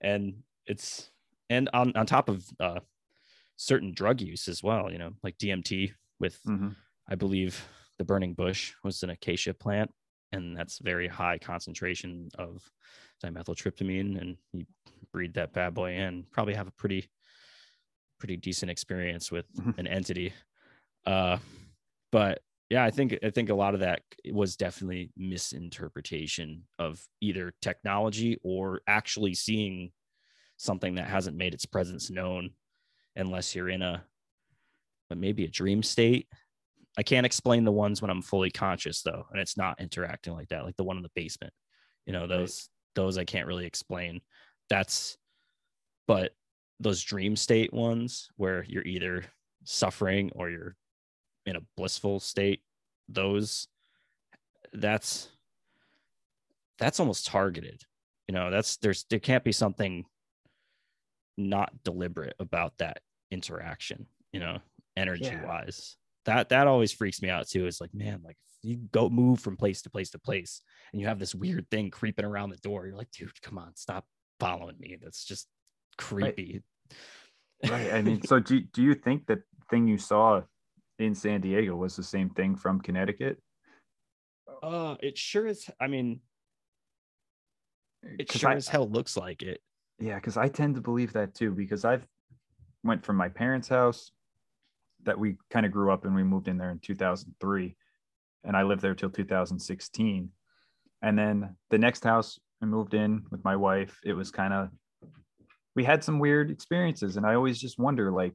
and 0.00 0.34
it's 0.66 1.10
and 1.50 1.68
on 1.72 1.92
on 1.96 2.06
top 2.06 2.28
of 2.28 2.44
uh, 2.60 2.80
certain 3.56 3.92
drug 3.92 4.20
use 4.20 4.48
as 4.48 4.62
well. 4.62 4.92
You 4.92 4.98
know, 4.98 5.10
like 5.22 5.38
DMT 5.38 5.92
with 6.20 6.38
hmm 6.44 6.70
I 7.08 7.16
believe 7.16 7.66
the 7.98 8.04
burning 8.04 8.32
bush 8.32 8.72
was 8.82 9.02
an 9.02 9.10
acacia 9.10 9.52
plant, 9.52 9.90
and 10.34 10.56
that's 10.56 10.78
very 10.78 11.08
high 11.08 11.38
concentration 11.38 12.28
of 12.38 12.62
dimethyltryptamine. 13.24 14.20
And 14.20 14.36
you 14.52 14.66
breathe 15.12 15.34
that 15.34 15.52
bad 15.52 15.74
boy 15.74 15.92
in, 15.94 16.24
probably 16.30 16.54
have 16.54 16.68
a 16.68 16.72
pretty, 16.72 17.08
pretty 18.18 18.36
decent 18.36 18.70
experience 18.70 19.30
with 19.32 19.46
Mhm. 19.54 19.78
an 19.78 19.86
entity. 19.86 20.32
Uh, 21.06 21.38
but 22.12 22.42
yeah, 22.70 22.84
I 22.84 22.90
think 22.90 23.18
I 23.22 23.30
think 23.30 23.50
a 23.50 23.54
lot 23.54 23.74
of 23.74 23.80
that 23.80 24.02
was 24.32 24.56
definitely 24.56 25.10
misinterpretation 25.16 26.66
of 26.78 27.06
either 27.20 27.52
technology 27.60 28.38
or 28.42 28.80
actually 28.86 29.34
seeing 29.34 29.92
something 30.56 30.94
that 30.94 31.08
hasn't 31.08 31.36
made 31.36 31.52
its 31.52 31.66
presence 31.66 32.10
known, 32.10 32.54
unless 33.16 33.54
you're 33.54 33.68
in 33.68 33.82
a, 33.82 34.04
but 35.08 35.18
maybe 35.18 35.44
a 35.44 35.48
dream 35.48 35.82
state 35.82 36.28
I 36.96 37.02
can't 37.02 37.26
explain 37.26 37.64
the 37.64 37.72
ones 37.72 38.00
when 38.00 38.10
I'm 38.10 38.22
fully 38.22 38.50
conscious 38.50 39.02
though, 39.02 39.26
and 39.30 39.40
it's 39.40 39.56
not 39.56 39.80
interacting 39.80 40.34
like 40.34 40.48
that, 40.48 40.64
like 40.64 40.76
the 40.76 40.84
one 40.84 40.96
in 40.96 41.02
the 41.02 41.10
basement. 41.14 41.52
You 42.06 42.12
know, 42.12 42.26
those 42.26 42.68
those 42.94 43.18
I 43.18 43.24
can't 43.24 43.46
really 43.46 43.66
explain. 43.66 44.20
That's 44.70 45.16
but 46.06 46.32
those 46.80 47.02
dream 47.02 47.34
state 47.36 47.72
ones 47.72 48.28
where 48.36 48.64
you're 48.68 48.84
either 48.84 49.24
suffering 49.64 50.30
or 50.34 50.50
you're 50.50 50.76
in 51.46 51.56
a 51.56 51.60
blissful 51.76 52.20
state, 52.20 52.62
those 53.08 53.66
that's 54.72 55.28
that's 56.78 57.00
almost 57.00 57.26
targeted. 57.26 57.82
You 58.28 58.34
know, 58.34 58.50
that's 58.50 58.76
there's 58.78 59.04
there 59.10 59.18
can't 59.18 59.44
be 59.44 59.52
something 59.52 60.04
not 61.36 61.72
deliberate 61.82 62.34
about 62.38 62.78
that 62.78 63.00
interaction, 63.30 64.06
you 64.32 64.40
know, 64.40 64.58
energy 64.96 65.24
Yeah. 65.24 65.46
wise 65.46 65.96
that 66.24 66.48
that 66.50 66.66
always 66.66 66.92
freaks 66.92 67.20
me 67.22 67.28
out 67.28 67.48
too. 67.48 67.66
It's 67.66 67.80
like, 67.80 67.94
man, 67.94 68.20
like 68.24 68.36
you 68.62 68.76
go 68.92 69.08
move 69.10 69.40
from 69.40 69.56
place 69.56 69.82
to 69.82 69.90
place 69.90 70.10
to 70.10 70.18
place, 70.18 70.62
and 70.92 71.00
you 71.00 71.06
have 71.06 71.18
this 71.18 71.34
weird 71.34 71.70
thing 71.70 71.90
creeping 71.90 72.24
around 72.24 72.50
the 72.50 72.56
door. 72.56 72.86
You're 72.86 72.96
like, 72.96 73.10
dude, 73.10 73.40
come 73.42 73.58
on, 73.58 73.76
stop 73.76 74.06
following 74.40 74.76
me. 74.78 74.96
That's 75.00 75.24
just 75.24 75.48
creepy. 75.98 76.62
Right. 77.68 77.92
I 77.92 78.02
mean, 78.02 78.22
so 78.26 78.40
do, 78.40 78.60
do 78.60 78.82
you 78.82 78.94
think 78.94 79.26
that 79.26 79.40
thing 79.70 79.86
you 79.86 79.98
saw 79.98 80.42
in 80.98 81.14
San 81.14 81.40
Diego 81.40 81.76
was 81.76 81.96
the 81.96 82.02
same 82.02 82.30
thing 82.30 82.56
from 82.56 82.80
Connecticut? 82.80 83.38
uh, 84.62 84.96
it 85.00 85.18
sure 85.18 85.46
is. 85.46 85.68
I 85.80 85.86
mean, 85.88 86.20
it 88.02 88.30
sure 88.32 88.50
I- 88.50 88.54
as 88.54 88.68
hell 88.68 88.88
looks 88.88 89.16
like 89.16 89.42
it. 89.42 89.60
Yeah, 90.00 90.16
because 90.16 90.36
I 90.36 90.48
tend 90.48 90.74
to 90.74 90.80
believe 90.80 91.12
that 91.12 91.34
too, 91.34 91.52
because 91.52 91.84
I've 91.84 92.06
went 92.82 93.04
from 93.04 93.16
my 93.16 93.28
parents' 93.28 93.68
house 93.68 94.10
that 95.04 95.18
we 95.18 95.36
kind 95.50 95.66
of 95.66 95.72
grew 95.72 95.92
up 95.92 96.04
and 96.04 96.14
we 96.14 96.22
moved 96.22 96.48
in 96.48 96.58
there 96.58 96.70
in 96.70 96.78
2003 96.78 97.76
and 98.44 98.56
I 98.56 98.62
lived 98.62 98.82
there 98.82 98.94
till 98.94 99.10
2016. 99.10 100.30
And 101.02 101.18
then 101.18 101.56
the 101.70 101.78
next 101.78 102.04
house 102.04 102.38
I 102.62 102.66
moved 102.66 102.94
in 102.94 103.24
with 103.30 103.44
my 103.44 103.56
wife, 103.56 103.98
it 104.04 104.12
was 104.12 104.30
kind 104.30 104.52
of 104.52 104.70
we 105.76 105.84
had 105.84 106.04
some 106.04 106.18
weird 106.18 106.50
experiences 106.50 107.16
and 107.16 107.26
I 107.26 107.34
always 107.34 107.58
just 107.58 107.78
wonder 107.78 108.12
like 108.12 108.34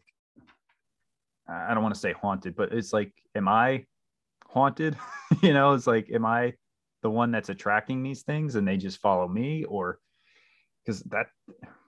I 1.47 1.73
don't 1.73 1.81
want 1.81 1.95
to 1.95 2.01
say 2.01 2.13
haunted, 2.13 2.55
but 2.55 2.73
it's 2.73 2.93
like 2.93 3.11
am 3.35 3.47
I 3.47 3.85
haunted? 4.47 4.97
you 5.41 5.53
know, 5.53 5.73
it's 5.73 5.87
like 5.87 6.09
am 6.11 6.25
I 6.25 6.53
the 7.01 7.09
one 7.09 7.31
that's 7.31 7.49
attracting 7.49 8.03
these 8.03 8.23
things 8.23 8.55
and 8.55 8.67
they 8.67 8.77
just 8.77 8.99
follow 8.99 9.27
me 9.27 9.63
or 9.65 9.99
because 10.83 11.01
that 11.03 11.27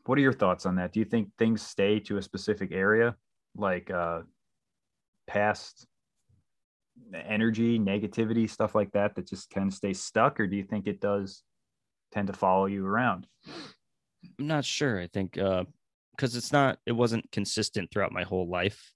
what 0.06 0.18
are 0.18 0.22
your 0.22 0.34
thoughts 0.34 0.66
on 0.66 0.76
that 0.76 0.94
do 0.94 1.00
you 1.00 1.06
think 1.06 1.30
things 1.38 1.62
stay 1.62 2.00
to 2.00 2.18
a 2.18 2.22
specific 2.22 2.72
area 2.72 3.16
like 3.56 3.90
uh 3.92 4.22
past 5.32 5.88
energy 7.14 7.80
negativity 7.80 8.50
stuff 8.50 8.76
like 8.76 8.92
that 8.92 9.16
that 9.16 9.28
just 9.28 9.50
kind 9.50 9.68
of 9.68 9.74
stays 9.74 10.02
stuck 10.02 10.40
or 10.40 10.48
do 10.48 10.56
you 10.56 10.64
think 10.64 10.88
it 10.88 11.00
does 11.00 11.44
tend 12.12 12.28
to 12.28 12.34
follow 12.34 12.66
you 12.66 12.86
around 12.86 13.26
I'm 14.40 14.48
not 14.48 14.66
sure. 14.66 15.00
I 15.00 15.08
think 15.08 15.38
uh 15.38 15.66
because 16.16 16.36
it's 16.36 16.52
not 16.52 16.78
it 16.86 16.92
wasn't 16.92 17.32
consistent 17.32 17.90
throughout 17.92 18.12
my 18.12 18.24
whole 18.24 18.48
life. 18.48 18.92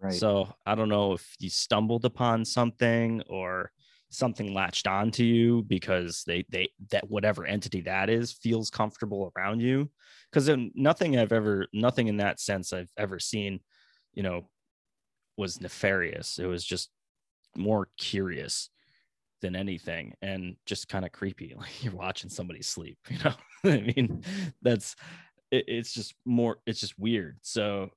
right 0.00 0.12
So 0.12 0.48
I 0.64 0.74
don't 0.74 0.88
know 0.88 1.12
if 1.12 1.34
you 1.38 1.48
stumbled 1.48 2.04
upon 2.04 2.44
something 2.44 3.22
or 3.28 3.70
something 4.10 4.54
latched 4.54 4.86
onto 4.86 5.24
you 5.24 5.62
because 5.62 6.22
they 6.26 6.44
they 6.50 6.68
that 6.90 7.08
whatever 7.08 7.46
entity 7.46 7.82
that 7.82 8.10
is 8.10 8.32
feels 8.32 8.70
comfortable 8.70 9.32
around 9.36 9.60
you. 9.60 9.90
Because 10.30 10.50
nothing 10.74 11.18
I've 11.18 11.32
ever 11.32 11.66
nothing 11.72 12.08
in 12.08 12.18
that 12.18 12.40
sense 12.40 12.72
I've 12.72 12.90
ever 12.96 13.18
seen, 13.18 13.60
you 14.12 14.22
know, 14.22 14.48
was 15.36 15.60
nefarious. 15.60 16.38
It 16.38 16.46
was 16.46 16.64
just 16.64 16.90
more 17.56 17.88
curious 17.98 18.70
than 19.42 19.56
anything 19.56 20.14
and 20.22 20.56
just 20.66 20.88
kind 20.88 21.04
of 21.04 21.12
creepy. 21.12 21.54
Like 21.58 21.84
you're 21.84 21.94
watching 21.94 22.30
somebody 22.30 22.62
sleep, 22.62 22.98
you 23.08 23.18
know. 23.24 23.34
I 23.70 23.92
mean, 23.94 24.22
that's 24.62 24.96
it, 25.50 25.64
it's 25.68 25.92
just 25.92 26.14
more 26.24 26.58
it's 26.66 26.80
just 26.80 26.98
weird. 26.98 27.38
So 27.42 27.90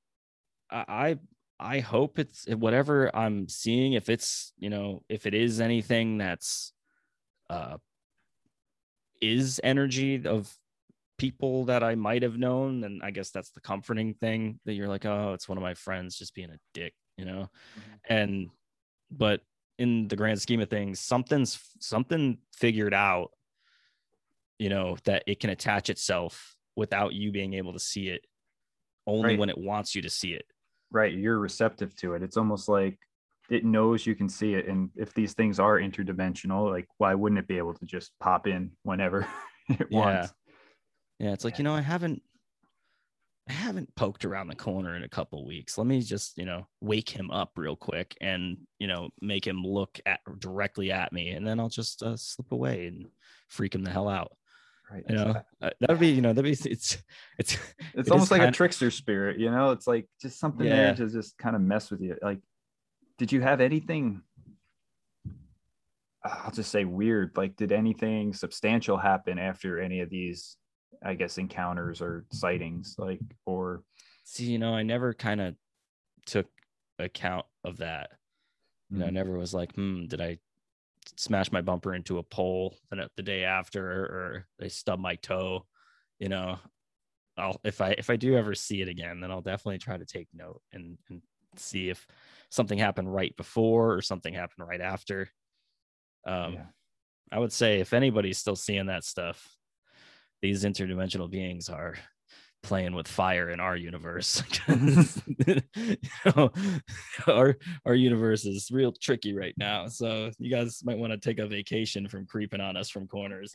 I 0.72 0.86
I 1.60 1.76
I 1.78 1.80
hope 1.80 2.20
it's 2.20 2.46
whatever 2.48 3.16
I'm 3.16 3.48
seeing. 3.50 3.94
If 3.94 4.10
it's 4.10 4.54
you 4.58 4.70
know 4.70 5.04
if 5.10 5.26
it 5.26 5.34
is 5.34 5.62
anything 5.62 6.18
that's 6.18 6.74
uh 7.50 7.78
is 9.22 9.60
energy 9.64 10.26
of 10.26 10.56
people 11.18 11.66
that 11.66 11.84
I 11.84 11.96
might 11.96 12.24
have 12.24 12.38
known, 12.38 12.82
then 12.82 13.02
I 13.04 13.12
guess 13.12 13.30
that's 13.32 13.52
the 13.52 13.62
comforting 13.62 14.14
thing 14.14 14.60
that 14.66 14.74
you're 14.74 14.88
like, 14.88 15.06
oh, 15.06 15.34
it's 15.34 15.50
one 15.50 15.58
of 15.58 15.62
my 15.62 15.74
friends 15.74 16.18
just 16.18 16.34
being 16.34 16.50
a 16.50 16.60
dick, 16.74 16.94
you 17.20 17.26
know. 17.26 17.50
Mm-hmm. 17.78 18.14
And 18.14 18.50
but 19.12 19.42
in 19.78 20.08
the 20.08 20.16
grand 20.16 20.42
scheme 20.42 20.62
of 20.62 20.70
things, 20.70 21.00
something's 21.00 21.60
something 21.80 22.38
figured 22.54 22.94
out, 22.94 23.32
you 24.58 24.70
know, 24.70 24.98
that 25.06 25.24
it 25.28 25.40
can 25.40 25.50
attach 25.50 25.90
itself 25.90 26.56
without 26.76 27.14
you 27.14 27.32
being 27.32 27.54
able 27.54 27.74
to 27.74 27.80
see 27.80 28.08
it, 28.10 28.22
only 29.08 29.30
Right. 29.32 29.40
when 29.40 29.50
it 29.50 29.58
wants 29.58 29.96
you 29.96 30.02
to 30.02 30.10
see 30.10 30.34
it. 30.34 30.46
right 30.92 31.14
you're 31.14 31.38
receptive 31.40 31.96
to 31.96 32.14
it 32.16 32.24
it's 32.24 32.36
almost 32.38 32.68
like 32.68 32.98
it 33.52 33.64
knows 33.64 34.08
you 34.08 34.16
can 34.16 34.28
see 34.28 34.56
it 34.56 34.68
and 34.68 34.90
if 34.96 35.14
these 35.14 35.34
things 35.34 35.60
are 35.60 35.78
interdimensional 35.80 36.72
like 36.72 36.88
why 36.98 37.14
wouldn't 37.14 37.38
it 37.38 37.48
be 37.48 37.58
able 37.60 37.74
to 37.76 37.86
just 37.86 38.12
pop 38.20 38.48
in 38.48 38.72
whenever 38.84 39.20
it 39.70 39.88
Yeah. 39.92 40.00
wants 40.00 40.34
Yeah, 41.20 41.34
it's 41.34 41.44
like, 41.46 41.58
you 41.60 41.64
know, 41.66 41.76
I 41.76 41.82
haven't 41.82 42.22
I 43.50 43.54
haven't 43.54 43.94
poked 43.96 44.26
around 44.26 44.48
the 44.48 44.56
corner 44.56 44.96
in 44.96 45.04
a 45.04 45.10
couple 45.10 45.46
weeks. 45.46 45.78
Let 45.78 45.88
me 45.88 46.02
just, 46.02 46.38
you 46.38 46.46
know, 46.46 46.68
wake 46.82 47.10
him 47.10 47.32
up 47.32 47.54
real 47.58 47.76
quick 47.76 48.16
and, 48.22 48.58
you 48.78 48.88
know, 48.88 49.10
make 49.22 49.46
him 49.46 49.64
look 49.64 50.00
at 50.06 50.20
directly 50.38 50.92
at 50.92 51.12
me 51.12 51.30
and 51.30 51.46
then 51.48 51.60
I'll 51.60 51.70
just 51.70 52.04
uh, 52.04 52.16
slip 52.16 52.52
away 52.52 52.86
and 52.88 53.08
freak 53.48 53.74
him 53.74 53.84
the 53.84 53.90
hell 53.90 54.08
out. 54.08 54.34
right 54.92 55.04
You 55.10 55.16
know, 55.16 55.42
uh, 55.64 55.70
that 55.80 55.90
would 55.90 56.00
be, 56.00 56.10
you 56.10 56.22
know, 56.22 56.32
that'd 56.32 56.44
be 56.44 56.52
it's 56.70 56.98
it's 57.40 57.58
it's 57.96 58.08
is 58.08 58.12
almost 58.12 58.30
like 58.32 58.42
a 58.42 58.52
trickster 58.52 58.92
spirit 58.92 59.40
you 59.40 59.50
know 59.50 59.72
it's 59.72 59.88
like 59.88 60.08
just 60.22 60.40
something 60.40 60.68
Yeah. 60.68 60.94
there 60.94 60.96
to 60.96 61.10
just 61.10 61.38
kind 61.38 61.56
of 61.56 61.62
mess 61.62 61.90
with 61.90 62.02
you 62.02 62.18
like 62.22 62.40
did 63.18 63.32
you 63.32 63.42
have 63.42 63.62
anything 63.62 64.22
i'll 66.24 66.52
just 66.52 66.72
say 66.72 66.86
weird 66.86 67.32
like 67.36 67.56
did 67.56 67.72
anything 67.72 68.34
substantial 68.34 68.98
happen 68.98 69.40
after 69.40 69.80
any 69.80 70.02
of 70.02 70.10
these 70.10 70.58
i 71.04 71.14
guess 71.14 71.38
encounters 71.38 72.02
or 72.02 72.26
sightings 72.32 72.96
like 72.98 73.20
or 73.46 73.84
see, 74.30 74.46
you 74.46 74.60
know, 74.60 74.74
I 74.74 74.84
never 74.84 75.14
kind 75.14 75.42
of 75.42 75.56
took 76.26 76.48
account 77.00 77.46
of 77.64 77.78
that. 77.78 78.12
You 78.92 79.00
know, 79.00 79.06
I 79.06 79.10
never 79.12 79.38
was 79.38 79.54
like, 79.54 79.74
hmm, 79.76 80.06
did 80.06 80.20
I 80.20 80.40
smash 81.16 81.52
my 81.52 81.62
bumper 81.62 81.94
into 81.94 82.18
a 82.18 82.24
pole 82.24 82.76
the, 82.90 83.10
the 83.18 83.24
day 83.24 83.44
after 83.44 83.86
or 83.86 84.48
I 84.62 84.68
stub 84.68 85.00
my 85.00 85.16
toe? 85.16 85.66
You 86.20 86.30
know, 86.30 86.58
I'll 87.38 87.60
if 87.64 87.82
I 87.82 87.92
if 87.92 88.10
I 88.10 88.16
do 88.16 88.36
ever 88.36 88.56
see 88.56 88.82
it 88.82 88.88
again, 88.88 89.20
then 89.20 89.30
I'll 89.32 89.42
definitely 89.42 89.78
try 89.78 89.98
to 89.98 90.06
take 90.06 90.28
note 90.34 90.62
and 90.74 90.98
and 91.10 91.22
see 91.56 91.90
if 91.90 92.06
something 92.50 92.80
happened 92.80 93.14
right 93.14 93.36
before 93.38 93.94
or 93.94 94.02
something 94.02 94.34
happened 94.34 94.68
right 94.68 94.82
after. 94.82 95.30
Um 96.26 96.54
yeah. 96.54 96.66
I 97.32 97.38
would 97.38 97.54
say 97.54 97.80
if 97.80 97.94
anybody's 97.94 98.40
still 98.40 98.56
seeing 98.56 98.88
that 98.88 99.04
stuff, 99.04 99.56
these 100.42 100.64
interdimensional 100.64 101.30
beings 101.30 101.70
are 101.70 101.96
playing 102.62 102.94
with 102.94 103.08
fire 103.08 103.50
in 103.52 103.60
our 103.60 103.76
universe. 103.76 104.44
you 104.68 105.62
know, 106.26 106.52
our 107.28 107.58
our 107.86 107.96
universe 107.96 108.46
is 108.46 108.70
real 108.72 108.92
tricky 108.92 109.34
right 109.34 109.54
now. 109.58 109.88
So 109.88 110.32
you 110.40 110.50
guys 110.52 110.82
might 110.84 110.98
want 110.98 111.12
to 111.14 111.18
take 111.18 111.40
a 111.40 111.48
vacation 111.48 112.08
from 112.08 112.26
creeping 112.26 112.62
on 112.62 112.76
us 112.78 112.90
from 112.90 113.08
corners. 113.08 113.54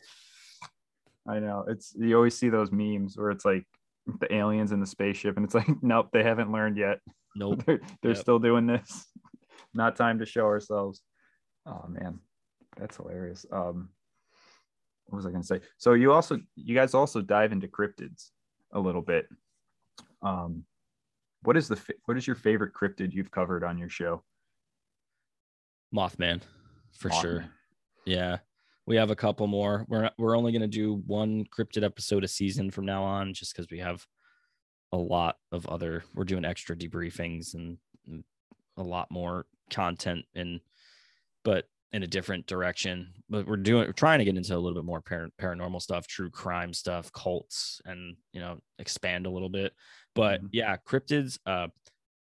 i 1.27 1.39
know 1.39 1.65
it's 1.67 1.93
you 1.97 2.15
always 2.15 2.37
see 2.37 2.49
those 2.49 2.71
memes 2.71 3.17
where 3.17 3.31
it's 3.31 3.45
like 3.45 3.65
the 4.19 4.31
aliens 4.33 4.71
in 4.71 4.79
the 4.79 4.85
spaceship 4.85 5.35
and 5.37 5.43
it's 5.45 5.55
like 5.55 5.67
nope 5.81 6.09
they 6.13 6.21
haven't 6.23 6.51
learned 6.51 6.77
yet 6.77 6.99
Nope. 7.35 7.63
they're, 7.65 7.79
they're 8.03 8.11
Yep. 8.11 8.19
still 8.21 8.37
doing 8.39 8.67
this 8.67 9.07
not 9.73 9.95
time 9.95 10.19
to 10.19 10.25
show 10.25 10.45
ourselves 10.45 11.01
oh 11.65 11.85
man 11.89 12.19
that's 12.77 12.97
hilarious 12.97 13.43
um 13.51 13.89
what 15.07 15.17
was 15.17 15.25
i 15.25 15.29
going 15.29 15.41
to 15.41 15.47
say 15.47 15.59
so 15.77 15.93
you 15.93 16.11
also 16.11 16.39
you 16.55 16.75
guys 16.75 16.93
also 16.93 17.21
dive 17.21 17.51
into 17.51 17.67
cryptids 17.67 18.31
a 18.75 18.79
little 18.79 19.01
bit. 19.01 19.27
Um, 20.21 20.65
what 21.41 21.57
is 21.57 21.67
the 21.67 21.79
what 22.05 22.17
is 22.17 22.27
your 22.27 22.35
favorite 22.35 22.73
cryptid 22.73 23.13
you've 23.13 23.31
covered 23.31 23.63
on 23.63 23.77
your 23.77 23.89
show? 23.89 24.23
Mothman, 25.95 26.41
for 26.91 27.09
Mothman. 27.09 27.21
sure. 27.21 27.45
Yeah, 28.05 28.37
we 28.85 28.97
have 28.97 29.11
a 29.11 29.15
couple 29.15 29.47
more. 29.47 29.85
We're 29.87 30.11
we're 30.17 30.37
only 30.37 30.51
gonna 30.51 30.67
do 30.67 31.01
one 31.07 31.45
cryptid 31.45 31.83
episode 31.83 32.23
a 32.23 32.27
season 32.27 32.69
from 32.69 32.85
now 32.85 33.03
on, 33.03 33.33
just 33.33 33.55
because 33.55 33.69
we 33.71 33.79
have 33.79 34.05
a 34.91 34.97
lot 34.97 35.37
of 35.51 35.65
other. 35.67 36.03
We're 36.13 36.25
doing 36.25 36.45
extra 36.45 36.75
debriefings 36.75 37.53
and 37.53 37.77
a 38.77 38.83
lot 38.83 39.09
more 39.09 39.45
content, 39.69 40.25
and 40.35 40.59
but 41.43 41.65
in 41.95 42.03
a 42.03 42.07
different 42.07 42.45
direction. 42.45 43.07
But 43.29 43.47
we're 43.47 43.55
doing 43.55 43.87
we're 43.87 43.93
trying 43.93 44.19
to 44.19 44.25
get 44.25 44.35
into 44.35 44.53
a 44.53 44.59
little 44.59 44.75
bit 44.77 44.83
more 44.83 44.99
par- 44.99 45.29
paranormal 45.41 45.81
stuff, 45.81 46.07
true 46.07 46.29
crime 46.29 46.73
stuff, 46.73 47.09
cults, 47.13 47.79
and 47.85 48.17
you 48.33 48.41
know 48.41 48.59
expand 48.79 49.25
a 49.25 49.29
little 49.29 49.47
bit. 49.47 49.71
But 50.13 50.43
Mhm. 50.43 50.49
yeah, 50.51 50.75
cryptids, 50.75 51.39
uh, 51.45 51.69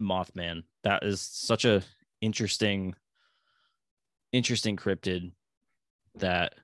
Mothman. 0.01 0.65
That 0.83 1.05
is 1.05 1.23
such 1.23 1.65
a 1.65 1.85
interesting, 2.21 2.95
interesting 4.33 4.77
cryptid 4.77 5.31
that, 6.17 6.55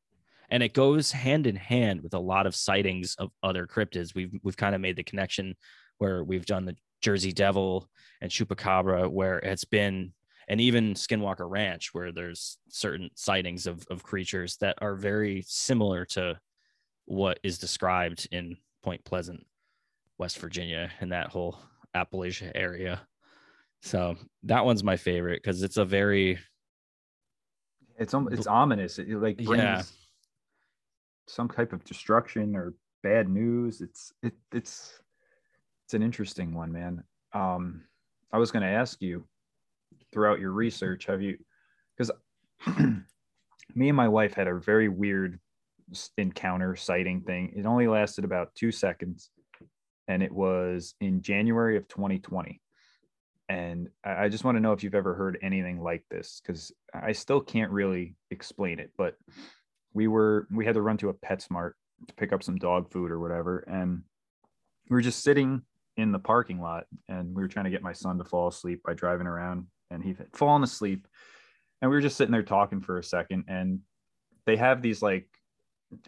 and 0.50 0.60
it 0.64 0.74
goes 0.74 1.12
hand 1.12 1.46
in 1.46 1.54
hand 1.54 2.02
with 2.02 2.14
a 2.14 2.18
lot 2.18 2.48
of 2.48 2.56
sightings 2.56 3.14
of 3.14 3.30
other 3.44 3.68
cryptids. 3.68 4.12
We've 4.12 4.32
we've 4.42 4.56
kind 4.56 4.74
of 4.74 4.80
made 4.80 4.96
the 4.96 5.04
connection 5.04 5.54
where 5.98 6.24
we've 6.24 6.46
done 6.46 6.64
the 6.64 6.76
Jersey 7.00 7.30
Devil 7.32 7.88
and 8.20 8.28
Chupacabra, 8.28 9.08
where 9.08 9.38
it's 9.38 9.64
been 9.64 10.12
and 10.48 10.60
even 10.60 10.94
Skinwalker 10.94 11.48
Ranch, 11.48 11.92
where 11.92 12.10
there's 12.10 12.58
certain 12.68 13.10
sightings 13.14 13.66
of, 13.66 13.86
of 13.90 14.02
creatures 14.02 14.56
that 14.58 14.78
are 14.80 14.94
very 14.94 15.42
similar 15.46 16.04
to 16.06 16.40
what 17.04 17.38
is 17.42 17.58
described 17.58 18.26
in 18.32 18.56
Point 18.82 19.04
Pleasant, 19.04 19.46
West 20.18 20.38
Virginia, 20.38 20.90
and 21.00 21.12
that 21.12 21.28
whole 21.28 21.58
Appalachia 21.94 22.52
area. 22.54 23.06
So 23.82 24.16
that 24.44 24.64
one's 24.64 24.82
my 24.82 24.96
favorite 24.96 25.42
because 25.42 25.62
it's 25.62 25.76
a 25.76 25.84
very 25.84 26.38
It's 27.98 28.14
it's 28.30 28.46
ominous. 28.46 28.98
It 28.98 29.08
like 29.10 29.36
brings 29.36 29.62
Yeah. 29.62 29.82
some 31.26 31.48
type 31.48 31.72
of 31.72 31.84
destruction 31.84 32.56
or 32.56 32.74
bad 33.02 33.28
news. 33.28 33.80
It's 33.80 34.12
it 34.22 34.34
it's 34.52 35.00
it's 35.84 35.94
an 35.94 36.02
interesting 36.02 36.54
one, 36.54 36.72
man. 36.72 37.04
Um, 37.32 37.84
I 38.32 38.38
was 38.38 38.50
going 38.50 38.62
to 38.62 38.68
ask 38.68 39.00
you 39.00 39.24
throughout 40.12 40.40
your 40.40 40.50
mm-hmm. 40.50 40.58
research, 40.58 41.06
have 41.06 41.22
you? 41.22 41.38
Because 41.96 42.10
me 43.74 43.88
and 43.88 43.96
my 43.96 44.08
wife 44.08 44.34
had 44.34 44.48
a 44.48 44.58
very 44.58 44.88
weird 44.88 45.38
encounter 46.16 46.76
sighting 46.76 47.22
thing. 47.22 47.52
It 47.56 47.66
only 47.66 47.86
lasted 47.86 48.24
about 48.24 48.54
two 48.54 48.72
seconds, 48.72 49.30
and 50.06 50.22
it 50.22 50.32
was 50.32 50.94
in 51.00 51.22
January 51.22 51.76
of 51.76 51.88
2020. 51.88 52.60
And 53.48 53.88
I 54.04 54.24
I 54.24 54.28
just 54.28 54.44
want 54.44 54.56
to 54.56 54.60
know 54.60 54.72
if 54.72 54.82
you've 54.82 54.94
ever 54.94 55.14
heard 55.14 55.38
anything 55.42 55.80
like 55.80 56.04
this, 56.10 56.40
because 56.44 56.72
I 56.92 57.12
still 57.12 57.40
can't 57.40 57.72
really 57.72 58.16
explain 58.30 58.78
it. 58.78 58.92
But 58.96 59.16
we 59.94 60.08
were 60.08 60.46
we 60.50 60.66
had 60.66 60.74
to 60.74 60.82
run 60.82 60.98
to 60.98 61.08
a 61.08 61.14
PetSmart 61.14 61.72
to 62.06 62.14
pick 62.14 62.32
up 62.32 62.42
some 62.42 62.56
dog 62.56 62.90
food 62.90 63.10
or 63.10 63.20
whatever, 63.20 63.60
and 63.60 64.02
we 64.88 64.94
were 64.94 65.02
just 65.02 65.22
sitting 65.22 65.62
in 65.96 66.12
the 66.12 66.18
parking 66.18 66.60
lot, 66.60 66.86
and 67.08 67.34
we 67.34 67.42
were 67.42 67.48
trying 67.48 67.64
to 67.64 67.70
get 67.70 67.82
my 67.82 67.92
son 67.92 68.18
to 68.18 68.24
fall 68.24 68.48
asleep 68.48 68.82
by 68.84 68.94
driving 68.94 69.26
around, 69.26 69.66
and 69.90 70.02
he 70.02 70.10
had 70.10 70.28
fallen 70.34 70.62
asleep, 70.62 71.06
and 71.80 71.90
we 71.90 71.96
were 71.96 72.02
just 72.02 72.16
sitting 72.16 72.32
there 72.32 72.42
talking 72.42 72.80
for 72.80 72.98
a 72.98 73.04
second, 73.04 73.44
and 73.48 73.80
they 74.46 74.56
have 74.56 74.82
these 74.82 75.02
like 75.02 75.28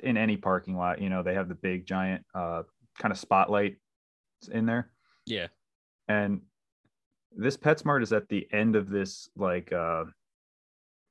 in 0.02 0.16
any 0.16 0.36
parking 0.36 0.76
lot, 0.76 1.00
you 1.00 1.08
know, 1.08 1.22
they 1.22 1.34
have 1.34 1.48
the 1.48 1.54
big 1.54 1.86
giant 1.86 2.24
uh, 2.34 2.62
kind 2.98 3.12
of 3.12 3.18
spotlight 3.18 3.76
in 4.50 4.66
there 4.66 4.90
yeah 5.26 5.46
and 6.08 6.40
this 7.36 7.56
PetSmart 7.56 8.02
is 8.02 8.12
at 8.12 8.28
the 8.28 8.46
end 8.52 8.74
of 8.74 8.88
this 8.88 9.28
like 9.36 9.72
uh 9.72 10.04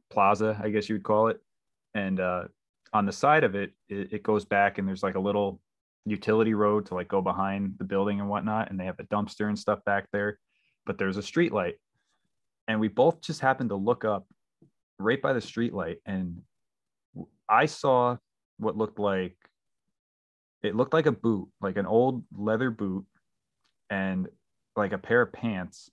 plaza, 0.10 0.60
I 0.62 0.70
guess 0.70 0.90
you 0.90 0.96
would 0.96 1.04
call 1.04 1.28
it. 1.28 1.40
And 1.94 2.20
uh 2.20 2.46
on 2.92 3.06
the 3.06 3.12
side 3.12 3.44
of 3.44 3.56
it, 3.56 3.72
it, 3.88 4.14
it 4.14 4.24
goes 4.24 4.46
back 4.46 4.78
and 4.78 4.88
there's 4.88 5.04
like 5.04 5.16
a 5.16 5.20
little 5.20 5.62
utility 6.06 6.54
road 6.54 6.88
to 6.88 6.96
like 6.96 7.08
go 7.08 7.22
behind 7.22 7.76
the 7.78 7.84
building 7.84 8.20
and 8.20 8.30
whatnot. 8.30 8.70
And 8.70 8.80
they 8.80 8.86
have 8.86 9.00
a 9.00 9.04
dumpster 9.06 9.48
and 9.48 9.58
stuff 9.58 9.80
back 9.86 10.08
there, 10.12 10.40
but 10.86 10.98
there's 10.98 11.18
a 11.18 11.24
street 11.24 11.54
light. 11.54 11.76
And 12.70 12.80
we 12.80 12.88
both 12.88 13.22
just 13.22 13.42
happened 13.42 13.72
to 13.72 13.76
look 13.76 14.06
up 14.06 14.28
right 15.00 15.20
by 15.20 15.34
the 15.34 15.42
street 15.42 15.74
light 15.74 15.98
and 16.06 16.44
I 17.50 17.66
saw 17.66 18.18
what 18.58 18.78
looked 18.78 19.00
like 19.00 19.36
it 20.62 20.76
looked 20.76 20.94
like 20.94 21.08
a 21.08 21.12
boot, 21.12 21.48
like 21.62 21.78
an 21.78 21.88
old 21.88 22.24
leather 22.32 22.70
boot 22.70 23.06
and 23.90 24.28
like 24.76 24.92
a 24.92 24.98
pair 25.00 25.22
of 25.24 25.34
pants 25.34 25.90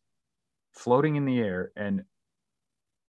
floating 0.73 1.17
in 1.17 1.25
the 1.25 1.39
air 1.39 1.73
and 1.77 2.03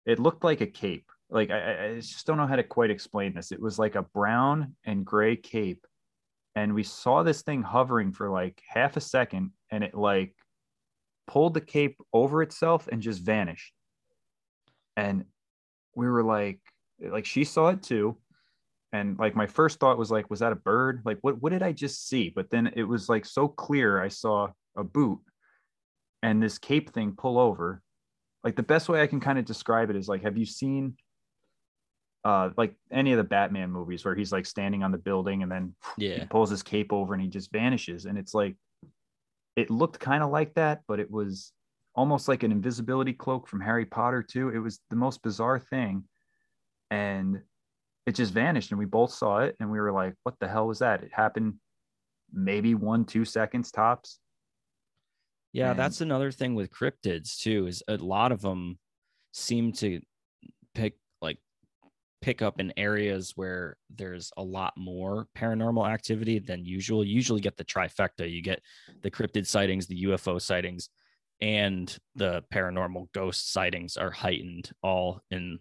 it 0.07 0.21
looked 0.21 0.45
like 0.45 0.61
a 0.61 0.67
cape. 0.67 1.11
Like 1.29 1.51
I- 1.51 1.87
I 1.87 1.95
just 1.97 2.27
don't 2.27 2.37
know 2.37 2.47
how 2.47 2.57
to 2.57 2.63
quite 2.63 2.91
explain 2.91 3.35
this. 3.35 3.51
It 3.51 3.61
was 3.61 3.77
like 3.77 3.97
a 3.97 4.03
brown 4.03 4.77
and 4.85 5.05
gray 5.05 5.35
cape 5.35 5.85
and 6.55 6.75
we 6.75 6.85
saw 6.85 7.25
this 7.25 7.43
thing 7.43 7.63
hovering 7.63 8.13
for 8.13 8.31
like 8.31 8.63
half 8.69 8.97
a 8.97 9.01
second 9.01 9.51
and 9.73 9.83
it 9.83 9.95
like 9.95 10.37
pulled 11.29 11.55
the 11.55 11.61
cape 11.61 11.97
over 12.13 12.43
itself 12.43 12.89
and 12.91 13.01
just 13.01 13.23
vanished. 13.23 13.73
And 14.97 15.27
we 15.95 16.09
were 16.09 16.25
like 16.25 16.59
like 17.01 17.27
she 17.27 17.45
saw 17.45 17.69
it 17.69 17.83
too. 17.83 18.17
And 18.93 19.19
like 19.19 19.37
my 19.37 19.47
first 19.47 19.79
thought 19.79 19.99
was 19.99 20.11
like 20.11 20.29
was 20.31 20.41
that 20.41 20.53
a 20.53 20.57
bird? 20.57 21.03
Like 21.05 21.19
what 21.21 21.41
what 21.41 21.53
did 21.53 21.63
i 21.63 21.71
just 21.71 22.09
see? 22.09 22.31
But 22.35 22.51
then 22.51 22.73
it 22.75 22.83
was 22.83 23.09
like 23.09 23.25
so 23.25 23.47
clear 23.47 24.03
i 24.03 24.09
saw 24.09 24.49
a 24.77 24.83
boot 24.83 25.21
and 26.23 26.43
this 26.43 26.59
cape 26.59 26.93
thing 26.93 27.13
pull 27.17 27.39
over. 27.39 27.83
Like 28.43 28.57
the 28.57 28.63
best 28.63 28.89
way 28.89 29.03
i 29.03 29.07
can 29.07 29.21
kind 29.21 29.39
of 29.39 29.45
describe 29.45 29.91
it 29.91 29.97
is 29.97 30.09
like 30.09 30.23
have 30.23 30.39
you 30.39 30.47
seen 30.47 30.97
uh 32.25 32.51
like 32.57 32.75
any 32.91 33.13
of 33.13 33.19
the 33.19 33.25
batman 33.25 33.71
movies 33.71 34.05
where 34.05 34.15
he's 34.15 34.33
like 34.33 34.45
standing 34.47 34.83
on 34.83 34.91
the 34.91 34.99
building 34.99 35.45
and 35.45 35.53
then 35.53 35.75
he 35.99 36.07
yeah 36.07 36.25
pulls 36.25 36.51
his 36.51 36.65
cape 36.65 36.93
over 36.93 37.15
and 37.15 37.23
he 37.23 37.29
just 37.29 37.53
vanishes? 37.53 38.07
And 38.07 38.19
it's 38.19 38.35
like 38.35 38.57
it 39.59 39.71
looked 39.71 39.99
kind 39.99 40.23
of 40.23 40.31
like 40.31 40.55
that 40.55 40.83
but 40.87 41.01
it 41.01 41.11
was 41.11 41.53
almost 41.95 42.29
like 42.29 42.45
an 42.45 42.53
invisibility 42.53 43.13
cloak 43.13 43.49
from 43.49 43.61
harry 43.61 43.85
potter 43.85 44.23
too. 44.23 44.51
It 44.51 44.61
was 44.61 44.79
the 44.89 44.97
most 44.97 45.21
bizarre 45.23 45.59
thing. 45.59 46.05
And 46.91 47.43
it 48.07 48.15
just 48.15 48.33
vanished 48.33 48.71
and 48.71 48.79
we 48.79 48.87
both 48.87 49.11
saw 49.11 49.41
it 49.41 49.57
and 49.59 49.71
we 49.71 49.81
were 49.81 49.93
like 49.93 50.15
what 50.23 50.37
the 50.39 50.49
hell 50.49 50.69
was 50.69 50.79
that? 50.79 51.03
It 51.03 51.11
happened 51.13 51.55
maybe 52.33 52.75
one 52.75 53.05
two 53.05 53.25
seconds 53.25 53.71
tops. 53.73 54.21
Yeah, 55.53 55.71
And- 55.71 55.79
that's 55.79 56.01
another 56.01 56.31
thing 56.31 56.55
with 56.55 56.71
cryptids 56.71 57.39
too. 57.39 57.67
Is 57.67 57.83
a 57.89 57.97
lot 57.97 58.31
of 58.33 58.41
them 58.43 58.79
seem 59.33 59.73
to 59.73 60.01
pick 60.75 60.95
pick 62.21 62.43
up 62.43 62.61
in 62.61 62.73
areas 62.77 63.33
where 63.37 63.77
there's 63.95 64.33
a 64.37 64.43
lot 64.43 64.75
more 64.77 65.27
paranormal 65.37 65.89
activity 65.89 66.39
than 66.39 66.65
usual. 66.65 67.05
You 67.05 67.15
usually 67.15 67.41
get 67.41 67.57
the 67.57 67.65
trifecta. 67.65 68.31
You 68.31 68.43
get 68.43 68.61
the 69.03 69.11
cryptid 69.11 69.47
sightings, 69.47 69.87
the 69.87 70.05
UFO 70.05 70.41
sightings, 70.41 70.89
and 71.41 71.97
the 72.17 72.43
paranormal 72.53 73.13
ghost 73.13 73.53
sightings 73.53 73.97
are 73.97 74.11
heightened 74.11 74.71
all 74.83 75.21
in 75.31 75.59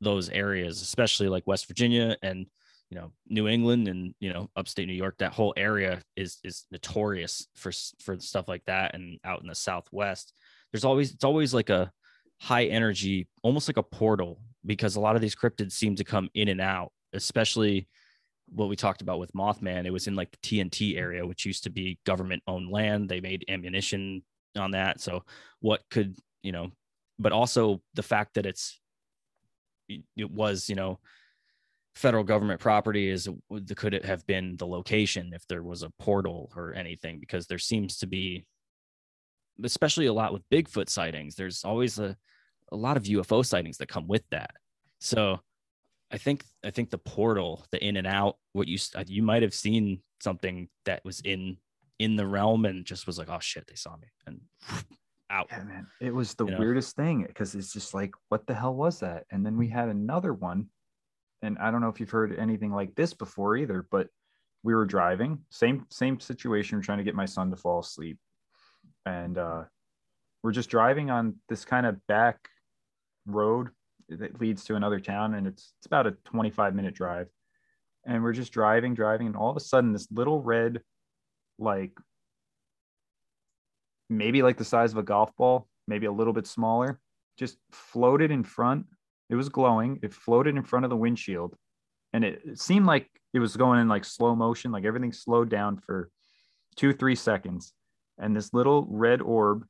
those 0.00 0.28
areas, 0.28 0.82
especially 0.82 1.28
like 1.28 1.46
West 1.46 1.66
Virginia 1.66 2.16
and 2.22 2.46
you 2.90 2.98
know 2.98 3.12
New 3.28 3.48
England 3.48 3.86
and 3.86 4.14
you 4.18 4.32
know 4.32 4.48
upstate 4.56 4.88
New 4.88 4.94
York. 4.94 5.16
That 5.18 5.34
whole 5.34 5.54
area 5.56 6.02
is 6.16 6.38
is 6.42 6.66
notorious 6.70 7.46
for 7.54 7.70
for 8.00 8.18
stuff 8.18 8.48
like 8.48 8.64
that. 8.66 8.94
And 8.94 9.18
out 9.24 9.42
in 9.42 9.48
the 9.48 9.54
Southwest, 9.54 10.32
there's 10.72 10.84
always 10.84 11.12
it's 11.12 11.24
always 11.24 11.54
like 11.54 11.70
a 11.70 11.90
high 12.40 12.64
energy, 12.66 13.28
almost 13.42 13.68
like 13.68 13.76
a 13.76 13.82
portal, 13.82 14.40
because 14.66 14.96
a 14.96 15.00
lot 15.00 15.16
of 15.16 15.22
these 15.22 15.36
cryptids 15.36 15.72
seem 15.72 15.96
to 15.96 16.04
come 16.04 16.28
in 16.34 16.48
and 16.48 16.60
out, 16.60 16.92
especially 17.12 17.88
what 18.50 18.68
we 18.68 18.76
talked 18.76 19.02
about 19.02 19.18
with 19.18 19.32
Mothman. 19.32 19.86
It 19.86 19.92
was 19.92 20.06
in 20.06 20.16
like 20.16 20.30
the 20.30 20.38
TNT 20.38 20.96
area, 20.96 21.26
which 21.26 21.44
used 21.44 21.64
to 21.64 21.70
be 21.70 21.98
government 22.04 22.42
owned 22.46 22.70
land. 22.70 23.08
They 23.08 23.20
made 23.20 23.44
ammunition 23.48 24.22
on 24.56 24.72
that. 24.72 25.00
So 25.00 25.24
what 25.60 25.82
could, 25.90 26.16
you 26.42 26.52
know, 26.52 26.70
but 27.18 27.32
also 27.32 27.82
the 27.94 28.02
fact 28.02 28.34
that 28.34 28.46
it's, 28.46 28.80
it 30.16 30.30
was, 30.30 30.68
you 30.68 30.76
know, 30.76 30.98
federal 31.98 32.22
government 32.22 32.60
property 32.60 33.10
is 33.10 33.28
could 33.74 33.92
it 33.92 34.04
have 34.04 34.24
been 34.24 34.56
the 34.56 34.66
location 34.66 35.32
if 35.34 35.44
there 35.48 35.64
was 35.64 35.82
a 35.82 35.90
portal 35.98 36.48
or 36.54 36.72
anything 36.74 37.18
because 37.18 37.48
there 37.48 37.58
seems 37.58 37.98
to 37.98 38.06
be 38.06 38.46
especially 39.64 40.06
a 40.06 40.12
lot 40.12 40.32
with 40.32 40.48
bigfoot 40.48 40.88
sightings 40.88 41.34
there's 41.34 41.64
always 41.64 41.98
a, 41.98 42.16
a 42.72 42.76
lot 42.76 42.96
of 42.96 43.04
ufo 43.04 43.44
sightings 43.44 43.78
that 43.78 43.88
come 43.88 44.06
with 44.06 44.22
that 44.30 44.50
so 45.00 45.38
i 46.10 46.18
think 46.18 46.44
i 46.64 46.70
think 46.70 46.90
the 46.90 46.98
portal 46.98 47.64
the 47.70 47.84
in 47.84 47.96
and 47.96 48.06
out 48.06 48.36
what 48.52 48.68
you 48.68 48.78
you 49.06 49.22
might 49.22 49.42
have 49.42 49.54
seen 49.54 50.00
something 50.20 50.68
that 50.84 51.04
was 51.04 51.20
in 51.20 51.56
in 51.98 52.16
the 52.16 52.26
realm 52.26 52.64
and 52.64 52.84
just 52.84 53.06
was 53.06 53.18
like 53.18 53.28
oh 53.30 53.40
shit 53.40 53.66
they 53.66 53.74
saw 53.74 53.96
me 53.96 54.08
and 54.26 54.40
out 55.30 55.46
yeah 55.50 55.62
man 55.64 55.86
it 56.00 56.14
was 56.14 56.34
the 56.34 56.46
You 56.46 56.52
know? 56.52 56.58
weirdest 56.58 56.96
thing 56.96 57.24
because 57.26 57.54
it's 57.54 57.72
just 57.72 57.92
like 57.92 58.14
what 58.30 58.46
the 58.46 58.54
hell 58.54 58.74
was 58.74 59.00
that 59.00 59.24
and 59.30 59.44
then 59.44 59.58
we 59.58 59.68
had 59.68 59.88
another 59.88 60.32
one 60.32 60.68
and 61.42 61.58
i 61.58 61.70
don't 61.70 61.82
know 61.82 61.88
if 61.88 62.00
you've 62.00 62.10
heard 62.10 62.38
anything 62.38 62.72
like 62.72 62.94
this 62.94 63.12
before 63.12 63.56
either 63.56 63.86
but 63.90 64.08
we 64.62 64.74
were 64.74 64.86
driving, 64.86 65.38
same 65.50 65.86
same 65.90 66.18
situation. 66.20 66.78
We're 66.78 66.82
trying 66.82 66.98
to 66.98 67.04
get 67.04 67.14
my 67.14 67.26
son 67.26 67.50
to 67.50 67.56
fall 67.56 67.80
asleep, 67.80 68.18
and 69.06 69.38
uh, 69.38 69.64
we're 70.42 70.52
just 70.52 70.70
driving 70.70 71.10
on 71.10 71.36
this 71.48 71.64
kind 71.64 71.86
of 71.86 72.04
back 72.06 72.48
road 73.28 73.68
that 74.08 74.40
leads 74.40 74.64
to 74.64 74.74
another 74.74 75.00
town, 75.00 75.34
and 75.34 75.46
it's 75.46 75.74
it's 75.78 75.86
about 75.86 76.06
a 76.06 76.12
25 76.24 76.74
minute 76.74 76.94
drive. 76.94 77.28
And 78.06 78.22
we're 78.22 78.32
just 78.32 78.52
driving, 78.52 78.94
driving, 78.94 79.26
and 79.26 79.36
all 79.36 79.50
of 79.50 79.56
a 79.56 79.60
sudden, 79.60 79.92
this 79.92 80.08
little 80.10 80.40
red, 80.40 80.80
like 81.58 81.92
maybe 84.08 84.42
like 84.42 84.56
the 84.56 84.64
size 84.64 84.92
of 84.92 84.98
a 84.98 85.02
golf 85.02 85.34
ball, 85.36 85.68
maybe 85.86 86.06
a 86.06 86.12
little 86.12 86.32
bit 86.32 86.46
smaller, 86.46 87.00
just 87.36 87.58
floated 87.70 88.30
in 88.30 88.44
front. 88.44 88.86
It 89.28 89.34
was 89.34 89.50
glowing. 89.50 89.98
It 90.02 90.14
floated 90.14 90.56
in 90.56 90.62
front 90.62 90.86
of 90.86 90.90
the 90.90 90.96
windshield, 90.96 91.54
and 92.12 92.24
it, 92.24 92.40
it 92.44 92.60
seemed 92.60 92.86
like 92.86 93.08
it 93.34 93.40
was 93.40 93.56
going 93.56 93.80
in 93.80 93.88
like 93.88 94.04
slow 94.04 94.34
motion, 94.34 94.72
like 94.72 94.84
everything 94.84 95.12
slowed 95.12 95.50
down 95.50 95.76
for 95.76 96.08
two, 96.76 96.92
three 96.92 97.14
seconds. 97.14 97.74
And 98.18 98.34
this 98.34 98.54
little 98.54 98.86
red 98.88 99.20
orb 99.20 99.66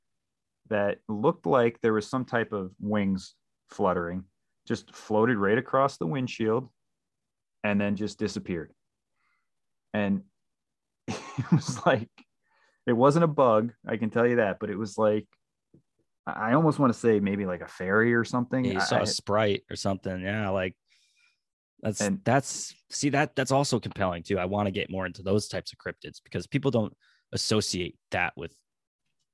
that 0.70 0.98
looked 1.08 1.46
like 1.46 1.80
there 1.80 1.92
was 1.92 2.08
some 2.08 2.24
type 2.24 2.52
of 2.52 2.70
wings 2.80 3.34
fluttering 3.70 4.24
just 4.66 4.94
floated 4.94 5.38
right 5.38 5.56
across 5.56 5.96
the 5.96 6.06
windshield 6.06 6.68
and 7.64 7.80
then 7.80 7.96
just 7.96 8.18
disappeared. 8.18 8.72
And 9.94 10.22
it 11.08 11.52
was 11.52 11.84
like, 11.86 12.10
it 12.86 12.92
wasn't 12.92 13.24
a 13.24 13.28
bug, 13.28 13.72
I 13.86 13.96
can 13.96 14.10
tell 14.10 14.26
you 14.26 14.36
that, 14.36 14.58
but 14.60 14.70
it 14.70 14.76
was 14.76 14.98
like, 14.98 15.26
I 16.26 16.52
almost 16.52 16.78
want 16.78 16.92
to 16.92 16.98
say 16.98 17.20
maybe 17.20 17.46
like 17.46 17.62
a 17.62 17.68
fairy 17.68 18.14
or 18.14 18.24
something. 18.24 18.64
Yeah, 18.64 18.74
you 18.74 18.80
saw 18.80 18.96
I- 18.98 19.02
a 19.02 19.06
sprite 19.06 19.62
or 19.70 19.76
something. 19.76 20.20
Yeah, 20.20 20.50
like 20.50 20.76
that's 21.80 22.00
And- 22.02 22.20
that's 22.24 22.74
see 22.90 23.10
that 23.10 23.34
that's 23.34 23.52
also 23.52 23.80
compelling 23.80 24.22
too. 24.22 24.38
I 24.38 24.44
want 24.44 24.66
to 24.66 24.72
get 24.72 24.90
more 24.90 25.06
into 25.06 25.22
those 25.22 25.48
types 25.48 25.72
of 25.72 25.78
cryptids 25.78 26.20
because 26.22 26.46
people 26.46 26.70
don't 26.70 26.92
associate 27.32 27.96
that 28.10 28.34
with 28.36 28.54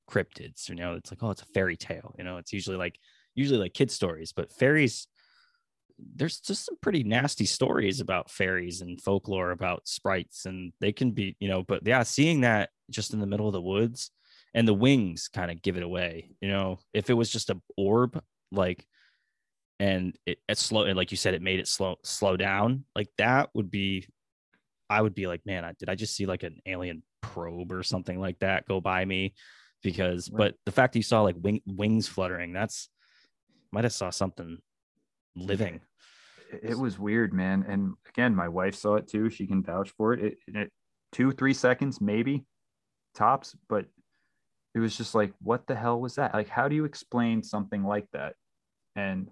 cryptids. 0.08 0.68
You 0.68 0.76
know, 0.76 0.94
it's 0.94 1.10
like 1.10 1.22
oh, 1.22 1.30
it's 1.30 1.42
a 1.42 1.46
fairy 1.46 1.76
tale. 1.76 2.14
You 2.16 2.22
know, 2.22 2.36
it's 2.36 2.52
usually 2.52 2.76
like 2.76 2.96
usually 3.34 3.58
like 3.58 3.74
kid 3.74 3.90
stories, 3.90 4.32
but 4.32 4.52
fairies. 4.52 5.06
There's 5.98 6.40
just 6.40 6.64
some 6.64 6.76
pretty 6.80 7.04
nasty 7.04 7.44
stories 7.44 8.00
about 8.00 8.30
fairies 8.30 8.80
and 8.80 9.00
folklore 9.00 9.52
about 9.52 9.86
sprites, 9.86 10.44
and 10.44 10.72
they 10.80 10.92
can 10.92 11.12
be, 11.12 11.36
you 11.38 11.48
know. 11.48 11.62
But 11.62 11.86
yeah, 11.86 12.02
seeing 12.02 12.40
that 12.40 12.70
just 12.90 13.12
in 13.12 13.20
the 13.20 13.26
middle 13.26 13.46
of 13.46 13.52
the 13.52 13.62
woods, 13.62 14.10
and 14.54 14.66
the 14.66 14.74
wings 14.74 15.28
kind 15.32 15.50
of 15.50 15.62
give 15.62 15.76
it 15.76 15.82
away. 15.82 16.30
You 16.40 16.48
know, 16.48 16.78
if 16.92 17.10
it 17.10 17.14
was 17.14 17.30
just 17.30 17.50
a 17.50 17.60
orb, 17.76 18.20
like, 18.50 18.84
and 19.78 20.16
it, 20.26 20.38
it's 20.48 20.62
slow, 20.62 20.82
and 20.82 20.96
like 20.96 21.10
you 21.10 21.16
said, 21.16 21.34
it 21.34 21.42
made 21.42 21.60
it 21.60 21.68
slow 21.68 21.96
slow 22.02 22.36
down. 22.36 22.84
Like 22.96 23.08
that 23.18 23.50
would 23.54 23.70
be, 23.70 24.08
I 24.90 25.00
would 25.00 25.14
be 25.14 25.26
like, 25.26 25.46
man, 25.46 25.64
I, 25.64 25.72
did 25.78 25.88
I 25.88 25.94
just 25.94 26.16
see 26.16 26.26
like 26.26 26.42
an 26.42 26.60
alien 26.66 27.02
probe 27.20 27.72
or 27.72 27.82
something 27.82 28.18
like 28.18 28.38
that 28.40 28.66
go 28.66 28.80
by 28.80 29.04
me? 29.04 29.34
Because, 29.82 30.30
Right. 30.30 30.38
but 30.38 30.54
the 30.66 30.72
fact 30.72 30.92
that 30.92 30.98
you 30.98 31.02
saw 31.04 31.22
like 31.22 31.36
wing, 31.38 31.60
wings 31.66 32.08
fluttering, 32.08 32.52
that's 32.52 32.88
might 33.74 33.84
have 33.84 33.92
saw 33.92 34.08
something 34.10 34.58
living. 35.34 35.80
it 36.62 36.78
was 36.78 36.96
weird, 36.96 37.34
man. 37.34 37.64
And 37.68 37.94
again, 38.08 38.34
my 38.34 38.48
wife 38.48 38.76
saw 38.76 38.94
it 38.94 39.08
too. 39.08 39.28
She 39.28 39.48
can 39.48 39.64
vouch 39.64 39.90
for 39.90 40.14
it. 40.14 40.20
It, 40.24 40.38
it 40.46 40.72
two, 41.10 41.32
three 41.32 41.52
seconds, 41.54 42.00
maybe 42.00 42.44
tops, 43.16 43.56
but 43.68 43.86
it 44.76 44.78
was 44.78 44.96
just 44.96 45.14
like, 45.14 45.32
what 45.40 45.66
the 45.66 45.74
hell 45.74 46.00
was 46.00 46.14
that? 46.14 46.34
Like, 46.34 46.48
how 46.48 46.68
do 46.68 46.76
you 46.76 46.84
explain 46.84 47.42
something 47.42 47.82
like 47.82 48.06
that? 48.12 48.34
And 48.94 49.28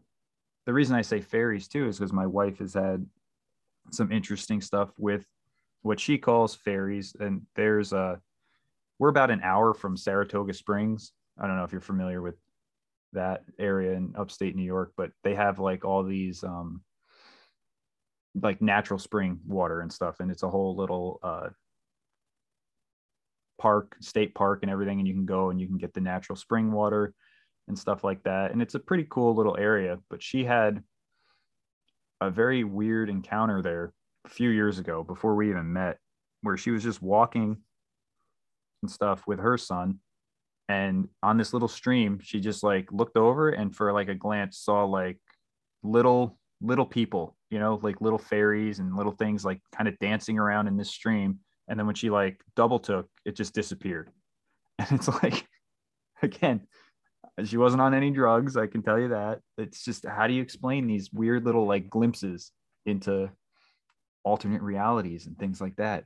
the 0.66 0.72
reason 0.72 0.96
I 0.96 1.02
say 1.02 1.20
fairies 1.20 1.68
too 1.68 1.86
is 1.86 1.98
because 1.98 2.12
my 2.12 2.26
wife 2.26 2.58
has 2.58 2.74
had 2.74 3.06
some 3.92 4.10
interesting 4.10 4.60
stuff 4.60 4.90
with 4.98 5.24
what 5.82 6.00
she 6.00 6.18
calls 6.18 6.56
fairies. 6.56 7.14
And 7.18 7.42
there's 7.54 7.92
a, 7.92 8.20
we're 8.98 9.08
about 9.08 9.30
an 9.30 9.40
hour 9.42 9.72
from 9.72 9.96
Saratoga 9.96 10.52
Springs. 10.52 11.12
I 11.38 11.46
don't 11.46 11.56
know 11.56 11.64
if 11.64 11.70
you're 11.70 11.80
familiar 11.80 12.20
with 12.20 12.36
that 13.12 13.42
area 13.58 13.92
in 13.92 14.14
upstate 14.16 14.56
New 14.56 14.64
York, 14.64 14.92
but 14.96 15.10
they 15.24 15.34
have 15.34 15.58
like 15.58 15.84
all 15.84 16.02
these 16.02 16.42
um 16.44 16.82
like 18.40 18.62
natural 18.62 18.98
spring 18.98 19.38
water 19.46 19.82
and 19.82 19.92
stuff 19.92 20.20
and 20.20 20.30
it's 20.30 20.42
a 20.42 20.48
whole 20.48 20.74
little 20.74 21.20
uh 21.22 21.48
park, 23.58 23.94
state 24.00 24.34
park 24.34 24.60
and 24.62 24.70
everything 24.70 24.98
and 24.98 25.06
you 25.06 25.14
can 25.14 25.26
go 25.26 25.50
and 25.50 25.60
you 25.60 25.66
can 25.68 25.78
get 25.78 25.94
the 25.94 26.00
natural 26.00 26.34
spring 26.34 26.72
water 26.72 27.14
and 27.68 27.78
stuff 27.78 28.02
like 28.02 28.22
that. 28.24 28.50
And 28.50 28.60
it's 28.60 28.74
a 28.74 28.80
pretty 28.80 29.06
cool 29.08 29.34
little 29.36 29.56
area, 29.56 29.98
but 30.10 30.22
she 30.22 30.44
had 30.44 30.82
a 32.20 32.30
very 32.30 32.64
weird 32.64 33.08
encounter 33.08 33.62
there 33.62 33.92
a 34.24 34.28
few 34.28 34.50
years 34.50 34.78
ago 34.78 35.04
before 35.04 35.34
we 35.34 35.50
even 35.50 35.72
met 35.72 35.98
where 36.42 36.56
she 36.56 36.70
was 36.70 36.82
just 36.82 37.02
walking 37.02 37.56
and 38.82 38.90
stuff 38.90 39.26
with 39.26 39.38
her 39.38 39.56
son 39.56 40.00
and 40.72 41.08
on 41.22 41.36
this 41.36 41.52
little 41.52 41.68
stream 41.68 42.18
she 42.22 42.40
just 42.40 42.62
like 42.62 42.90
looked 42.90 43.16
over 43.16 43.50
and 43.50 43.76
for 43.76 43.92
like 43.92 44.08
a 44.08 44.14
glance 44.14 44.58
saw 44.58 44.84
like 44.84 45.18
little 45.82 46.38
little 46.62 46.86
people 46.86 47.36
you 47.50 47.58
know 47.58 47.78
like 47.82 48.00
little 48.00 48.18
fairies 48.18 48.78
and 48.78 48.96
little 48.96 49.12
things 49.12 49.44
like 49.44 49.60
kind 49.76 49.86
of 49.86 49.98
dancing 49.98 50.38
around 50.38 50.66
in 50.68 50.76
this 50.76 50.90
stream. 50.90 51.38
And 51.68 51.78
then 51.78 51.86
when 51.86 51.94
she 51.94 52.10
like 52.10 52.40
double 52.56 52.78
took 52.78 53.08
it 53.24 53.36
just 53.36 53.54
disappeared. 53.54 54.10
And 54.78 54.92
it's 54.92 55.08
like 55.22 55.46
again 56.22 56.62
she 57.44 57.56
wasn't 57.56 57.82
on 57.82 57.94
any 57.94 58.10
drugs 58.10 58.56
i 58.56 58.66
can 58.66 58.82
tell 58.82 58.98
you 58.98 59.08
that. 59.08 59.40
It's 59.58 59.84
just 59.84 60.06
how 60.06 60.26
do 60.26 60.32
you 60.32 60.42
explain 60.42 60.86
these 60.86 61.12
weird 61.12 61.44
little 61.44 61.66
like 61.66 61.90
glimpses 61.90 62.50
into 62.86 63.30
alternate 64.24 64.62
realities 64.62 65.26
and 65.26 65.38
things 65.38 65.60
like 65.60 65.76
that 65.76 66.04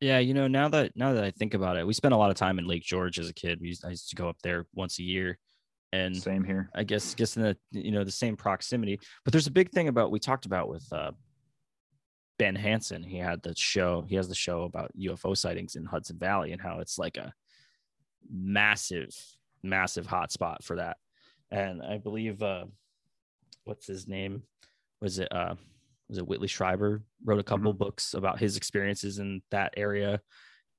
Yeah, 0.00 0.18
you 0.18 0.32
know, 0.32 0.46
now 0.46 0.68
that 0.68 0.92
now 0.94 1.12
that 1.12 1.24
I 1.24 1.30
think 1.32 1.54
about 1.54 1.76
it, 1.76 1.86
we 1.86 1.92
spent 1.92 2.14
a 2.14 2.16
lot 2.16 2.30
of 2.30 2.36
time 2.36 2.58
in 2.58 2.66
Lake 2.66 2.84
George 2.84 3.18
as 3.18 3.28
a 3.28 3.34
kid. 3.34 3.60
We 3.60 3.68
used, 3.68 3.84
I 3.84 3.90
used 3.90 4.10
to 4.10 4.16
go 4.16 4.28
up 4.28 4.36
there 4.42 4.66
once 4.72 5.00
a 5.00 5.02
year, 5.02 5.38
and 5.92 6.16
same 6.16 6.44
here 6.44 6.70
I 6.74 6.84
guess 6.84 7.14
guess 7.14 7.36
in 7.36 7.42
the 7.42 7.56
you 7.72 7.90
know 7.90 8.04
the 8.04 8.12
same 8.12 8.36
proximity. 8.36 9.00
But 9.24 9.32
there's 9.32 9.48
a 9.48 9.52
big 9.52 9.70
thing 9.70 9.88
about 9.88 10.12
we 10.12 10.20
talked 10.20 10.46
about 10.46 10.68
with 10.68 10.86
uh, 10.92 11.12
Ben 12.38 12.54
Hansen. 12.54 13.02
He 13.02 13.18
had 13.18 13.42
the 13.42 13.54
show. 13.56 14.04
He 14.08 14.14
has 14.14 14.28
the 14.28 14.34
show 14.34 14.62
about 14.62 14.92
UFO 14.96 15.36
sightings 15.36 15.74
in 15.74 15.84
Hudson 15.84 16.18
Valley 16.18 16.52
and 16.52 16.62
how 16.62 16.78
it's 16.78 16.98
like 16.98 17.16
a 17.16 17.34
massive, 18.30 19.10
massive 19.64 20.06
hotspot 20.06 20.62
for 20.62 20.76
that. 20.76 20.96
And 21.50 21.82
I 21.82 21.98
believe 21.98 22.42
uh, 22.42 22.66
what's 23.64 23.86
his 23.86 24.06
name? 24.06 24.44
Was 25.00 25.18
it 25.18 25.32
uh, 25.32 25.56
was 26.08 26.18
it 26.18 26.26
Whitley 26.26 26.48
Schreiber 26.48 27.02
wrote 27.24 27.40
a 27.40 27.44
couple 27.44 27.72
books 27.72 28.14
about 28.14 28.38
his 28.38 28.56
experiences 28.56 29.18
in 29.18 29.42
that 29.50 29.74
area, 29.76 30.20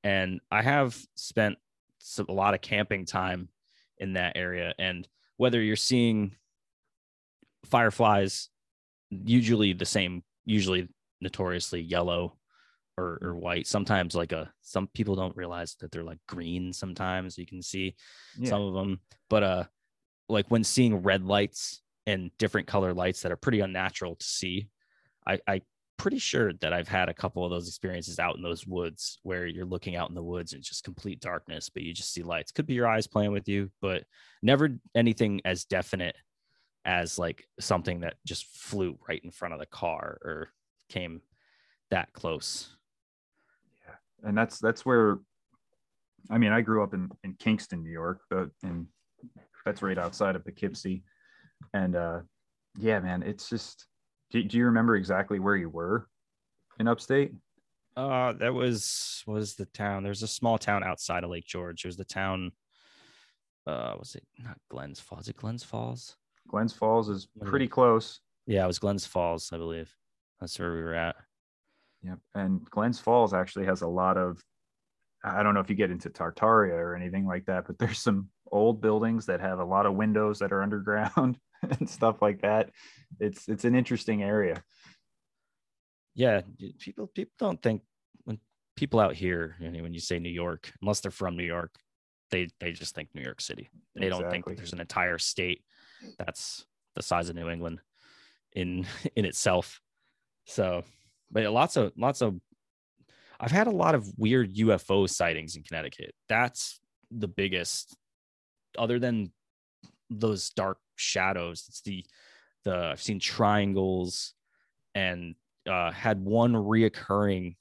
and 0.04 0.40
I 0.52 0.62
have 0.62 0.98
spent 1.16 1.58
some, 2.00 2.28
a 2.30 2.34
lot 2.34 2.54
of 2.54 2.62
camping 2.62 3.06
time 3.06 3.50
in 3.98 4.14
that 4.14 4.34
area. 4.36 4.74
And 4.80 5.08
whether 5.38 5.62
you're 5.62 5.76
seeing 5.76 6.36
fireflies 7.66 8.50
usually 9.10 9.74
the 9.74 9.86
same 9.86 10.24
usually 10.46 10.88
notoriously 11.22 11.82
yellow 11.82 12.38
or, 12.98 13.18
or 13.22 13.36
white 13.36 13.68
sometimes 13.68 14.16
like 14.16 14.32
a 14.32 14.52
some 14.62 14.88
people 14.88 15.16
don't 15.16 15.36
realize 15.36 15.76
that 15.80 15.92
they're 15.92 16.04
like 16.04 16.20
green 16.28 16.72
sometimes 16.72 17.38
you 17.38 17.46
can 17.46 17.62
see 17.62 17.96
yeah. 18.38 18.50
some 18.50 18.62
of 18.62 18.74
them 18.74 19.00
but 19.30 19.44
uh 19.44 19.64
like 20.30 20.46
when 20.50 20.64
seeing 20.64 21.02
red 21.02 21.26
lights 21.26 21.82
and 22.06 22.32
different 22.38 22.68
color 22.68 22.94
lights 22.94 23.22
that 23.22 23.32
are 23.32 23.38
pretty 23.38 23.60
unnatural 23.60 24.16
to 24.16 24.26
see 24.26 24.68
i 25.30 25.40
i 25.48 25.62
pretty 25.98 26.18
sure 26.18 26.54
that 26.54 26.72
i've 26.74 26.88
had 26.88 27.10
a 27.10 27.14
couple 27.14 27.44
of 27.44 27.52
those 27.52 27.68
experiences 27.68 28.20
out 28.20 28.38
in 28.38 28.42
those 28.42 28.66
woods 28.66 29.20
where 29.24 29.46
you're 29.46 29.66
looking 29.66 29.96
out 29.98 30.08
in 30.10 30.16
the 30.16 30.24
woods 30.24 30.54
and 30.54 30.64
just 30.64 30.84
complete 30.84 31.20
darkness 31.20 31.70
but 31.70 31.84
you 31.84 31.94
just 31.94 32.14
see 32.14 32.24
lights 32.24 32.52
could 32.52 32.66
be 32.66 32.74
your 32.74 32.88
eyes 32.88 33.06
playing 33.06 33.32
with 33.34 33.48
you 33.50 33.70
but 33.82 34.04
never 34.42 34.70
anything 34.96 35.42
as 35.44 35.66
definite 35.66 36.16
as 36.86 37.20
like 37.20 37.46
something 37.60 38.00
that 38.00 38.16
just 38.26 38.46
flew 38.46 38.98
right 39.10 39.22
in 39.26 39.32
front 39.32 39.54
of 39.54 39.60
the 39.60 39.66
car 39.66 40.18
or 40.24 40.50
came 40.88 41.22
that 41.92 42.12
close 42.14 42.78
Yeah. 43.86 43.96
and 44.30 44.38
that's 44.38 44.58
that's 44.58 44.86
where 44.86 45.20
i 46.30 46.38
mean 46.38 46.54
i 46.54 46.62
grew 46.62 46.82
up 46.82 46.94
in 46.94 47.10
in 47.26 47.34
kingston 47.34 47.84
new 47.84 47.92
york 47.92 48.22
but 48.30 48.50
and 48.64 48.88
that's 49.66 49.82
right 49.82 49.98
outside 49.98 50.38
of 50.38 50.46
poughkeepsie 50.46 51.04
and 51.74 51.98
uh 51.98 52.22
yeah 52.78 53.02
man 53.02 53.22
it's 53.22 53.50
just 53.50 53.89
do, 54.32 54.44
do 54.44 54.58
you 54.58 54.66
remember 54.66 54.96
exactly 54.96 55.40
where 55.40 55.56
you 55.56 55.70
were 55.70 56.08
in 56.80 56.88
upstate 56.88 57.34
Uh, 57.98 58.34
that 58.34 58.54
was 58.54 59.24
was 59.28 59.56
the 59.56 59.66
town. 59.66 60.04
There's 60.04 60.24
a 60.24 60.28
small 60.28 60.58
town 60.58 60.84
outside 60.84 61.24
of 61.24 61.30
Lake 61.30 61.46
George. 61.46 61.84
It 61.84 61.88
was 61.88 61.98
the 61.98 62.06
town. 62.06 62.52
Uh, 63.68 63.96
was 64.00 64.16
it 64.16 64.26
not 64.38 64.58
Glens 64.70 65.00
Falls? 65.00 65.24
Is 65.24 65.30
it 65.30 65.38
Glens 65.38 65.64
Falls? 65.64 66.16
glens 66.48 66.74
falls 66.74 67.10
is 67.10 67.28
pretty 67.46 67.68
close 67.68 68.22
Yeah, 68.48 68.64
it 68.64 68.68
was 68.68 68.80
Glens 68.80 69.06
Falls, 69.06 69.52
I 69.54 69.58
believe. 69.58 69.94
That's 70.40 70.58
where 70.58 70.74
we 70.74 70.82
were 70.82 70.96
at. 70.96 71.16
yep 72.02 72.18
and 72.34 72.66
glens 72.72 73.00
falls 73.00 73.34
actually 73.34 73.66
has 73.66 73.82
a 73.82 73.88
lot 73.88 74.18
of 74.18 74.42
i 75.24 75.44
don't 75.44 75.54
know 75.54 75.60
if 75.60 75.70
you 75.70 75.76
get 75.76 75.92
into 75.92 76.10
tartaria 76.10 76.74
or 76.74 76.96
anything 76.96 77.26
like 77.26 77.46
that 77.46 77.66
but 77.68 77.78
there's 77.80 78.00
some 78.00 78.30
old 78.52 78.82
buildings 78.82 79.26
that 79.26 79.40
have 79.40 79.60
a 79.60 79.66
lot 79.66 79.86
of 79.86 79.96
windows 79.96 80.40
that 80.40 80.52
are 80.52 80.64
underground 80.64 81.38
and 81.80 81.90
stuff 81.90 82.22
like 82.22 82.42
that 82.42 82.70
it's 83.20 83.48
it's 83.48 83.66
an 83.66 83.76
interesting 83.76 84.24
area 84.24 84.64
Yeah, 86.16 86.42
people 86.80 87.08
people 87.08 87.32
don't 87.40 87.62
think 87.62 87.82
when 88.26 88.40
people 88.76 89.00
out 89.00 89.16
here, 89.16 89.56
you 89.60 89.72
know, 89.72 89.82
when 89.82 89.94
you 89.94 90.02
say 90.02 90.20
New 90.20 90.30
York, 90.30 90.72
unless 90.82 91.00
they're 91.00 91.12
from 91.12 91.38
New 91.38 91.46
York, 91.46 91.76
they 92.30 92.50
they 92.60 92.74
just 92.74 92.94
think 92.94 93.10
New 93.14 93.22
York 93.22 93.40
City. 93.40 93.70
They 93.96 94.10
don't 94.10 94.30
think 94.30 94.46
that 94.46 94.58
there's 94.58 94.74
an 94.74 94.82
entire 94.82 95.18
state 95.18 95.64
that's 96.18 96.66
the 96.96 97.04
size 97.04 97.30
of 97.30 97.36
New 97.36 97.50
England 97.50 97.80
in 98.54 98.86
in 99.16 99.24
itself. 99.24 99.80
So, 100.46 100.84
but 101.32 101.50
lots 101.52 101.78
of 101.78 101.94
lots 101.96 102.22
of 102.22 102.36
I've 103.40 103.52
had 103.52 103.68
a 103.68 103.72
lot 103.72 103.96
of 103.96 104.12
weird 104.18 104.56
UFO 104.56 105.10
sightings 105.10 105.56
in 105.56 105.64
Connecticut. 105.64 106.14
That's 106.28 106.80
the 107.12 107.28
biggest 107.28 107.96
other 108.78 109.00
than 109.00 109.32
those 110.10 110.50
dark 110.50 110.80
shadows. 110.96 111.66
It's 111.70 111.82
the 111.82 112.06
the 112.66 112.76
I've 112.76 113.02
seen 113.02 113.20
triangles 113.20 114.34
and 114.94 115.36
uh 115.70 115.92
had 115.92 116.24
one 116.24 116.54
reoccurring 116.54 117.56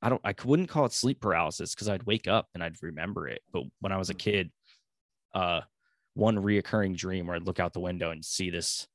I 0.00 0.08
don't 0.08 0.20
I 0.24 0.34
wouldn't 0.44 0.68
call 0.68 0.86
it 0.86 0.92
sleep 0.92 1.20
paralysis 1.20 1.74
because 1.74 1.88
I'd 1.88 2.04
wake 2.04 2.28
up 2.28 2.48
and 2.54 2.62
I'd 2.62 2.82
remember 2.82 3.28
it. 3.28 3.42
But 3.52 3.64
when 3.80 3.92
I 3.92 3.98
was 3.98 4.10
a 4.10 4.14
kid, 4.14 4.50
uh 5.34 5.62
one 6.14 6.36
reoccurring 6.36 6.96
dream 6.96 7.26
where 7.26 7.36
I'd 7.36 7.46
look 7.46 7.60
out 7.60 7.72
the 7.72 7.80
window 7.80 8.10
and 8.10 8.24
see 8.24 8.50
this 8.50 8.86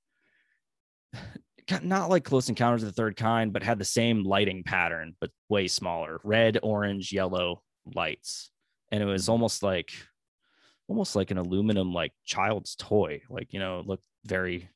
not 1.84 2.10
like 2.10 2.24
close 2.24 2.50
encounters 2.50 2.84
of 2.84 2.90
the 2.90 2.94
third 2.94 3.16
kind, 3.16 3.54
but 3.54 3.64
had 3.64 3.80
the 3.80 3.86
same 3.86 4.24
lighting 4.24 4.64
pattern, 4.64 5.16
but 5.20 5.32
way 5.50 5.68
smaller. 5.68 6.20
Red, 6.24 6.60
orange, 6.64 7.12
yellow 7.12 7.64
lights. 7.96 8.52
And 8.92 9.02
it 9.04 9.06
was 9.06 9.30
almost 9.30 9.64
like 9.64 9.92
almost 10.88 11.16
like 11.16 11.32
an 11.32 11.38
aluminum 11.38 11.94
like 11.94 12.14
child's 12.26 12.76
toy. 12.76 13.22
Like, 13.30 13.54
you 13.54 13.60
know, 13.60 13.80
it 13.80 13.88
looked 13.88 14.04
very 14.26 14.70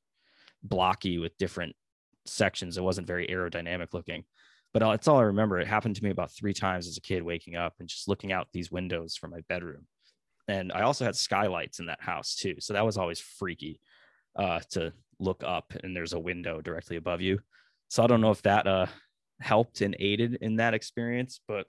blocky 0.62 1.18
with 1.18 1.38
different 1.38 1.76
sections. 2.26 2.78
It 2.78 2.84
wasn't 2.84 3.08
very 3.08 3.28
aerodynamic 3.28 3.94
looking. 3.94 4.24
But 4.74 4.84
uh, 4.84 4.91
it's 4.91 5.08
all 5.08 5.20
I 5.20 5.24
remember. 5.24 5.60
It 5.60 5.68
happened 5.68 5.96
to 5.98 6.04
me 6.04 6.10
about 6.10 6.32
three 6.32 6.54
times 6.54 6.88
as 6.88 6.98
a 6.98 7.02
kid, 7.02 7.24
waking 7.24 7.56
up 7.56 7.76
and 7.80 7.88
just 7.88 8.08
looking 8.08 8.32
out 8.32 8.48
these 8.54 8.72
windows 8.72 9.16
from 9.16 9.32
my 9.32 9.41
bedroom. 9.48 9.86
And 10.48 10.72
I 10.72 10.82
also 10.82 11.06
had 11.06 11.16
skylights 11.16 11.80
in 11.80 11.86
that 11.86 12.02
house 12.02 12.36
too, 12.36 12.56
so 12.60 12.74
that 12.74 12.86
was 12.86 12.98
always 12.98 13.20
freaky 13.20 13.80
uh, 14.36 14.60
to 14.72 14.94
look 15.20 15.43
up 15.45 15.74
and 15.84 15.95
there's 15.95 16.14
a 16.14 16.20
window 16.20 16.61
directly 16.61 16.97
above 16.97 17.22
you. 17.22 17.39
So 17.89 18.03
I 18.03 18.07
don't 18.07 18.22
know 18.22 18.32
if 18.32 18.41
that 18.43 18.68
uh, 18.68 18.88
helped 19.39 19.82
and 19.82 19.95
aided 19.99 20.36
in 20.41 20.57
that 20.57 20.74
experience, 20.74 21.39
but 21.47 21.68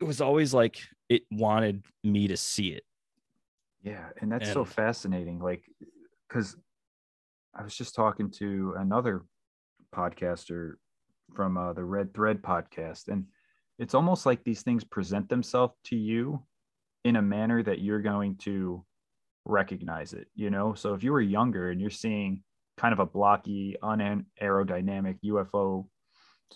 it 0.00 0.04
was 0.04 0.20
always 0.20 0.54
like 0.54 0.78
it 1.08 1.22
wanted 1.30 1.84
me 2.02 2.28
to 2.28 2.36
see 2.36 2.68
it. 2.68 2.84
Yeah, 3.82 4.08
and 4.20 4.32
that's 4.32 4.50
so 4.52 4.64
fascinating. 4.64 5.40
Like, 5.40 5.62
because 6.28 6.56
I 7.54 7.62
was 7.62 7.76
just 7.76 7.94
talking 7.94 8.30
to 8.38 8.74
another 8.78 9.24
podcaster 9.94 10.74
from 11.34 11.58
uh, 11.58 11.72
the 11.74 11.84
Red 11.84 12.14
Thread 12.14 12.42
podcast, 12.42 13.08
and 13.08 13.26
it's 13.78 13.94
almost 13.94 14.24
like 14.24 14.42
these 14.42 14.62
things 14.62 14.84
present 14.84 15.28
themselves 15.28 15.74
to 15.84 15.96
you 15.96 16.42
in 17.04 17.16
a 17.16 17.22
manner 17.22 17.62
that 17.62 17.80
you're 17.80 18.00
going 18.00 18.36
to 18.36 18.84
recognize 19.44 20.12
it. 20.12 20.28
You 20.34 20.50
know, 20.50 20.74
so 20.74 20.94
if 20.94 21.02
you 21.02 21.12
were 21.12 21.20
younger 21.20 21.70
and 21.70 21.80
you're 21.80 21.90
seeing 21.90 22.42
kind 22.76 22.92
of 22.92 22.98
a 22.98 23.06
blocky, 23.06 23.76
unaerodynamic 23.82 25.18
UFO 25.24 25.86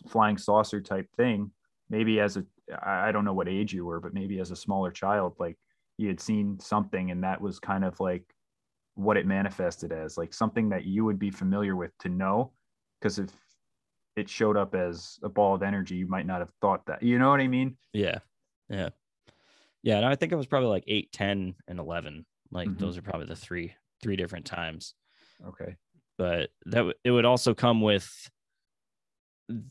flying 0.08 0.38
saucer 0.38 0.80
type 0.80 1.06
thing, 1.16 1.50
maybe 1.90 2.20
as 2.20 2.36
a, 2.36 2.44
I 2.82 3.12
don't 3.12 3.24
know 3.24 3.32
what 3.32 3.48
age 3.48 3.72
you 3.72 3.84
were, 3.84 4.00
but 4.00 4.14
maybe 4.14 4.40
as 4.40 4.50
a 4.50 4.56
smaller 4.56 4.90
child, 4.90 5.34
like 5.38 5.56
you 5.96 6.08
had 6.08 6.20
seen 6.20 6.58
something 6.60 7.10
and 7.10 7.24
that 7.24 7.40
was 7.40 7.58
kind 7.58 7.84
of 7.84 7.98
like 8.00 8.24
what 8.94 9.16
it 9.16 9.26
manifested 9.26 9.92
as 9.92 10.18
like 10.18 10.34
something 10.34 10.68
that 10.70 10.84
you 10.84 11.04
would 11.04 11.18
be 11.18 11.30
familiar 11.30 11.76
with 11.76 11.96
to 11.98 12.08
know 12.08 12.52
because 13.00 13.18
if 13.18 13.30
it 14.16 14.28
showed 14.28 14.56
up 14.56 14.74
as 14.74 15.18
a 15.22 15.28
ball 15.28 15.54
of 15.54 15.62
energy 15.62 15.94
you 15.94 16.06
might 16.08 16.26
not 16.26 16.40
have 16.40 16.50
thought 16.60 16.84
that 16.86 17.00
you 17.00 17.16
know 17.18 17.30
what 17.30 17.40
i 17.40 17.46
mean 17.46 17.76
Yeah. 17.92 18.18
Yeah. 18.68 18.88
Yeah. 19.82 19.98
And 19.98 20.06
I 20.06 20.16
think 20.16 20.32
it 20.32 20.36
was 20.36 20.46
probably 20.46 20.68
like 20.68 20.84
8, 20.86 21.12
10, 21.12 21.54
and 21.68 21.78
11. 21.78 22.26
Like 22.50 22.68
Mhm. 22.68 22.78
those 22.78 22.96
are 22.96 23.02
probably 23.02 23.26
the 23.26 23.36
three, 23.36 23.74
three 24.02 24.16
different 24.16 24.46
times. 24.46 24.94
okay 25.46 25.76
But 26.16 26.50
that 26.66 26.78
w- 26.78 26.94
it 27.04 27.10
would 27.10 27.24
also 27.24 27.54
come 27.54 27.80
with 27.80 28.10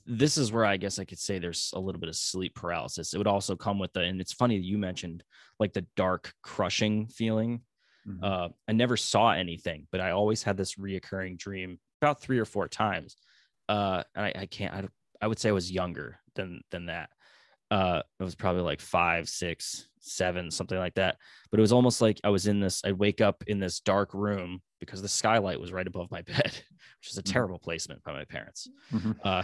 this 0.05 0.37
is 0.37 0.51
where 0.51 0.65
I 0.65 0.77
guess 0.77 0.97
I 0.97 1.05
could 1.05 1.19
say 1.19 1.37
there's 1.37 1.71
a 1.75 1.79
little 1.79 1.99
bit 1.99 2.09
of 2.09 2.15
sleep 2.15 2.55
paralysis. 2.55 3.13
It 3.13 3.19
would 3.19 3.27
also 3.27 3.55
come 3.55 3.77
with 3.77 3.93
the, 3.93 4.01
and 4.01 4.19
it's 4.19 4.33
funny 4.33 4.57
that 4.57 4.65
you 4.65 4.77
mentioned 4.79 5.23
like 5.59 5.73
the 5.73 5.85
dark 5.95 6.33
crushing 6.41 7.07
feeling. 7.07 7.61
Mhm. 8.07 8.23
Uh, 8.23 8.49
I 8.67 8.71
never 8.71 8.97
saw 8.97 9.31
anything, 9.31 9.87
but 9.91 10.01
I 10.01 10.11
always 10.11 10.41
had 10.41 10.57
this 10.57 10.75
reoccurring 10.75 11.37
dream 11.37 11.79
about 12.01 12.21
three 12.21 12.39
or 12.39 12.45
four 12.45 12.67
times. 12.67 13.17
Uh, 13.69 14.03
and 14.15 14.25
I, 14.25 14.41
I 14.41 14.45
can't, 14.47 14.73
I, 14.73 14.87
I 15.21 15.27
would 15.27 15.37
say 15.37 15.49
I 15.49 15.53
was 15.53 15.71
younger 15.71 16.19
than, 16.33 16.61
than 16.71 16.87
that. 16.87 17.11
Uh, 17.69 18.01
it 18.19 18.23
was 18.23 18.35
probably 18.35 18.61
like 18.61 18.79
five, 18.79 19.27
six, 19.27 19.87
seven, 19.99 20.49
something 20.51 20.77
like 20.77 20.95
that. 20.95 21.17
But 21.51 21.59
it 21.59 21.61
was 21.61 21.73
almost 21.73 22.01
like 22.01 22.19
I 22.23 22.29
was 22.29 22.47
in 22.47 22.59
this, 22.59 22.81
I'd 22.85 22.93
wake 22.97 23.19
up 23.21 23.43
in 23.47 23.59
this 23.59 23.79
dark 23.81 24.13
room 24.13 24.61
because 24.79 25.01
the 25.01 25.09
skylight 25.09 25.59
was 25.59 25.73
right 25.73 25.87
above 25.87 26.09
my 26.11 26.21
bed, 26.33 26.51
which 26.99 27.11
is 27.11 27.17
a 27.17 27.23
Mhm. 27.23 27.31
terrible 27.33 27.59
placement 27.59 28.03
by 28.03 28.13
my 28.13 28.25
parents 28.25 28.69
Mhm. 28.93 29.15
uh 29.23 29.43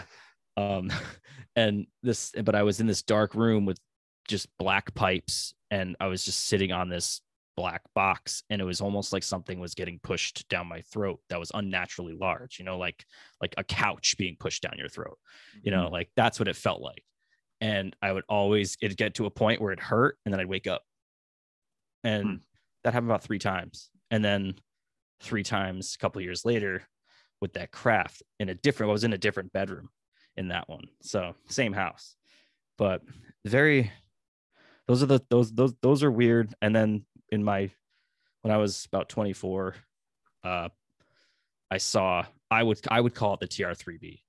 um 0.55 0.89
and 1.55 1.87
this 2.03 2.31
but 2.43 2.53
i 2.53 2.61
was 2.61 2.79
in 2.79 2.85
this 2.85 3.01
dark 3.01 3.33
room 3.33 3.65
with 3.65 3.79
just 4.27 4.47
black 4.59 4.93
pipes 4.93 5.53
and 5.71 5.95
i 5.99 6.05
was 6.05 6.23
just 6.23 6.45
sitting 6.45 6.71
on 6.71 6.89
this 6.89 7.21
black 7.57 7.81
box 7.95 8.43
and 8.51 8.61
it 8.61 8.65
was 8.65 8.79
almost 8.81 9.11
like 9.13 9.23
something 9.23 9.59
was 9.59 9.73
getting 9.73 9.99
pushed 10.03 10.47
down 10.49 10.67
my 10.67 10.81
throat 10.81 11.19
that 11.29 11.39
was 11.39 11.51
unnaturally 11.55 12.13
large 12.13 12.59
you 12.59 12.65
know 12.65 12.77
like 12.77 13.03
like 13.41 13.53
a 13.57 13.63
couch 13.63 14.15
being 14.17 14.35
pushed 14.39 14.61
down 14.61 14.75
your 14.77 14.89
throat 14.89 15.17
you 15.63 15.71
know 15.71 15.87
like 15.89 16.09
that's 16.15 16.37
what 16.39 16.47
it 16.47 16.55
felt 16.55 16.81
like 16.81 17.03
and 17.63 17.95
i 18.01 18.11
would 18.11 18.25
always 18.27 18.77
it'd 18.81 18.97
get 18.97 19.13
to 19.15 19.25
a 19.25 19.29
point 19.31 19.61
where 19.61 19.71
it 19.71 19.79
hurt 19.79 20.17
and 20.25 20.33
then 20.33 20.41
i'd 20.41 20.47
wake 20.47 20.67
up. 20.67 20.83
And 22.03 22.25
Hmm. 22.25 22.35
that 22.83 22.93
happened 22.93 23.09
about 23.09 23.23
three 23.23 23.39
times. 23.39 23.89
And 24.11 24.23
then 24.23 24.55
three 25.21 25.43
times 25.43 25.95
a 25.95 25.97
couple 25.97 26.21
years 26.21 26.43
later 26.43 26.83
with 27.39 27.53
that 27.53 27.71
craft 27.71 28.21
in 28.39 28.49
a 28.49 28.53
different 28.55 28.89
i 28.89 28.91
was 28.91 29.05
in 29.05 29.13
a 29.13 29.17
different 29.17 29.53
bedroom 29.53 29.89
in 30.35 30.49
that 30.49 30.67
one. 30.67 30.83
So 31.01 31.35
same 31.47 31.71
house. 31.73 32.15
But 32.77 33.01
very 33.45 33.91
those 34.87 35.01
are 35.01 35.05
the 35.05 35.21
those 35.29 35.53
those 35.53 35.73
those 35.81 36.03
are 36.03 36.11
weird. 36.11 36.53
And 36.61 36.75
then 36.75 37.05
in 37.29 37.43
my 37.43 37.71
when 38.41 38.53
i 38.53 38.57
was 38.57 38.85
about 38.91 39.07
24 39.07 39.75
uh 40.43 40.69
i 41.71 41.77
saw 41.77 42.25
i 42.51 42.61
would 42.61 42.79
i 42.89 42.99
would 42.99 43.15
call 43.15 43.33
it 43.35 43.39
the 43.39 43.47
tr3b 43.47 44.19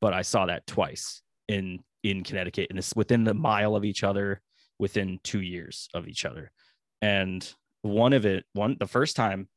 but 0.00 0.12
i 0.12 0.22
saw 0.22 0.46
that 0.46 0.66
twice 0.66 1.22
in 1.48 1.82
in 2.10 2.24
connecticut 2.24 2.66
and 2.70 2.78
it's 2.78 2.94
within 2.96 3.24
the 3.24 3.34
mile 3.34 3.76
of 3.76 3.84
each 3.84 4.02
other 4.02 4.40
within 4.78 5.18
two 5.24 5.40
years 5.40 5.88
of 5.94 6.06
each 6.08 6.24
other 6.24 6.50
and 7.02 7.52
one 7.82 8.12
of 8.12 8.24
it 8.26 8.44
one 8.52 8.76
the 8.80 8.86
first 8.86 9.16
time 9.16 9.48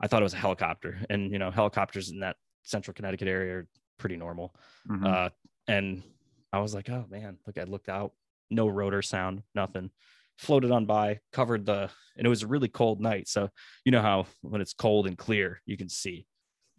i 0.00 0.06
thought 0.06 0.22
it 0.22 0.24
was 0.24 0.34
a 0.34 0.38
helicopter 0.38 0.98
and 1.10 1.30
you 1.32 1.38
know 1.38 1.50
helicopters 1.50 2.10
in 2.10 2.20
that 2.20 2.36
central 2.62 2.94
connecticut 2.94 3.28
area 3.28 3.58
are 3.58 3.68
pretty 3.98 4.16
normal 4.16 4.54
Mhm. 4.88 5.06
uh, 5.06 5.30
and 5.68 6.02
I 6.54 6.58
was 6.58 6.74
like, 6.74 6.90
oh 6.90 7.06
man, 7.08 7.38
look, 7.46 7.56
I 7.56 7.62
looked 7.64 7.88
out, 7.88 8.12
no 8.50 8.68
rotor 8.68 9.00
sound, 9.00 9.42
nothing. 9.54 9.90
Floated 10.36 10.70
on 10.70 10.84
by, 10.84 11.20
covered 11.32 11.64
the, 11.64 11.88
and 12.16 12.26
it 12.26 12.28
was 12.28 12.42
a 12.42 12.46
really 12.46 12.68
cold 12.68 13.00
night. 13.00 13.26
So 13.28 13.48
you 13.86 13.92
know 13.92 14.02
how 14.02 14.26
when 14.42 14.60
it's 14.60 14.74
cold 14.74 15.06
and 15.06 15.16
clear, 15.16 15.62
you 15.64 15.78
can 15.78 15.88
see 15.88 16.26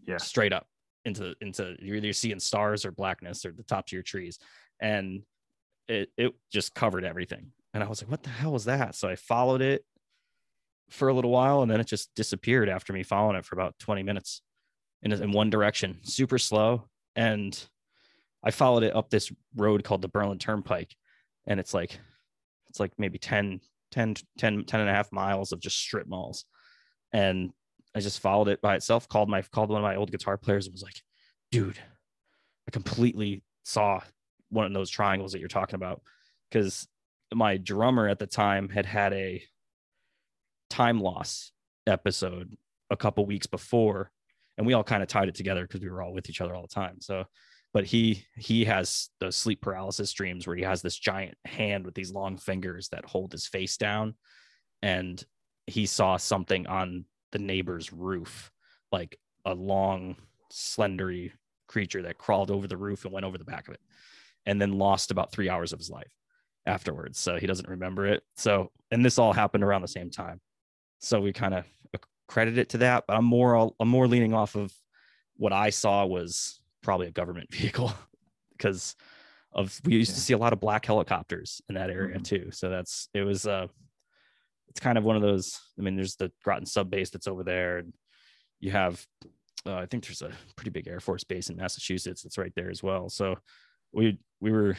yeah 0.05 0.17
straight 0.17 0.53
up 0.53 0.67
into 1.05 1.33
into 1.41 1.75
you're 1.79 1.95
either 1.95 2.13
seeing 2.13 2.39
stars 2.39 2.85
or 2.85 2.91
blackness 2.91 3.45
or 3.45 3.51
the 3.51 3.63
tops 3.63 3.91
of 3.91 3.93
your 3.93 4.03
trees, 4.03 4.37
and 4.83 5.23
it 5.87 6.09
it 6.17 6.33
just 6.51 6.75
covered 6.75 7.05
everything. 7.05 7.51
And 7.73 7.83
I 7.83 7.87
was 7.87 8.03
like, 8.03 8.11
what 8.11 8.21
the 8.21 8.29
hell 8.29 8.51
was 8.51 8.65
that? 8.65 8.93
So 8.93 9.07
I 9.07 9.15
followed 9.15 9.61
it 9.61 9.83
for 10.89 11.07
a 11.07 11.13
little 11.13 11.31
while, 11.31 11.63
and 11.63 11.71
then 11.71 11.79
it 11.79 11.87
just 11.87 12.13
disappeared 12.13 12.69
after 12.69 12.93
me 12.93 13.01
following 13.01 13.37
it 13.37 13.45
for 13.45 13.55
about 13.55 13.79
20 13.79 14.03
minutes 14.03 14.41
in 15.01 15.11
in 15.11 15.31
one 15.31 15.49
direction, 15.49 15.99
super 16.03 16.37
slow. 16.37 16.87
And 17.15 17.59
I 18.43 18.51
followed 18.51 18.83
it 18.83 18.95
up 18.95 19.09
this 19.09 19.31
road 19.55 19.83
called 19.83 20.01
the 20.01 20.09
Berlin 20.09 20.37
Turnpike, 20.37 20.95
and 21.47 21.59
it's 21.59 21.73
like 21.73 21.97
it's 22.69 22.79
like 22.79 22.91
maybe 22.97 23.17
10 23.17 23.61
10 23.91 24.15
10 24.37 24.65
10 24.65 24.79
and 24.79 24.89
a 24.89 24.93
half 24.93 25.11
miles 25.11 25.51
of 25.51 25.59
just 25.59 25.77
strip 25.77 26.07
malls 26.07 26.45
and 27.11 27.51
i 27.95 27.99
just 27.99 28.19
followed 28.19 28.47
it 28.47 28.59
by 28.61 28.73
itself 28.73 29.07
called 29.07 29.29
my 29.29 29.43
called 29.43 29.69
one 29.69 29.77
of 29.79 29.83
my 29.83 29.95
old 29.95 30.11
guitar 30.11 30.37
players 30.37 30.65
and 30.65 30.73
was 30.73 30.81
like 30.81 30.99
dude 31.51 31.77
i 32.67 32.71
completely 32.71 33.43
saw 33.63 34.01
one 34.53 34.65
of 34.65 34.73
those 34.73 34.89
triangles 34.89 35.31
that 35.31 35.39
you're 35.39 35.47
talking 35.47 35.75
about 35.75 36.01
because 36.49 36.87
my 37.33 37.57
drummer 37.57 38.07
at 38.07 38.19
the 38.19 38.27
time 38.27 38.69
had 38.69 38.85
had 38.85 39.13
a 39.13 39.43
time 40.69 40.99
loss 40.99 41.51
episode 41.87 42.55
a 42.89 42.97
couple 42.97 43.25
weeks 43.25 43.47
before 43.47 44.11
and 44.57 44.67
we 44.67 44.73
all 44.73 44.83
kind 44.83 45.01
of 45.01 45.09
tied 45.09 45.27
it 45.27 45.35
together 45.35 45.63
because 45.63 45.81
we 45.81 45.89
were 45.89 46.01
all 46.01 46.13
with 46.13 46.29
each 46.29 46.41
other 46.41 46.55
all 46.55 46.61
the 46.61 46.67
time. 46.67 47.01
So 47.01 47.25
but 47.73 47.85
he 47.85 48.23
he 48.37 48.65
has 48.65 49.09
those 49.19 49.35
sleep 49.35 49.61
paralysis 49.61 50.13
dreams 50.13 50.45
where 50.45 50.55
he 50.55 50.63
has 50.63 50.81
this 50.81 50.97
giant 50.97 51.35
hand 51.45 51.85
with 51.85 51.95
these 51.95 52.11
long 52.11 52.37
fingers 52.37 52.87
that 52.89 53.05
hold 53.05 53.31
his 53.31 53.47
face 53.47 53.77
down 53.77 54.13
and 54.81 55.25
he 55.65 55.85
saw 55.85 56.17
something 56.17 56.67
on 56.67 57.05
the 57.31 57.39
neighbor's 57.39 57.91
roof 57.91 58.51
like 58.91 59.17
a 59.45 59.53
long 59.53 60.15
slendery 60.51 61.31
creature 61.67 62.03
that 62.03 62.19
crawled 62.19 62.51
over 62.51 62.67
the 62.67 62.77
roof 62.77 63.05
and 63.05 63.13
went 63.13 63.25
over 63.25 63.39
the 63.39 63.43
back 63.43 63.67
of 63.67 63.73
it 63.73 63.81
and 64.45 64.61
then 64.61 64.77
lost 64.77 65.11
about 65.11 65.31
three 65.31 65.49
hours 65.49 65.73
of 65.73 65.79
his 65.79 65.89
life 65.89 66.11
afterwards. 66.65 67.19
So 67.19 67.37
he 67.37 67.47
doesn't 67.47 67.67
remember 67.67 68.05
it. 68.05 68.23
So, 68.35 68.71
and 68.91 69.03
this 69.03 69.17
all 69.17 69.33
happened 69.33 69.63
around 69.63 69.81
the 69.81 69.87
same 69.87 70.09
time. 70.09 70.39
So 70.99 71.19
we 71.19 71.33
kind 71.33 71.53
of 71.53 71.65
credit 72.27 72.57
it 72.57 72.69
to 72.69 72.79
that. 72.79 73.05
But 73.07 73.17
I'm 73.17 73.25
more, 73.25 73.71
I'm 73.79 73.87
more 73.87 74.07
leaning 74.07 74.33
off 74.33 74.55
of 74.55 74.73
what 75.35 75.53
I 75.53 75.69
saw 75.69 76.05
was 76.05 76.61
probably 76.81 77.07
a 77.07 77.11
government 77.11 77.51
vehicle 77.53 77.93
because 78.51 78.95
of 79.51 79.79
we 79.85 79.93
used 79.93 80.11
yeah. 80.11 80.15
to 80.15 80.21
see 80.21 80.33
a 80.33 80.37
lot 80.37 80.53
of 80.53 80.59
black 80.59 80.85
helicopters 80.85 81.61
in 81.69 81.75
that 81.75 81.89
area 81.89 82.15
mm-hmm. 82.15 82.23
too. 82.23 82.49
So 82.51 82.69
that's 82.69 83.07
it 83.13 83.21
was 83.21 83.45
uh 83.45 83.67
it's 84.69 84.79
kind 84.79 84.97
of 84.97 85.03
one 85.03 85.15
of 85.15 85.21
those. 85.21 85.59
I 85.77 85.83
mean, 85.83 85.95
there's 85.95 86.15
the 86.15 86.31
Groton 86.43 86.65
sub 86.65 86.89
base 86.89 87.11
that's 87.11 87.27
over 87.27 87.43
there, 87.43 87.77
and 87.77 87.93
you 88.59 88.71
have 88.71 89.05
uh, 89.67 89.75
I 89.75 89.85
think 89.85 90.03
there's 90.03 90.23
a 90.23 90.31
pretty 90.55 90.71
big 90.71 90.87
Air 90.87 90.99
Force 90.99 91.23
base 91.23 91.49
in 91.49 91.55
Massachusetts 91.55 92.23
that's 92.23 92.39
right 92.39 92.51
there 92.55 92.71
as 92.71 92.81
well. 92.81 93.07
So 93.07 93.37
we 93.93 94.17
we 94.39 94.51
were 94.51 94.75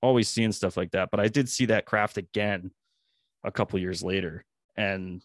always 0.00 0.28
seeing 0.28 0.52
stuff 0.52 0.76
like 0.76 0.92
that. 0.92 1.10
But 1.10 1.20
I 1.20 1.28
did 1.28 1.48
see 1.48 1.66
that 1.66 1.86
craft 1.86 2.18
again 2.18 2.70
a 3.44 3.50
couple 3.50 3.78
years 3.78 4.02
later, 4.02 4.44
and 4.76 5.22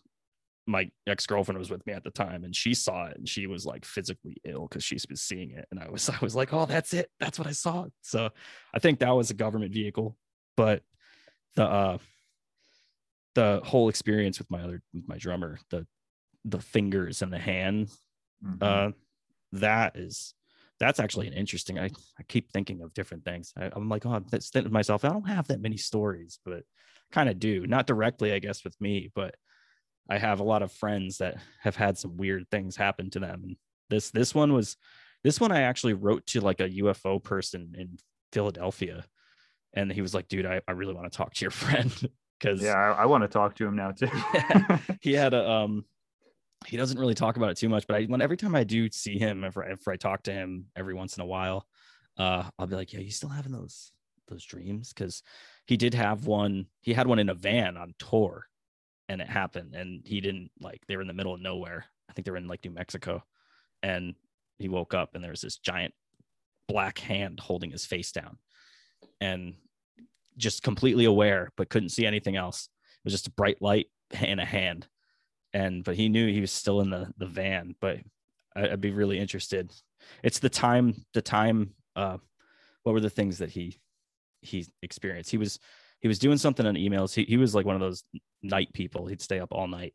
my 0.67 0.91
ex-girlfriend 1.07 1.57
was 1.57 1.69
with 1.69 1.85
me 1.87 1.93
at 1.93 2.03
the 2.03 2.11
time 2.11 2.43
and 2.43 2.53
she 2.53 2.73
saw 2.73 3.05
it 3.05 3.17
and 3.17 3.27
she 3.27 3.47
was 3.47 3.65
like 3.65 3.85
physically 3.85 4.35
ill 4.43 4.67
because 4.67 4.83
she's 4.83 5.05
been 5.05 5.15
seeing 5.15 5.51
it 5.51 5.65
and 5.71 5.79
i 5.79 5.89
was 5.89 6.09
i 6.09 6.17
was 6.21 6.35
like 6.35 6.53
oh 6.53 6.65
that's 6.65 6.93
it 6.93 7.09
that's 7.19 7.39
what 7.39 7.47
i 7.47 7.51
saw 7.51 7.85
so 8.01 8.29
i 8.73 8.79
think 8.79 8.99
that 8.99 9.15
was 9.15 9.31
a 9.31 9.33
government 9.33 9.73
vehicle 9.73 10.17
but 10.57 10.83
the 11.55 11.63
uh 11.63 11.97
the 13.33 13.61
whole 13.63 13.87
experience 13.87 14.39
with 14.39 14.51
my 14.51 14.61
other 14.61 14.81
with 14.93 15.07
my 15.07 15.17
drummer 15.17 15.57
the 15.69 15.87
the 16.43 16.59
fingers 16.59 17.21
and 17.21 17.31
the 17.31 17.39
hand 17.39 17.89
mm-hmm. 18.45 18.57
uh 18.61 18.91
that 19.53 19.95
is 19.95 20.33
that's 20.79 20.99
actually 20.99 21.27
an 21.27 21.33
interesting 21.33 21.79
i, 21.79 21.85
I 21.85 22.23
keep 22.27 22.51
thinking 22.51 22.81
of 22.81 22.93
different 22.93 23.25
things 23.25 23.53
I, 23.57 23.71
am 23.75 23.89
like 23.89 24.05
oh 24.05 24.23
that's 24.29 24.53
myself 24.69 25.03
i 25.05 25.09
don't 25.09 25.27
have 25.27 25.47
that 25.47 25.61
many 25.61 25.77
stories 25.77 26.39
but 26.45 26.63
kind 27.11 27.29
of 27.29 27.39
do 27.39 27.65
not 27.67 27.87
directly 27.87 28.33
i 28.33 28.39
guess 28.39 28.63
with 28.63 28.79
me 28.81 29.11
but 29.15 29.35
I 30.09 30.17
have 30.17 30.39
a 30.39 30.43
lot 30.43 30.61
of 30.61 30.71
friends 30.71 31.17
that 31.17 31.37
have 31.61 31.75
had 31.75 31.97
some 31.97 32.17
weird 32.17 32.49
things 32.49 32.75
happen 32.75 33.09
to 33.11 33.19
them. 33.19 33.41
And 33.43 33.57
this 33.89 34.11
this 34.11 34.33
one 34.33 34.53
was 34.53 34.77
this 35.23 35.39
one 35.39 35.51
I 35.51 35.61
actually 35.61 35.93
wrote 35.93 36.25
to 36.27 36.41
like 36.41 36.59
a 36.59 36.69
UFO 36.69 37.21
person 37.21 37.73
in 37.77 37.97
Philadelphia. 38.31 39.03
And 39.73 39.91
he 39.91 40.01
was 40.01 40.13
like, 40.13 40.27
dude, 40.27 40.45
I, 40.45 40.61
I 40.67 40.71
really 40.71 40.93
want 40.93 41.11
to 41.11 41.15
talk 41.15 41.33
to 41.33 41.41
your 41.45 41.51
friend. 41.63 41.91
Cause 42.39 42.61
yeah, 42.61 42.73
I, 42.73 43.03
I 43.03 43.05
want 43.05 43.23
to 43.23 43.27
talk 43.27 43.55
to 43.55 43.65
him 43.65 43.75
now 43.75 43.91
too. 43.91 44.09
he 45.01 45.13
had 45.13 45.33
a 45.33 45.49
um 45.49 45.85
he 46.65 46.77
doesn't 46.77 46.99
really 46.99 47.13
talk 47.13 47.37
about 47.37 47.51
it 47.51 47.57
too 47.57 47.69
much, 47.69 47.85
but 47.87 47.95
I 47.95 48.05
when 48.05 48.21
every 48.21 48.37
time 48.37 48.55
I 48.55 48.63
do 48.63 48.89
see 48.89 49.17
him, 49.17 49.43
if 49.43 49.57
I, 49.57 49.67
if 49.67 49.87
I 49.87 49.95
talk 49.95 50.23
to 50.23 50.33
him 50.33 50.65
every 50.75 50.93
once 50.93 51.17
in 51.17 51.21
a 51.21 51.27
while, 51.27 51.65
uh, 52.17 52.43
I'll 52.57 52.67
be 52.67 52.75
like, 52.75 52.93
yeah, 52.93 52.99
you 52.99 53.11
still 53.11 53.29
having 53.29 53.51
those 53.51 53.91
those 54.27 54.43
dreams? 54.43 54.91
Because 54.93 55.23
he 55.65 55.77
did 55.77 55.93
have 55.93 56.25
one. 56.25 56.65
He 56.81 56.93
had 56.93 57.07
one 57.07 57.19
in 57.19 57.29
a 57.29 57.33
van 57.33 57.77
on 57.77 57.93
tour, 57.99 58.47
and 59.09 59.21
it 59.21 59.27
happened 59.27 59.73
and 59.73 60.01
he 60.05 60.21
didn't 60.21 60.51
like 60.59 60.81
they 60.87 60.95
were 60.95 61.01
in 61.01 61.07
the 61.07 61.13
middle 61.13 61.33
of 61.33 61.41
nowhere 61.41 61.85
i 62.09 62.13
think 62.13 62.25
they 62.25 62.31
were 62.31 62.37
in 62.37 62.47
like 62.47 62.63
new 62.63 62.71
mexico 62.71 63.23
and 63.83 64.15
he 64.59 64.69
woke 64.69 64.93
up 64.93 65.15
and 65.15 65.23
there 65.23 65.31
was 65.31 65.41
this 65.41 65.57
giant 65.57 65.93
black 66.67 66.99
hand 66.99 67.39
holding 67.39 67.71
his 67.71 67.85
face 67.85 68.11
down 68.11 68.37
and 69.21 69.55
just 70.37 70.63
completely 70.63 71.05
aware 71.05 71.51
but 71.55 71.69
couldn't 71.69 71.89
see 71.89 72.05
anything 72.05 72.35
else 72.35 72.69
it 72.83 73.05
was 73.05 73.13
just 73.13 73.27
a 73.27 73.31
bright 73.31 73.61
light 73.61 73.87
in 74.21 74.39
a 74.39 74.45
hand 74.45 74.87
and 75.53 75.83
but 75.83 75.95
he 75.95 76.09
knew 76.09 76.31
he 76.31 76.41
was 76.41 76.51
still 76.51 76.81
in 76.81 76.89
the 76.89 77.11
the 77.17 77.25
van 77.25 77.75
but 77.79 77.97
i'd 78.55 78.81
be 78.81 78.91
really 78.91 79.19
interested 79.19 79.71
it's 80.23 80.39
the 80.39 80.49
time 80.49 80.93
the 81.13 81.21
time 81.21 81.73
uh 81.95 82.17
what 82.83 82.93
were 82.93 83.01
the 83.01 83.09
things 83.09 83.39
that 83.39 83.49
he 83.49 83.79
he 84.41 84.65
experienced 84.81 85.31
he 85.31 85.37
was 85.37 85.59
he 85.99 86.07
was 86.07 86.19
doing 86.19 86.37
something 86.37 86.65
on 86.65 86.75
emails. 86.75 87.13
He, 87.13 87.23
he 87.23 87.37
was 87.37 87.55
like 87.55 87.65
one 87.65 87.75
of 87.75 87.81
those 87.81 88.03
night 88.43 88.73
people. 88.73 89.07
He'd 89.07 89.21
stay 89.21 89.39
up 89.39 89.51
all 89.51 89.67
night. 89.67 89.93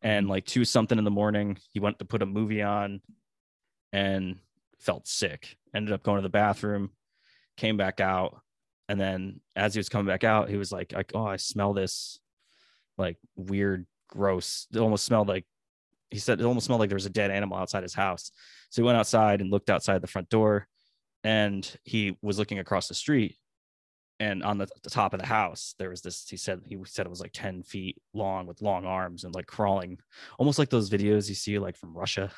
And 0.00 0.28
like 0.28 0.46
two 0.46 0.64
something 0.64 0.98
in 0.98 1.04
the 1.04 1.10
morning, 1.10 1.58
he 1.72 1.80
went 1.80 1.98
to 1.98 2.04
put 2.04 2.22
a 2.22 2.26
movie 2.26 2.62
on 2.62 3.00
and 3.92 4.38
felt 4.80 5.06
sick. 5.06 5.56
Ended 5.74 5.92
up 5.92 6.02
going 6.02 6.16
to 6.16 6.22
the 6.22 6.28
bathroom, 6.28 6.90
came 7.56 7.76
back 7.76 8.00
out. 8.00 8.40
And 8.88 9.00
then 9.00 9.40
as 9.54 9.74
he 9.74 9.78
was 9.78 9.88
coming 9.88 10.06
back 10.06 10.24
out, 10.24 10.48
he 10.48 10.56
was 10.56 10.72
like, 10.72 10.92
like 10.92 11.12
oh, 11.14 11.26
I 11.26 11.36
smell 11.36 11.72
this 11.72 12.18
like 12.98 13.16
weird, 13.36 13.86
gross. 14.12 14.66
It 14.72 14.78
almost 14.78 15.04
smelled 15.04 15.28
like 15.28 15.46
he 16.10 16.18
said 16.18 16.40
it 16.40 16.44
almost 16.44 16.66
smelled 16.66 16.80
like 16.80 16.90
there 16.90 16.96
was 16.96 17.06
a 17.06 17.10
dead 17.10 17.30
animal 17.30 17.56
outside 17.56 17.82
his 17.82 17.94
house. 17.94 18.30
So 18.70 18.82
he 18.82 18.86
went 18.86 18.98
outside 18.98 19.40
and 19.40 19.50
looked 19.50 19.70
outside 19.70 20.02
the 20.02 20.06
front 20.06 20.28
door 20.28 20.68
and 21.24 21.68
he 21.84 22.16
was 22.22 22.38
looking 22.38 22.58
across 22.58 22.88
the 22.88 22.94
street 22.94 23.36
and 24.20 24.42
on 24.42 24.58
the, 24.58 24.68
the, 24.82 24.90
top 24.90 25.14
of 25.14 25.20
the 25.20 25.26
house 25.26 25.74
there 25.78 25.90
was 25.90 26.02
this 26.02 26.28
he 26.28 26.36
said 26.36 26.60
he 26.64 26.78
said 26.84 27.06
it 27.06 27.10
was 27.10 27.20
like 27.20 27.32
10 27.32 27.62
feet 27.62 28.00
long 28.12 28.46
with 28.46 28.62
long 28.62 28.84
arms 28.84 29.24
and 29.24 29.34
like 29.34 29.46
crawling 29.46 29.98
almost 30.38 30.58
like 30.58 30.68
those 30.68 30.90
videos 30.90 31.28
you 31.28 31.34
see 31.34 31.58
like 31.58 31.76
from 31.76 31.96
russia 31.96 32.30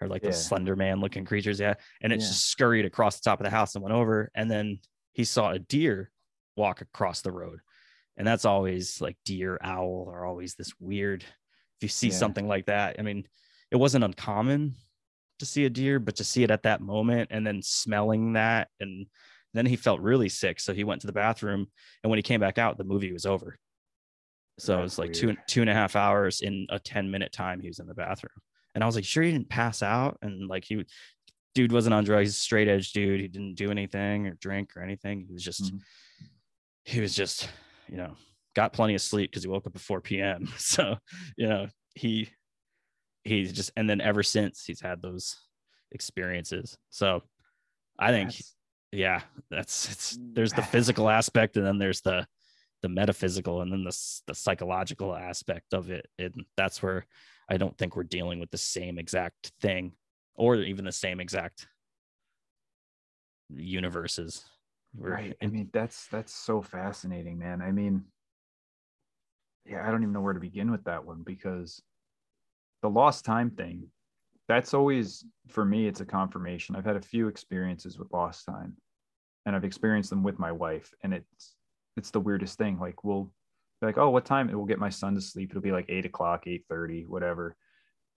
or 0.00 0.08
like 0.08 0.22
yeah. 0.22 0.30
those 0.30 0.44
slender 0.44 0.76
man 0.76 1.00
looking 1.00 1.24
creatures 1.24 1.60
yeah 1.60 1.74
and 2.02 2.12
it 2.12 2.20
yeah. 2.20 2.26
just 2.26 2.46
scurried 2.46 2.84
across 2.84 3.16
the 3.16 3.28
top 3.28 3.40
of 3.40 3.44
the 3.44 3.50
house 3.50 3.74
and 3.74 3.82
went 3.82 3.94
over 3.94 4.30
and 4.34 4.50
then 4.50 4.78
he 5.12 5.24
saw 5.24 5.50
a 5.50 5.58
deer 5.58 6.10
walk 6.56 6.80
across 6.80 7.22
the 7.22 7.32
road 7.32 7.60
and 8.16 8.26
that's 8.26 8.44
always 8.44 9.00
like 9.00 9.16
deer 9.24 9.58
owl 9.62 10.10
are 10.12 10.24
always 10.24 10.54
this 10.54 10.72
weird 10.80 11.22
if 11.22 11.82
you 11.82 11.88
see 11.88 12.08
yeah. 12.08 12.14
something 12.14 12.46
like 12.46 12.66
that 12.66 12.96
i 12.98 13.02
mean 13.02 13.26
it 13.70 13.76
wasn't 13.76 14.04
uncommon 14.04 14.74
to 15.38 15.46
see 15.46 15.64
a 15.64 15.70
deer 15.70 15.98
but 15.98 16.16
to 16.16 16.24
see 16.24 16.42
it 16.42 16.50
at 16.50 16.62
that 16.62 16.80
moment 16.80 17.28
and 17.32 17.46
then 17.46 17.60
smelling 17.62 18.34
that 18.34 18.68
and 18.80 19.06
then 19.54 19.66
he 19.66 19.76
felt 19.76 20.00
really 20.00 20.28
sick, 20.28 20.60
so 20.60 20.74
he 20.74 20.84
went 20.84 21.00
to 21.02 21.06
the 21.06 21.12
bathroom, 21.12 21.68
and 22.02 22.10
when 22.10 22.18
he 22.18 22.22
came 22.22 22.40
back 22.40 22.58
out, 22.58 22.76
the 22.76 22.84
movie 22.84 23.12
was 23.12 23.24
over. 23.24 23.56
So 24.58 24.72
That's 24.72 24.80
it 24.80 24.82
was 24.82 24.98
like 24.98 25.06
weird. 25.08 25.16
two 25.16 25.36
two 25.46 25.60
and 25.62 25.70
a 25.70 25.74
half 25.74 25.96
hours 25.96 26.40
in 26.42 26.66
a 26.70 26.78
ten 26.78 27.10
minute 27.10 27.32
time. 27.32 27.60
He 27.60 27.68
was 27.68 27.78
in 27.78 27.86
the 27.86 27.94
bathroom, 27.94 28.32
and 28.74 28.84
I 28.84 28.86
was 28.86 28.96
like, 28.96 29.04
sure, 29.04 29.22
he 29.22 29.30
didn't 29.30 29.48
pass 29.48 29.82
out, 29.82 30.18
and 30.22 30.48
like 30.48 30.64
he, 30.64 30.84
dude 31.54 31.72
wasn't 31.72 31.94
on 31.94 32.04
drugs, 32.04 32.36
straight 32.36 32.68
edge 32.68 32.92
dude. 32.92 33.20
He 33.20 33.28
didn't 33.28 33.54
do 33.54 33.70
anything 33.70 34.26
or 34.26 34.34
drink 34.34 34.76
or 34.76 34.82
anything. 34.82 35.24
He 35.26 35.32
was 35.32 35.42
just, 35.42 35.62
mm-hmm. 35.62 35.76
he 36.84 37.00
was 37.00 37.14
just, 37.14 37.48
you 37.88 37.96
know, 37.96 38.16
got 38.54 38.72
plenty 38.72 38.94
of 38.94 39.02
sleep 39.02 39.30
because 39.30 39.42
he 39.42 39.48
woke 39.48 39.66
up 39.66 39.74
at 39.74 39.80
4 39.80 40.00
p.m. 40.00 40.48
So, 40.58 40.96
you 41.36 41.48
know, 41.48 41.68
he 41.94 42.28
he's 43.24 43.52
just 43.52 43.70
and 43.76 43.88
then 43.88 44.00
ever 44.00 44.22
since 44.22 44.64
he's 44.64 44.80
had 44.80 45.00
those 45.00 45.36
experiences. 45.92 46.76
So 46.90 47.22
I 47.98 48.10
think 48.10 48.30
That's 48.30 48.54
yeah 48.94 49.22
that's 49.50 49.90
it's 49.90 50.16
mm, 50.16 50.34
there's 50.34 50.52
the 50.52 50.62
ah. 50.62 50.66
physical 50.66 51.10
aspect 51.10 51.56
and 51.56 51.66
then 51.66 51.78
there's 51.78 52.00
the 52.00 52.26
the 52.82 52.88
metaphysical 52.88 53.60
and 53.60 53.72
then 53.72 53.82
the, 53.82 53.96
the 54.26 54.34
psychological 54.34 55.14
aspect 55.14 55.74
of 55.74 55.90
it 55.90 56.06
and 56.18 56.32
that's 56.56 56.82
where 56.82 57.06
i 57.48 57.56
don't 57.56 57.76
think 57.76 57.96
we're 57.96 58.04
dealing 58.04 58.38
with 58.38 58.50
the 58.50 58.58
same 58.58 58.98
exact 58.98 59.50
thing 59.60 59.92
or 60.36 60.56
even 60.56 60.84
the 60.84 60.92
same 60.92 61.18
exact 61.18 61.66
universes 63.50 64.44
we're, 64.96 65.12
right 65.12 65.36
i 65.42 65.46
mean 65.46 65.68
that's 65.72 66.06
that's 66.08 66.34
so 66.34 66.62
fascinating 66.62 67.38
man 67.38 67.60
i 67.60 67.70
mean 67.70 68.04
yeah 69.66 69.86
i 69.86 69.90
don't 69.90 70.02
even 70.02 70.12
know 70.12 70.20
where 70.20 70.34
to 70.34 70.40
begin 70.40 70.70
with 70.70 70.84
that 70.84 71.04
one 71.04 71.22
because 71.24 71.82
the 72.82 72.90
lost 72.90 73.24
time 73.24 73.50
thing 73.50 73.86
that's 74.46 74.74
always 74.74 75.24
for 75.48 75.64
me 75.64 75.86
it's 75.86 76.00
a 76.00 76.04
confirmation 76.04 76.76
i've 76.76 76.84
had 76.84 76.96
a 76.96 77.00
few 77.00 77.28
experiences 77.28 77.98
with 77.98 78.12
lost 78.12 78.44
time 78.44 78.76
and 79.46 79.54
I've 79.54 79.64
experienced 79.64 80.10
them 80.10 80.22
with 80.22 80.38
my 80.38 80.52
wife, 80.52 80.92
and 81.02 81.12
it's 81.12 81.54
it's 81.96 82.10
the 82.10 82.20
weirdest 82.20 82.58
thing. 82.58 82.78
Like 82.78 83.04
we'll 83.04 83.24
be 83.80 83.86
like, 83.86 83.98
oh, 83.98 84.10
what 84.10 84.24
time? 84.24 84.48
It 84.48 84.56
will 84.56 84.64
get 84.64 84.78
my 84.78 84.88
son 84.88 85.14
to 85.14 85.20
sleep. 85.20 85.50
It'll 85.50 85.62
be 85.62 85.72
like 85.72 85.86
eight 85.88 86.06
o'clock, 86.06 86.44
eight 86.46 86.64
thirty, 86.68 87.04
whatever, 87.06 87.56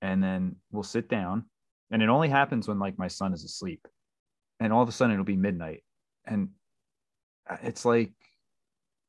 and 0.01 0.23
then 0.23 0.55
we'll 0.71 0.83
sit 0.83 1.09
down, 1.09 1.45
and 1.91 2.01
it 2.01 2.09
only 2.09 2.29
happens 2.29 2.67
when 2.67 2.79
like 2.79 2.97
my 2.97 3.07
son 3.07 3.33
is 3.33 3.43
asleep, 3.43 3.87
and 4.59 4.71
all 4.71 4.83
of 4.83 4.89
a 4.89 4.91
sudden 4.91 5.13
it'll 5.13 5.25
be 5.25 5.37
midnight, 5.37 5.83
and 6.25 6.49
it's 7.61 7.85
like 7.85 8.11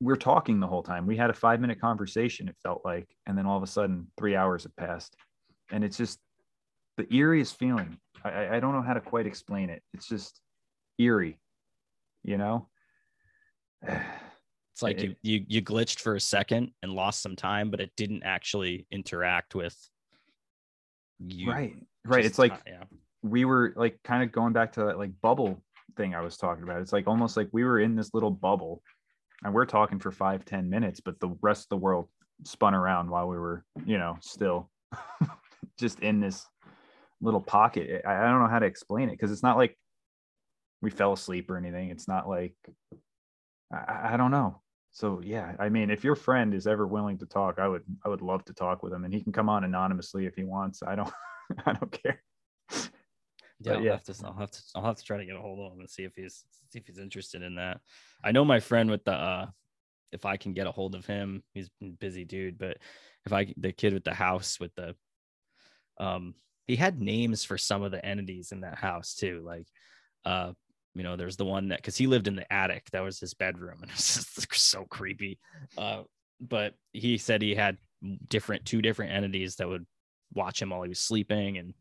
we're 0.01 0.17
talking 0.17 0.61
the 0.61 0.67
whole 0.67 0.83
time. 0.83 1.07
We 1.07 1.17
had 1.17 1.31
a 1.31 1.35
five 1.35 1.61
minute 1.61 1.81
conversation. 1.81 2.49
It 2.49 2.57
felt 2.63 2.83
like, 2.85 3.09
and 3.27 3.37
then 3.37 3.47
all 3.47 3.57
of 3.57 3.63
a 3.63 3.67
sudden 3.67 4.07
three 4.17 4.37
hours 4.37 4.65
have 4.65 4.77
passed, 4.77 5.17
and 5.71 5.85
it's 5.85 5.97
just 5.97 6.19
the 6.97 7.05
eeriest 7.05 7.57
feeling. 7.57 7.99
I, 8.25 8.57
I 8.57 8.61
don't 8.61 8.75
know 8.75 8.83
how 8.83 8.95
to 8.95 9.01
quite 9.01 9.27
explain 9.27 9.71
it. 9.71 9.83
It's 9.95 10.09
just 10.09 10.41
eerie 10.99 11.39
you 12.25 12.37
know 12.37 12.69
it's 13.83 14.83
like 14.83 14.99
it, 14.99 15.17
you, 15.23 15.39
you 15.39 15.45
you 15.49 15.63
glitched 15.63 16.01
for 16.01 16.15
a 16.15 16.21
second 16.21 16.71
and 16.83 16.93
lost 16.93 17.23
some 17.23 17.37
time 17.37 17.71
but 17.71 17.81
it 17.81 17.91
didn't 17.97 18.23
actually 18.25 18.87
interact 18.91 19.55
with 19.55 19.77
you 21.19 21.51
right 21.51 21.75
right 22.05 22.25
it's 22.25 22.39
like 22.39 22.53
yeah. 22.67 22.85
we 23.23 23.45
were 23.45 23.73
like 23.77 23.99
kind 24.05 24.23
of 24.23 24.31
going 24.31 24.53
back 24.53 24.73
to 24.73 24.85
that 24.85 24.99
like 24.99 25.11
bubble 25.21 25.63
thing 25.97 26.15
i 26.15 26.21
was 26.21 26.37
talking 26.37 26.65
about 26.65 26.81
it's 26.81 26.93
like 26.93 27.07
almost 27.07 27.37
like 27.37 27.49
we 27.53 27.65
were 27.65 27.81
in 27.81 27.97
this 27.97 28.13
little 28.15 28.31
bubble 28.31 28.83
and 29.45 29.55
we're 29.55 29.65
talking 29.65 29.99
for 29.99 30.11
five 30.11 30.45
ten 30.45 30.69
minutes 30.69 31.01
but 31.01 31.19
the 31.21 31.35
rest 31.41 31.65
of 31.65 31.69
the 31.71 31.77
world 31.77 32.09
spun 32.45 32.75
around 32.75 33.11
while 33.11 33.29
we 33.29 33.39
were 33.39 33.65
you 33.85 33.99
know 33.99 34.17
still 34.21 34.71
just 35.79 36.01
in 36.01 36.21
this 36.21 36.47
little 37.21 37.41
pocket 37.41 38.03
I, 38.07 38.17
I 38.17 38.31
don't 38.31 38.41
know 38.41 38.49
how 38.49 38.59
to 38.61 38.67
explain 38.67 39.09
it 39.09 39.13
because 39.13 39.33
it's 39.33 39.43
not 39.43 39.57
like 39.57 39.77
we 40.81 40.91
fell 40.91 41.13
asleep 41.13 41.51
or 41.51 41.57
anything. 41.57 41.91
It's 41.91 42.09
not 42.09 42.29
like 42.29 42.55
I, 43.73 44.15
I 44.15 44.17
don't 44.17 44.31
know. 44.31 44.61
So 44.91 45.21
yeah, 45.23 45.55
I 45.59 45.69
mean, 45.69 45.91
if 45.91 46.05
your 46.05 46.15
friend 46.15 46.55
is 46.55 46.67
ever 46.67 46.87
willing 46.87 47.19
to 47.19 47.27
talk, 47.27 47.59
I 47.59 47.69
would 47.69 47.83
I 48.05 48.09
would 48.09 48.23
love 48.23 48.45
to 48.47 48.55
talk 48.55 48.83
with 48.83 48.93
him, 48.93 49.05
and 49.05 49.13
he 49.13 49.23
can 49.23 49.33
come 49.33 49.49
on 49.49 49.65
anonymously 49.65 50.27
if 50.27 50.35
he 50.35 50.45
wants. 50.45 50.83
I 50.83 50.95
don't 50.95 51.13
I 51.67 51.73
don't 51.73 51.93
care. 51.93 52.23
Yeah, 53.61 53.75
I'll 53.75 53.83
yeah. 53.83 53.93
have 53.93 54.05
to. 54.05 54.15
I'll 54.25 54.35
have 54.35 54.51
to. 54.51 54.63
I'll 54.75 54.85
have 54.85 54.97
to 54.97 55.05
try 55.05 55.19
to 55.19 55.25
get 55.25 55.37
a 55.37 55.41
hold 55.41 55.59
of 55.59 55.73
him 55.73 55.81
and 55.81 55.91
see 55.91 56.05
if 56.05 56.15
he's 56.15 56.45
see 56.71 56.79
if 56.79 56.87
he's 56.87 56.99
interested 56.99 57.43
in 57.43 57.57
that. 57.57 57.81
I 58.23 58.33
know 58.33 58.45
my 58.45 58.61
friend 58.61 58.91
with 58.91 59.05
the. 59.05 59.13
uh 59.13 59.47
If 60.13 60.25
I 60.25 60.37
can 60.37 60.55
get 60.55 60.67
a 60.67 60.73
hold 60.73 60.95
of 60.95 61.07
him, 61.07 61.43
he's 61.55 61.69
a 61.83 61.87
busy 61.87 62.25
dude. 62.25 62.59
But 62.59 62.79
if 63.27 63.33
I 63.33 63.53
the 63.57 63.73
kid 63.73 63.95
with 63.95 64.05
the 64.05 64.15
house 64.15 64.61
with 64.61 64.75
the, 64.75 64.95
um, 65.99 66.35
he 66.67 66.77
had 66.77 67.01
names 67.01 67.45
for 67.45 67.59
some 67.59 67.83
of 67.83 67.91
the 67.91 68.05
entities 68.05 68.53
in 68.53 68.61
that 68.61 68.79
house 68.79 69.15
too. 69.15 69.43
Like, 69.45 69.67
uh, 70.25 70.53
you 70.95 71.03
know, 71.03 71.17
there's 71.17 71.37
the 71.37 71.45
one 71.45 71.69
that 71.69 71.79
because 71.79 71.97
he 71.97 72.07
lived 72.07 72.29
in 72.29 72.37
the 72.37 72.51
attic. 72.53 72.89
That 72.93 73.03
was 73.03 73.19
his 73.19 73.35
bedroom, 73.35 73.79
and 73.83 73.91
it's 73.91 74.15
just 74.35 74.53
so 74.71 74.85
creepy. 74.85 75.39
Uh, 75.77 76.03
but 76.41 76.75
he 76.93 77.19
said 77.19 77.43
he 77.43 77.55
had 77.57 77.77
different 78.29 78.65
two 78.65 78.81
different 78.83 79.13
entities 79.13 79.57
that 79.57 79.69
would 79.69 79.85
watch 80.33 80.63
him 80.63 80.71
while 80.71 80.83
he 80.83 80.89
was 80.89 81.01
sleeping 81.01 81.59
and 81.59 81.75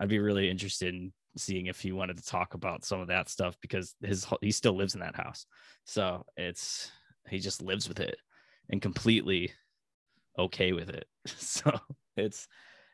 I'd 0.00 0.08
be 0.08 0.18
really 0.18 0.48
interested 0.48 0.94
in 0.94 1.12
seeing 1.36 1.66
if 1.66 1.80
he 1.80 1.92
wanted 1.92 2.18
to 2.18 2.26
talk 2.26 2.54
about 2.54 2.84
some 2.84 3.00
of 3.00 3.08
that 3.08 3.28
stuff 3.28 3.56
because 3.60 3.94
his 4.02 4.26
he 4.40 4.50
still 4.50 4.76
lives 4.76 4.94
in 4.94 5.00
that 5.00 5.16
house. 5.16 5.46
So 5.84 6.24
it's 6.36 6.90
he 7.28 7.38
just 7.38 7.62
lives 7.62 7.88
with 7.88 8.00
it 8.00 8.16
and 8.68 8.82
completely 8.82 9.52
okay 10.38 10.72
with 10.72 10.90
it. 10.90 11.06
So 11.26 11.78
it's 12.16 12.48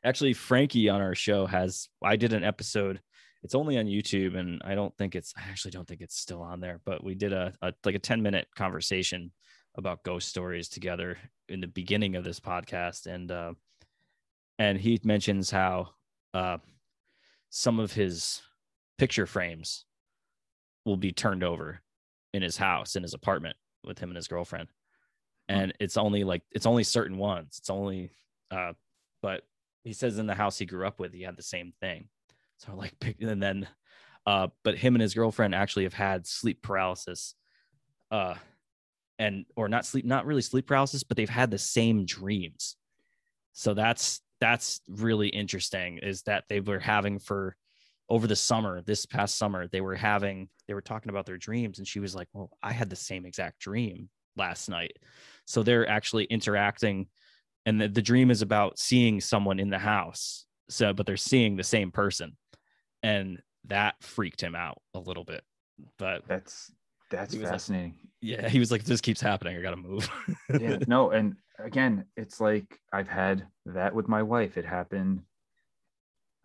actually 0.04 0.32
Frankie 0.32 0.88
on 0.88 1.00
our 1.00 1.14
show 1.14 1.46
has 1.46 1.88
I 2.02 2.16
did 2.16 2.32
an 2.32 2.44
episode. 2.44 3.00
It's 3.42 3.54
only 3.54 3.78
on 3.78 3.86
YouTube 3.86 4.36
and 4.36 4.60
I 4.64 4.74
don't 4.74 4.96
think 4.96 5.14
it's 5.14 5.32
I 5.36 5.48
actually 5.48 5.70
don't 5.70 5.86
think 5.86 6.00
it's 6.00 6.18
still 6.18 6.42
on 6.42 6.60
there, 6.60 6.80
but 6.84 7.04
we 7.04 7.14
did 7.14 7.32
a, 7.32 7.52
a 7.62 7.72
like 7.84 7.94
a 7.94 8.00
10 8.00 8.22
minute 8.22 8.48
conversation 8.56 9.32
about 9.76 10.02
ghost 10.02 10.28
stories 10.28 10.68
together 10.68 11.18
in 11.48 11.60
the 11.60 11.66
beginning 11.66 12.16
of 12.16 12.24
this 12.24 12.40
podcast 12.40 13.06
and 13.06 13.30
uh 13.30 13.52
and 14.58 14.78
he 14.78 14.98
mentions 15.04 15.50
how 15.50 15.90
uh 16.34 16.56
some 17.50 17.78
of 17.78 17.92
his 17.92 18.42
picture 18.98 19.26
frames 19.26 19.84
will 20.84 20.96
be 20.96 21.12
turned 21.12 21.42
over 21.44 21.80
in 22.32 22.42
his 22.42 22.56
house 22.56 22.96
in 22.96 23.02
his 23.02 23.14
apartment 23.14 23.56
with 23.84 23.98
him 23.98 24.10
and 24.10 24.16
his 24.16 24.28
girlfriend. 24.28 24.68
And 25.48 25.72
it's 25.80 25.96
only 25.96 26.24
like 26.24 26.42
it's 26.50 26.66
only 26.66 26.84
certain 26.84 27.18
ones. 27.18 27.56
It's 27.58 27.70
only 27.70 28.10
uh 28.50 28.72
but 29.22 29.42
he 29.84 29.92
says 29.92 30.18
in 30.18 30.26
the 30.26 30.34
house 30.34 30.58
he 30.58 30.66
grew 30.66 30.86
up 30.86 30.98
with 30.98 31.12
he 31.12 31.22
had 31.22 31.36
the 31.36 31.42
same 31.42 31.72
thing. 31.80 32.08
So 32.58 32.74
like 32.74 32.94
and 33.20 33.42
then 33.42 33.68
uh 34.26 34.48
but 34.64 34.76
him 34.76 34.94
and 34.94 35.02
his 35.02 35.14
girlfriend 35.14 35.54
actually 35.54 35.84
have 35.84 35.94
had 35.94 36.26
sleep 36.26 36.62
paralysis 36.62 37.34
uh 38.10 38.34
and 39.18 39.46
or 39.56 39.68
not 39.68 39.86
sleep 39.86 40.04
not 40.04 40.26
really 40.26 40.42
sleep 40.42 40.66
paralysis 40.66 41.02
but 41.02 41.16
they've 41.16 41.28
had 41.28 41.50
the 41.50 41.58
same 41.58 42.04
dreams. 42.04 42.76
So 43.52 43.72
that's 43.72 44.20
that's 44.40 44.80
really 44.88 45.28
interesting 45.28 45.98
is 45.98 46.22
that 46.22 46.44
they 46.48 46.60
were 46.60 46.78
having 46.78 47.18
for 47.18 47.56
over 48.08 48.26
the 48.26 48.36
summer 48.36 48.82
this 48.82 49.06
past 49.06 49.36
summer 49.36 49.66
they 49.68 49.80
were 49.80 49.94
having 49.96 50.48
they 50.68 50.74
were 50.74 50.80
talking 50.82 51.10
about 51.10 51.26
their 51.26 51.38
dreams 51.38 51.78
and 51.78 51.88
she 51.88 51.98
was 52.00 52.14
like 52.14 52.28
well 52.32 52.50
i 52.62 52.72
had 52.72 52.88
the 52.90 52.96
same 52.96 53.24
exact 53.26 53.58
dream 53.58 54.08
last 54.36 54.68
night 54.68 54.96
so 55.46 55.62
they're 55.62 55.88
actually 55.88 56.24
interacting 56.24 57.06
and 57.64 57.80
the, 57.80 57.88
the 57.88 58.02
dream 58.02 58.30
is 58.30 58.42
about 58.42 58.78
seeing 58.78 59.20
someone 59.20 59.58
in 59.58 59.70
the 59.70 59.78
house 59.78 60.46
so 60.68 60.92
but 60.92 61.06
they're 61.06 61.16
seeing 61.16 61.56
the 61.56 61.64
same 61.64 61.90
person 61.90 62.36
and 63.02 63.40
that 63.64 63.94
freaked 64.00 64.40
him 64.40 64.54
out 64.54 64.80
a 64.94 65.00
little 65.00 65.24
bit 65.24 65.42
but 65.98 66.22
That's 66.28 66.70
that's 67.10 67.34
was 67.34 67.42
like- 67.42 67.52
fascinating. 67.52 67.94
yeah 68.20 68.48
he 68.48 68.58
was 68.58 68.70
like 68.70 68.84
this 68.84 69.00
keeps 69.00 69.20
happening 69.20 69.56
i 69.56 69.62
gotta 69.62 69.76
move 69.76 70.08
yeah, 70.60 70.78
no, 70.86 71.10
and 71.10 71.34
again, 71.58 72.04
it's 72.16 72.40
like 72.40 72.80
I've 72.92 73.08
had 73.08 73.46
that 73.66 73.94
with 73.94 74.08
my 74.08 74.22
wife. 74.22 74.56
It 74.56 74.64
happened. 74.64 75.22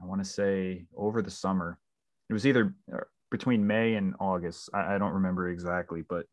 I 0.02 0.06
want 0.06 0.24
to 0.24 0.30
say 0.30 0.86
over 0.96 1.22
the 1.22 1.32
summer. 1.32 1.78
It 2.30 2.34
was 2.34 2.48
either 2.48 2.74
uh, 2.94 3.02
between 3.30 3.68
May 3.68 3.96
and 3.96 4.16
August. 4.20 4.70
I, 4.74 4.96
I 4.96 4.98
don't 4.98 5.14
remember 5.14 5.50
exactly, 5.50 6.04
but 6.08 6.26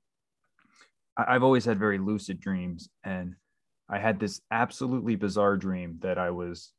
I, 1.17 1.35
I've 1.35 1.43
always 1.43 1.65
had 1.65 1.79
very 1.79 1.99
lucid 1.99 2.41
dreams, 2.41 2.89
and 3.05 3.35
I 3.89 3.99
had 3.99 4.21
this 4.21 4.41
absolutely 4.51 5.17
bizarre 5.17 5.57
dream 5.57 5.99
that 6.03 6.19
I 6.19 6.31
was 6.31 6.73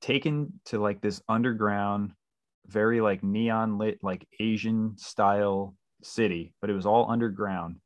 taken 0.00 0.60
to 0.66 0.78
like 0.78 1.00
this 1.00 1.22
underground, 1.28 2.12
very 2.66 3.00
like 3.00 3.22
neon 3.22 3.78
lit, 3.78 3.98
like 4.02 4.26
Asian 4.40 4.96
style 4.98 5.74
city, 6.02 6.52
but 6.60 6.70
it 6.70 6.74
was 6.74 6.86
all 6.86 7.10
underground. 7.10 7.76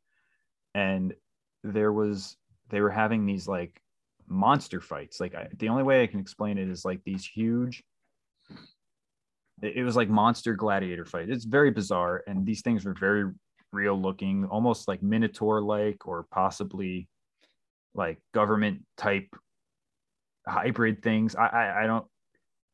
And 0.75 1.15
there 1.63 1.93
was, 1.93 2.37
they 2.71 2.81
were 2.81 2.91
having 2.91 3.27
these 3.27 3.47
like 3.49 3.81
monster 4.29 4.81
fights. 4.81 5.21
Like 5.21 5.35
I, 5.35 5.49
the 5.59 5.69
only 5.69 5.83
way 5.83 6.03
I 6.03 6.07
can 6.07 6.21
explain 6.21 6.59
it 6.59 6.69
is 6.69 6.85
like 6.85 7.01
these 7.05 7.25
huge, 7.25 7.83
it, 9.63 9.77
it 9.77 9.85
was 9.85 9.97
like 9.97 10.09
monster 10.09 10.55
gladiator 10.55 11.05
fight. 11.05 11.31
It's 11.31 11.45
very 11.45 11.71
bizarre. 11.71 12.23
And 12.27 12.45
these 12.45 12.63
things 12.63 12.85
were 12.85 12.95
very 12.99 13.31
real 13.73 14.01
looking, 14.01 14.45
almost 14.47 14.89
like 14.89 15.03
Minotaur 15.03 15.61
like, 15.61 16.07
or 16.07 16.27
possibly 16.31 17.09
like 17.95 18.19
government 18.35 18.83
type 18.97 19.29
hybrid 20.47 21.03
things. 21.03 21.35
I, 21.35 21.47
I, 21.47 21.85
I 21.85 21.87
don't, 21.87 22.07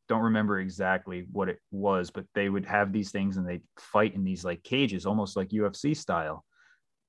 don't 0.09 0.23
remember 0.23 0.59
exactly 0.59 1.25
what 1.31 1.49
it 1.49 1.59
was, 1.71 2.11
but 2.11 2.25
they 2.35 2.49
would 2.49 2.65
have 2.65 2.91
these 2.91 3.11
things 3.11 3.37
and 3.37 3.47
they'd 3.47 3.63
fight 3.79 4.13
in 4.15 4.23
these 4.23 4.43
like 4.43 4.63
cages, 4.63 5.05
almost 5.05 5.37
like 5.37 5.49
UFC 5.49 5.95
style. 5.95 6.43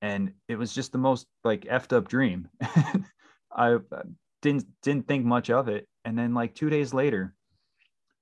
And 0.01 0.33
it 0.47 0.57
was 0.57 0.73
just 0.73 0.91
the 0.91 0.97
most 0.97 1.27
like 1.43 1.61
effed 1.61 1.93
up 1.93 2.07
dream. 2.07 2.47
I 3.51 3.73
uh, 3.73 3.79
didn't 4.41 4.65
didn't 4.81 5.07
think 5.07 5.25
much 5.25 5.49
of 5.49 5.67
it. 5.67 5.87
And 6.03 6.17
then 6.17 6.33
like 6.33 6.53
two 6.53 6.69
days 6.69 6.93
later, 6.93 7.33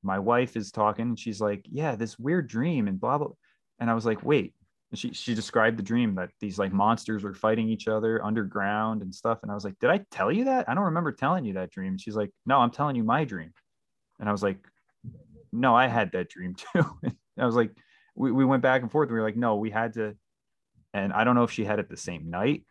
my 0.02 0.20
wife 0.20 0.56
is 0.56 0.72
talking 0.72 1.10
and 1.10 1.20
she's 1.20 1.42
like, 1.42 1.66
Yeah, 1.70 1.96
this 1.96 2.18
weird 2.18 2.48
dream 2.48 2.88
and 2.88 3.00
blah 3.00 3.18
blah. 3.18 3.32
And 3.80 3.90
I 3.90 3.94
was 3.94 4.06
like, 4.06 4.24
wait. 4.24 4.54
She 4.96 5.12
she 5.12 5.34
described 5.34 5.78
the 5.80 5.84
dream 5.84 6.14
that 6.16 6.30
these 6.40 6.60
like 6.60 6.72
monsters 6.72 7.24
were 7.24 7.34
fighting 7.34 7.68
each 7.68 7.88
other 7.88 8.24
underground 8.24 9.02
and 9.02 9.14
stuff. 9.14 9.40
And 9.42 9.52
I 9.52 9.56
was 9.56 9.66
like, 9.66 9.80
Did 9.80 9.90
I 9.90 10.06
tell 10.12 10.32
you 10.32 10.46
that? 10.46 10.70
I 10.70 10.76
don't 10.76 10.84
remember 10.84 11.12
telling 11.12 11.46
you 11.46 11.54
that 11.54 11.72
dream. 11.72 11.94
And 11.94 12.02
she's 12.02 12.16
like, 12.16 12.30
No, 12.46 12.60
I'm 12.60 12.70
telling 12.70 12.96
you 12.96 13.04
my 13.04 13.24
dream. 13.24 13.54
And 14.20 14.30
I 14.30 14.32
was 14.32 14.44
like, 14.44 14.60
no, 15.54 15.76
I 15.76 15.88
had 15.88 16.12
that 16.14 16.30
dream 16.30 16.56
too. 16.74 16.86
I 17.38 17.46
was 17.46 17.56
like, 17.56 17.72
we, 18.16 18.32
we 18.32 18.46
went 18.46 18.64
back 18.64 18.82
and 18.82 18.92
forth. 18.92 19.08
And 19.08 19.14
We 19.14 19.20
were 19.20 19.26
like, 19.26 19.38
no, 19.38 19.56
we 19.56 19.70
had 19.70 19.94
to. 19.94 20.16
And 20.94 21.12
I 21.12 21.24
don't 21.24 21.36
know 21.36 21.44
if 21.44 21.52
she 21.52 21.66
had 21.66 21.80
it 21.80 21.90
the 21.90 21.98
same 21.98 22.30
night, 22.30 22.64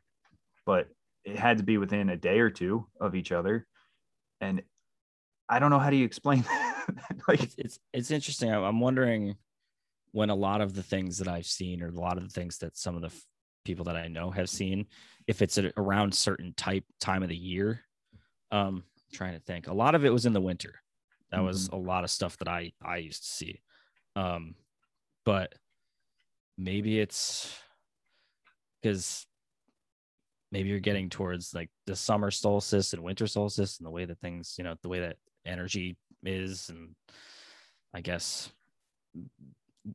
but 0.65 0.89
it 1.25 1.37
had 1.37 1.59
to 1.59 1.65
be 1.65 1.79
within 1.79 2.09
a 2.09 2.17
day 2.17 2.41
or 2.41 2.51
two 2.51 2.87
of 3.01 3.15
each 3.15 3.33
other. 3.33 3.67
And 4.41 4.63
I 5.49 5.59
don't 5.59 5.71
know 5.71 5.79
how 5.79 5.91
do 5.91 5.97
you 5.97 6.05
explain 6.05 6.43
that. 6.49 7.17
like, 7.29 7.43
it's, 7.43 7.55
it's 7.59 7.79
it's 7.93 8.11
interesting. 8.11 8.53
I'm 8.53 8.63
I'm 8.63 8.81
wondering 8.81 9.37
when 10.13 10.31
a 10.31 10.35
lot 10.35 10.61
of 10.61 10.75
the 10.75 10.83
things 10.83 11.19
that 11.19 11.29
I've 11.29 11.47
seen, 11.47 11.83
or 11.83 11.89
a 11.89 11.91
lot 11.91 12.17
of 12.17 12.25
the 12.25 12.33
things 12.33 12.59
that 12.59 12.77
some 12.77 12.97
of 12.97 13.03
the 13.03 13.09
f- 13.09 13.27
people 13.65 13.85
that 13.87 13.97
I 13.97 14.09
know 14.09 14.31
have 14.31 14.51
seen, 14.51 14.87
if 15.27 15.43
it's 15.43 15.59
at 15.59 15.73
around 15.77 16.15
certain 16.15 16.55
type 16.57 16.85
time 17.01 17.23
of 17.23 17.29
the 17.29 17.37
year. 17.37 17.81
Um, 18.51 18.85
trying 19.13 19.35
to 19.35 19.41
think. 19.41 19.67
A 19.69 19.75
lot 19.75 19.95
of 19.95 20.05
it 20.05 20.13
was 20.13 20.27
in 20.27 20.33
the 20.33 20.41
winter. 20.41 20.75
That 21.31 21.43
was 21.43 21.69
a 21.69 21.77
lot 21.77 22.05
of 22.05 22.11
stuff 22.11 22.37
that 22.39 22.49
I 22.49 22.73
I 22.85 22.99
used 22.99 23.23
to 23.23 23.29
see. 23.29 23.61
Um, 24.17 24.55
but 25.25 25.55
maybe 26.59 27.01
it's 27.01 27.59
because 28.83 29.27
maybe 30.51 30.69
you're 30.69 30.81
getting 30.81 31.09
towards 31.09 31.55
like 31.55 31.71
the 31.87 31.97
summer 31.97 32.31
solstice 32.31 32.93
and 32.93 33.03
winter 33.03 33.27
solstice 33.27 33.79
and 33.79 33.87
the 33.87 33.91
way 33.91 34.05
that 34.05 34.21
things, 34.21 34.55
you 34.59 34.65
know, 34.65 34.75
the 34.83 34.89
way 34.89 35.01
that 35.01 35.17
energy 35.47 35.97
is, 36.25 36.69
and 36.69 36.95
I 37.95 38.01
guess 38.01 38.51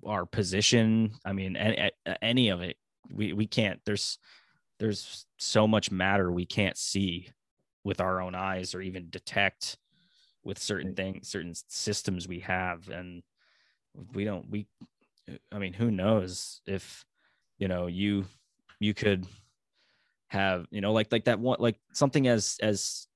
our 0.05 0.25
position. 0.25 1.11
I 1.25 1.33
mean, 1.33 1.55
any, 1.55 1.91
any 2.21 2.49
of 2.49 2.61
it, 2.61 2.77
we 3.09 3.33
we 3.33 3.47
can't. 3.47 3.79
There's 3.85 4.17
there's 4.79 5.25
so 5.37 5.67
much 5.67 5.91
matter 5.91 6.31
we 6.31 6.45
can't 6.45 6.77
see 6.77 7.29
with 7.83 8.01
our 8.01 8.21
own 8.21 8.35
eyes 8.35 8.75
or 8.75 8.81
even 8.81 9.09
detect 9.09 9.77
with 10.43 10.59
certain 10.59 10.93
things, 10.93 11.27
certain 11.29 11.53
systems 11.67 12.27
we 12.27 12.39
have, 12.41 12.89
and 12.89 13.23
we 14.13 14.23
don't. 14.23 14.49
We, 14.49 14.67
I 15.51 15.59
mean, 15.59 15.73
who 15.73 15.91
knows 15.91 16.61
if 16.65 17.05
you 17.57 17.67
know 17.67 17.87
you 17.87 18.25
you 18.79 18.93
could 18.93 19.25
have 20.27 20.65
you 20.71 20.81
know 20.81 20.91
like 20.91 21.11
like 21.11 21.25
that 21.25 21.39
one 21.39 21.57
like 21.59 21.79
something 21.93 22.27
as 22.27 22.57
as 22.61 23.07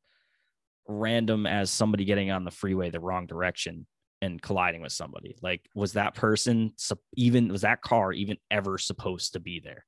random 0.87 1.45
as 1.45 1.69
somebody 1.69 2.05
getting 2.05 2.31
on 2.31 2.43
the 2.43 2.51
freeway 2.51 2.89
the 2.89 2.99
wrong 2.99 3.25
direction 3.25 3.85
and 4.21 4.41
colliding 4.41 4.81
with 4.81 4.91
somebody. 4.91 5.35
Like 5.41 5.67
was 5.75 5.93
that 5.93 6.13
person 6.13 6.73
even 7.15 7.49
was 7.49 7.61
that 7.61 7.81
car 7.81 8.13
even 8.13 8.37
ever 8.49 8.77
supposed 8.77 9.33
to 9.33 9.39
be 9.39 9.59
there 9.59 9.85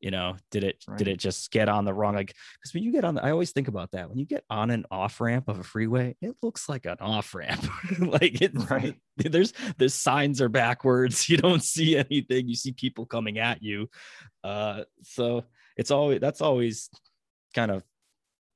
you 0.00 0.10
know 0.10 0.36
did 0.50 0.62
it 0.64 0.84
Right. 0.86 0.98
did 0.98 1.08
it 1.08 1.18
just 1.18 1.50
get 1.50 1.68
on 1.68 1.84
the 1.84 1.94
wrong 1.94 2.14
like 2.14 2.34
because 2.60 2.74
when 2.74 2.82
you 2.82 2.92
get 2.92 3.04
on 3.04 3.14
the, 3.14 3.24
i 3.24 3.30
always 3.30 3.52
think 3.52 3.68
about 3.68 3.92
that 3.92 4.08
when 4.08 4.18
you 4.18 4.26
get 4.26 4.44
on 4.50 4.70
an 4.70 4.84
off 4.90 5.20
ramp 5.20 5.48
of 5.48 5.58
a 5.58 5.62
freeway 5.62 6.14
it 6.20 6.36
looks 6.42 6.68
like 6.68 6.84
an 6.86 6.98
off 7.00 7.34
ramp 7.34 7.64
like 7.98 8.40
it 8.42 8.52
Right. 8.70 8.94
there's 9.16 9.54
the 9.78 9.88
signs 9.88 10.40
are 10.40 10.48
backwards 10.48 11.28
you 11.30 11.36
don't 11.38 11.62
see 11.62 11.96
anything 11.96 12.48
you 12.48 12.54
see 12.54 12.72
people 12.72 13.06
coming 13.06 13.38
at 13.38 13.62
you 13.62 13.88
uh 14.44 14.82
so 15.02 15.44
it's 15.76 15.90
always 15.90 16.20
that's 16.20 16.40
always 16.40 16.90
kind 17.54 17.70
of 17.70 17.82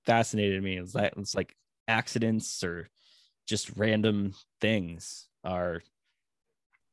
fascinated 0.07 0.63
me 0.63 0.77
is 0.79 0.93
that 0.93 1.15
it's 1.17 1.35
like 1.35 1.55
accidents 1.89 2.63
or 2.63 2.89
just 3.47 3.77
random 3.77 4.33
things 4.61 5.29
are 5.45 5.83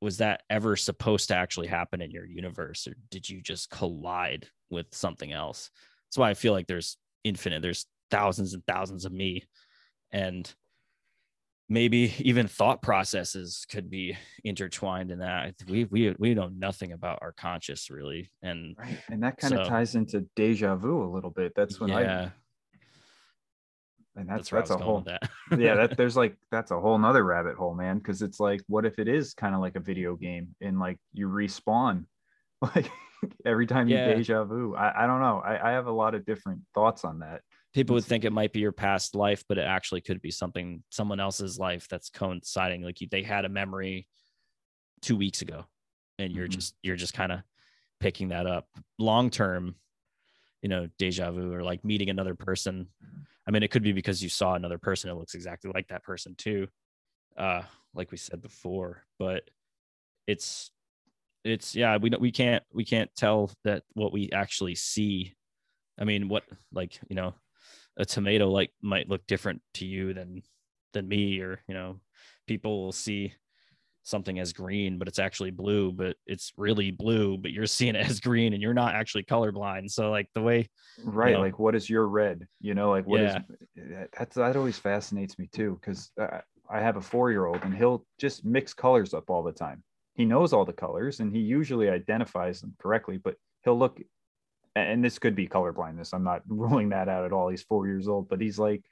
was 0.02 0.18
that 0.18 0.44
ever 0.50 0.76
supposed 0.76 1.28
to 1.28 1.36
actually 1.36 1.68
happen 1.68 2.02
in 2.02 2.12
your 2.12 2.26
universe 2.26 2.88
or 2.88 2.96
did 3.10 3.28
you 3.28 3.42
just 3.42 3.70
collide 3.70 4.48
with 4.70 4.88
something 4.92 5.32
else 5.32 5.70
that's 6.08 6.18
why 6.18 6.30
i 6.30 6.34
feel 6.34 6.54
like 6.54 6.68
there's 6.68 6.98
infinite 7.24 7.62
there's 7.62 7.86
thousands 8.12 8.54
and 8.54 8.66
thousands 8.66 9.06
of 9.06 9.12
me 9.12 9.44
and 10.12 10.54
maybe 11.70 12.14
even 12.20 12.48
thought 12.48 12.82
processes 12.82 13.66
could 13.70 13.90
be 13.90 14.18
intertwined 14.44 15.12
in 15.12 15.20
that 15.20 15.54
we 15.68 15.84
we 15.86 16.16
we 16.18 16.34
know 16.34 16.50
nothing 16.56 16.94
about 16.94 17.20
our 17.22 17.34
conscious 17.34 17.90
really 17.90 18.30
and 18.42 18.76
Right. 18.78 18.98
And 19.10 19.22
that 19.24 19.38
kind 19.38 19.54
of 19.54 19.68
ties 19.68 19.96
into 19.96 20.26
deja 20.36 20.76
vu 20.76 21.04
a 21.04 21.12
little 21.12 21.30
bit. 21.30 21.54
That's 21.56 21.80
when 21.80 21.90
yeah 21.90 21.98
I 21.98 22.32
and 24.18 24.28
that's, 24.28 24.50
that's 24.50 24.70
that's, 24.70 24.82
a 24.82 24.84
whole 24.84 25.02
that 25.02 25.22
yeah, 25.58 25.76
that 25.76 25.96
there's 25.98 26.18
like 26.18 26.36
that's 26.52 26.72
a 26.72 26.80
whole 26.80 26.98
nother 26.98 27.24
rabbit 27.24 27.56
hole, 27.56 27.74
man. 27.74 28.00
Cause 28.02 28.22
it's 28.22 28.40
like, 28.40 28.62
what 28.68 28.86
if 28.86 29.00
it 29.00 29.08
is 29.08 29.34
kind 29.34 29.56
of 29.56 29.62
like 29.62 29.76
a 29.76 29.80
video 29.80 30.16
game 30.16 30.56
and 30.60 30.80
like 30.80 30.98
you 31.14 31.30
respawn 31.30 32.06
like 32.62 32.90
every 33.46 33.66
time 33.68 33.88
you 33.88 33.98
Yeah. 33.98 34.16
deja 34.16 34.44
vu? 34.44 34.76
I, 34.76 35.04
I 35.04 35.08
don't 35.08 35.22
know. 35.22 35.40
I, 35.40 35.70
I 35.70 35.72
have 35.72 35.88
a 35.88 35.92
lot 35.92 36.16
of 36.16 36.26
different 36.26 36.62
thoughts 36.74 37.06
on 37.06 37.20
that. 37.20 37.42
people 37.74 37.94
would 37.94 38.06
think 38.06 38.26
it 38.26 38.34
might 38.34 38.52
be 38.54 38.60
your 38.60 38.72
past 38.72 39.14
life 39.14 39.44
but 39.48 39.58
it 39.58 39.68
actually 39.68 40.02
could 40.02 40.22
be 40.22 40.32
something 40.32 40.84
someone 40.90 41.20
else's 41.20 41.60
life 41.60 41.88
that's 41.90 42.10
coinciding 42.10 42.82
like 42.82 43.00
you, 43.02 43.08
they 43.12 43.22
had 43.24 43.46
a 43.46 43.50
memory 43.50 44.08
two 45.02 45.16
weeks 45.16 45.42
ago 45.44 45.64
and 46.18 46.34
you're 46.34 46.48
Mhm. 46.48 46.58
just 46.58 46.76
you're 46.82 46.96
just 46.96 47.14
kind 47.14 47.32
of 47.32 47.42
picking 48.00 48.30
that 48.30 48.48
up 48.48 48.66
long 48.98 49.30
term 49.30 49.76
you 50.62 50.70
know 50.70 50.88
deja 50.98 51.32
vu 51.32 51.54
or 51.54 51.64
like 51.64 51.84
meeting 51.86 52.10
another 52.10 52.36
person. 52.36 52.88
I 53.48 53.52
mean 53.52 53.64
it 53.64 53.72
could 53.72 53.84
be 53.84 53.94
because 53.94 54.22
you 54.22 54.30
saw 54.30 54.56
another 54.56 54.78
person 54.78 55.10
that 55.10 55.16
looks 55.16 55.36
exactly 55.36 55.72
like 55.74 55.88
that 55.88 56.04
person 56.04 56.36
too 56.36 56.68
uh 57.38 57.62
like 57.94 58.12
we 58.12 58.18
said 58.18 58.42
before 58.42 59.04
but 59.20 59.44
it's 60.26 60.72
it's 61.44 61.76
yeah 61.76 61.98
we 61.98 62.12
we 62.20 62.32
can't 62.32 62.64
we 62.74 62.84
can't 62.86 63.10
tell 63.16 63.52
that 63.64 63.84
what 63.94 64.12
we 64.12 64.30
actually 64.32 64.76
see. 64.76 65.34
I 66.00 66.04
mean 66.04 66.28
what 66.28 66.44
like 66.72 67.00
you 67.10 67.16
know 67.16 67.34
a 67.98 68.06
tomato 68.06 68.50
like 68.50 68.72
might 68.82 69.10
look 69.10 69.26
different 69.26 69.62
to 69.76 69.86
you 69.86 70.14
than 70.14 70.44
than 70.94 71.08
me 71.08 71.40
or 71.40 71.62
you 71.68 71.74
know 71.74 72.00
people 72.48 72.84
will 72.84 72.92
see 72.92 73.34
something 74.08 74.40
as 74.40 74.54
green 74.54 74.98
but 74.98 75.08
it's 75.08 75.20
actually 75.20 75.52
blue 75.52 75.92
but 75.92 76.16
it's 76.26 76.54
really 76.56 76.92
blue 76.92 77.38
but 77.38 77.52
you're 77.52 77.66
seeing 77.66 77.94
it 77.96 78.06
as 78.10 78.20
green 78.22 78.54
and 78.54 78.62
you're 78.62 78.74
not 78.74 78.96
actually 78.96 79.24
colorblind 79.24 79.92
so 79.92 80.10
like 80.10 80.30
the 80.34 80.42
way 80.42 80.68
Right. 81.04 81.34
know? 81.34 81.42
Like, 81.42 81.60
what 81.60 81.76
is 81.76 81.88
your 81.90 82.08
red? 82.08 82.48
You 82.60 82.74
know, 82.74 82.90
like 82.90 83.06
what 83.06 83.22
is 83.22 83.34
Yeah. 83.34 83.42
that- 83.76 84.10
that's 84.18 84.36
that 84.36 84.56
always 84.56 84.80
fascinates 84.80 85.38
me 85.38 85.48
too. 85.54 85.80
Cause 85.86 86.10
uh, 86.20 86.40
I 86.70 86.80
have 86.80 86.98
a 86.98 87.02
four 87.02 87.30
year 87.32 87.46
old 87.46 87.62
and 87.64 87.76
he'll 87.76 88.04
just 88.18 88.44
mix 88.44 88.74
colors 88.74 89.14
up 89.14 89.30
all 89.30 89.44
the 89.44 89.52
time. 89.52 89.84
He 90.16 90.26
knows 90.26 90.54
all 90.54 90.66
the 90.66 90.74
colors 90.74 91.20
and 91.20 91.32
he 91.36 91.42
usually 91.42 91.90
identifies 91.90 92.62
them 92.62 92.74
correctly, 92.80 93.18
but 93.18 93.36
he'll 93.64 93.78
look, 93.78 94.00
and 94.76 95.04
this 95.06 95.20
could 95.20 95.36
be 95.36 95.46
color 95.48 95.72
blindness. 95.72 96.14
I'm 96.14 96.24
not 96.24 96.42
ruling 96.48 96.90
that 96.90 97.10
out 97.10 97.26
at 97.26 97.32
all. 97.34 97.50
He's 97.50 97.62
four 97.64 97.86
years 97.86 98.08
old, 98.08 98.28
but 98.28 98.42
he's 98.42 98.58
like, 98.58 98.84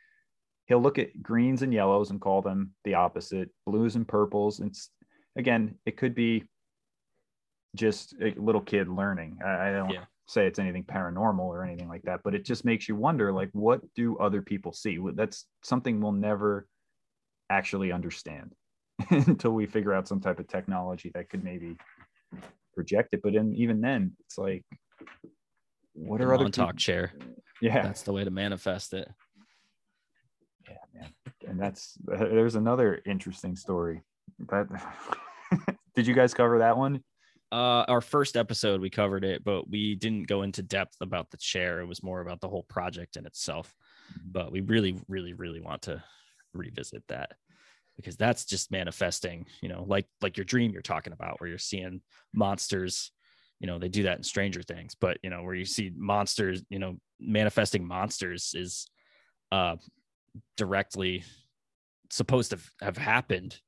he'll 0.67 0.81
look 0.81 0.99
at 0.99 1.23
greens 1.23 1.63
and 1.63 1.73
yellows 1.73 2.11
and 2.11 2.21
call 2.21 2.41
them 2.43 2.71
the 2.83 2.93
opposite, 2.93 3.49
blues 3.65 3.95
and 3.95 4.07
purples. 4.07 4.59
And 4.59 4.69
it's, 4.69 4.89
again, 5.35 5.75
it 5.85 5.97
could 5.97 6.15
be 6.15 6.45
just 7.75 8.15
a 8.21 8.33
little 8.39 8.61
kid 8.61 8.87
learning. 8.87 9.39
I, 9.43 9.69
I 9.69 9.71
don't 9.71 9.89
Yeah. 9.91 10.05
say 10.27 10.47
it's 10.47 10.59
anything 10.59 10.83
paranormal 10.83 11.39
or 11.39 11.63
anything 11.63 11.89
like 11.89 12.03
that, 12.03 12.21
but 12.23 12.33
it 12.33 12.45
just 12.45 12.65
makes 12.65 12.87
you 12.87 12.95
wonder, 12.95 13.31
like, 13.31 13.49
what 13.53 13.81
do 13.95 14.17
other 14.17 14.41
people 14.41 14.73
see? 14.73 14.99
That's 15.13 15.45
something 15.63 15.99
we'll 16.01 16.13
never 16.13 16.67
actually 17.49 17.91
understand 17.91 18.53
until 19.09 19.51
we 19.51 19.65
figure 19.65 19.93
out 19.93 20.07
some 20.07 20.21
type 20.21 20.39
of 20.39 20.47
technology 20.47 21.11
that 21.13 21.29
could 21.29 21.43
maybe 21.43 21.77
project 22.73 23.13
it. 23.13 23.21
But 23.21 23.33
then, 23.33 23.53
even 23.55 23.81
then, 23.81 24.15
it's 24.21 24.37
like, 24.37 24.63
what 25.93 26.21
are 26.21 26.33
other 26.33 26.49
peop- 26.49 26.77
chair 26.77 27.13
Yeah, 27.61 27.81
that's 27.81 28.01
the 28.01 28.11
way 28.11 28.23
to 28.25 28.31
manifest 28.31 28.93
it 28.93 29.09
yeah, 30.67 30.99
man. 30.99 31.09
And 31.47 31.59
that's 31.59 31.97
uh, 32.11 32.17
there's 32.17 32.55
another 32.55 33.01
interesting 33.05 33.55
story. 33.55 34.01
Did 35.95 36.07
you 36.07 36.13
guys 36.13 36.33
cover 36.33 36.59
that 36.59 36.77
one? 36.77 37.03
uh 37.51 37.85
our 37.87 38.01
first 38.01 38.35
episode 38.35 38.81
we 38.81 38.89
covered 38.89 39.23
it 39.23 39.43
but 39.43 39.69
we 39.69 39.93
didn't 39.93 40.23
go 40.23 40.41
into 40.41 40.63
depth 40.63 40.97
about 41.01 41.29
the 41.29 41.37
chair. 41.37 41.79
It 41.79 41.85
was 41.85 42.01
more 42.01 42.21
about 42.21 42.41
the 42.41 42.49
whole 42.49 42.63
project 42.63 43.17
in 43.17 43.25
itself. 43.25 43.73
But 44.25 44.51
we 44.51 44.61
really 44.61 44.99
really 45.07 45.33
really 45.33 45.61
want 45.61 45.83
to 45.83 46.03
revisit 46.53 47.03
that 47.09 47.33
because 47.95 48.17
that's 48.17 48.45
just 48.45 48.71
manifesting 48.71 49.45
you 49.61 49.69
know 49.69 49.85
like 49.87 50.05
like 50.21 50.37
your 50.37 50.45
dream 50.45 50.71
you're 50.71 50.81
talking 50.81 51.13
about 51.13 51.39
where 51.39 51.49
you're 51.49 51.57
seeing 51.57 52.01
monsters 52.33 53.11
you 53.59 53.67
know 53.67 53.79
they 53.79 53.89
do 53.89 54.03
that 54.03 54.17
in 54.17 54.23
stranger 54.23 54.61
things 54.61 54.95
but 54.95 55.17
you 55.23 55.29
know 55.29 55.43
where 55.43 55.55
you 55.55 55.65
see 55.65 55.91
monsters 55.95 56.63
you 56.69 56.79
know 56.79 56.97
manifesting 57.19 57.85
monsters 57.87 58.53
is 58.55 58.87
uh 59.51 59.75
directly 60.57 61.23
supposed 62.09 62.51
to 62.51 62.59
have 62.81 62.97
happened 62.97 63.59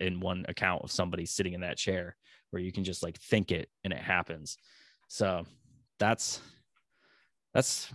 in 0.00 0.20
one 0.20 0.44
account 0.48 0.82
of 0.84 0.90
somebody 0.92 1.26
sitting 1.26 1.52
in 1.54 1.60
that 1.62 1.76
chair 1.76 2.16
where 2.50 2.62
you 2.62 2.72
can 2.72 2.84
just 2.84 3.02
like 3.02 3.18
think 3.18 3.50
it 3.50 3.68
and 3.84 3.92
it 3.92 3.98
happens. 3.98 4.56
So 5.08 5.44
that's 5.98 6.40
that's 7.54 7.92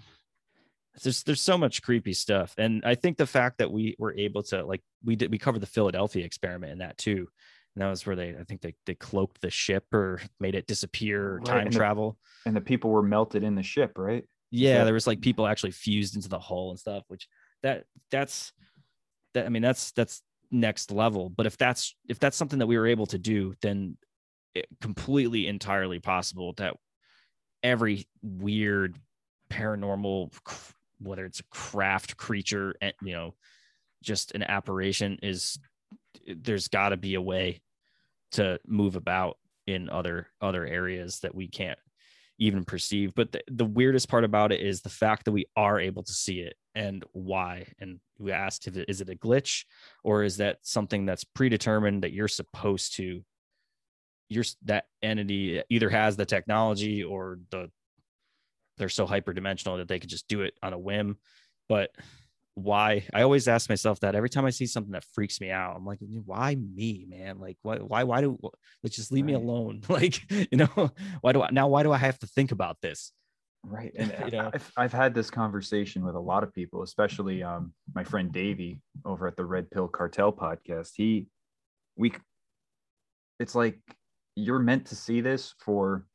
there's 1.03 1.23
there's 1.23 1.41
so 1.41 1.57
much 1.57 1.81
creepy 1.81 2.13
stuff. 2.13 2.53
And 2.57 2.83
i 2.85 2.95
think 2.95 3.17
the 3.17 3.25
fact 3.27 3.59
that 3.59 3.71
we 3.71 3.95
were 3.99 4.13
able 4.15 4.43
to 4.43 4.65
like 4.65 4.81
we 5.03 5.15
did 5.15 5.31
we 5.31 5.37
covered 5.37 5.61
the 5.61 5.67
philadelphia 5.67 6.25
experiment 6.25 6.71
in 6.71 6.79
that 6.79 6.97
too. 6.97 7.27
And 7.75 7.83
that 7.83 7.89
was 7.89 8.05
where 8.05 8.15
they 8.15 8.35
i 8.39 8.43
think 8.43 8.61
they, 8.61 8.73
they 8.85 8.95
cloaked 8.95 9.41
the 9.41 9.49
ship 9.51 9.85
or 9.93 10.19
made 10.39 10.55
it 10.55 10.67
disappear 10.67 11.33
or 11.35 11.37
Right, 11.39 11.45
time 11.47 11.57
and 11.67 11.73
the- 11.73 11.77
travel. 11.77 12.17
And 12.45 12.55
the 12.55 12.61
people 12.61 12.89
were 12.91 13.03
melted 13.03 13.43
in 13.43 13.55
the 13.55 13.63
ship, 13.63 13.97
right? 13.97 14.25
yeah 14.49 14.85
there 14.85 14.93
was 14.93 15.05
like 15.05 15.19
people 15.19 15.45
actually 15.45 15.71
fused 15.71 16.15
into 16.15 16.29
the 16.29 16.39
hull 16.39 16.69
and 16.69 16.79
stuff 16.79 17.03
which 17.09 17.27
that 17.63 17.83
that's 18.11 18.53
that 19.33 19.45
i 19.45 19.49
mean 19.49 19.61
that's 19.61 19.91
that's 19.91 20.21
next 20.51 20.91
level. 20.91 21.29
But 21.29 21.45
if 21.45 21.57
that's 21.57 21.95
if 22.07 22.19
that's 22.19 22.37
something 22.37 22.59
that 22.59 22.67
we 22.67 22.77
were 22.77 22.87
able 22.87 23.07
to 23.07 23.17
do 23.17 23.53
then 23.61 23.97
it 24.55 24.67
completely 24.81 25.47
entirely 25.47 25.99
possible 25.99 26.53
that 26.53 26.75
every 27.63 28.07
weird 28.21 28.97
paranormal 29.49 30.33
whether 30.99 31.25
it's 31.25 31.39
a 31.39 31.43
craft 31.51 32.17
creature 32.17 32.75
and 32.81 32.93
you 33.01 33.13
know 33.13 33.35
just 34.03 34.33
an 34.33 34.43
apparition 34.43 35.19
is 35.21 35.59
there's 36.27 36.67
got 36.67 36.89
to 36.89 36.97
be 36.97 37.15
a 37.15 37.21
way 37.21 37.61
to 38.31 38.59
move 38.65 38.95
about 38.95 39.37
in 39.65 39.89
other 39.89 40.27
other 40.41 40.65
areas 40.65 41.19
that 41.19 41.35
we 41.35 41.47
can't 41.47 41.79
even 42.39 42.63
perceive. 42.65 43.13
But 43.15 43.31
the, 43.31 43.41
the 43.49 43.65
weirdest 43.65 44.09
part 44.09 44.23
about 44.23 44.51
it 44.51 44.61
is 44.61 44.81
the 44.81 44.89
fact 44.89 45.25
that 45.25 45.31
we 45.31 45.45
are 45.55 45.79
able 45.79 46.03
to 46.03 46.13
see 46.13 46.39
it 46.39 46.55
and 46.77 47.03
why? 47.11 47.65
And 47.79 47.99
we 48.19 48.31
asked 48.31 48.67
if 48.67 48.77
it 48.77 48.87
is 48.87 49.01
it 49.01 49.09
a 49.09 49.15
glitch 49.15 49.65
or 50.03 50.23
is 50.23 50.37
that 50.37 50.59
something 50.61 51.07
that's 51.07 51.23
predetermined 51.23 52.03
that 52.03 52.13
you're 52.13 52.27
supposed 52.27 52.95
to 52.97 53.23
you're 54.29 54.43
that 54.65 54.85
entity 55.01 55.63
either 55.69 55.89
has 55.89 56.17
the 56.17 56.25
technology 56.25 57.03
or 57.03 57.39
the 57.49 57.71
they're 58.77 58.89
so 58.89 59.07
hyperdimensional 59.07 59.77
that 59.77 59.87
they 59.87 59.97
could 59.97 60.09
just 60.09 60.27
do 60.27 60.41
it 60.41 60.53
on 60.61 60.71
a 60.71 60.77
whim. 60.77 61.17
But 61.67 61.89
why? 62.53 63.07
I 63.11 63.23
always 63.23 63.47
ask 63.47 63.69
myself 63.69 63.99
that 64.01 64.13
every 64.13 64.29
time 64.29 64.45
i 64.45 64.51
see 64.51 64.67
something 64.67 64.93
that 64.93 65.05
freaks 65.13 65.41
me 65.41 65.49
out 65.49 65.75
i'm 65.75 65.85
like 65.85 65.99
why 66.25 66.55
me 66.55 67.07
man? 67.09 67.39
Like 67.39 67.57
why 67.63 67.77
why 67.77 68.03
why 68.03 68.21
do 68.21 68.37
let's 68.83 68.95
just 68.95 69.11
leave 69.11 69.25
me 69.25 69.33
alone. 69.33 69.81
Like 69.89 70.21
you 70.29 70.57
know 70.59 70.91
why 71.21 71.31
do 71.31 71.41
i 71.41 71.49
now 71.51 71.67
why 71.69 71.81
do 71.81 71.91
i 71.91 71.97
have 71.97 72.19
to 72.19 72.27
think 72.27 72.51
about 72.51 72.77
this 72.81 73.11
Right. 73.63 73.91
And 73.97 74.13
You 74.25 74.31
know? 74.31 74.51
I've, 74.53 74.71
I've 74.77 74.93
had 74.93 75.13
this 75.13 75.29
conversation 75.29 76.05
with 76.05 76.15
a 76.15 76.19
lot 76.19 76.43
of 76.43 76.53
people, 76.53 76.83
especially 76.83 77.43
um, 77.43 77.73
my 77.93 78.03
friend 78.03 78.31
Davey 78.31 78.81
over 79.03 79.27
at 79.27 79.35
the 79.35 79.45
Red 79.45 79.69
Pill 79.71 79.87
Cartel 79.87 80.31
podcast. 80.31 80.91
He, 80.95 81.27
we, 81.95 82.13
it's 83.39 83.55
like 83.55 83.79
you're 84.35 84.59
meant 84.59 84.85
to 84.87 84.95
see 84.95 85.21
this 85.21 85.53
for 85.59 86.05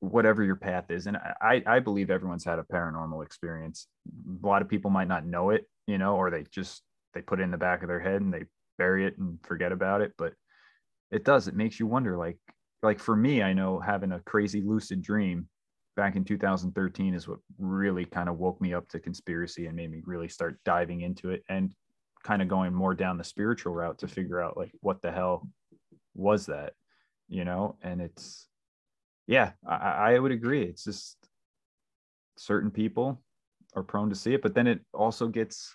whatever 0.00 0.42
your 0.42 0.56
path 0.56 0.90
is. 0.90 1.06
And 1.06 1.16
I, 1.16 1.62
I 1.66 1.78
believe 1.80 2.10
everyone's 2.10 2.44
had 2.44 2.58
a 2.58 2.64
paranormal 2.64 3.24
experience. 3.24 3.86
A 4.42 4.46
lot 4.46 4.62
of 4.62 4.68
people 4.68 4.90
might 4.90 5.08
not 5.08 5.26
know 5.26 5.50
it, 5.50 5.68
you 5.86 5.98
know, 5.98 6.16
or 6.16 6.30
they 6.30 6.44
just, 6.50 6.82
they 7.14 7.20
put 7.20 7.38
it 7.38 7.42
in 7.44 7.50
the 7.50 7.58
back 7.58 7.82
of 7.82 7.88
their 7.88 8.00
head 8.00 8.22
and 8.22 8.32
they 8.32 8.44
bury 8.78 9.06
it 9.06 9.18
and 9.18 9.38
forget 9.44 9.72
about 9.72 10.00
it. 10.00 10.12
But 10.16 10.32
it 11.10 11.24
does, 11.24 11.46
it 11.46 11.54
makes 11.54 11.78
you 11.78 11.86
wonder, 11.86 12.16
like, 12.16 12.38
like 12.82 12.98
for 12.98 13.14
me, 13.14 13.42
I 13.42 13.52
know 13.52 13.78
having 13.78 14.12
a 14.12 14.20
crazy 14.20 14.62
lucid 14.62 15.02
dream 15.02 15.48
back 15.96 16.16
in 16.16 16.24
2013 16.24 17.14
is 17.14 17.28
what 17.28 17.38
really 17.58 18.04
kind 18.04 18.28
of 18.28 18.38
woke 18.38 18.60
me 18.60 18.74
up 18.74 18.88
to 18.88 18.98
conspiracy 18.98 19.66
and 19.66 19.76
made 19.76 19.90
me 19.90 20.02
really 20.04 20.28
start 20.28 20.58
diving 20.64 21.02
into 21.02 21.30
it 21.30 21.42
and 21.48 21.74
kind 22.22 22.40
of 22.40 22.48
going 22.48 22.72
more 22.72 22.94
down 22.94 23.18
the 23.18 23.24
spiritual 23.24 23.74
route 23.74 23.98
to 23.98 24.08
figure 24.08 24.40
out 24.40 24.56
like 24.56 24.72
what 24.80 25.02
the 25.02 25.10
hell 25.10 25.48
was 26.14 26.46
that, 26.46 26.72
you 27.28 27.44
know? 27.44 27.76
And 27.82 28.00
it's, 28.00 28.48
yeah, 29.26 29.52
I, 29.68 30.14
I 30.14 30.18
would 30.18 30.32
agree. 30.32 30.62
It's 30.62 30.84
just 30.84 31.16
certain 32.36 32.70
people 32.70 33.20
are 33.74 33.82
prone 33.82 34.10
to 34.10 34.14
see 34.14 34.34
it, 34.34 34.42
but 34.42 34.54
then 34.54 34.66
it 34.66 34.80
also 34.92 35.28
gets 35.28 35.72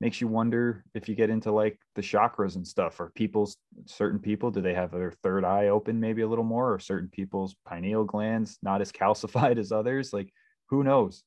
makes 0.00 0.20
you 0.20 0.28
wonder 0.28 0.84
if 0.94 1.08
you 1.08 1.14
get 1.14 1.30
into 1.30 1.50
like 1.50 1.78
the 1.94 2.02
chakras 2.02 2.56
and 2.56 2.66
stuff. 2.66 3.00
Or 3.00 3.10
people's 3.14 3.56
certain 3.86 4.18
people 4.18 4.50
do 4.50 4.60
they 4.60 4.74
have 4.74 4.90
their 4.90 5.12
third 5.22 5.44
eye 5.44 5.68
open 5.68 6.00
maybe 6.00 6.22
a 6.22 6.28
little 6.28 6.44
more? 6.44 6.72
Or 6.72 6.78
certain 6.78 7.08
people's 7.08 7.56
pineal 7.66 8.04
glands 8.04 8.58
not 8.62 8.80
as 8.80 8.92
calcified 9.00 9.58
as 9.58 9.72
others? 9.72 10.12
Like 10.12 10.32
who 10.68 10.84
knows? 10.84 11.22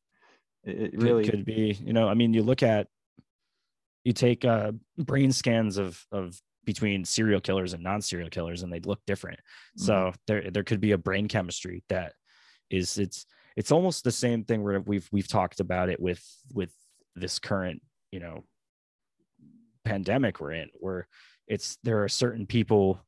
It, 0.64 0.94
it 0.94 1.02
really 1.02 1.24
could, 1.24 1.32
could 1.32 1.46
be. 1.46 1.78
You 1.84 1.94
know 1.94 2.08
i 2.08 2.14
mean 2.14 2.34
you 2.34 2.44
look 2.44 2.64
at 2.64 2.88
you 4.04 4.14
take 4.14 4.46
uh 4.46 4.72
brain 4.98 5.32
scans 5.32 5.78
of 5.78 6.04
of 6.12 6.40
between 6.66 7.04
serial 7.04 7.41
killers 7.41 7.74
and 7.74 7.82
non-serial 7.82 8.30
killers 8.30 8.62
and 8.62 8.72
they 8.72 8.80
look 8.82 9.00
different. 9.08 9.40
Mm-hmm. 9.40 9.86
so 9.86 10.14
there 10.28 10.52
there 10.52 10.64
could 10.64 10.82
be 10.82 10.91
a 10.91 10.98
brain 10.98 11.28
chemistry 11.28 11.84
that 11.90 12.14
is 12.70 12.98
it's 12.98 13.26
it's 13.56 13.72
almost 13.72 14.04
the 14.04 14.12
same 14.12 14.44
thing 14.44 14.64
where 14.64 14.80
we've 14.80 15.08
we've 15.12 15.28
talked 15.28 15.60
about 15.60 15.90
it 15.90 16.00
with 16.00 16.24
with 16.54 16.72
this 17.16 17.40
current 17.40 17.82
you 18.12 18.20
know 18.20 18.44
pandemic 19.85 20.39
we're 20.39 20.51
in 20.51 20.69
where 20.73 21.07
it's 21.47 21.77
there 21.84 22.03
are 22.03 22.10
certain 22.10 22.45
people 22.45 22.99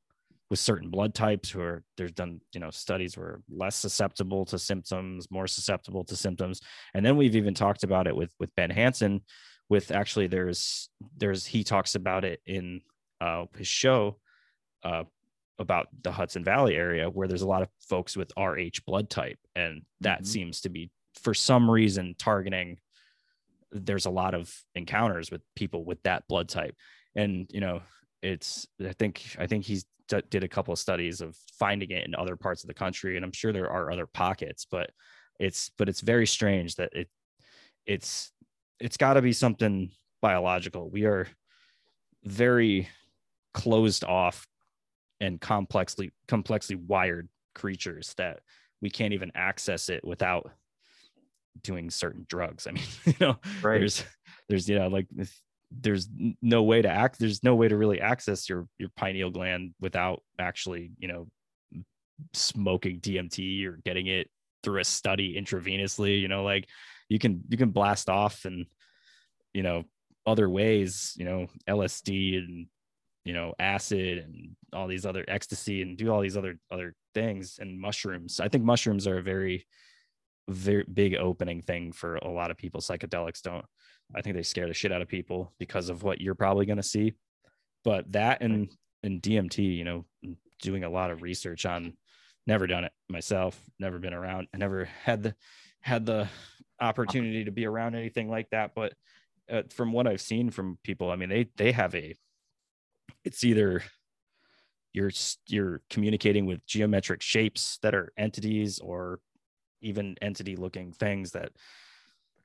with 0.49 0.59
certain 0.59 0.89
blood 0.89 1.13
types 1.13 1.49
who 1.49 1.61
are 1.61 1.81
there's 1.95 2.11
done 2.11 2.41
you 2.53 2.59
know 2.59 2.69
studies 2.69 3.15
were 3.15 3.41
less 3.49 3.75
susceptible 3.75 4.45
to 4.45 4.59
symptoms 4.59 5.31
more 5.31 5.47
susceptible 5.47 6.03
to 6.03 6.15
symptoms 6.15 6.59
and 6.93 7.05
then 7.05 7.15
we've 7.15 7.37
even 7.37 7.53
talked 7.53 7.83
about 7.83 8.05
it 8.05 8.15
with 8.15 8.31
with 8.39 8.53
ben 8.55 8.69
hansen 8.69 9.21
with 9.69 9.91
actually 9.91 10.27
there's 10.27 10.89
there's 11.17 11.45
he 11.45 11.63
talks 11.63 11.95
about 11.95 12.25
it 12.25 12.41
in 12.45 12.81
uh, 13.21 13.45
his 13.57 13.67
show 13.67 14.17
uh, 14.83 15.03
about 15.57 15.87
the 16.01 16.11
hudson 16.11 16.43
valley 16.43 16.75
area 16.75 17.09
where 17.09 17.29
there's 17.29 17.43
a 17.43 17.47
lot 17.47 17.61
of 17.61 17.69
folks 17.89 18.17
with 18.17 18.33
rh 18.37 18.79
blood 18.85 19.09
type 19.09 19.39
and 19.55 19.83
that 20.01 20.19
mm-hmm. 20.19 20.25
seems 20.25 20.61
to 20.61 20.69
be 20.69 20.91
for 21.23 21.33
some 21.33 21.71
reason 21.71 22.13
targeting 22.17 22.77
there's 23.71 24.05
a 24.05 24.11
lot 24.11 24.33
of 24.33 24.53
encounters 24.75 25.31
with 25.31 25.41
people 25.55 25.85
with 25.85 26.01
that 26.03 26.27
blood 26.27 26.49
type. 26.49 26.75
And 27.15 27.47
you 27.51 27.61
know 27.61 27.81
it's 28.23 28.67
i 28.87 28.93
think 28.93 29.35
i 29.39 29.47
think 29.47 29.65
he's 29.65 29.83
d- 30.07 30.21
did 30.29 30.43
a 30.43 30.47
couple 30.47 30.71
of 30.71 30.77
studies 30.77 31.21
of 31.21 31.35
finding 31.57 31.89
it 31.89 32.05
in 32.05 32.13
other 32.13 32.35
parts 32.35 32.63
of 32.63 32.67
the 32.67 32.73
country 32.73 33.15
and 33.15 33.25
i'm 33.25 33.31
sure 33.31 33.51
there 33.51 33.71
are 33.71 33.91
other 33.91 34.05
pockets 34.05 34.67
but 34.69 34.91
it's 35.39 35.71
but 35.75 35.89
it's 35.89 36.01
very 36.01 36.27
strange 36.27 36.75
that 36.75 36.93
it 36.93 37.09
it's 37.87 38.31
it's 38.79 38.97
got 38.97 39.13
to 39.15 39.21
be 39.21 39.33
something 39.33 39.91
biological. 40.21 40.89
We 40.89 41.05
are 41.05 41.27
very 42.23 42.87
closed 43.53 44.03
off 44.03 44.47
and 45.19 45.41
complexly 45.41 46.11
complexly 46.27 46.75
wired 46.75 47.27
creatures 47.53 48.13
that 48.17 48.39
we 48.81 48.89
can't 48.89 49.13
even 49.13 49.31
access 49.35 49.89
it 49.89 50.03
without 50.05 50.51
doing 51.63 51.89
certain 51.89 52.25
drugs. 52.29 52.67
I 52.69 52.71
mean, 52.71 52.83
you 53.05 53.13
know, 53.19 53.37
right. 53.61 53.79
there's 53.79 54.03
there's 54.49 54.69
you 54.69 54.79
know 54.79 54.87
like 54.87 55.07
there's 55.71 56.09
no 56.41 56.63
way 56.63 56.81
to 56.81 56.89
act 56.89 57.17
there's 57.17 57.43
no 57.43 57.55
way 57.55 57.69
to 57.69 57.77
really 57.77 58.01
access 58.01 58.49
your 58.49 58.67
your 58.77 58.89
pineal 58.97 59.29
gland 59.29 59.73
without 59.79 60.21
actually 60.37 60.91
you 60.99 61.07
know 61.07 61.27
smoking 62.33 62.99
DMT 62.99 63.65
or 63.65 63.79
getting 63.83 64.07
it 64.07 64.29
through 64.63 64.79
a 64.79 64.85
study 64.85 65.39
intravenously. 65.39 66.19
You 66.19 66.27
know, 66.27 66.43
like 66.43 66.67
you 67.09 67.19
can 67.19 67.41
you 67.49 67.57
can 67.57 67.69
blast 67.69 68.09
off 68.09 68.45
and 68.45 68.65
you 69.53 69.63
know 69.63 69.83
other 70.25 70.49
ways. 70.49 71.13
You 71.17 71.25
know, 71.25 71.47
LSD 71.67 72.37
and 72.37 72.67
you 73.25 73.33
know 73.33 73.53
acid 73.59 74.17
and 74.19 74.55
all 74.73 74.87
these 74.87 75.05
other 75.05 75.25
ecstasy 75.27 75.81
and 75.81 75.97
do 75.97 76.11
all 76.11 76.21
these 76.21 76.37
other 76.37 76.57
other 76.71 76.95
things 77.13 77.59
and 77.59 77.79
mushrooms. 77.79 78.39
I 78.39 78.47
think 78.47 78.63
mushrooms 78.63 79.07
are 79.07 79.19
a 79.19 79.23
very 79.23 79.65
very 80.51 80.85
big 80.91 81.15
opening 81.15 81.61
thing 81.61 81.91
for 81.91 82.15
a 82.17 82.29
lot 82.29 82.51
of 82.51 82.57
people. 82.57 82.81
Psychedelics 82.81 83.41
don't. 83.41 83.65
I 84.13 84.21
think 84.21 84.35
they 84.35 84.43
scare 84.43 84.67
the 84.67 84.73
shit 84.73 84.91
out 84.91 85.01
of 85.01 85.07
people 85.07 85.53
because 85.57 85.89
of 85.89 86.03
what 86.03 86.19
you're 86.19 86.35
probably 86.35 86.65
going 86.65 86.77
to 86.77 86.83
see. 86.83 87.13
But 87.83 88.11
that 88.11 88.41
and 88.41 88.69
and 89.03 89.21
DMT, 89.21 89.59
you 89.59 89.83
know, 89.83 90.05
doing 90.61 90.83
a 90.83 90.89
lot 90.89 91.11
of 91.11 91.21
research 91.21 91.65
on. 91.65 91.93
Never 92.47 92.65
done 92.65 92.85
it 92.85 92.91
myself. 93.07 93.59
Never 93.79 93.99
been 93.99 94.13
around. 94.13 94.47
I 94.53 94.57
never 94.57 94.85
had 95.03 95.23
the 95.23 95.35
had 95.81 96.05
the 96.05 96.27
opportunity 96.79 97.45
to 97.45 97.51
be 97.51 97.65
around 97.65 97.95
anything 97.95 98.29
like 98.29 98.49
that. 98.49 98.71
But 98.75 98.93
uh, 99.49 99.63
from 99.69 99.91
what 99.93 100.07
I've 100.07 100.21
seen 100.21 100.49
from 100.49 100.79
people, 100.83 101.11
I 101.11 101.15
mean, 101.15 101.29
they 101.29 101.47
they 101.55 101.71
have 101.71 101.93
a. 101.95 102.15
It's 103.23 103.43
either 103.43 103.83
you're 104.93 105.11
you're 105.47 105.81
communicating 105.89 106.45
with 106.45 106.65
geometric 106.65 107.21
shapes 107.21 107.77
that 107.81 107.95
are 107.95 108.11
entities 108.17 108.79
or 108.79 109.19
even 109.81 110.15
entity 110.21 110.55
looking 110.55 110.91
things 110.91 111.31
that 111.31 111.51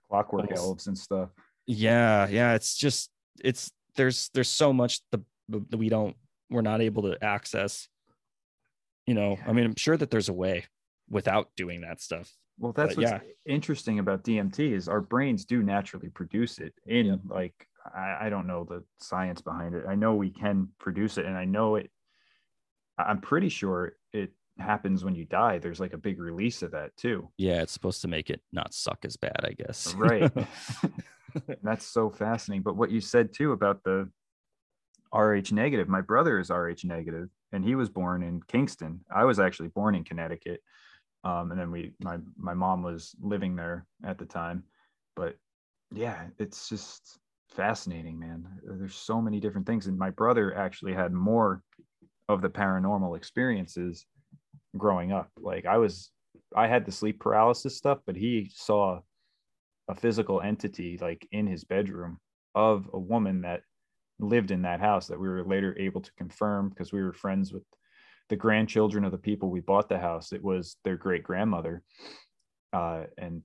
clockwork 0.09 0.45
almost, 0.45 0.63
elves 0.63 0.87
and 0.87 0.99
stuff. 0.99 1.31
Yeah, 1.67 2.29
yeah. 2.29 2.55
It's 2.55 2.77
just 2.77 3.11
it's 3.43 3.71
there's 3.97 4.31
there's 4.35 4.49
so 4.49 4.73
much 4.73 5.01
the 5.11 5.21
that 5.49 5.77
we 5.77 5.89
don't 5.89 6.17
we're 6.51 6.63
not 6.63 6.81
able 6.81 7.03
to 7.03 7.23
access. 7.23 7.89
You 9.07 9.15
know, 9.15 9.37
I 9.47 9.53
mean, 9.53 9.65
I'm 9.65 9.77
sure 9.77 9.97
that 9.97 10.11
there's 10.11 10.29
a 10.29 10.33
way 10.33 10.65
without 11.09 11.51
doing 11.57 11.83
that 11.83 12.01
stuff. 12.01 12.33
Well, 12.59 12.73
that's 12.73 12.95
but, 12.95 13.03
what's 13.03 13.13
yeah. 13.13 13.21
interesting 13.53 13.99
about 13.99 14.25
DMT 14.25 14.73
is 14.73 14.89
our 14.89 15.01
brains 15.01 15.45
do 15.45 15.63
naturally 15.63 16.09
produce 16.09 16.59
it 16.59 16.73
in 16.87 17.07
yeah. 17.07 17.17
like 17.29 17.69
I, 17.95 18.17
I 18.23 18.29
don't 18.31 18.47
know 18.47 18.65
the 18.65 18.83
science 18.99 19.41
behind 19.41 19.75
it. 19.75 19.85
I 19.89 19.95
know 19.95 20.15
we 20.15 20.31
can 20.31 20.69
produce 20.79 21.19
it, 21.19 21.27
and 21.27 21.37
I 21.37 21.45
know 21.45 21.77
it. 21.77 21.91
I'm 22.99 23.21
pretty 23.21 23.51
sure 23.51 23.97
it 24.13 24.33
happens 24.59 25.05
when 25.05 25.15
you 25.15 25.25
die 25.25 25.59
there's 25.59 25.81
like 25.81 25.93
a 25.93 25.99
big 25.99 26.19
release 26.19 26.63
of 26.63 26.71
that 26.71 26.97
too. 26.97 27.29
Yeah 27.37 27.63
it's 27.63 27.73
supposed 27.73 28.03
to 28.03 28.09
make 28.09 28.31
it 28.31 28.41
not 28.53 28.75
suck 28.75 29.05
as 29.05 29.17
bad 29.17 29.41
i 29.45 29.53
guess. 29.53 29.95
Right. 29.95 30.33
That's 31.63 31.87
so 31.87 32.09
fascinating. 32.09 32.63
But 32.63 32.77
what 32.77 32.91
you 32.91 33.01
said 33.01 33.33
too 33.35 33.53
about 33.53 33.83
the 33.85 34.09
rh 35.15 35.53
negative 35.53 35.89
my 35.89 36.01
brother 36.01 36.39
is 36.39 36.51
rh 36.51 36.85
negative 36.85 37.29
and 37.53 37.65
he 37.65 37.75
was 37.75 37.89
born 37.89 38.23
in 38.23 38.43
kingston. 38.49 39.01
I 39.15 39.25
was 39.25 39.39
actually 39.39 39.69
born 39.69 39.95
in 39.95 40.05
connecticut 40.05 40.61
um, 41.25 41.51
and 41.51 41.61
then 41.61 41.71
we 41.71 41.93
my 42.01 42.19
my 42.37 42.55
mom 42.55 42.83
was 42.83 43.15
living 43.21 43.57
there 43.57 43.87
at 44.05 44.19
the 44.19 44.27
time. 44.27 44.65
But 45.15 45.37
yeah 45.93 46.27
it's 46.39 46.69
just 46.69 47.19
fascinating 47.51 48.19
man. 48.19 48.47
There's 48.65 48.97
so 48.97 49.21
many 49.21 49.39
different 49.39 49.67
things 49.67 49.87
and 49.87 49.99
my 49.99 50.11
brother 50.11 50.57
actually 50.57 50.95
had 50.95 51.13
more 51.13 51.63
of 52.29 52.43
the 52.43 52.51
paranormal 52.51 53.17
experiences 53.17 54.07
growing 54.79 55.13
up. 55.13 55.31
Like 55.39 55.67
I 55.67 55.79
was, 55.79 56.11
I 56.55 56.67
had 56.67 56.85
the 56.85 56.93
sleep 56.93 57.21
paralysis 57.21 57.77
stuff, 57.77 57.99
but 58.07 58.17
he 58.17 58.51
saw 58.55 59.01
a 59.89 59.95
physical 59.95 60.41
entity 60.41 60.99
like 61.01 61.27
in 61.33 61.47
his 61.47 61.65
bedroom 61.65 62.19
of 62.55 62.89
a 62.93 62.99
woman 62.99 63.43
that 63.43 63.61
lived 64.19 64.51
in 64.51 64.63
that 64.63 64.81
house 64.81 65.07
that 65.09 65.21
we 65.21 65.29
were 65.29 65.45
later 65.45 65.77
able 65.79 66.01
to 66.01 66.13
confirm 66.15 66.71
because 66.71 66.93
we 66.93 67.03
were 67.03 67.13
friends 67.13 67.53
with 67.53 67.63
the 68.29 68.37
grandchildren 68.37 69.05
of 69.05 69.13
the 69.13 69.19
people 69.19 69.51
we 69.51 69.61
bought 69.61 69.89
the 69.89 69.99
house. 69.99 70.33
It 70.33 70.43
was 70.43 70.77
their 70.85 70.97
great 70.97 71.23
grandmother. 71.23 71.83
Uh, 72.73 73.05
and 73.19 73.43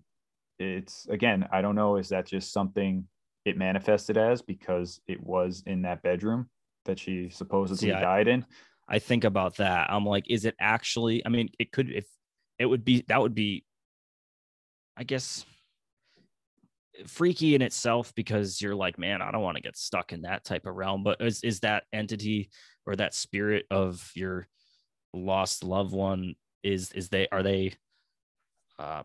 it's 0.59 1.07
again, 1.07 1.47
I 1.51 1.61
don't 1.61 1.75
know, 1.75 1.97
is 1.97 2.09
that 2.09 2.25
just 2.25 2.51
something 2.51 3.05
it 3.45 3.57
manifested 3.57 4.17
as 4.17 4.41
because 4.41 5.01
it 5.07 5.21
was 5.21 5.63
in 5.65 5.81
that 5.83 6.01
bedroom 6.03 6.49
that 6.85 6.99
she 6.99 7.29
supposedly 7.29 7.89
See, 7.89 7.91
died 7.91 8.27
in? 8.27 8.45
I 8.91 8.99
think 8.99 9.23
about 9.23 9.55
that. 9.55 9.89
I'm 9.89 10.05
like, 10.05 10.29
is 10.29 10.43
it 10.43 10.55
actually? 10.59 11.25
I 11.25 11.29
mean, 11.29 11.49
it 11.57 11.71
could 11.71 11.89
if 11.89 12.05
it 12.59 12.65
would 12.65 12.83
be 12.83 13.05
that 13.07 13.21
would 13.21 13.33
be, 13.33 13.63
I 14.97 15.05
guess, 15.05 15.45
freaky 17.07 17.55
in 17.55 17.61
itself 17.61 18.13
because 18.15 18.61
you're 18.61 18.75
like, 18.75 18.99
man, 18.99 19.21
I 19.21 19.31
don't 19.31 19.43
want 19.43 19.55
to 19.55 19.63
get 19.63 19.77
stuck 19.77 20.11
in 20.11 20.23
that 20.23 20.43
type 20.43 20.65
of 20.65 20.75
realm. 20.75 21.03
But 21.03 21.21
is 21.21 21.41
is 21.41 21.61
that 21.61 21.85
entity 21.93 22.49
or 22.85 22.97
that 22.97 23.15
spirit 23.15 23.65
of 23.71 24.11
your 24.13 24.49
lost 25.13 25.63
loved 25.63 25.93
one? 25.93 26.35
Is 26.61 26.91
is 26.91 27.07
they 27.07 27.29
are 27.31 27.43
they? 27.43 27.73
Uh, 28.77 29.03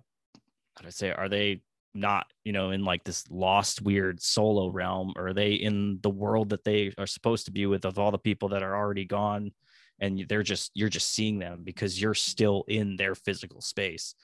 how 0.74 0.82
do 0.82 0.88
I 0.88 0.90
say? 0.90 1.12
Are 1.12 1.28
they 1.28 1.62
not 1.94 2.26
you 2.44 2.52
know 2.52 2.72
in 2.72 2.84
like 2.84 3.04
this 3.04 3.24
lost 3.30 3.80
weird 3.82 4.20
solo 4.20 4.68
realm 4.68 5.12
or 5.16 5.28
are 5.28 5.32
they 5.32 5.52
in 5.52 5.98
the 6.02 6.10
world 6.10 6.50
that 6.50 6.62
they 6.62 6.92
are 6.98 7.06
supposed 7.06 7.46
to 7.46 7.52
be 7.52 7.64
with 7.64 7.86
of 7.86 7.98
all 7.98 8.10
the 8.10 8.18
people 8.18 8.50
that 8.50 8.62
are 8.62 8.76
already 8.76 9.06
gone 9.06 9.50
and 10.00 10.24
they're 10.28 10.42
just 10.42 10.70
you're 10.74 10.88
just 10.88 11.12
seeing 11.12 11.38
them 11.38 11.62
because 11.64 12.00
you're 12.00 12.14
still 12.14 12.64
in 12.68 12.96
their 12.96 13.14
physical 13.14 13.60
space 13.60 14.14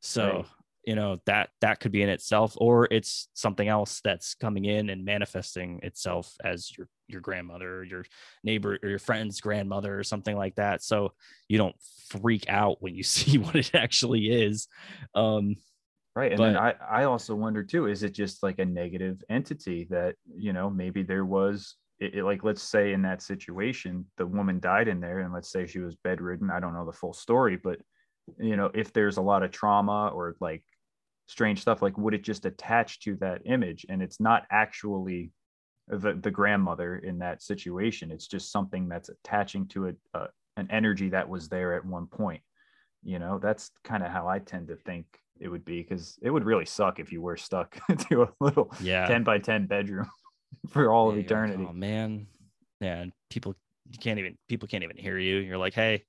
so 0.00 0.24
right. 0.24 0.46
you 0.84 0.94
know 0.94 1.18
that 1.26 1.50
that 1.60 1.80
could 1.80 1.92
be 1.92 2.02
in 2.02 2.08
itself 2.08 2.54
or 2.56 2.88
it's 2.90 3.28
something 3.34 3.68
else 3.68 4.00
that's 4.02 4.34
coming 4.34 4.64
in 4.64 4.90
and 4.90 5.04
manifesting 5.04 5.80
itself 5.82 6.34
as 6.44 6.76
your 6.76 6.88
your 7.08 7.20
grandmother 7.20 7.78
or 7.78 7.84
your 7.84 8.04
neighbor 8.44 8.78
or 8.82 8.88
your 8.88 8.98
friend's 8.98 9.40
grandmother 9.40 9.98
or 9.98 10.04
something 10.04 10.36
like 10.36 10.54
that 10.54 10.82
so 10.82 11.12
you 11.48 11.58
don't 11.58 11.76
freak 12.08 12.48
out 12.48 12.76
when 12.80 12.94
you 12.94 13.02
see 13.16 13.38
what 13.38 13.56
it 13.56 13.74
actually 13.74 14.30
is 14.30 14.68
um 15.14 15.56
Right. 16.16 16.32
And 16.32 16.38
But- 16.38 16.46
then 16.52 16.56
I, 16.56 16.74
I 16.90 17.04
also 17.04 17.34
wonder 17.34 17.62
too, 17.62 17.86
is 17.86 18.02
it 18.02 18.10
just 18.10 18.42
like 18.42 18.58
a 18.58 18.64
negative 18.64 19.22
entity 19.30 19.86
that, 19.90 20.16
you 20.26 20.52
know, 20.52 20.68
maybe 20.68 21.02
there 21.02 21.24
was 21.24 21.76
it, 22.00 22.14
it- 22.14 22.24
like 22.24 22.42
let's 22.44 22.62
say 22.62 22.92
in 22.92 23.02
that 23.02 23.22
situation, 23.22 24.06
the 24.16 24.26
woman 24.26 24.58
died 24.60 24.88
in 24.88 25.00
there 25.00 25.20
and 25.20 25.32
let's 25.32 25.50
say 25.50 25.66
she 25.66 25.80
was 25.80 25.96
bedridden. 25.96 26.50
I 26.50 26.60
don't 26.60 26.74
know 26.74 26.86
the 26.86 26.92
full 26.92 27.12
story, 27.12 27.56
but 27.56 27.78
you 28.38 28.56
know, 28.56 28.70
if 28.74 28.92
there's 28.92 29.16
a 29.16 29.22
lot 29.22 29.42
of 29.42 29.50
trauma 29.50 30.08
or 30.08 30.36
like 30.40 30.62
strange 31.26 31.60
stuff, 31.60 31.82
like 31.82 31.96
would 31.98 32.14
it 32.14 32.22
just 32.22 32.46
attach 32.46 33.00
to 33.00 33.16
that 33.16 33.42
image? 33.44 33.86
And 33.88 34.02
it's 34.02 34.20
not 34.20 34.44
actually 34.50 35.32
the, 35.88 36.14
the 36.14 36.30
grandmother 36.30 36.96
in 36.98 37.18
that 37.18 37.42
situation. 37.42 38.10
It's 38.10 38.26
just 38.28 38.52
something 38.52 38.88
that's 38.88 39.08
attaching 39.08 39.66
to 39.68 39.86
it, 39.86 39.96
uh, 40.14 40.26
an 40.56 40.68
energy 40.70 41.08
that 41.10 41.28
was 41.28 41.48
there 41.48 41.74
at 41.74 41.84
one 41.84 42.06
point. 42.06 42.42
You 43.02 43.18
know, 43.18 43.38
that's 43.38 43.70
kind 43.82 44.02
of 44.02 44.10
how 44.10 44.28
I 44.28 44.38
tend 44.40 44.68
to 44.68 44.76
think 44.76 45.06
it 45.40 45.48
would 45.48 45.64
be 45.64 45.80
because 45.82 46.18
it 46.22 46.30
would 46.30 46.44
really 46.44 46.66
suck 46.66 47.00
if 47.00 47.12
you 47.12 47.22
were 47.22 47.36
stuck 47.36 47.78
to 48.10 48.22
a 48.24 48.28
little 48.40 48.70
yeah 48.82 49.06
10 49.06 49.24
by 49.24 49.38
10 49.38 49.66
bedroom 49.66 50.10
for 50.68 50.90
all 50.92 51.08
of 51.10 51.16
Yeah, 51.16 51.20
like, 51.20 51.26
eternity. 51.26 51.66
oh 51.68 51.72
man 51.72 52.26
yeah 52.80 53.00
and 53.00 53.12
people 53.28 53.54
you 53.90 53.98
can't 53.98 54.18
even 54.18 54.36
people 54.48 54.68
can't 54.68 54.84
even 54.84 54.96
hear 54.96 55.18
you 55.18 55.36
you're 55.38 55.58
like 55.58 55.74
hey 55.74 56.04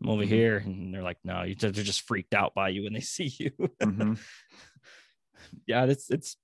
i'm 0.00 0.08
over 0.10 0.22
Mhm. 0.22 0.28
here 0.28 0.58
and 0.58 0.94
they're 0.94 1.02
like 1.02 1.18
no 1.24 1.42
you 1.42 1.54
they're 1.54 1.72
just 1.72 2.02
freaked 2.02 2.34
out 2.34 2.54
by 2.54 2.68
you 2.68 2.84
when 2.84 2.92
they 2.92 3.00
see 3.16 3.32
you 3.38 3.50
Mhm. 3.82 4.18
yeah 5.66 5.84
it's 5.84 6.10
it's 6.10 6.36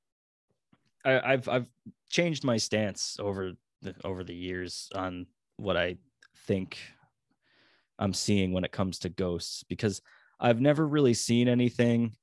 I, 1.05 1.33
I've 1.35 1.49
I've 1.49 1.67
changed 2.09 2.45
my 2.45 2.57
stance 2.57 3.17
over 3.21 3.53
the 3.83 3.95
over 4.05 4.25
the 4.25 4.35
years 4.35 4.89
on 4.95 5.27
what 5.57 5.77
I 5.77 5.99
think 6.47 6.79
I'm 7.99 8.13
seeing 8.15 8.53
when 8.53 8.65
it 8.65 8.73
comes 8.73 8.99
to 9.01 9.09
ghosts 9.09 9.63
because 9.69 10.01
I've 10.41 10.61
never 10.61 10.87
really 10.87 11.15
seen 11.15 11.49
anything. 11.49 12.17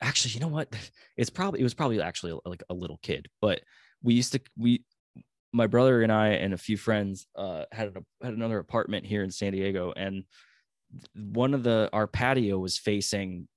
Actually, 0.00 0.32
you 0.32 0.40
know 0.40 0.48
what? 0.48 0.68
It's 1.16 1.30
probably 1.30 1.60
it 1.60 1.62
was 1.62 1.72
probably 1.72 2.02
actually 2.02 2.38
like 2.44 2.62
a 2.68 2.74
little 2.74 2.98
kid, 3.02 3.28
but 3.40 3.62
we 4.02 4.12
used 4.12 4.32
to 4.32 4.40
we 4.58 4.84
my 5.52 5.66
brother 5.66 6.02
and 6.02 6.12
I 6.12 6.28
and 6.28 6.52
a 6.52 6.58
few 6.58 6.76
friends 6.76 7.26
uh, 7.34 7.64
had 7.72 7.96
had 8.22 8.34
another 8.34 8.58
apartment 8.58 9.06
here 9.06 9.22
in 9.22 9.30
San 9.30 9.52
Diego, 9.52 9.94
and 9.96 10.24
one 11.14 11.54
of 11.54 11.62
the 11.62 11.88
our 11.92 12.06
patio 12.06 12.58
was 12.58 12.76
facing 12.76 13.48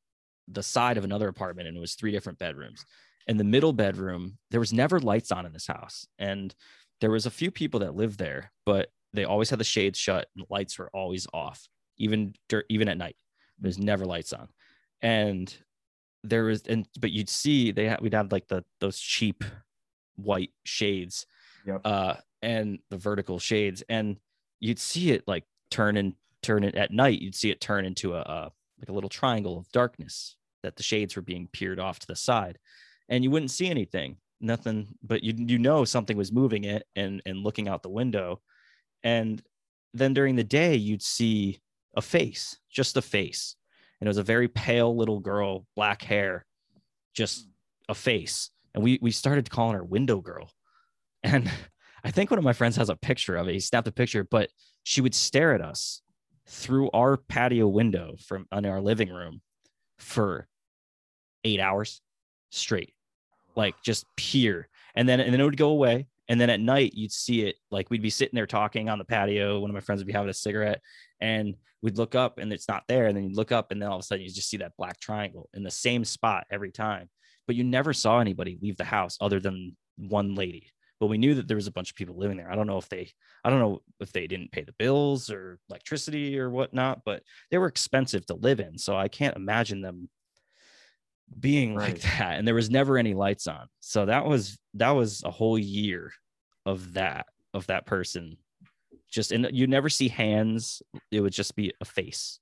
the 0.48 0.64
side 0.64 0.98
of 0.98 1.04
another 1.04 1.28
apartment, 1.28 1.68
and 1.68 1.76
it 1.76 1.82
was 1.82 1.96
three 1.96 2.12
different 2.12 2.40
bedrooms. 2.40 2.86
And 3.28 3.40
the 3.40 3.44
middle 3.44 3.74
bedroom, 3.74 4.38
there 4.50 4.60
was 4.60 4.74
never 4.74 5.00
lights 5.00 5.32
on 5.32 5.46
in 5.46 5.52
this 5.52 5.68
house, 5.68 6.08
and 6.18 6.56
there 7.02 7.12
was 7.12 7.26
a 7.26 7.32
few 7.32 7.52
people 7.52 7.82
that 7.82 7.96
lived 7.96 8.18
there, 8.18 8.52
but 8.66 8.88
they 9.14 9.26
always 9.26 9.50
had 9.50 9.60
the 9.60 9.66
shades 9.66 10.00
shut 10.00 10.28
and 10.36 10.46
the 10.46 10.54
lights 10.54 10.80
were 10.80 10.90
always 10.94 11.28
off, 11.34 11.68
even 11.98 12.34
even 12.70 12.88
at 12.88 12.98
night. 12.98 13.18
There's 13.60 13.78
never 13.78 14.06
lights 14.06 14.32
on, 14.32 14.48
and 15.02 15.54
there 16.24 16.44
was 16.46 16.64
and 16.68 16.88
but 17.00 17.12
you'd 17.12 17.30
see 17.30 17.72
they 17.72 17.86
had 17.86 18.02
we'd 18.02 18.14
have 18.14 18.32
like 18.32 18.48
the 18.48 18.64
those 18.80 19.00
cheap 19.00 19.44
white 20.16 20.52
shades 20.66 21.26
Yep. 21.66 21.82
uh 21.86 22.16
and 22.42 22.80
the 22.90 22.98
vertical 22.98 23.38
shades 23.40 23.84
and 23.90 24.18
you'd 24.60 24.80
see 24.80 25.12
it 25.12 25.24
like 25.28 25.44
turn 25.72 25.98
and 25.98 26.14
turn 26.42 26.64
it 26.64 26.76
at 26.76 26.92
night 26.92 27.22
you'd 27.22 27.36
see 27.36 27.52
it 27.52 27.60
turn 27.62 27.86
into 27.86 28.16
a, 28.16 28.20
a 28.22 28.52
like 28.80 28.90
a 28.90 28.94
little 28.94 29.10
triangle 29.10 29.58
of 29.58 29.70
darkness 29.72 30.36
that 30.64 30.76
the 30.78 30.84
shades 30.84 31.16
were 31.16 31.22
being 31.22 31.48
peered 31.52 31.80
off 31.80 32.00
to 32.00 32.08
the 32.08 32.16
side 32.16 32.58
and 33.10 33.24
you 33.24 33.30
wouldn't 33.32 33.52
see 33.52 33.68
anything 33.70 34.18
nothing 34.42 34.88
but 35.04 35.22
you 35.24 35.34
you 35.38 35.58
know 35.60 35.84
something 35.84 36.16
was 36.18 36.32
moving 36.32 36.64
it 36.64 36.86
and 36.96 37.22
and 37.26 37.44
looking 37.44 37.68
out 37.68 37.84
the 37.84 37.90
window 37.90 38.42
and 39.04 39.42
then 39.94 40.14
during 40.14 40.36
the 40.38 40.44
day 40.44 40.76
you'd 40.76 41.02
see 41.04 41.60
a 41.96 42.02
face 42.02 42.58
just 42.70 42.96
a 42.96 43.02
face 43.02 43.56
and 44.00 44.08
it 44.08 44.10
was 44.10 44.18
a 44.18 44.24
very 44.24 44.48
pale 44.48 44.96
little 44.96 45.20
girl 45.20 45.66
black 45.76 46.02
hair 46.02 46.46
just 47.14 47.44
hmm. 47.44 47.50
a 47.90 47.96
face. 47.96 48.50
And 48.74 48.84
we 48.84 49.00
we 49.02 49.12
started 49.12 49.50
calling 49.50 49.76
her 49.76 49.84
window 49.84 50.22
girl. 50.22 50.50
And 51.22 51.52
i 52.02 52.12
think 52.12 52.32
one 52.32 52.38
of 52.38 52.46
my 52.46 52.54
friends 52.54 52.78
has 52.78 52.90
a 52.90 52.96
picture 52.96 53.36
of 53.36 53.50
it. 53.50 53.54
He 53.54 53.60
snapped 53.60 53.88
a 53.90 53.92
picture 53.92 54.24
but 54.24 54.50
she 54.84 55.02
would 55.02 55.14
stare 55.14 55.54
at 55.54 55.62
us 55.62 56.02
through 56.48 56.90
our 56.92 57.18
patio 57.18 57.68
window 57.68 58.16
from 58.26 58.48
in 58.54 58.66
our 58.66 58.80
living 58.80 59.10
room 59.10 59.42
for 59.98 60.48
eight 61.44 61.60
hours 61.60 62.02
straight 62.52 62.94
like 63.56 63.76
just 63.84 64.06
peer 64.16 64.68
and 64.96 65.08
then 65.08 65.20
and 65.20 65.34
then 65.34 65.42
it 65.42 65.44
would 65.44 65.58
go 65.58 65.70
away 65.70 66.08
and 66.30 66.40
then 66.40 66.50
at 66.50 66.62
night 66.62 66.94
you'd 66.94 67.12
see 67.12 67.42
it 67.42 67.56
like 67.72 67.90
we'd 67.90 68.02
be 68.02 68.10
sitting 68.10 68.36
there 68.36 68.48
talking 68.48 68.88
on 68.88 68.98
the 69.00 69.04
patio 69.04 69.60
one 69.60 69.70
of 69.70 69.74
my 69.74 69.82
friends 69.82 70.00
would 70.00 70.08
be 70.08 70.14
having 70.14 70.30
a 70.30 70.34
cigarette 70.34 70.82
and 71.20 71.56
we'd 71.82 71.98
look 71.98 72.16
up 72.16 72.38
and 72.38 72.52
it's 72.52 72.68
not 72.68 72.84
there 72.88 73.08
and 73.08 73.16
then 73.16 73.24
you'd 73.26 73.36
look 73.36 73.52
up 73.52 73.72
and 73.72 73.82
then 73.82 73.90
all 73.90 73.98
of 73.98 74.02
a 74.02 74.04
sudden 74.04 74.24
you 74.24 74.32
just 74.32 74.50
see 74.50 74.58
that 74.58 74.76
black 74.78 75.00
triangle 75.00 75.50
in 75.54 75.64
the 75.64 75.72
same 75.72 76.04
spot 76.04 76.46
every 76.52 76.72
time. 76.72 77.10
But 77.48 77.56
you 77.56 77.64
never 77.64 77.94
saw 77.94 78.20
anybody 78.20 78.58
leave 78.62 78.78
the 78.78 78.84
house 78.84 79.18
other 79.20 79.40
than 79.40 79.76
one 79.98 80.36
lady. 80.36 80.72
But 81.00 81.08
we 81.08 81.18
knew 81.18 81.36
that 81.36 81.48
there 81.48 81.56
was 81.56 81.68
a 81.68 81.72
bunch 81.72 81.90
of 81.90 81.96
people 81.96 82.18
living 82.18 82.38
there. 82.38 82.52
I 82.52 82.56
don't 82.56 82.68
know 82.68 82.78
if 82.78 82.90
they 82.90 83.12
i 83.44 83.50
don't 83.50 83.60
know 83.60 83.82
if 84.00 84.12
they 84.12 84.28
didn't 84.28 84.52
pay 84.52 84.64
the 84.64 84.74
bills 84.74 85.30
or 85.30 85.60
electricity 85.70 86.38
or 86.38 86.50
whatnot 86.50 87.04
but 87.06 87.24
they 87.50 87.58
were 87.58 87.68
expensive 87.68 88.26
to 88.28 88.34
live 88.36 88.60
in. 88.60 88.78
So 88.78 88.96
i 88.96 89.08
can't 89.08 89.38
imagine 89.38 89.82
them 89.82 90.10
being 91.40 91.76
like 91.76 92.00
that 92.02 92.38
and 92.38 92.48
there 92.48 92.56
was 92.56 92.70
never 92.70 92.98
any 92.98 93.14
lights 93.14 93.48
on 93.48 93.68
so 93.80 94.06
that 94.06 94.26
was 94.26 94.58
that 94.74 94.92
was 94.92 95.24
a 95.24 95.32
whole 95.32 95.58
year 95.58 96.12
of 96.66 96.94
that 96.94 97.26
of 97.54 97.66
that 97.68 97.86
person 97.86 98.38
just 99.10 99.32
and 99.32 99.48
you 99.52 99.66
never 99.68 99.90
see 99.90 100.08
hands 100.08 100.82
it 101.12 101.22
would 101.22 101.34
just 101.34 101.56
be 101.56 101.74
a 101.82 101.86
face 101.86 102.40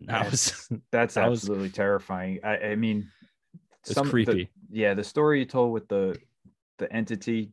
that 0.00 0.30
was 0.30 0.68
That's 0.92 1.14
That 1.14 1.30
was- 1.30 1.42
absolutely 1.44 1.70
terrifying. 1.70 2.40
I, 2.44 2.58
I 2.58 2.74
mean, 2.74 3.08
It's 3.86 3.94
the- 3.94 4.02
creepy. 4.02 4.50
yeah, 4.70 4.92
the 4.92 5.04
story 5.04 5.38
you 5.38 5.46
told 5.46 5.72
with 5.72 5.88
the 5.88 6.18
the 6.78 6.92
entity 6.92 7.52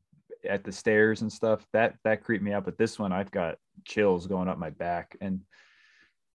at 0.49 0.63
the 0.63 0.71
stairs 0.71 1.21
and 1.21 1.31
stuff 1.31 1.65
that 1.71 1.95
that 2.03 2.23
creeped 2.23 2.43
me 2.43 2.51
out. 2.51 2.65
But 2.65 2.77
this 2.77 2.97
one, 2.99 3.13
I've 3.13 3.31
got 3.31 3.57
chills 3.85 4.27
going 4.27 4.47
up 4.49 4.57
my 4.57 4.71
back, 4.71 5.15
and 5.21 5.39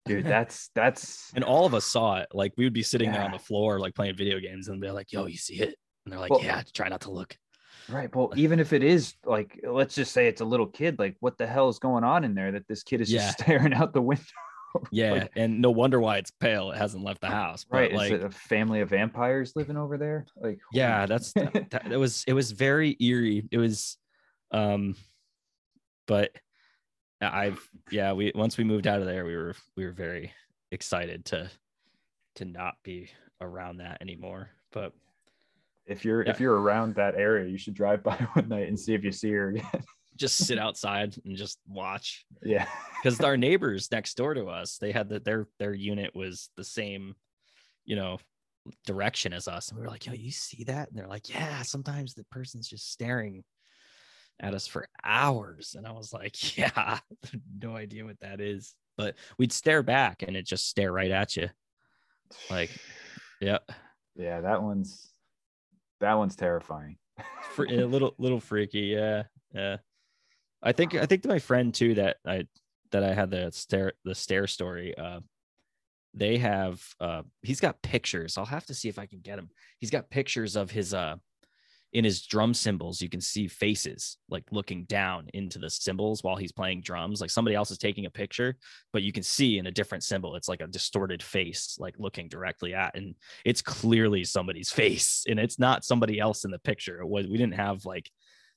dude, 0.05 0.25
that's 0.25 0.69
that's 0.75 1.31
and 1.35 1.43
all 1.43 1.65
of 1.65 1.73
us 1.73 1.85
saw 1.85 2.17
it 2.17 2.27
like 2.33 2.53
we 2.57 2.63
would 2.65 2.73
be 2.73 2.83
sitting 2.83 3.11
there 3.11 3.21
on 3.23 3.31
the 3.31 3.39
floor 3.39 3.79
like 3.79 3.95
playing 3.95 4.15
video 4.15 4.39
games 4.39 4.67
and 4.67 4.79
be 4.81 4.89
like 4.89 5.11
yo 5.11 5.25
you 5.25 5.37
see 5.37 5.55
it 5.61 5.75
and 6.05 6.11
they're 6.13 6.19
like 6.19 6.31
Well- 6.31 6.41
yeah 6.43 6.61
try 6.73 6.87
not 6.89 7.01
to 7.01 7.11
look 7.11 7.37
right. 7.87 8.13
Well, 8.15 8.31
even 8.35 8.59
if 8.59 8.73
it 8.73 8.81
is 8.83 9.13
like, 9.25 9.59
let's 9.63 9.93
just 9.93 10.11
say 10.11 10.25
it's 10.25 10.41
a 10.41 10.45
little 10.45 10.65
kid, 10.65 10.97
like, 10.97 11.15
what 11.19 11.37
the 11.37 11.45
hell 11.45 11.69
is 11.69 11.77
going 11.77 12.03
on 12.03 12.23
in 12.23 12.33
there 12.33 12.51
that 12.53 12.67
this 12.67 12.81
kid 12.81 12.99
is 12.99 13.11
Yeah. 13.11 13.27
just 13.27 13.39
staring 13.43 13.75
out 13.75 13.93
the 13.93 14.01
window? 14.01 14.23
yeah 14.91 15.11
Like, 15.11 15.31
and 15.35 15.61
no 15.61 15.69
wonder 15.69 15.99
why 15.99 16.17
it's 16.17 16.31
pale 16.31 16.71
it 16.71 16.77
hasn't 16.77 17.03
left 17.03 17.21
the 17.21 17.27
house 17.29 17.63
but 17.63 17.77
right? 17.77 17.93
like 17.93 18.11
is 18.11 18.19
it 18.21 18.25
a 18.25 18.31
family 18.31 18.81
of 18.81 18.89
vampires 18.89 19.53
living 19.55 19.77
over 19.77 19.97
there? 19.99 20.25
Like, 20.35 20.57
yeah 20.73 21.05
that's 21.05 21.31
that, 21.33 21.69
that- 21.69 21.91
it 21.91 21.97
was 21.97 22.23
it 22.27 22.33
was 22.33 22.51
very 22.51 22.97
eerie 22.99 23.47
it 23.51 23.57
was 23.59 23.97
um 24.51 24.95
but 26.07 26.31
Uh, 27.21 27.29
i've 27.31 27.69
yeah 27.91 28.11
we 28.11 28.31
once 28.35 28.57
we 28.57 28.63
moved 28.63 28.87
out 28.87 28.99
of 28.99 29.05
there 29.07 29.25
we 29.25 29.35
were 29.35 29.55
we 29.77 29.85
were 29.85 29.91
very 29.91 30.31
excited 30.71 31.23
to 31.25 31.49
to 32.35 32.45
not 32.45 32.75
be 32.83 33.09
around 33.41 33.77
that 33.77 34.01
anymore 34.01 34.49
but 34.71 34.91
if 35.85 36.03
you're 36.03 36.23
Yeah. 36.23 36.31
if 36.31 36.39
you're 36.39 36.59
around 36.59 36.95
that 36.95 37.13
area, 37.15 37.47
you 37.47 37.57
should 37.59 37.75
drive 37.75 38.03
by 38.09 38.15
one 38.33 38.49
night 38.49 38.67
and 38.67 38.79
see 38.79 38.93
if 38.95 39.03
you 39.03 39.11
see 39.11 39.31
her 39.31 39.49
again. 39.49 39.65
just 40.17 40.37
sit 40.37 40.57
outside 40.57 41.13
and 41.25 41.35
just 41.35 41.59
watch 41.67 42.25
yeah. 42.41 42.65
because 43.03 43.19
our 43.19 43.35
neighbors 43.47 43.91
next 43.91 44.15
door 44.15 44.33
to 44.33 44.45
us 44.47 44.77
they 44.77 44.91
had 44.93 45.09
that 45.09 45.25
their 45.25 45.45
their 45.59 45.73
unit 45.73 46.15
was 46.15 46.49
the 46.55 46.63
same 46.63 47.13
you 47.83 47.97
know 47.97 48.17
direction 48.85 49.33
as 49.33 49.47
us 49.49 49.69
and 49.69 49.77
we 49.77 49.83
were 49.83 49.91
like 49.91 50.05
yo 50.05 50.13
you 50.13 50.31
see 50.31 50.63
that 50.63 50.87
and 50.89 50.97
they're 50.97 51.07
like 51.07 51.29
yeah 51.29 51.61
sometimes 51.63 52.13
the 52.13 52.23
person's 52.31 52.67
just 52.67 52.91
staring 52.93 53.43
at 54.39 54.53
us 54.53 54.67
for 54.67 54.87
hours 55.03 55.75
and 55.77 55.87
i 55.87 55.91
was 55.91 56.11
like 56.11 56.57
yeah 56.57 56.99
no 57.61 57.75
idea 57.75 58.05
what 58.05 58.19
that 58.21 58.41
is. 58.41 58.75
But 58.97 59.15
we'd 59.37 59.51
stare 59.51 59.83
back 59.83 60.23
and 60.23 60.37
it 60.37 60.45
just 60.45 60.69
stare 60.69 60.91
right 60.91 61.11
at 61.11 61.35
you. 61.35 61.49
Like 62.49 62.69
yeah 63.41 63.59
yeah, 64.15 64.41
that 64.41 64.63
one's 64.63 65.11
that 65.99 66.13
one's 66.13 66.35
terrifying. 66.35 66.97
a 67.57 67.63
little 67.63 68.15
little 68.17 68.39
freaky 68.39 68.93
yeah 68.97 69.23
yeah. 69.53 69.77
I 70.61 70.71
think 70.71 70.95
i 70.95 71.05
think 71.05 71.23
to 71.23 71.29
my 71.29 71.39
friend 71.39 71.73
too 71.73 71.95
that 71.95 72.17
i 72.25 72.45
that 72.91 73.03
i 73.03 73.13
had 73.13 73.31
the 73.31 73.51
stare 73.51 73.93
the 74.03 74.15
stare 74.15 74.47
story 74.47 74.97
uh 74.97 75.19
they 76.13 76.37
have 76.37 76.81
uh 76.99 77.23
he's 77.41 77.59
got 77.59 77.81
pictures. 77.81 78.37
I'll 78.37 78.45
have 78.45 78.65
to 78.67 78.73
see 78.73 78.89
if 78.89 78.99
i 78.99 79.05
can 79.05 79.19
get 79.19 79.39
him. 79.39 79.49
He's 79.79 79.91
got 79.91 80.09
pictures 80.09 80.55
of 80.55 80.71
his 80.71 80.93
uh 80.93 81.15
in 81.95 82.03
his 82.03 82.21
drum 82.25 82.53
cymbals, 82.53 83.01
you 83.01 83.07
can 83.09 83.21
see 83.21 83.47
faces 83.47 84.17
like 84.29 84.43
looking 84.51 84.83
down 84.85 85.27
into 85.33 85.57
the 85.57 85.69
cymbals 85.69 86.23
while 86.23 86.35
he's 86.35 86.51
playing 86.51 86.81
drums. 86.81 87.21
Like 87.21 87.29
somebody 87.29 87.55
else 87.55 87.71
is 87.71 87.77
taking 87.77 88.05
a 88.05 88.09
picture, 88.09 88.57
but 88.93 89.01
you 89.01 89.11
can 89.11 89.23
see 89.23 89.57
in 89.57 89.67
a 89.67 89.71
different 89.71 90.03
cymbal 90.03 90.35
it's 90.35 90.49
like 90.49 90.61
a 90.61 90.67
distorted 90.67 91.23
face, 91.23 91.77
like 91.79 91.95
looking 91.97 92.27
directly 92.27 92.73
at, 92.73 92.95
and 92.95 93.15
it's 93.45 93.61
clearly 93.61 94.23
somebody's 94.25 94.71
face, 94.81 95.23
and 95.27 95.39
it's 95.39 95.57
not 95.57 95.85
somebody 95.85 96.19
else 96.19 96.45
in 96.45 96.51
the 96.51 96.59
picture. 96.59 96.99
It 96.99 97.07
was 97.07 97.27
we 97.27 97.37
didn't 97.37 97.55
have 97.55 97.85
like 97.85 98.11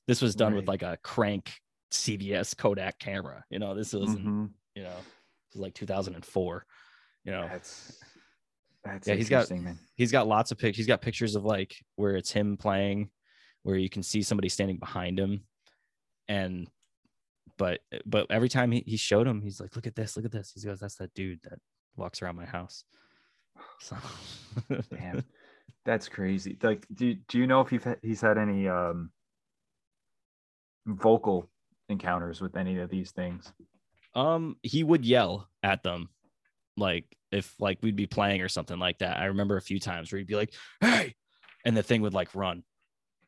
this 0.07 0.21
was 0.21 0.35
done 0.35 0.53
with 0.55 0.67
like 0.67 0.81
a 0.83 0.97
crank 1.03 1.51
CVS 1.91 2.57
Kodak 2.57 2.99
camera. 2.99 3.43
You 3.49 3.59
know, 3.59 3.73
this 3.73 3.93
was 3.93 4.09
Mhm. 4.09 4.49
you 4.75 4.83
know 4.83 4.95
was 5.53 5.61
like 5.61 5.73
2004. 5.75 6.65
You 7.23 7.31
know, 7.31 7.47
That's 7.47 7.99
that's 8.83 9.07
Yeah, 9.07 9.15
he's 9.15 9.29
got- 9.29 9.49
man. 9.51 9.77
he's 9.95 10.11
got 10.11 10.27
lots 10.27 10.51
of 10.51 10.57
pics. 10.57 10.77
He's 10.77 10.87
got 10.87 11.01
pictures 11.01 11.35
of 11.35 11.45
like 11.45 11.75
where 11.95 12.15
it's 12.15 12.31
him 12.31 12.57
playing, 12.57 13.09
where 13.63 13.75
you 13.77 13.89
can 13.89 14.03
see 14.03 14.21
somebody 14.21 14.49
standing 14.49 14.77
behind 14.77 15.19
him, 15.19 15.43
and 16.27 16.69
but 17.57 17.81
but 18.05 18.27
every 18.29 18.49
time 18.49 18.71
he, 18.71 18.83
he 18.85 18.97
showed 18.97 19.27
him, 19.27 19.41
he's 19.41 19.59
like, 19.59 19.75
"Look 19.75 19.87
at 19.87 19.95
this, 19.95 20.15
look 20.15 20.25
at 20.25 20.31
this." 20.31 20.53
He 20.53 20.61
goes, 20.65 20.79
"That's 20.79 20.95
that 20.95 21.13
dude 21.13 21.41
that 21.43 21.59
walks 21.95 22.21
around 22.21 22.35
my 22.35 22.45
house." 22.45 22.83
So 23.81 23.97
Damn, 24.91 25.23
that's 25.85 26.07
crazy. 26.07 26.57
Like, 26.61 26.85
do 26.93 27.13
do 27.27 27.37
you 27.37 27.47
know 27.47 27.61
if 27.61 27.69
he's 27.69 27.83
had, 27.83 27.97
he's 28.01 28.21
had 28.21 28.37
any 28.37 28.67
um 28.69 29.11
vocal 30.85 31.49
encounters 31.89 32.39
with 32.41 32.55
any 32.55 32.79
of 32.79 32.89
these 32.89 33.11
things? 33.11 33.51
um, 34.15 34.57
he 34.63 34.83
would 34.83 35.05
yell 35.05 35.47
at 35.63 35.83
them, 35.83 36.09
like 36.77 37.05
if 37.31 37.53
like 37.59 37.79
we'd 37.81 37.95
be 37.95 38.07
playing 38.07 38.41
or 38.41 38.49
something 38.49 38.79
like 38.79 38.99
that. 38.99 39.17
I 39.17 39.25
remember 39.25 39.57
a 39.57 39.61
few 39.61 39.79
times 39.79 40.11
where 40.11 40.17
he'd 40.19 40.27
be 40.27 40.35
like, 40.35 40.53
"Hey," 40.81 41.15
and 41.65 41.75
the 41.75 41.83
thing 41.83 42.01
would 42.01 42.13
like 42.13 42.33
run 42.35 42.63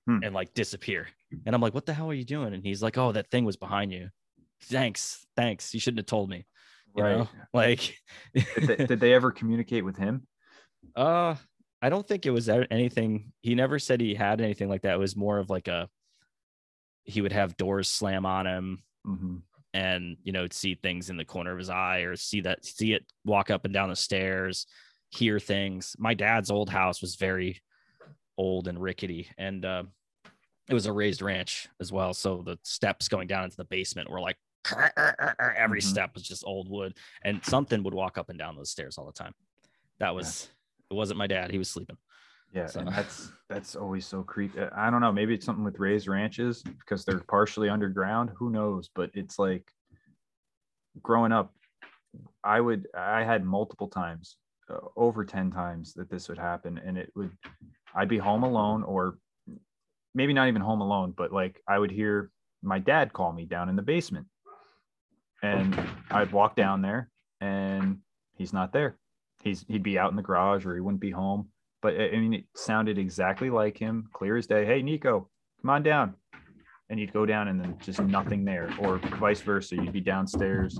Hmm. 0.07 0.19
and 0.23 0.33
like 0.33 0.53
disappear, 0.53 1.07
and 1.45 1.53
I'm 1.53 1.61
like, 1.61 1.73
"What 1.73 1.85
the 1.85 1.93
hell 1.93 2.09
are 2.09 2.13
you 2.13 2.25
doing?" 2.25 2.53
And 2.53 2.63
he's 2.63 2.81
like, 2.81 2.97
"Oh, 2.97 3.11
that 3.11 3.29
thing 3.29 3.45
was 3.45 3.57
behind 3.57 3.91
you." 3.91 4.09
Thanks, 4.63 5.25
thanks. 5.35 5.73
You 5.73 5.79
shouldn't 5.79 5.99
have 5.99 6.05
told 6.07 6.29
me. 6.29 6.45
You 6.95 7.03
know, 7.03 7.29
like, 7.53 7.97
Did 8.33 8.67
they, 8.67 8.85
did 8.85 8.99
they 8.99 9.13
ever 9.13 9.31
communicate 9.31 9.85
with 9.85 9.97
him? 9.97 10.27
uh, 10.95 11.35
I 11.81 11.89
don't 11.89 12.07
think 12.07 12.25
it 12.25 12.31
was 12.31 12.49
anything. 12.49 13.31
He 13.41 13.55
never 13.55 13.79
said 13.79 14.01
he 14.01 14.13
had 14.13 14.41
anything 14.41 14.69
like 14.69 14.81
that. 14.83 14.95
It 14.95 14.99
was 14.99 15.15
more 15.15 15.37
of 15.39 15.49
like 15.49 15.67
a. 15.67 15.89
He 17.03 17.21
would 17.21 17.31
have 17.31 17.57
doors 17.57 17.87
slam 17.87 18.25
on 18.25 18.45
him, 18.47 18.83
hmm 19.05 19.37
and 19.73 20.17
you 20.23 20.33
know 20.33 20.47
see 20.51 20.75
things 20.75 21.09
in 21.09 21.15
the 21.15 21.23
corner 21.23 21.51
of 21.53 21.57
his 21.57 21.69
eye 21.69 21.99
or 21.99 22.15
see 22.17 22.41
that 22.41 22.65
see 22.65 22.91
it 22.91 23.05
walk 23.23 23.49
up 23.49 23.63
and 23.63 23.73
down 23.73 23.87
the 23.87 23.95
stairs 23.95 24.67
hear 25.11 25.39
things 25.39 25.95
my 25.97 26.13
dad's 26.13 26.51
old 26.51 26.69
house 26.69 27.01
was 27.01 27.15
very 27.15 27.61
old 28.41 28.67
and 28.67 28.81
rickety 28.81 29.29
and 29.37 29.63
uh, 29.65 29.83
it 30.67 30.73
was 30.73 30.87
a 30.87 30.91
raised 30.91 31.21
ranch 31.21 31.67
as 31.79 31.91
well 31.91 32.11
so 32.13 32.41
the 32.43 32.57
steps 32.63 33.07
going 33.07 33.27
down 33.27 33.43
into 33.43 33.55
the 33.57 33.63
basement 33.65 34.09
were 34.09 34.19
like 34.19 34.37
every 35.57 35.79
Mhm. 35.81 35.83
step 35.93 36.09
was 36.15 36.23
just 36.23 36.43
old 36.45 36.67
wood 36.67 36.97
and 37.23 37.43
something 37.45 37.83
would 37.83 37.93
walk 37.93 38.17
up 38.17 38.29
and 38.29 38.39
down 38.39 38.55
those 38.55 38.71
stairs 38.71 38.97
all 38.97 39.05
the 39.05 39.11
time 39.23 39.33
that 39.99 40.15
was 40.15 40.49
it 40.89 40.95
wasn't 40.95 41.17
my 41.19 41.27
dad 41.27 41.51
he 41.51 41.59
was 41.59 41.69
sleeping 41.69 41.97
Yeah, 42.53 42.65
So- 42.67 42.79
and 42.79 42.89
that's 42.97 43.31
that's 43.47 43.75
always 43.75 44.05
so 44.13 44.23
creepy. 44.23 44.59
I 44.59 44.89
don't 44.91 45.01
know. 45.01 45.11
Maybe 45.11 45.33
it's 45.35 45.45
something 45.45 45.63
with 45.69 45.79
raised 45.79 46.07
ranches 46.07 46.63
because 46.63 47.05
they're 47.05 47.23
partially 47.37 47.69
underground. 47.69 48.29
Who 48.39 48.49
knows? 48.49 48.89
But 48.97 49.09
it's 49.13 49.37
like 49.39 49.65
growing 51.01 51.31
up, 51.31 51.53
I 52.43 52.57
would 52.65 52.87
I 52.93 53.23
had 53.31 53.43
multiple 53.45 53.87
times, 53.87 54.25
uh, 54.27 54.40
Uh, 54.71 54.79
over 54.95 55.25
ten 55.25 55.51
times 55.51 55.93
that 55.93 56.09
this 56.09 56.29
would 56.29 56.37
happen, 56.37 56.79
and 56.85 56.97
it 56.97 57.11
would 57.15 57.31
I'd 57.95 58.09
be 58.09 58.17
home 58.17 58.43
alone, 58.43 58.83
or 58.83 59.17
maybe 60.13 60.33
not 60.33 60.47
even 60.47 60.61
home 60.61 60.81
alone, 60.81 61.13
but 61.15 61.31
like 61.31 61.61
I 61.67 61.77
would 61.77 61.91
hear 61.91 62.31
my 62.61 62.79
dad 62.79 63.13
call 63.13 63.33
me 63.33 63.45
down 63.45 63.69
in 63.69 63.75
the 63.75 63.81
basement, 63.81 64.27
and 65.41 65.77
I'd 66.09 66.31
walk 66.31 66.55
down 66.55 66.81
there, 66.81 67.09
and 67.39 67.99
he's 68.35 68.53
not 68.53 68.71
there. 68.71 68.97
He's 69.43 69.65
he'd 69.67 69.83
be 69.83 69.97
out 69.97 70.11
in 70.11 70.15
the 70.15 70.21
garage, 70.21 70.65
or 70.65 70.75
he 70.75 70.81
wouldn't 70.81 71.01
be 71.01 71.11
home 71.11 71.49
but 71.81 71.95
I 71.95 72.09
I 72.09 72.19
mean, 72.19 72.33
it 72.33 72.45
sounded 72.55 72.97
exactly 72.97 73.49
like 73.49 73.77
him, 73.77 74.07
clear 74.13 74.37
as 74.37 74.47
day. 74.47 74.65
Hey, 74.65 74.81
Nico, 74.81 75.29
come 75.61 75.69
on 75.69 75.83
down. 75.83 76.15
And 76.89 76.99
you'd 76.99 77.13
go 77.13 77.25
down 77.25 77.47
and 77.47 77.59
then 77.59 77.77
just 77.81 78.01
nothing 78.01 78.43
there, 78.43 78.69
or 78.79 78.97
vice 79.17 79.41
versa. 79.41 79.75
You'd 79.75 79.93
be 79.93 80.01
downstairs 80.01 80.79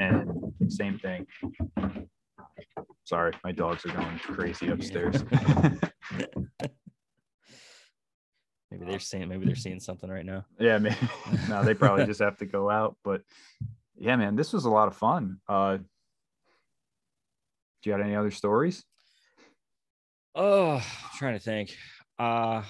and 0.00 0.30
same 0.68 0.98
thing. 0.98 1.26
Sorry, 3.06 3.32
my 3.44 3.52
dogs 3.52 3.86
are 3.86 3.92
going 3.92 4.18
crazy 4.18 4.68
upstairs. 4.72 5.24
maybe 8.72 8.84
they're 8.84 8.98
seeing 8.98 9.28
maybe 9.28 9.46
they're 9.46 9.54
seeing 9.54 9.78
something 9.78 10.10
right 10.10 10.26
now 10.26 10.44
yeah, 10.58 10.76
man. 10.78 10.96
no, 11.48 11.62
they 11.62 11.72
probably 11.72 12.04
just 12.04 12.20
have 12.20 12.36
to 12.38 12.46
go 12.46 12.68
out. 12.68 12.96
But 13.04 13.22
yeah, 13.96 14.16
man, 14.16 14.34
this 14.34 14.52
was 14.52 14.64
a 14.64 14.70
lot 14.70 14.88
of 14.88 14.96
fun. 14.96 15.38
Uh, 15.48 15.76
do 15.76 15.84
you 17.84 17.92
got 17.92 18.00
any 18.00 18.16
other 18.16 18.32
stories? 18.32 18.82
Oh, 20.34 20.74
I'm 20.74 21.18
trying 21.18 21.34
to 21.34 21.44
think. 21.44 21.76
Uh 22.18 22.62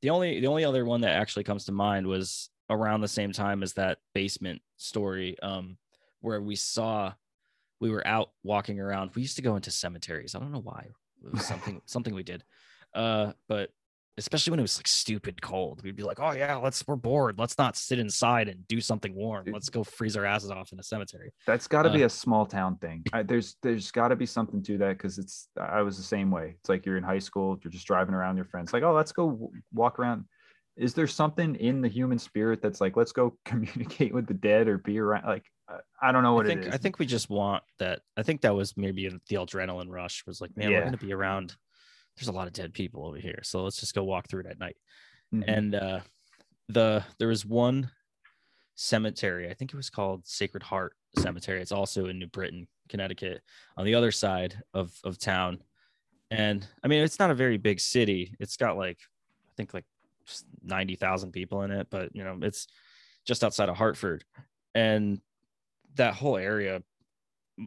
the 0.00 0.08
only 0.08 0.40
the 0.40 0.46
only 0.46 0.64
other 0.64 0.86
one 0.86 1.02
that 1.02 1.10
actually 1.10 1.44
comes 1.44 1.66
to 1.66 1.72
mind 1.72 2.06
was 2.06 2.48
around 2.70 3.02
the 3.02 3.08
same 3.08 3.32
time 3.32 3.62
as 3.62 3.74
that 3.74 3.98
basement 4.14 4.62
story, 4.78 5.38
um, 5.42 5.76
where 6.20 6.40
we 6.40 6.56
saw 6.56 7.12
we 7.80 7.90
were 7.90 8.06
out 8.06 8.30
walking 8.42 8.80
around. 8.80 9.10
We 9.14 9.22
used 9.22 9.36
to 9.36 9.42
go 9.42 9.56
into 9.56 9.70
cemeteries. 9.70 10.34
I 10.34 10.38
don't 10.38 10.52
know 10.52 10.60
why. 10.60 10.88
It 11.24 11.32
was 11.32 11.44
something 11.46 11.80
something 11.86 12.14
we 12.14 12.22
did. 12.22 12.44
Uh, 12.94 13.32
but 13.48 13.70
especially 14.18 14.50
when 14.52 14.58
it 14.60 14.62
was 14.62 14.78
like 14.78 14.88
stupid 14.88 15.42
cold, 15.42 15.82
we'd 15.82 15.96
be 15.96 16.02
like, 16.02 16.18
"Oh 16.20 16.32
yeah, 16.32 16.56
let's 16.56 16.86
we're 16.86 16.96
bored. 16.96 17.38
Let's 17.38 17.58
not 17.58 17.76
sit 17.76 17.98
inside 17.98 18.48
and 18.48 18.66
do 18.66 18.80
something 18.80 19.14
warm. 19.14 19.44
Dude. 19.44 19.54
Let's 19.54 19.68
go 19.68 19.84
freeze 19.84 20.16
our 20.16 20.24
asses 20.24 20.50
off 20.50 20.72
in 20.72 20.80
a 20.80 20.82
cemetery." 20.82 21.32
That's 21.46 21.68
got 21.68 21.82
to 21.82 21.90
be 21.90 22.02
Uh, 22.02 22.06
a 22.06 22.10
small 22.10 22.46
town 22.46 22.76
thing. 22.78 23.04
I, 23.12 23.22
there's 23.22 23.56
there's 23.62 23.90
got 23.90 24.08
to 24.08 24.16
be 24.16 24.26
something 24.26 24.62
to 24.62 24.78
that 24.78 24.96
because 24.96 25.18
it's 25.18 25.48
I 25.60 25.82
was 25.82 25.96
the 25.98 26.02
same 26.02 26.30
way. 26.30 26.54
It's 26.58 26.68
like 26.68 26.86
you're 26.86 26.96
in 26.96 27.04
high 27.04 27.18
school, 27.18 27.58
you're 27.62 27.70
just 27.70 27.86
driving 27.86 28.14
around 28.14 28.36
your 28.36 28.46
friends, 28.46 28.72
like 28.72 28.82
oh 28.82 28.94
let's 28.94 29.12
go 29.12 29.50
walk 29.74 29.98
around. 29.98 30.24
Is 30.76 30.92
there 30.94 31.06
something 31.06 31.54
in 31.56 31.80
the 31.80 31.88
human 31.88 32.18
spirit 32.18 32.60
that's 32.62 32.80
like 32.80 32.96
let's 32.96 33.12
go 33.12 33.36
communicate 33.44 34.14
with 34.14 34.26
the 34.26 34.34
dead 34.34 34.66
or 34.68 34.78
be 34.78 34.98
around? 34.98 35.26
Like 35.26 35.44
I- 36.00 36.12
don't 36.12 36.22
know 36.22 36.34
what 36.34 36.46
I 36.46 36.50
think 36.50 36.62
it 36.62 36.68
is. 36.68 36.74
I 36.74 36.76
think 36.78 36.98
we 36.98 37.06
just 37.06 37.28
want 37.28 37.62
that. 37.78 38.00
I 38.16 38.22
think 38.22 38.42
that 38.42 38.54
was 38.54 38.76
maybe 38.76 39.08
the 39.08 39.34
adrenaline 39.36 39.90
rush 39.90 40.24
was 40.26 40.40
like, 40.40 40.56
man, 40.56 40.70
we're 40.78 40.84
gonna 40.84 40.96
be 40.96 41.12
around. 41.12 41.56
There's 42.16 42.28
a 42.28 42.32
lot 42.32 42.46
of 42.46 42.52
dead 42.52 42.72
people 42.72 43.04
over 43.06 43.18
here, 43.18 43.40
so 43.42 43.64
let's 43.64 43.78
just 43.80 43.94
go 43.94 44.04
walk 44.04 44.28
through 44.28 44.40
it 44.40 44.46
at 44.46 44.58
night. 44.58 44.76
Mhm. 45.34 45.44
And 45.48 45.74
uh, 45.74 46.00
the 46.68 47.04
there 47.18 47.28
was 47.28 47.44
one 47.44 47.90
cemetery. 48.76 49.50
I 49.50 49.54
think 49.54 49.72
it 49.72 49.76
was 49.76 49.90
called 49.90 50.26
Sacred 50.26 50.62
Heart 50.62 50.94
Cemetery. 51.18 51.60
It's 51.60 51.72
also 51.72 52.06
in 52.06 52.18
New 52.18 52.26
Britain, 52.28 52.68
Connecticut, 52.88 53.42
on 53.76 53.84
the 53.84 53.94
other 53.94 54.12
side 54.12 54.62
of 54.74 54.92
of 55.04 55.18
town. 55.18 55.62
And 56.30 56.66
I 56.82 56.88
mean, 56.88 57.02
it's 57.02 57.18
not 57.18 57.30
a 57.30 57.34
very 57.34 57.56
big 57.56 57.80
city. 57.80 58.34
It's 58.40 58.56
got 58.56 58.76
like 58.76 58.98
I 59.00 59.52
think 59.56 59.74
like 59.74 59.84
ninety 60.62 60.96
thousand 60.96 61.32
people 61.32 61.62
in 61.62 61.70
it, 61.70 61.88
but 61.90 62.14
you 62.14 62.24
know, 62.24 62.38
it's 62.42 62.66
just 63.24 63.42
outside 63.44 63.68
of 63.68 63.76
Hartford, 63.76 64.24
and 64.74 65.20
that 65.96 66.14
whole 66.14 66.36
area. 66.36 66.82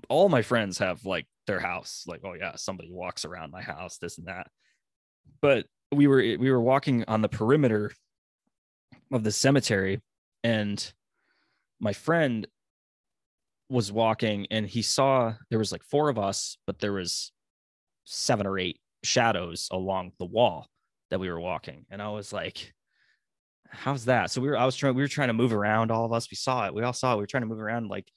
All 0.07 0.29
my 0.29 0.41
friends 0.41 0.77
have 0.79 1.05
like 1.05 1.27
their 1.47 1.59
house. 1.59 2.03
Like, 2.07 2.21
oh 2.23 2.33
yeah, 2.33 2.55
somebody 2.55 2.91
walks 2.91 3.25
around 3.25 3.51
my 3.51 3.61
house, 3.61 3.97
this 3.97 4.17
and 4.17 4.27
that. 4.27 4.47
But 5.41 5.65
we 5.91 6.07
were 6.07 6.17
we 6.17 6.51
were 6.51 6.61
walking 6.61 7.03
on 7.07 7.21
the 7.21 7.29
perimeter 7.29 7.91
of 9.11 9.23
the 9.23 9.31
cemetery 9.31 10.01
and 10.43 10.93
my 11.79 11.93
friend 11.93 12.47
was 13.69 13.91
walking 13.91 14.47
and 14.51 14.67
he 14.67 14.81
saw 14.81 15.33
there 15.49 15.59
was 15.59 15.71
like 15.71 15.83
four 15.83 16.09
of 16.09 16.19
us 16.19 16.57
but 16.67 16.79
there 16.79 16.93
was 16.93 17.31
seven 18.05 18.45
or 18.45 18.57
eight 18.59 18.79
shadows 19.03 19.67
along 19.71 20.11
the 20.19 20.25
wall 20.25 20.67
that 21.09 21.19
we 21.19 21.29
were 21.29 21.39
walking 21.39 21.85
and 21.89 22.01
i 22.01 22.09
was 22.09 22.33
like 22.33 22.73
how's 23.69 24.05
that? 24.05 24.31
So 24.31 24.41
we 24.41 24.49
were 24.49 24.57
i 24.57 24.65
was 24.65 24.75
trying 24.75 24.95
we 24.95 25.01
were 25.01 25.07
trying 25.07 25.29
to 25.29 25.33
move 25.33 25.53
around 25.53 25.91
all 25.91 26.05
of 26.05 26.13
us. 26.13 26.29
We 26.29 26.35
saw 26.35 26.65
it. 26.67 26.73
We 26.73 26.83
all 26.83 26.93
saw 26.93 27.13
it. 27.13 27.17
We 27.17 27.23
were 27.23 27.27
trying 27.27 27.43
to 27.43 27.47
move 27.47 27.61
around 27.61 27.87
like 27.87 28.11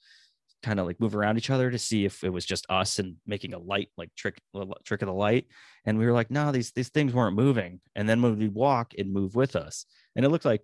kind 0.61 0.79
of 0.79 0.85
like 0.85 0.99
move 0.99 1.15
around 1.15 1.37
each 1.37 1.49
other 1.49 1.69
to 1.69 1.77
see 1.77 2.05
if 2.05 2.23
it 2.23 2.29
was 2.29 2.45
just 2.45 2.65
us 2.69 2.97
and 2.97 3.17
making 3.27 3.53
a 3.53 3.59
light 3.59 3.89
like 3.97 4.09
trick 4.15 4.39
trick 4.83 5.01
of 5.01 5.07
the 5.07 5.13
light. 5.13 5.47
And 5.85 5.97
we 5.97 6.05
were 6.05 6.13
like 6.13 6.31
no 6.31 6.51
these 6.51 6.71
these 6.71 6.89
things 6.89 7.13
weren't 7.13 7.35
moving. 7.35 7.81
And 7.95 8.07
then 8.07 8.21
when 8.21 8.37
we 8.37 8.47
walk 8.47 8.93
it 8.95 9.07
moved 9.07 9.35
with 9.35 9.55
us. 9.55 9.85
And 10.15 10.25
it 10.25 10.29
looked 10.29 10.45
like 10.45 10.61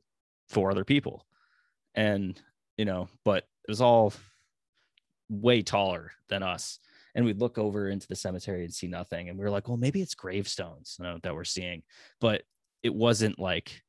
four 0.49 0.71
other 0.71 0.85
people. 0.85 1.25
And 1.95 2.39
you 2.77 2.85
know 2.85 3.09
but 3.25 3.43
it 3.67 3.71
was 3.71 3.81
all 3.81 4.13
way 5.29 5.61
taller 5.61 6.11
than 6.29 6.43
us. 6.43 6.79
And 7.15 7.25
we'd 7.25 7.39
look 7.39 7.57
over 7.57 7.89
into 7.89 8.07
the 8.07 8.15
cemetery 8.15 8.63
and 8.63 8.73
see 8.73 8.87
nothing. 8.87 9.29
And 9.29 9.37
we 9.37 9.43
were 9.43 9.51
like 9.51 9.67
well 9.67 9.77
maybe 9.77 10.01
it's 10.01 10.15
gravestones 10.15 10.95
you 10.99 11.05
know, 11.05 11.19
that 11.23 11.35
we're 11.35 11.43
seeing. 11.43 11.83
But 12.19 12.43
it 12.81 12.95
wasn't 12.95 13.37
like 13.37 13.81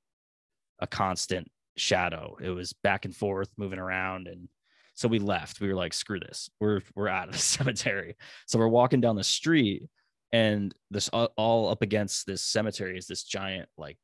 a 0.81 0.87
constant 0.87 1.51
shadow. 1.77 2.37
It 2.41 2.51
was 2.51 2.73
back 2.73 3.05
and 3.05 3.15
forth 3.15 3.51
moving 3.57 3.79
around 3.79 4.27
and 4.27 4.49
so 4.95 5.09
we 5.09 5.19
left. 5.19 5.61
We 5.61 5.69
were 5.69 5.75
like 5.75 5.95
screw 5.95 6.21
this. 6.21 6.51
We're 6.61 6.83
we're 6.95 7.09
out 7.09 7.29
of 7.29 7.33
the 7.33 7.39
cemetery. 7.57 8.17
So 8.47 8.59
we're 8.59 8.69
walking 8.69 9.01
down 9.01 9.17
the 9.17 9.25
street 9.25 9.85
and 10.33 10.75
this 10.91 11.09
all, 11.09 11.69
up 11.69 11.83
against 11.83 12.27
this 12.27 12.43
cemetery 12.43 12.97
is 12.97 13.07
this 13.07 13.25
giant 13.25 13.69
like 13.79 13.97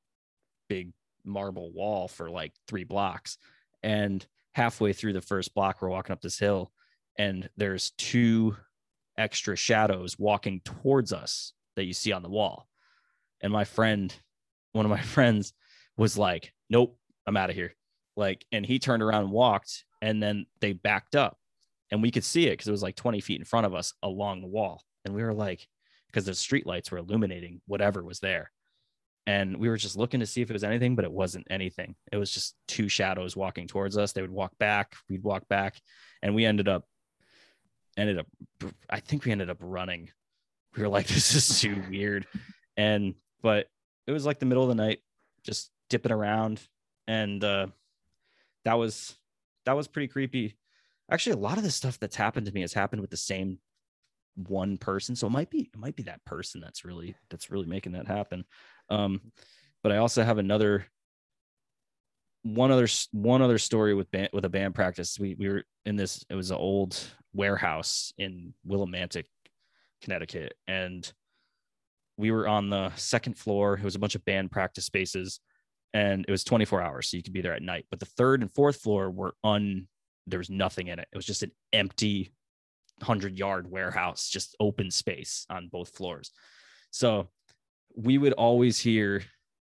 big 0.68 0.92
marble 1.24 1.70
wall 1.72 2.08
for 2.08 2.30
like 2.30 2.52
three 2.66 2.84
blocks. 2.84 3.38
And 3.82 4.26
halfway 4.54 4.92
through 4.92 5.12
the 5.12 5.20
first 5.20 5.54
block 5.54 5.82
we're 5.82 5.90
walking 5.90 6.14
up 6.14 6.22
this 6.22 6.38
hill 6.38 6.72
and 7.18 7.48
there's 7.56 7.90
two 7.98 8.56
extra 9.18 9.54
shadows 9.54 10.18
walking 10.18 10.60
towards 10.64 11.12
us 11.12 11.52
that 11.76 11.84
you 11.84 11.92
see 11.92 12.12
on 12.12 12.22
the 12.22 12.30
wall. 12.30 12.68
And 13.42 13.52
my 13.52 13.64
friend 13.64 14.14
one 14.72 14.86
of 14.86 14.90
my 14.90 15.00
friends 15.14 15.52
was 15.96 16.18
like 16.18 16.52
nope 16.70 16.96
i'm 17.26 17.36
out 17.36 17.50
of 17.50 17.56
here. 17.56 17.74
Like 18.16 18.46
and 18.50 18.64
he 18.64 18.78
turned 18.78 19.02
around 19.02 19.24
and 19.24 19.32
walked 19.32 19.84
and 20.00 20.22
then 20.22 20.46
they 20.60 20.72
backed 20.72 21.14
up 21.14 21.36
and 21.90 22.02
we 22.02 22.10
could 22.10 22.24
see 22.24 22.46
it 22.46 22.52
because 22.52 22.68
it 22.68 22.72
was 22.72 22.82
like 22.82 22.96
20 22.96 23.20
feet 23.20 23.38
in 23.38 23.44
front 23.44 23.66
of 23.66 23.74
us 23.74 23.92
along 24.02 24.40
the 24.40 24.46
wall 24.46 24.82
and 25.04 25.14
we 25.14 25.22
were 25.22 25.34
like 25.34 25.66
because 26.06 26.24
the 26.24 26.34
street 26.34 26.66
lights 26.66 26.90
were 26.90 26.98
illuminating 26.98 27.60
whatever 27.66 28.02
was 28.02 28.20
there 28.20 28.50
and 29.26 29.56
we 29.56 29.68
were 29.68 29.76
just 29.76 29.96
looking 29.96 30.20
to 30.20 30.26
see 30.26 30.40
if 30.40 30.50
it 30.50 30.54
was 30.54 30.64
anything 30.64 30.94
but 30.94 31.04
it 31.04 31.12
wasn't 31.12 31.46
anything. 31.50 31.94
It 32.12 32.16
was 32.16 32.30
just 32.30 32.54
two 32.68 32.88
shadows 32.88 33.36
walking 33.36 33.66
towards 33.66 33.98
us. 33.98 34.12
They 34.12 34.22
would 34.22 34.30
walk 34.30 34.56
back 34.58 34.94
we'd 35.10 35.22
walk 35.22 35.46
back 35.48 35.80
and 36.22 36.34
we 36.34 36.46
ended 36.46 36.68
up 36.68 36.84
ended 37.98 38.18
up 38.18 38.26
i 38.90 39.00
think 39.00 39.24
we 39.24 39.32
ended 39.32 39.50
up 39.50 39.58
running. 39.60 40.10
We 40.76 40.82
were 40.82 40.88
like 40.88 41.06
this 41.06 41.34
is 41.34 41.60
too 41.60 41.82
weird. 41.90 42.26
And 42.76 43.14
but 43.42 43.66
it 44.06 44.12
was 44.12 44.24
like 44.24 44.38
the 44.38 44.46
middle 44.46 44.62
of 44.62 44.68
the 44.68 44.74
night 44.74 45.00
just 45.42 45.70
dipping 45.88 46.12
around. 46.12 46.60
And 47.06 47.42
uh 47.42 47.68
that 48.64 48.74
was 48.74 49.16
that 49.64 49.76
was 49.76 49.88
pretty 49.88 50.08
creepy. 50.08 50.56
Actually 51.10 51.34
a 51.34 51.44
lot 51.44 51.58
of 51.58 51.64
the 51.64 51.70
stuff 51.70 51.98
that's 51.98 52.16
happened 52.16 52.46
to 52.46 52.52
me 52.52 52.62
has 52.62 52.72
happened 52.72 53.00
with 53.00 53.10
the 53.10 53.16
same 53.16 53.58
one 54.34 54.76
person. 54.76 55.16
So 55.16 55.26
it 55.26 55.30
might 55.30 55.50
be 55.50 55.70
it 55.72 55.78
might 55.78 55.96
be 55.96 56.04
that 56.04 56.24
person 56.24 56.60
that's 56.60 56.84
really 56.84 57.16
that's 57.30 57.50
really 57.50 57.66
making 57.66 57.92
that 57.92 58.06
happen. 58.06 58.44
Um 58.90 59.20
but 59.82 59.92
i 59.92 59.98
also 59.98 60.24
have 60.24 60.38
another 60.38 60.86
one 62.42 62.70
other 62.70 62.86
one 63.12 63.42
other 63.42 63.58
story 63.58 63.94
with 63.94 64.10
band, 64.10 64.30
with 64.32 64.44
a 64.44 64.48
band 64.48 64.74
practice. 64.74 65.18
We 65.18 65.34
we 65.34 65.48
were 65.48 65.64
in 65.84 65.96
this 65.96 66.24
it 66.30 66.34
was 66.34 66.50
an 66.50 66.56
old 66.56 66.98
warehouse 67.32 68.12
in 68.18 68.54
willimantic 68.66 69.24
connecticut. 70.02 70.54
And 70.68 71.10
we 72.16 72.30
were 72.30 72.48
on 72.48 72.70
the 72.70 72.94
second 72.94 73.36
floor. 73.36 73.74
It 73.74 73.84
was 73.84 73.96
a 73.96 73.98
bunch 73.98 74.14
of 74.14 74.24
band 74.24 74.50
practice 74.50 74.86
spaces 74.86 75.40
and 75.94 76.24
it 76.26 76.30
was 76.30 76.44
24 76.44 76.82
hours 76.82 77.08
so 77.08 77.16
you 77.16 77.22
could 77.22 77.32
be 77.32 77.40
there 77.40 77.54
at 77.54 77.62
night 77.62 77.86
but 77.90 78.00
the 78.00 78.06
third 78.06 78.42
and 78.42 78.52
fourth 78.54 78.76
floor 78.76 79.10
were 79.10 79.34
un 79.44 79.86
there 80.26 80.38
was 80.38 80.50
nothing 80.50 80.88
in 80.88 80.98
it. 80.98 81.08
It 81.12 81.16
was 81.16 81.26
just 81.26 81.42
an 81.42 81.52
empty 81.72 82.32
100 82.98 83.38
yard 83.38 83.70
warehouse 83.70 84.28
just 84.28 84.56
open 84.58 84.90
space 84.90 85.46
on 85.50 85.68
both 85.68 85.94
floors. 85.94 86.32
So 86.90 87.28
we 87.94 88.18
would 88.18 88.32
always 88.32 88.78
hear 88.78 89.22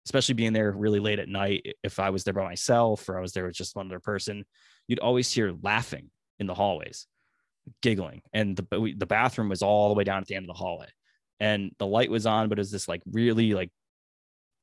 especially 0.06 0.36
being 0.36 0.54
there 0.54 0.72
really 0.72 1.02
late 1.02 1.20
at 1.20 1.28
night 1.28 1.66
if 1.84 2.00
i 2.00 2.10
was 2.10 2.24
there 2.24 2.34
by 2.34 2.44
myself 2.44 3.08
or 3.10 3.18
i 3.18 3.22
was 3.22 3.34
there 3.34 3.46
with 3.46 3.54
just 3.54 3.76
one 3.76 3.88
other 3.88 4.00
person 4.00 4.46
you'd 4.88 5.00
always 5.00 5.32
hear 5.32 5.54
laughing 5.62 6.10
in 6.40 6.48
the 6.48 6.54
hallways 6.54 7.08
giggling 7.82 8.22
and 8.34 8.56
the, 8.56 8.94
the 8.98 9.06
bathroom 9.06 9.50
was 9.50 9.62
all 9.62 9.90
the 9.90 9.94
way 9.94 10.06
down 10.06 10.22
at 10.22 10.28
the 10.28 10.36
end 10.36 10.46
of 10.46 10.48
the 10.48 10.60
hallway. 10.60 10.88
And 11.40 11.72
the 11.78 11.86
light 11.86 12.10
was 12.10 12.26
on 12.26 12.48
but 12.48 12.58
it 12.58 12.62
was 12.62 12.72
this 12.72 12.88
like 12.88 13.04
really 13.12 13.54
like 13.54 13.70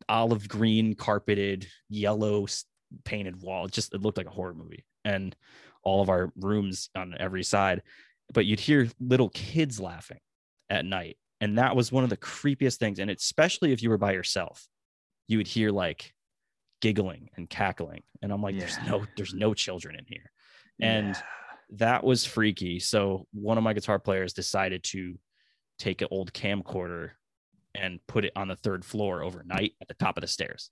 olive 0.09 0.48
green 0.48 0.94
carpeted 0.94 1.66
yellow 1.89 2.47
painted 3.05 3.43
wall. 3.43 3.66
It 3.66 3.72
just 3.72 3.94
it 3.94 4.02
looked 4.02 4.18
like 4.18 4.26
a 4.26 4.31
horror 4.31 4.55
movie. 4.55 4.85
And 5.05 5.35
all 5.82 6.01
of 6.01 6.09
our 6.09 6.32
rooms 6.36 6.89
on 6.97 7.14
every 7.18 7.43
side 7.43 7.82
but 8.32 8.47
you'd 8.47 8.60
hear 8.60 8.89
little 9.01 9.28
kids 9.28 9.78
laughing 9.78 10.20
at 10.70 10.85
night. 10.85 11.18
And 11.40 11.59
that 11.59 11.76
was 11.76 11.93
one 11.93 12.05
of 12.05 12.10
the 12.10 12.16
creepiest 12.16 12.76
things. 12.78 12.98
And 12.98 13.10
especially 13.10 13.72
if 13.72 13.82
you 13.82 13.90
were 13.90 13.98
by 13.98 14.12
yourself 14.12 14.66
you 15.26 15.39
would 15.39 15.47
hear 15.47 15.70
like 15.70 16.12
giggling 16.81 17.31
and 17.36 17.48
cackling. 17.48 18.02
And 18.22 18.32
i'm 18.32 18.43
like 18.43 18.55
yeah. 18.55 18.60
there's 18.60 18.78
no 18.86 19.06
there's 19.16 19.35
no 19.35 19.55
children 19.55 19.97
in 19.97 20.05
here. 20.06 20.31
And 20.81 21.09
yeah. 21.09 21.22
that 21.76 22.05
was 22.05 22.24
freaky. 22.24 22.81
So 22.81 23.26
one 23.32 23.59
of 23.59 23.64
my 23.64 23.72
guitar 23.72 23.98
players 23.98 24.32
decided 24.32 24.82
to 24.85 25.18
take 25.78 26.02
an 26.02 26.09
old 26.10 26.32
camcorder 26.32 27.10
and 27.74 28.01
put 28.06 28.24
it 28.24 28.32
on 28.36 28.48
the 28.48 28.56
third 28.56 28.84
floor 28.84 29.22
overnight 29.22 29.72
at 29.80 29.88
the 29.88 29.94
top 29.94 30.16
of 30.16 30.20
the 30.20 30.26
stairs 30.26 30.70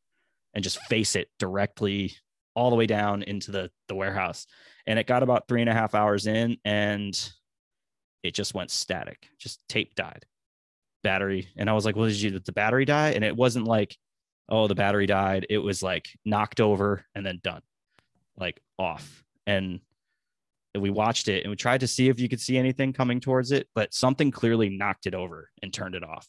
and 0.55 0.65
just 0.65 0.83
face 0.85 1.17
it 1.17 1.29
directly 1.39 2.15
all 2.55 2.71
the 2.71 2.77
way 2.77 2.87
down 2.87 3.23
into 3.23 3.51
the 3.51 3.71
the 3.89 3.95
warehouse. 3.95 4.47
And 4.87 4.99
it 4.99 5.07
got 5.07 5.23
about 5.23 5.49
three 5.49 5.61
and 5.61 5.71
a 5.71 5.75
half 5.75 5.95
hours 5.95 6.27
in 6.27 6.59
and 6.65 7.19
it 8.23 8.35
just 8.35 8.55
went 8.55 8.71
static 8.71 9.29
just 9.39 9.67
tape 9.69 9.95
died. 9.95 10.27
Battery 11.03 11.49
and 11.57 11.69
i 11.69 11.73
was 11.73 11.85
like 11.85 11.97
well 11.97 12.07
did 12.07 12.21
you 12.21 12.31
did 12.31 12.45
the 12.45 12.53
battery 12.53 12.85
die? 12.85 13.11
And 13.11 13.25
it 13.25 13.37
wasn't 13.37 13.67
like 13.67 13.97
oh 14.49 14.67
the 14.67 14.75
battery 14.75 15.07
died. 15.07 15.47
It 15.51 15.59
was 15.59 15.83
like 15.83 16.09
knocked 16.25 16.61
over 16.61 17.05
and 17.15 17.25
then 17.25 17.41
done 17.43 17.63
like 18.37 18.61
off. 18.79 19.25
And 19.47 19.81
we 20.79 20.91
watched 20.91 21.29
it 21.29 21.43
and 21.43 21.51
we 21.51 21.57
tried 21.57 21.81
to 21.81 21.87
see 21.87 22.09
if 22.09 22.19
you 22.19 22.29
could 22.29 22.41
see 22.41 22.57
anything 22.57 22.93
coming 22.93 23.21
towards 23.21 23.53
it 23.53 23.69
but 23.75 23.93
something 23.93 24.31
clearly 24.31 24.71
knocked 24.71 25.07
it 25.07 25.15
over 25.15 25.51
and 25.63 25.73
turned 25.73 25.95
it 25.95 26.03
off 26.03 26.27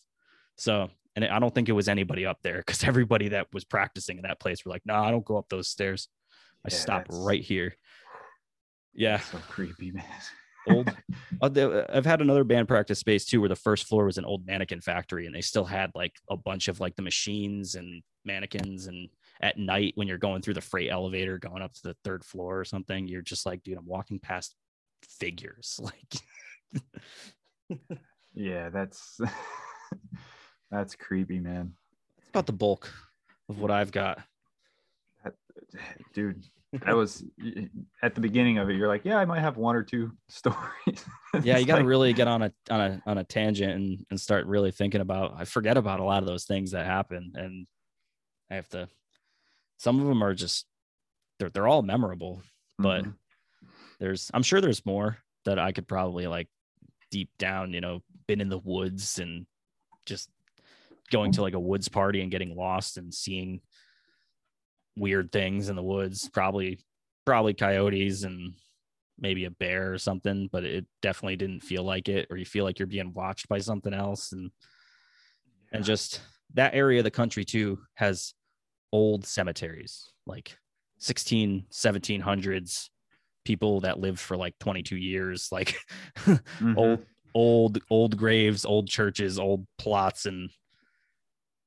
so 0.57 0.89
and 1.15 1.25
i 1.25 1.39
don't 1.39 1.53
think 1.53 1.69
it 1.69 1.73
was 1.73 1.87
anybody 1.87 2.25
up 2.25 2.39
there 2.43 2.57
because 2.57 2.83
everybody 2.83 3.29
that 3.29 3.47
was 3.53 3.63
practicing 3.63 4.17
in 4.17 4.23
that 4.23 4.39
place 4.39 4.65
were 4.65 4.71
like 4.71 4.83
no 4.85 4.93
nah, 4.93 5.07
i 5.07 5.11
don't 5.11 5.25
go 5.25 5.37
up 5.37 5.49
those 5.49 5.67
stairs. 5.67 6.07
I 6.65 6.69
yeah, 6.71 6.77
stop 6.77 7.05
right 7.09 7.41
here. 7.41 7.75
Yeah. 8.93 9.19
so 9.19 9.37
creepy 9.49 9.91
man. 9.91 10.05
Old 10.69 10.89
uh, 11.41 11.83
i've 11.89 12.05
had 12.05 12.21
another 12.21 12.45
band 12.45 12.69
practice 12.69 12.97
space 12.97 13.25
too 13.25 13.41
where 13.41 13.49
the 13.49 13.55
first 13.55 13.85
floor 13.85 14.05
was 14.05 14.17
an 14.17 14.23
old 14.23 14.45
mannequin 14.45 14.79
factory 14.79 15.25
and 15.25 15.35
they 15.35 15.41
still 15.41 15.65
had 15.65 15.91
like 15.93 16.13
a 16.29 16.37
bunch 16.37 16.69
of 16.69 16.79
like 16.79 16.95
the 16.95 17.01
machines 17.01 17.75
and 17.75 18.01
mannequins 18.23 18.87
and 18.87 19.09
at 19.41 19.57
night 19.57 19.91
when 19.95 20.07
you're 20.07 20.17
going 20.17 20.41
through 20.41 20.53
the 20.53 20.61
freight 20.61 20.89
elevator 20.89 21.37
going 21.37 21.61
up 21.61 21.73
to 21.73 21.83
the 21.83 21.97
third 22.05 22.23
floor 22.23 22.57
or 22.57 22.63
something 22.63 23.09
you're 23.09 23.21
just 23.21 23.45
like 23.45 23.61
dude 23.63 23.77
i'm 23.77 23.85
walking 23.85 24.19
past 24.19 24.55
figures. 25.19 25.81
Like 27.69 27.81
yeah 28.35 28.69
that's 28.69 29.19
that's 30.73 30.95
creepy 30.95 31.39
man. 31.39 31.73
It's 32.17 32.29
about 32.29 32.47
the 32.47 32.53
bulk 32.53 32.91
of 33.49 33.59
what 33.59 33.71
i've 33.71 33.91
got. 33.91 34.19
That, 35.23 35.33
dude 36.13 36.43
that 36.85 36.95
was 36.95 37.23
at 38.01 38.15
the 38.15 38.21
beginning 38.21 38.57
of 38.57 38.67
it 38.69 38.75
you're 38.75 38.87
like 38.87 39.05
yeah 39.05 39.17
i 39.17 39.25
might 39.25 39.41
have 39.41 39.57
one 39.57 39.75
or 39.75 39.83
two 39.83 40.11
stories. 40.27 41.05
Yeah 41.43 41.57
you 41.59 41.65
got 41.65 41.75
to 41.75 41.81
like, 41.81 41.87
really 41.87 42.13
get 42.13 42.27
on 42.27 42.41
a 42.41 42.51
on 42.71 42.81
a 42.81 43.01
on 43.05 43.17
a 43.19 43.23
tangent 43.23 43.73
and 43.73 44.05
and 44.09 44.19
start 44.19 44.47
really 44.47 44.71
thinking 44.71 45.01
about 45.01 45.35
i 45.37 45.45
forget 45.45 45.77
about 45.77 45.99
a 45.99 46.03
lot 46.03 46.23
of 46.23 46.27
those 46.27 46.45
things 46.45 46.71
that 46.71 46.85
happen 46.85 47.33
and 47.35 47.67
i 48.49 48.55
have 48.55 48.67
to 48.69 48.89
some 49.77 49.99
of 49.99 50.07
them 50.07 50.23
are 50.23 50.33
just 50.33 50.65
they're 51.39 51.49
they're 51.49 51.67
all 51.67 51.83
memorable 51.83 52.41
but 52.79 53.03
mm-hmm. 53.03 53.67
there's 53.99 54.31
i'm 54.33 54.43
sure 54.43 54.59
there's 54.59 54.85
more 54.85 55.17
that 55.45 55.59
i 55.59 55.71
could 55.71 55.87
probably 55.87 56.25
like 56.25 56.47
deep 57.11 57.29
down 57.37 57.73
you 57.73 57.81
know 57.81 58.01
been 58.27 58.41
in 58.41 58.49
the 58.49 58.57
woods 58.57 59.19
and 59.19 59.45
just 60.05 60.29
going 61.11 61.31
to 61.33 61.41
like 61.41 61.53
a 61.53 61.59
woods 61.59 61.89
party 61.89 62.21
and 62.21 62.31
getting 62.31 62.55
lost 62.55 62.97
and 62.97 63.13
seeing 63.13 63.61
weird 64.95 65.31
things 65.31 65.69
in 65.69 65.75
the 65.75 65.83
woods, 65.83 66.29
probably 66.29 66.79
probably 67.25 67.53
coyotes 67.53 68.23
and 68.23 68.53
maybe 69.17 69.45
a 69.45 69.51
bear 69.51 69.93
or 69.93 69.97
something, 69.97 70.49
but 70.51 70.63
it 70.63 70.85
definitely 71.01 71.35
didn't 71.35 71.61
feel 71.61 71.83
like 71.83 72.09
it 72.09 72.27
or 72.29 72.37
you 72.37 72.45
feel 72.45 72.65
like 72.65 72.79
you're 72.79 72.87
being 72.87 73.13
watched 73.13 73.47
by 73.47 73.59
something 73.59 73.93
else 73.93 74.31
and 74.31 74.51
yeah. 75.71 75.77
and 75.77 75.85
just 75.85 76.21
that 76.53 76.73
area 76.73 76.99
of 76.99 77.03
the 77.03 77.11
country 77.11 77.45
too 77.45 77.79
has 77.95 78.33
old 78.91 79.25
cemeteries 79.25 80.11
like 80.25 80.57
16 80.99 81.65
1700s 81.71 82.89
people 83.43 83.81
that 83.81 83.99
lived 83.99 84.19
for 84.19 84.37
like 84.37 84.57
22 84.59 84.95
years 84.95 85.49
like 85.51 85.75
mm-hmm. 86.19 86.77
old 86.77 86.99
old 87.35 87.79
old 87.89 88.17
graves 88.17 88.65
old 88.65 88.87
churches 88.87 89.39
old 89.39 89.65
plots 89.77 90.25
and 90.25 90.49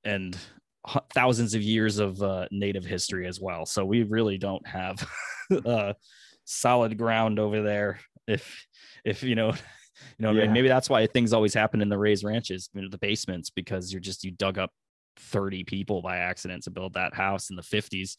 and 0.06 0.36
thousands 1.12 1.54
of 1.54 1.62
years 1.62 1.98
of 1.98 2.22
uh, 2.22 2.46
native 2.50 2.84
history 2.84 3.26
as 3.26 3.40
well. 3.40 3.66
So 3.66 3.84
we 3.84 4.04
really 4.04 4.38
don't 4.38 4.66
have 4.66 5.06
uh, 5.66 5.94
solid 6.44 6.96
ground 6.96 7.38
over 7.38 7.62
there. 7.62 8.00
If 8.26 8.66
if 9.04 9.22
you 9.22 9.34
know, 9.34 9.48
you 10.18 10.20
know, 10.20 10.32
yeah. 10.32 10.46
maybe 10.46 10.68
that's 10.68 10.88
why 10.88 11.06
things 11.06 11.32
always 11.32 11.54
happen 11.54 11.82
in 11.82 11.88
the 11.88 11.98
raised 11.98 12.24
ranches, 12.24 12.70
you 12.72 12.82
know, 12.82 12.88
the 12.88 12.98
basements, 12.98 13.50
because 13.50 13.92
you're 13.92 14.00
just 14.00 14.24
you 14.24 14.30
dug 14.30 14.58
up 14.58 14.70
30 15.18 15.64
people 15.64 16.02
by 16.02 16.18
accident 16.18 16.62
to 16.64 16.70
build 16.70 16.94
that 16.94 17.14
house 17.14 17.50
in 17.50 17.56
the 17.56 17.62
50s. 17.62 18.16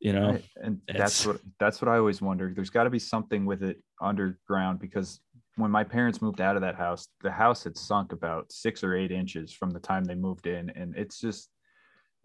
You 0.00 0.14
know, 0.14 0.30
right. 0.30 0.44
and 0.62 0.80
that's 0.96 1.26
what 1.26 1.40
that's 1.58 1.82
what 1.82 1.90
I 1.90 1.98
always 1.98 2.22
wondered. 2.22 2.56
There's 2.56 2.70
got 2.70 2.84
to 2.84 2.90
be 2.90 2.98
something 2.98 3.44
with 3.44 3.62
it 3.62 3.82
underground 4.00 4.78
because 4.78 5.20
when 5.56 5.70
my 5.70 5.84
parents 5.84 6.22
moved 6.22 6.40
out 6.40 6.56
of 6.56 6.62
that 6.62 6.76
house, 6.76 7.06
the 7.22 7.30
house 7.30 7.64
had 7.64 7.76
sunk 7.76 8.12
about 8.12 8.50
six 8.52 8.82
or 8.84 8.94
eight 8.94 9.10
inches 9.10 9.52
from 9.52 9.70
the 9.70 9.80
time 9.80 10.04
they 10.04 10.14
moved 10.14 10.46
in, 10.46 10.70
and 10.70 10.94
it's 10.96 11.20
just 11.20 11.50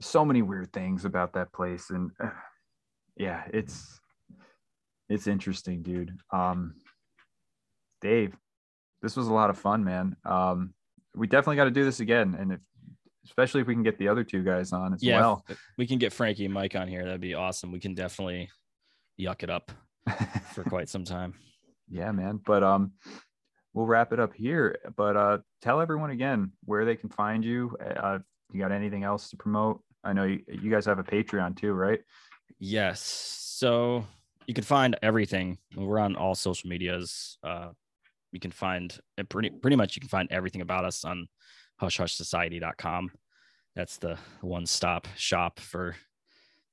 so 0.02 0.24
many 0.26 0.42
weird 0.42 0.72
things 0.74 1.06
about 1.06 1.32
that 1.34 1.54
place 1.54 1.90
and 1.90 2.12
uh, 2.22 2.30
yeah 3.16 3.44
it's 3.54 3.98
it's 5.08 5.26
interesting 5.26 5.82
dude 5.82 6.12
um 6.34 6.76
dave 8.02 8.36
this 9.02 9.16
was 9.16 9.28
a 9.30 9.34
lot 9.34 9.50
of 9.50 9.58
fun 9.58 9.86
man 9.86 10.14
um 10.26 10.74
we 11.16 11.28
definitely 11.28 11.56
got 11.56 11.64
to 11.64 11.72
do 11.72 11.86
this 11.86 12.02
again, 12.02 12.36
and 12.38 12.52
if 12.52 12.60
especially 13.26 13.62
if 13.62 13.68
we 13.68 13.74
can 13.74 13.84
get 13.84 13.98
the 13.98 14.10
other 14.10 14.24
two 14.26 14.44
guys 14.44 14.74
on 14.74 14.94
as 14.94 15.02
Yeah, 15.02 15.18
well. 15.18 15.46
we 15.78 15.88
can 15.88 15.98
get 15.98 16.12
Frankie 16.12 16.44
and 16.44 16.54
Mike 16.54 16.76
on 16.76 16.90
here. 16.90 17.06
That'd 17.06 17.22
be 17.22 17.34
awesome. 17.36 17.72
We 17.72 17.80
can 17.80 17.96
definitely 17.96 18.50
yuck 19.18 19.42
it 19.44 19.50
up 19.50 19.72
for 20.54 20.64
quite 20.66 20.90
some 20.90 21.06
time. 21.06 21.34
Yeah, 21.90 22.12
man. 22.12 22.40
But 22.46 22.64
um, 22.64 22.94
we'll 23.74 23.86
wrap 23.86 24.14
it 24.14 24.20
up 24.20 24.34
here. 24.34 24.78
But 24.96 25.18
uh, 25.18 25.38
tell 25.62 25.82
everyone 25.82 26.10
again 26.10 26.52
where 26.64 26.86
they 26.86 26.96
can 26.96 27.10
find 27.10 27.44
you. 27.44 27.78
Uh, 27.98 28.20
you 28.52 28.60
got 28.60 28.72
anything 28.72 29.04
else 29.04 29.30
to 29.30 29.38
promote? 29.38 29.82
I 30.04 30.14
know 30.14 30.24
you, 30.24 30.42
you 30.48 30.72
guys 30.72 30.86
have 30.86 31.00
a 31.00 31.04
Patreon 31.04 31.60
too, 31.60 31.74
right? 31.74 32.00
Yes. 32.60 33.02
So 33.02 34.06
you 34.48 34.54
can 34.54 34.64
find 34.64 34.96
everything. 35.02 35.58
We're 35.76 36.00
on 36.00 36.16
all 36.16 36.36
social 36.36 36.70
medias. 36.70 37.38
Uh, 37.44 37.70
you 38.32 38.40
can 38.40 38.52
find 38.52 38.98
uh, 39.18 39.24
pretty 39.24 39.50
pretty 39.50 39.78
much 39.78 39.96
you 39.96 40.02
can 40.02 40.10
find 40.10 40.28
everything 40.32 40.62
about 40.62 40.86
us 40.86 41.06
on 41.06 41.28
hushhushsociety.com. 41.82 43.12
That's 43.76 43.98
the 43.98 44.18
one 44.42 44.66
stop 44.66 45.08
shop 45.16 45.60
for 45.60 45.96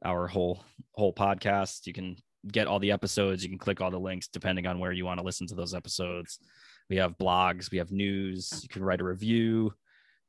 our 0.05 0.29
whole 0.29 0.65
whole 0.93 1.13
podcast. 1.13 1.87
You 1.87 1.93
can 1.93 2.17
get 2.51 2.67
all 2.67 2.79
the 2.79 2.93
episodes. 2.93 3.43
You 3.43 3.49
can 3.49 3.59
click 3.59 3.81
all 3.81 3.91
the 3.91 4.01
links 4.01 4.29
depending 4.29 4.67
on 4.67 4.79
where 4.79 4.93
you 4.93 5.05
want 5.05 5.21
to 5.21 5.25
listen 5.25 5.47
to 5.49 5.55
those 5.55 5.75
episodes. 5.75 6.39
We 6.91 6.97
have 6.97 7.19
blogs. 7.19 7.71
We 7.71 7.79
have 7.79 7.93
news. 7.93 8.61
You 8.63 8.69
can 8.69 8.85
write 8.85 9.01
a 9.01 9.05
review. 9.05 9.73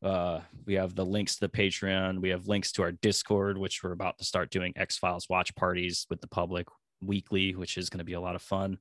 Uh, 0.03 0.41
we 0.65 0.73
have 0.73 0.95
the 0.95 1.05
links 1.05 1.35
to 1.35 1.41
the 1.41 1.49
Patreon. 1.49 2.21
We 2.21 2.29
have 2.29 2.47
links 2.47 2.71
to 2.73 2.83
our 2.83 2.91
Discord, 2.91 3.57
which 3.57 3.83
we're 3.83 3.93
about 3.93 4.17
to 4.17 4.25
start 4.25 4.51
doing 4.51 4.73
X 4.75 4.97
Files 4.97 5.27
watch 5.29 5.55
parties 5.55 6.05
with 6.09 6.19
the 6.21 6.27
public 6.27 6.67
weekly, 7.01 7.55
which 7.55 7.77
is 7.77 7.89
going 7.89 7.99
to 7.99 8.03
be 8.05 8.13
a 8.13 8.21
lot 8.21 8.35
of 8.35 8.41
fun. 8.41 8.77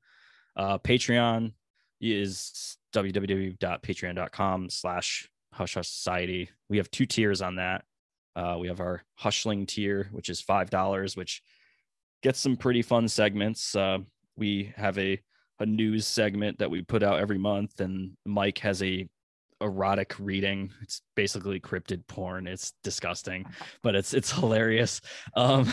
Uh, 0.57 0.79
Patreon 0.79 1.53
is 2.01 2.77
www.patreon.com 2.93 4.71
slash 4.71 5.29
hush 5.53 5.75
hush 5.75 5.89
society. 5.89 6.51
We 6.69 6.79
have 6.79 6.91
two 6.91 7.07
tiers 7.07 7.41
on 7.41 7.57
that. 7.57 7.85
Uh, 8.35 8.57
we 8.59 8.69
have 8.69 8.81
our 8.81 9.05
hushling 9.21 9.69
tier, 9.69 10.09
which 10.11 10.29
is 10.29 10.41
five 10.41 10.71
dollars, 10.71 11.17
which 11.17 11.43
gets 12.23 12.41
some 12.41 12.57
pretty 12.57 12.83
fun 12.83 13.09
segments. 13.09 13.75
Uh, 13.75 13.99
we 14.37 14.73
have 14.77 14.99
a 14.99 15.21
a 15.59 15.67
news 15.67 16.07
segment 16.07 16.59
that 16.59 16.71
we 16.71 16.83
put 16.83 17.03
out 17.03 17.21
every 17.21 17.39
month, 17.39 17.81
and 17.81 18.13
Mike 18.25 18.59
has 18.59 18.83
a 18.83 19.09
erotic 19.61 20.15
reading. 20.19 20.71
It's 20.83 21.03
basically 21.15 21.61
cryptid 21.61 22.07
porn. 22.09 22.47
It's 22.47 22.73
disgusting, 22.83 23.47
but 23.83 23.95
it's 23.95 24.13
it's 24.13 24.33
hilarious. 24.33 25.01
Um, 25.37 25.73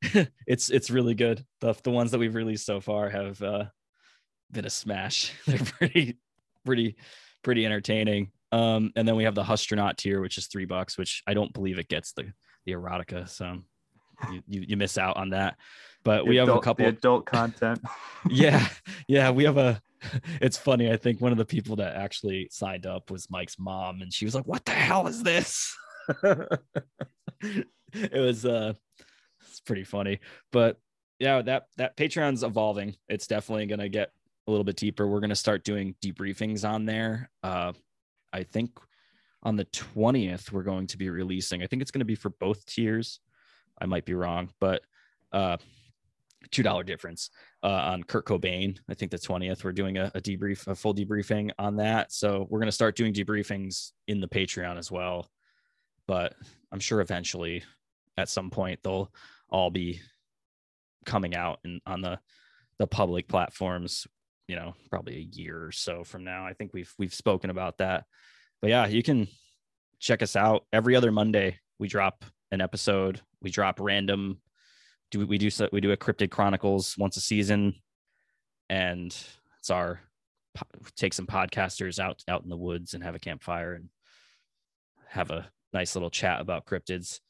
it's 0.46 0.70
it's 0.70 0.90
really 0.90 1.14
good. 1.14 1.44
The 1.60 1.74
the 1.82 1.90
ones 1.90 2.10
that 2.10 2.18
we've 2.18 2.34
released 2.34 2.66
so 2.66 2.80
far 2.80 3.08
have 3.08 3.40
uh, 3.42 3.64
been 4.50 4.66
a 4.66 4.70
smash. 4.70 5.32
They're 5.46 5.58
pretty 5.58 6.18
pretty 6.64 6.96
pretty 7.42 7.66
entertaining. 7.66 8.30
Um, 8.52 8.92
and 8.94 9.08
then 9.08 9.16
we 9.16 9.24
have 9.24 9.34
the 9.34 9.42
Hushtronaut 9.42 9.96
tier, 9.96 10.20
which 10.20 10.38
is 10.38 10.46
three 10.46 10.64
bucks, 10.64 10.96
which 10.96 11.22
I 11.26 11.34
don't 11.34 11.52
believe 11.52 11.78
it 11.78 11.88
gets 11.88 12.12
the 12.12 12.32
the 12.66 12.72
erotica. 12.72 13.28
So 13.28 13.62
you, 14.32 14.42
you, 14.46 14.64
you 14.68 14.76
miss 14.76 14.98
out 14.98 15.16
on 15.16 15.30
that. 15.30 15.56
But 16.04 16.26
we 16.26 16.36
The 16.36 16.46
have 16.46 16.56
a 16.56 16.60
couple 16.60 16.86
adult 16.86 17.24
content. 17.26 17.80
yeah 18.28 18.66
yeah 19.08 19.30
we 19.30 19.44
have 19.44 19.56
a 19.56 19.80
it's 20.40 20.56
funny 20.56 20.90
i 20.90 20.96
think 20.96 21.20
one 21.20 21.32
of 21.32 21.38
the 21.38 21.44
people 21.44 21.76
that 21.76 21.96
actually 21.96 22.48
signed 22.50 22.86
up 22.86 23.10
was 23.10 23.30
mike's 23.30 23.58
mom 23.58 24.02
and 24.02 24.12
she 24.12 24.26
was 24.26 24.34
like 24.34 24.46
what 24.46 24.64
the 24.64 24.72
hell 24.72 25.06
is 25.06 25.22
this? 25.22 25.74
It 27.42 28.12
was 28.12 28.44
uh 28.44 28.74
it's 29.48 29.60
pretty 29.60 29.84
funny. 29.84 30.20
But 30.52 30.78
yeah 31.18 31.40
that 31.42 31.66
that 31.76 31.96
patreon's 31.96 32.42
evolving. 32.42 32.96
It's 33.08 33.26
definitely 33.26 33.66
gonna 33.66 33.88
get 33.88 34.10
a 34.46 34.50
little 34.50 34.64
bit 34.64 34.76
deeper. 34.76 35.06
We're 35.06 35.20
gonna 35.20 35.34
start 35.34 35.64
doing 35.64 35.94
debriefings 36.02 36.68
on 36.68 36.84
there. 36.84 37.30
Uh 37.42 37.72
i 38.34 38.42
think 38.42 38.78
on 39.42 39.56
the 39.56 39.64
20th 39.66 40.50
we're 40.52 40.62
going 40.62 40.86
to 40.86 40.98
be 40.98 41.08
releasing 41.08 41.62
i 41.62 41.66
think 41.66 41.80
it's 41.80 41.90
going 41.90 42.00
to 42.00 42.04
be 42.04 42.14
for 42.14 42.30
both 42.30 42.64
tiers 42.66 43.20
i 43.80 43.86
might 43.86 44.04
be 44.04 44.14
wrong 44.14 44.50
but 44.60 44.82
uh 45.32 45.56
two 46.50 46.62
dollar 46.62 46.84
difference 46.84 47.30
uh, 47.62 47.68
on 47.68 48.02
Kurt 48.02 48.26
Cobain. 48.26 48.78
I 48.88 48.94
think 48.94 49.10
the 49.10 49.18
20th, 49.18 49.64
we're 49.64 49.72
doing 49.72 49.98
a, 49.98 50.10
a 50.14 50.20
debrief, 50.20 50.66
a 50.66 50.74
full 50.74 50.94
debriefing 50.94 51.50
on 51.58 51.76
that. 51.76 52.12
So 52.12 52.46
we're 52.50 52.60
going 52.60 52.68
to 52.68 52.72
start 52.72 52.96
doing 52.96 53.12
debriefings 53.12 53.92
in 54.06 54.20
the 54.20 54.28
Patreon 54.28 54.78
as 54.78 54.90
well. 54.90 55.28
But 56.06 56.34
I'm 56.70 56.80
sure 56.80 57.00
eventually 57.00 57.64
at 58.16 58.28
some 58.28 58.50
point 58.50 58.80
they'll 58.82 59.10
all 59.48 59.70
be 59.70 60.00
coming 61.06 61.34
out 61.34 61.60
and 61.64 61.80
on 61.86 62.02
the, 62.02 62.18
the 62.78 62.86
public 62.86 63.28
platforms, 63.28 64.06
you 64.46 64.56
know, 64.56 64.74
probably 64.90 65.16
a 65.16 65.36
year 65.36 65.64
or 65.64 65.72
so 65.72 66.04
from 66.04 66.24
now. 66.24 66.46
I 66.46 66.52
think 66.52 66.72
we've, 66.74 66.92
we've 66.98 67.14
spoken 67.14 67.50
about 67.50 67.78
that, 67.78 68.04
but 68.60 68.68
yeah, 68.68 68.86
you 68.86 69.02
can 69.02 69.28
check 69.98 70.22
us 70.22 70.36
out 70.36 70.66
every 70.72 70.96
other 70.96 71.10
Monday. 71.10 71.58
We 71.78 71.88
drop 71.88 72.24
an 72.54 72.60
episode, 72.60 73.20
we 73.42 73.50
drop 73.50 73.80
random 73.80 74.38
do 75.10 75.26
we 75.26 75.38
do 75.38 75.50
so 75.50 75.68
we 75.72 75.80
do 75.80 75.92
a 75.92 75.96
cryptid 75.96 76.30
chronicles 76.30 76.96
once 76.98 77.16
a 77.16 77.20
season. 77.20 77.74
And 78.68 79.16
it's 79.58 79.70
our 79.70 80.00
take 80.96 81.14
some 81.14 81.26
podcasters 81.26 81.98
out 81.98 82.22
out 82.28 82.42
in 82.42 82.48
the 82.48 82.56
woods 82.56 82.94
and 82.94 83.04
have 83.04 83.14
a 83.14 83.20
campfire 83.20 83.74
and 83.74 83.88
have 85.08 85.30
a 85.30 85.48
nice 85.72 85.94
little 85.94 86.10
chat 86.10 86.40
about 86.40 86.66
cryptids. 86.66 87.20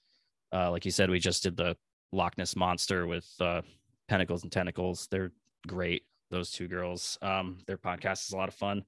Uh, 0.52 0.70
like 0.70 0.84
you 0.84 0.90
said 0.90 1.10
we 1.10 1.18
just 1.18 1.42
did 1.42 1.56
the 1.56 1.76
loch 2.12 2.38
ness 2.38 2.56
monster 2.56 3.06
with 3.06 3.28
uh, 3.40 3.62
pentacles 4.08 4.42
and 4.42 4.52
tentacles. 4.52 5.08
They're 5.10 5.32
great 5.66 6.04
those 6.30 6.50
two 6.50 6.68
girls. 6.68 7.18
Um, 7.20 7.58
their 7.66 7.78
podcast 7.78 8.26
is 8.26 8.32
a 8.32 8.36
lot 8.36 8.48
of 8.48 8.54
fun. 8.54 8.84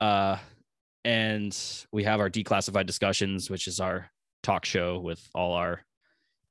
Uh, 0.00 0.36
and 1.04 1.56
we 1.92 2.04
have 2.04 2.20
our 2.20 2.28
declassified 2.28 2.86
discussions 2.86 3.48
which 3.48 3.68
is 3.68 3.80
our 3.80 4.10
talk 4.48 4.64
show 4.64 4.98
with 4.98 5.20
all 5.34 5.52
our 5.52 5.82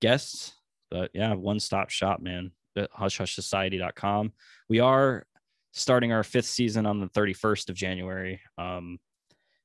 guests 0.02 0.54
but 0.90 1.12
yeah, 1.14 1.34
one 1.34 1.60
stop 1.60 1.90
shop, 1.90 2.22
man. 2.22 2.52
Hushhushsociety.com. 2.78 4.34
We 4.70 4.80
are 4.80 5.26
starting 5.74 6.12
our 6.12 6.24
fifth 6.24 6.46
season 6.46 6.86
on 6.86 7.00
the 7.00 7.10
31st 7.10 7.70
of 7.70 7.76
January. 7.76 8.40
Um, 8.58 9.00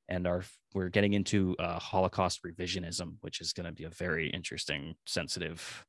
and 0.09 0.27
our 0.27 0.43
we're 0.75 0.89
getting 0.89 1.13
into 1.13 1.55
uh, 1.59 1.79
Holocaust 1.79 2.41
revisionism, 2.45 3.17
which 3.21 3.41
is 3.41 3.53
going 3.53 3.67
to 3.67 3.73
be 3.73 3.85
a 3.85 3.91
very 3.91 4.31
interesting, 4.31 4.95
sensitive, 5.07 5.85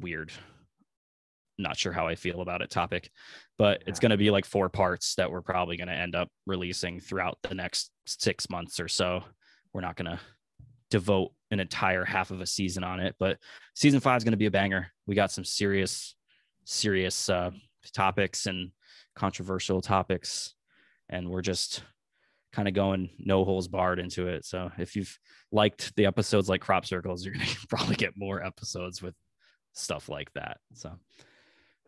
weird. 0.00 0.32
Not 1.58 1.76
sure 1.76 1.92
how 1.92 2.06
I 2.08 2.16
feel 2.16 2.40
about 2.40 2.60
it 2.60 2.70
topic, 2.70 3.10
but 3.56 3.82
it's 3.86 4.00
going 4.00 4.10
to 4.10 4.16
be 4.16 4.30
like 4.30 4.44
four 4.44 4.68
parts 4.68 5.14
that 5.14 5.30
we're 5.30 5.42
probably 5.42 5.76
going 5.76 5.88
to 5.88 5.94
end 5.94 6.16
up 6.16 6.28
releasing 6.46 7.00
throughout 7.00 7.38
the 7.42 7.54
next 7.54 7.90
six 8.06 8.50
months 8.50 8.80
or 8.80 8.88
so. 8.88 9.22
We're 9.72 9.80
not 9.80 9.96
going 9.96 10.10
to 10.10 10.20
devote 10.90 11.32
an 11.50 11.60
entire 11.60 12.04
half 12.04 12.30
of 12.30 12.40
a 12.40 12.46
season 12.46 12.84
on 12.84 13.00
it, 13.00 13.14
but 13.18 13.38
season 13.74 14.00
five 14.00 14.18
is 14.18 14.24
going 14.24 14.32
to 14.32 14.38
be 14.38 14.46
a 14.46 14.50
banger. 14.50 14.88
We 15.06 15.14
got 15.14 15.30
some 15.30 15.44
serious, 15.44 16.14
serious 16.64 17.28
uh, 17.28 17.50
topics 17.92 18.46
and 18.46 18.70
controversial 19.14 19.80
topics, 19.80 20.54
and 21.08 21.28
we're 21.28 21.42
just 21.42 21.82
kind 22.52 22.68
of 22.68 22.74
going 22.74 23.10
no 23.18 23.44
holes 23.44 23.68
barred 23.68 23.98
into 23.98 24.28
it. 24.28 24.44
So 24.44 24.70
if 24.78 24.96
you've 24.96 25.18
liked 25.52 25.94
the 25.96 26.06
episodes 26.06 26.48
like 26.48 26.60
crop 26.60 26.86
circles, 26.86 27.24
you're 27.24 27.34
going 27.34 27.46
to 27.46 27.66
probably 27.68 27.96
get 27.96 28.14
more 28.16 28.44
episodes 28.44 29.02
with 29.02 29.14
stuff 29.74 30.08
like 30.08 30.32
that. 30.34 30.58
So 30.74 30.92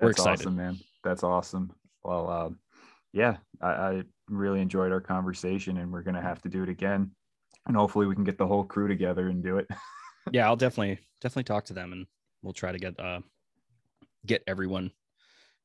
we're 0.01 0.09
That's 0.09 0.21
excited. 0.21 0.41
awesome, 0.41 0.57
man. 0.57 0.79
That's 1.05 1.23
awesome. 1.23 1.73
Well, 2.03 2.31
um, 2.31 2.59
yeah, 3.13 3.37
I, 3.61 3.69
I 3.69 4.03
really 4.29 4.61
enjoyed 4.61 4.93
our 4.93 5.01
conversation, 5.01 5.79
and 5.79 5.93
we're 5.93 6.03
gonna 6.03 6.23
have 6.23 6.41
to 6.43 6.49
do 6.49 6.63
it 6.63 6.69
again. 6.69 7.11
And 7.67 7.77
hopefully, 7.77 8.07
we 8.07 8.15
can 8.15 8.25
get 8.25 8.39
the 8.39 8.47
whole 8.47 8.65
crew 8.65 8.89
together 8.89 9.29
and 9.29 9.43
do 9.43 9.59
it. 9.59 9.69
yeah, 10.33 10.47
I'll 10.47 10.57
definitely 10.57 10.99
definitely 11.21 11.45
talk 11.45 11.67
to 11.67 11.75
them 11.75 11.93
and 11.93 12.07
we'll 12.43 12.55
try 12.55 12.73
to 12.73 12.79
get 12.79 12.99
uh 12.99 13.21
get 14.27 14.43
everyone 14.47 14.91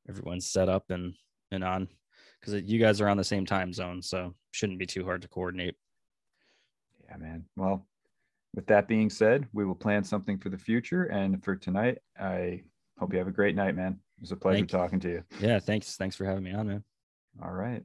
everyone 0.08 0.40
set 0.40 0.68
up 0.68 0.90
and 0.90 1.14
and 1.50 1.64
on 1.64 1.88
because 2.40 2.62
you 2.62 2.78
guys 2.78 3.00
are 3.00 3.08
on 3.08 3.16
the 3.16 3.24
same 3.24 3.46
time 3.46 3.72
zone, 3.72 4.02
so 4.02 4.34
shouldn't 4.52 4.78
be 4.78 4.86
too 4.86 5.04
hard 5.04 5.22
to 5.22 5.28
coordinate. 5.28 5.74
Yeah, 7.08 7.16
man. 7.16 7.44
Well, 7.56 7.86
with 8.54 8.66
that 8.66 8.88
being 8.88 9.10
said, 9.10 9.46
we 9.52 9.64
will 9.64 9.74
plan 9.74 10.04
something 10.04 10.38
for 10.38 10.48
the 10.48 10.58
future. 10.58 11.04
And 11.04 11.42
for 11.44 11.56
tonight, 11.56 11.98
I 12.18 12.62
hope 12.98 13.12
you 13.12 13.18
have 13.18 13.28
a 13.28 13.32
great 13.32 13.54
night, 13.54 13.76
man. 13.76 13.98
It 14.18 14.22
was 14.22 14.32
a 14.32 14.36
pleasure 14.36 14.58
Thank 14.58 14.70
talking 14.70 15.00
to 15.00 15.08
you. 15.08 15.24
Yeah, 15.40 15.58
thanks. 15.58 15.96
Thanks 15.96 16.16
for 16.16 16.24
having 16.24 16.42
me 16.42 16.52
on, 16.52 16.66
man. 16.66 16.84
All 17.42 17.52
right. 17.52 17.82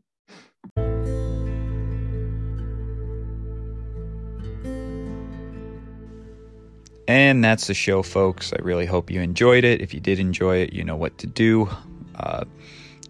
And 7.12 7.44
that's 7.44 7.68
the 7.68 7.74
show, 7.74 8.04
folks. 8.04 8.54
I 8.54 8.62
really 8.62 8.86
hope 8.86 9.12
you 9.12 9.20
enjoyed 9.20 9.66
it. 9.66 9.82
If 9.82 9.94
you 9.94 10.00
did 10.00 10.18
enjoy 10.18 10.60
it, 10.60 10.72
you 10.72 10.86
know 10.86 10.96
what 10.96 11.18
to 11.18 11.28
do. 11.28 11.70
Uh, 12.16 12.46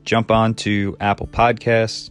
jump 0.03 0.31
on 0.31 0.55
to 0.55 0.97
Apple 0.99 1.27
Podcasts, 1.27 2.09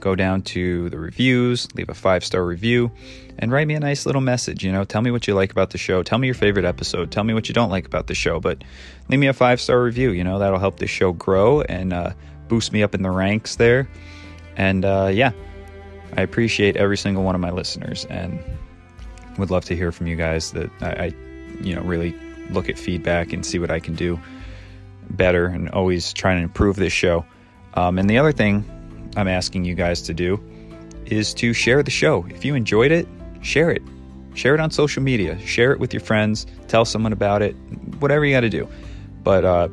go 0.00 0.14
down 0.14 0.40
to 0.40 0.88
the 0.88 0.98
reviews, 0.98 1.68
leave 1.74 1.90
a 1.90 1.94
five 1.94 2.24
star 2.24 2.42
review, 2.42 2.90
and 3.38 3.52
write 3.52 3.66
me 3.66 3.74
a 3.74 3.80
nice 3.80 4.06
little 4.06 4.22
message. 4.22 4.64
You 4.64 4.72
know, 4.72 4.84
tell 4.84 5.02
me 5.02 5.10
what 5.10 5.28
you 5.28 5.34
like 5.34 5.52
about 5.52 5.68
the 5.68 5.76
show. 5.76 6.02
Tell 6.02 6.16
me 6.16 6.26
your 6.26 6.34
favorite 6.34 6.64
episode. 6.64 7.10
Tell 7.10 7.22
me 7.22 7.34
what 7.34 7.48
you 7.48 7.54
don't 7.54 7.68
like 7.68 7.84
about 7.84 8.06
the 8.06 8.14
show. 8.14 8.40
But 8.40 8.64
leave 9.10 9.20
me 9.20 9.26
a 9.26 9.34
five 9.34 9.60
star 9.60 9.82
review. 9.82 10.12
You 10.12 10.24
know, 10.24 10.38
that'll 10.38 10.58
help 10.58 10.78
the 10.78 10.86
show 10.86 11.12
grow 11.12 11.60
and 11.60 11.92
uh, 11.92 12.14
boost 12.48 12.72
me 12.72 12.82
up 12.82 12.94
in 12.94 13.02
the 13.02 13.10
ranks 13.10 13.56
there. 13.56 13.90
And 14.56 14.86
uh, 14.86 15.10
yeah, 15.12 15.32
I 16.16 16.22
appreciate 16.22 16.78
every 16.78 16.96
single 16.96 17.24
one 17.24 17.34
of 17.34 17.42
my 17.42 17.50
listeners 17.50 18.06
and 18.06 18.42
would 19.38 19.50
love 19.50 19.64
to 19.66 19.76
hear 19.76 19.92
from 19.92 20.06
you 20.06 20.16
guys 20.16 20.52
that 20.52 20.70
I, 20.80 20.90
I 21.06 21.12
you 21.60 21.74
know, 21.74 21.82
really 21.82 22.14
look 22.50 22.68
at 22.68 22.78
feedback 22.78 23.32
and 23.32 23.44
see 23.44 23.58
what 23.58 23.70
I 23.70 23.80
can 23.80 23.94
do 23.94 24.18
better 25.10 25.46
and 25.46 25.68
always 25.70 26.12
trying 26.12 26.38
to 26.38 26.42
improve 26.42 26.76
this 26.76 26.92
show. 26.92 27.24
Um, 27.74 27.98
and 27.98 28.08
the 28.08 28.18
other 28.18 28.32
thing 28.32 28.64
I'm 29.16 29.28
asking 29.28 29.64
you 29.64 29.74
guys 29.74 30.02
to 30.02 30.14
do 30.14 30.40
is 31.06 31.34
to 31.34 31.52
share 31.52 31.82
the 31.82 31.90
show. 31.90 32.24
If 32.30 32.44
you 32.44 32.54
enjoyed 32.54 32.92
it, 32.92 33.06
share 33.42 33.70
it. 33.70 33.82
Share 34.34 34.54
it 34.54 34.60
on 34.60 34.70
social 34.70 35.02
media. 35.02 35.38
Share 35.40 35.72
it 35.72 35.78
with 35.78 35.92
your 35.92 36.00
friends. 36.00 36.46
Tell 36.66 36.84
someone 36.84 37.12
about 37.12 37.42
it. 37.42 37.54
Whatever 38.00 38.24
you 38.24 38.34
got 38.34 38.40
to 38.40 38.50
do. 38.50 38.68
But 39.22 39.44
uh, 39.44 39.68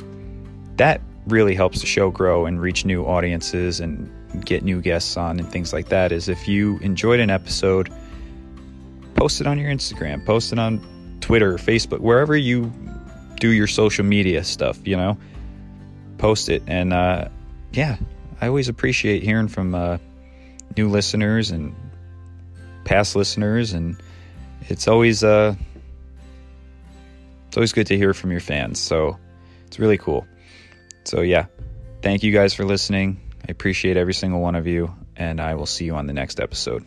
that 0.75 1.01
really 1.27 1.55
helps 1.55 1.81
the 1.81 1.88
show 1.88 2.11
grow 2.11 2.45
and 2.45 2.61
reach 2.61 2.85
new 2.85 3.03
audiences 3.03 3.79
and 3.79 4.09
get 4.45 4.63
new 4.63 4.81
guests 4.81 5.17
on 5.17 5.39
and 5.39 5.49
things 5.51 5.73
like 5.73 5.89
that. 5.89 6.11
Is 6.11 6.29
if 6.29 6.47
you 6.47 6.77
enjoyed 6.79 7.19
an 7.19 7.29
episode, 7.29 7.91
post 9.15 9.41
it 9.41 9.47
on 9.47 9.57
your 9.59 9.71
Instagram, 9.71 10.25
post 10.25 10.51
it 10.51 10.59
on 10.59 10.79
Twitter, 11.21 11.55
Facebook, 11.55 11.99
wherever 11.99 12.35
you 12.35 12.71
do 13.39 13.49
your 13.49 13.67
social 13.67 14.05
media 14.05 14.43
stuff, 14.43 14.79
you 14.88 14.95
know, 14.95 15.17
post 16.17 16.49
it. 16.49 16.63
And 16.67 16.93
uh, 16.93 17.29
yeah, 17.71 17.97
I 18.39 18.47
always 18.47 18.69
appreciate 18.69 19.23
hearing 19.23 19.47
from 19.47 19.75
uh, 19.75 19.97
new 20.77 20.89
listeners 20.89 21.51
and 21.51 21.75
past 22.85 23.15
listeners, 23.15 23.73
and 23.73 23.95
it's 24.69 24.88
always 24.88 25.23
uh, 25.23 25.55
it's 27.47 27.57
always 27.57 27.73
good 27.73 27.88
to 27.88 27.97
hear 27.97 28.13
from 28.13 28.31
your 28.31 28.39
fans. 28.39 28.79
So 28.79 29.17
it's 29.67 29.79
really 29.79 29.97
cool. 29.97 30.25
So 31.03 31.21
yeah, 31.21 31.45
thank 32.01 32.23
you 32.23 32.31
guys 32.31 32.53
for 32.53 32.65
listening. 32.65 33.19
I 33.47 33.51
appreciate 33.51 33.97
every 33.97 34.13
single 34.13 34.39
one 34.39 34.55
of 34.55 34.67
you, 34.67 34.95
and 35.15 35.41
I 35.41 35.55
will 35.55 35.65
see 35.65 35.85
you 35.85 35.95
on 35.95 36.05
the 36.05 36.13
next 36.13 36.39
episode. 36.39 36.85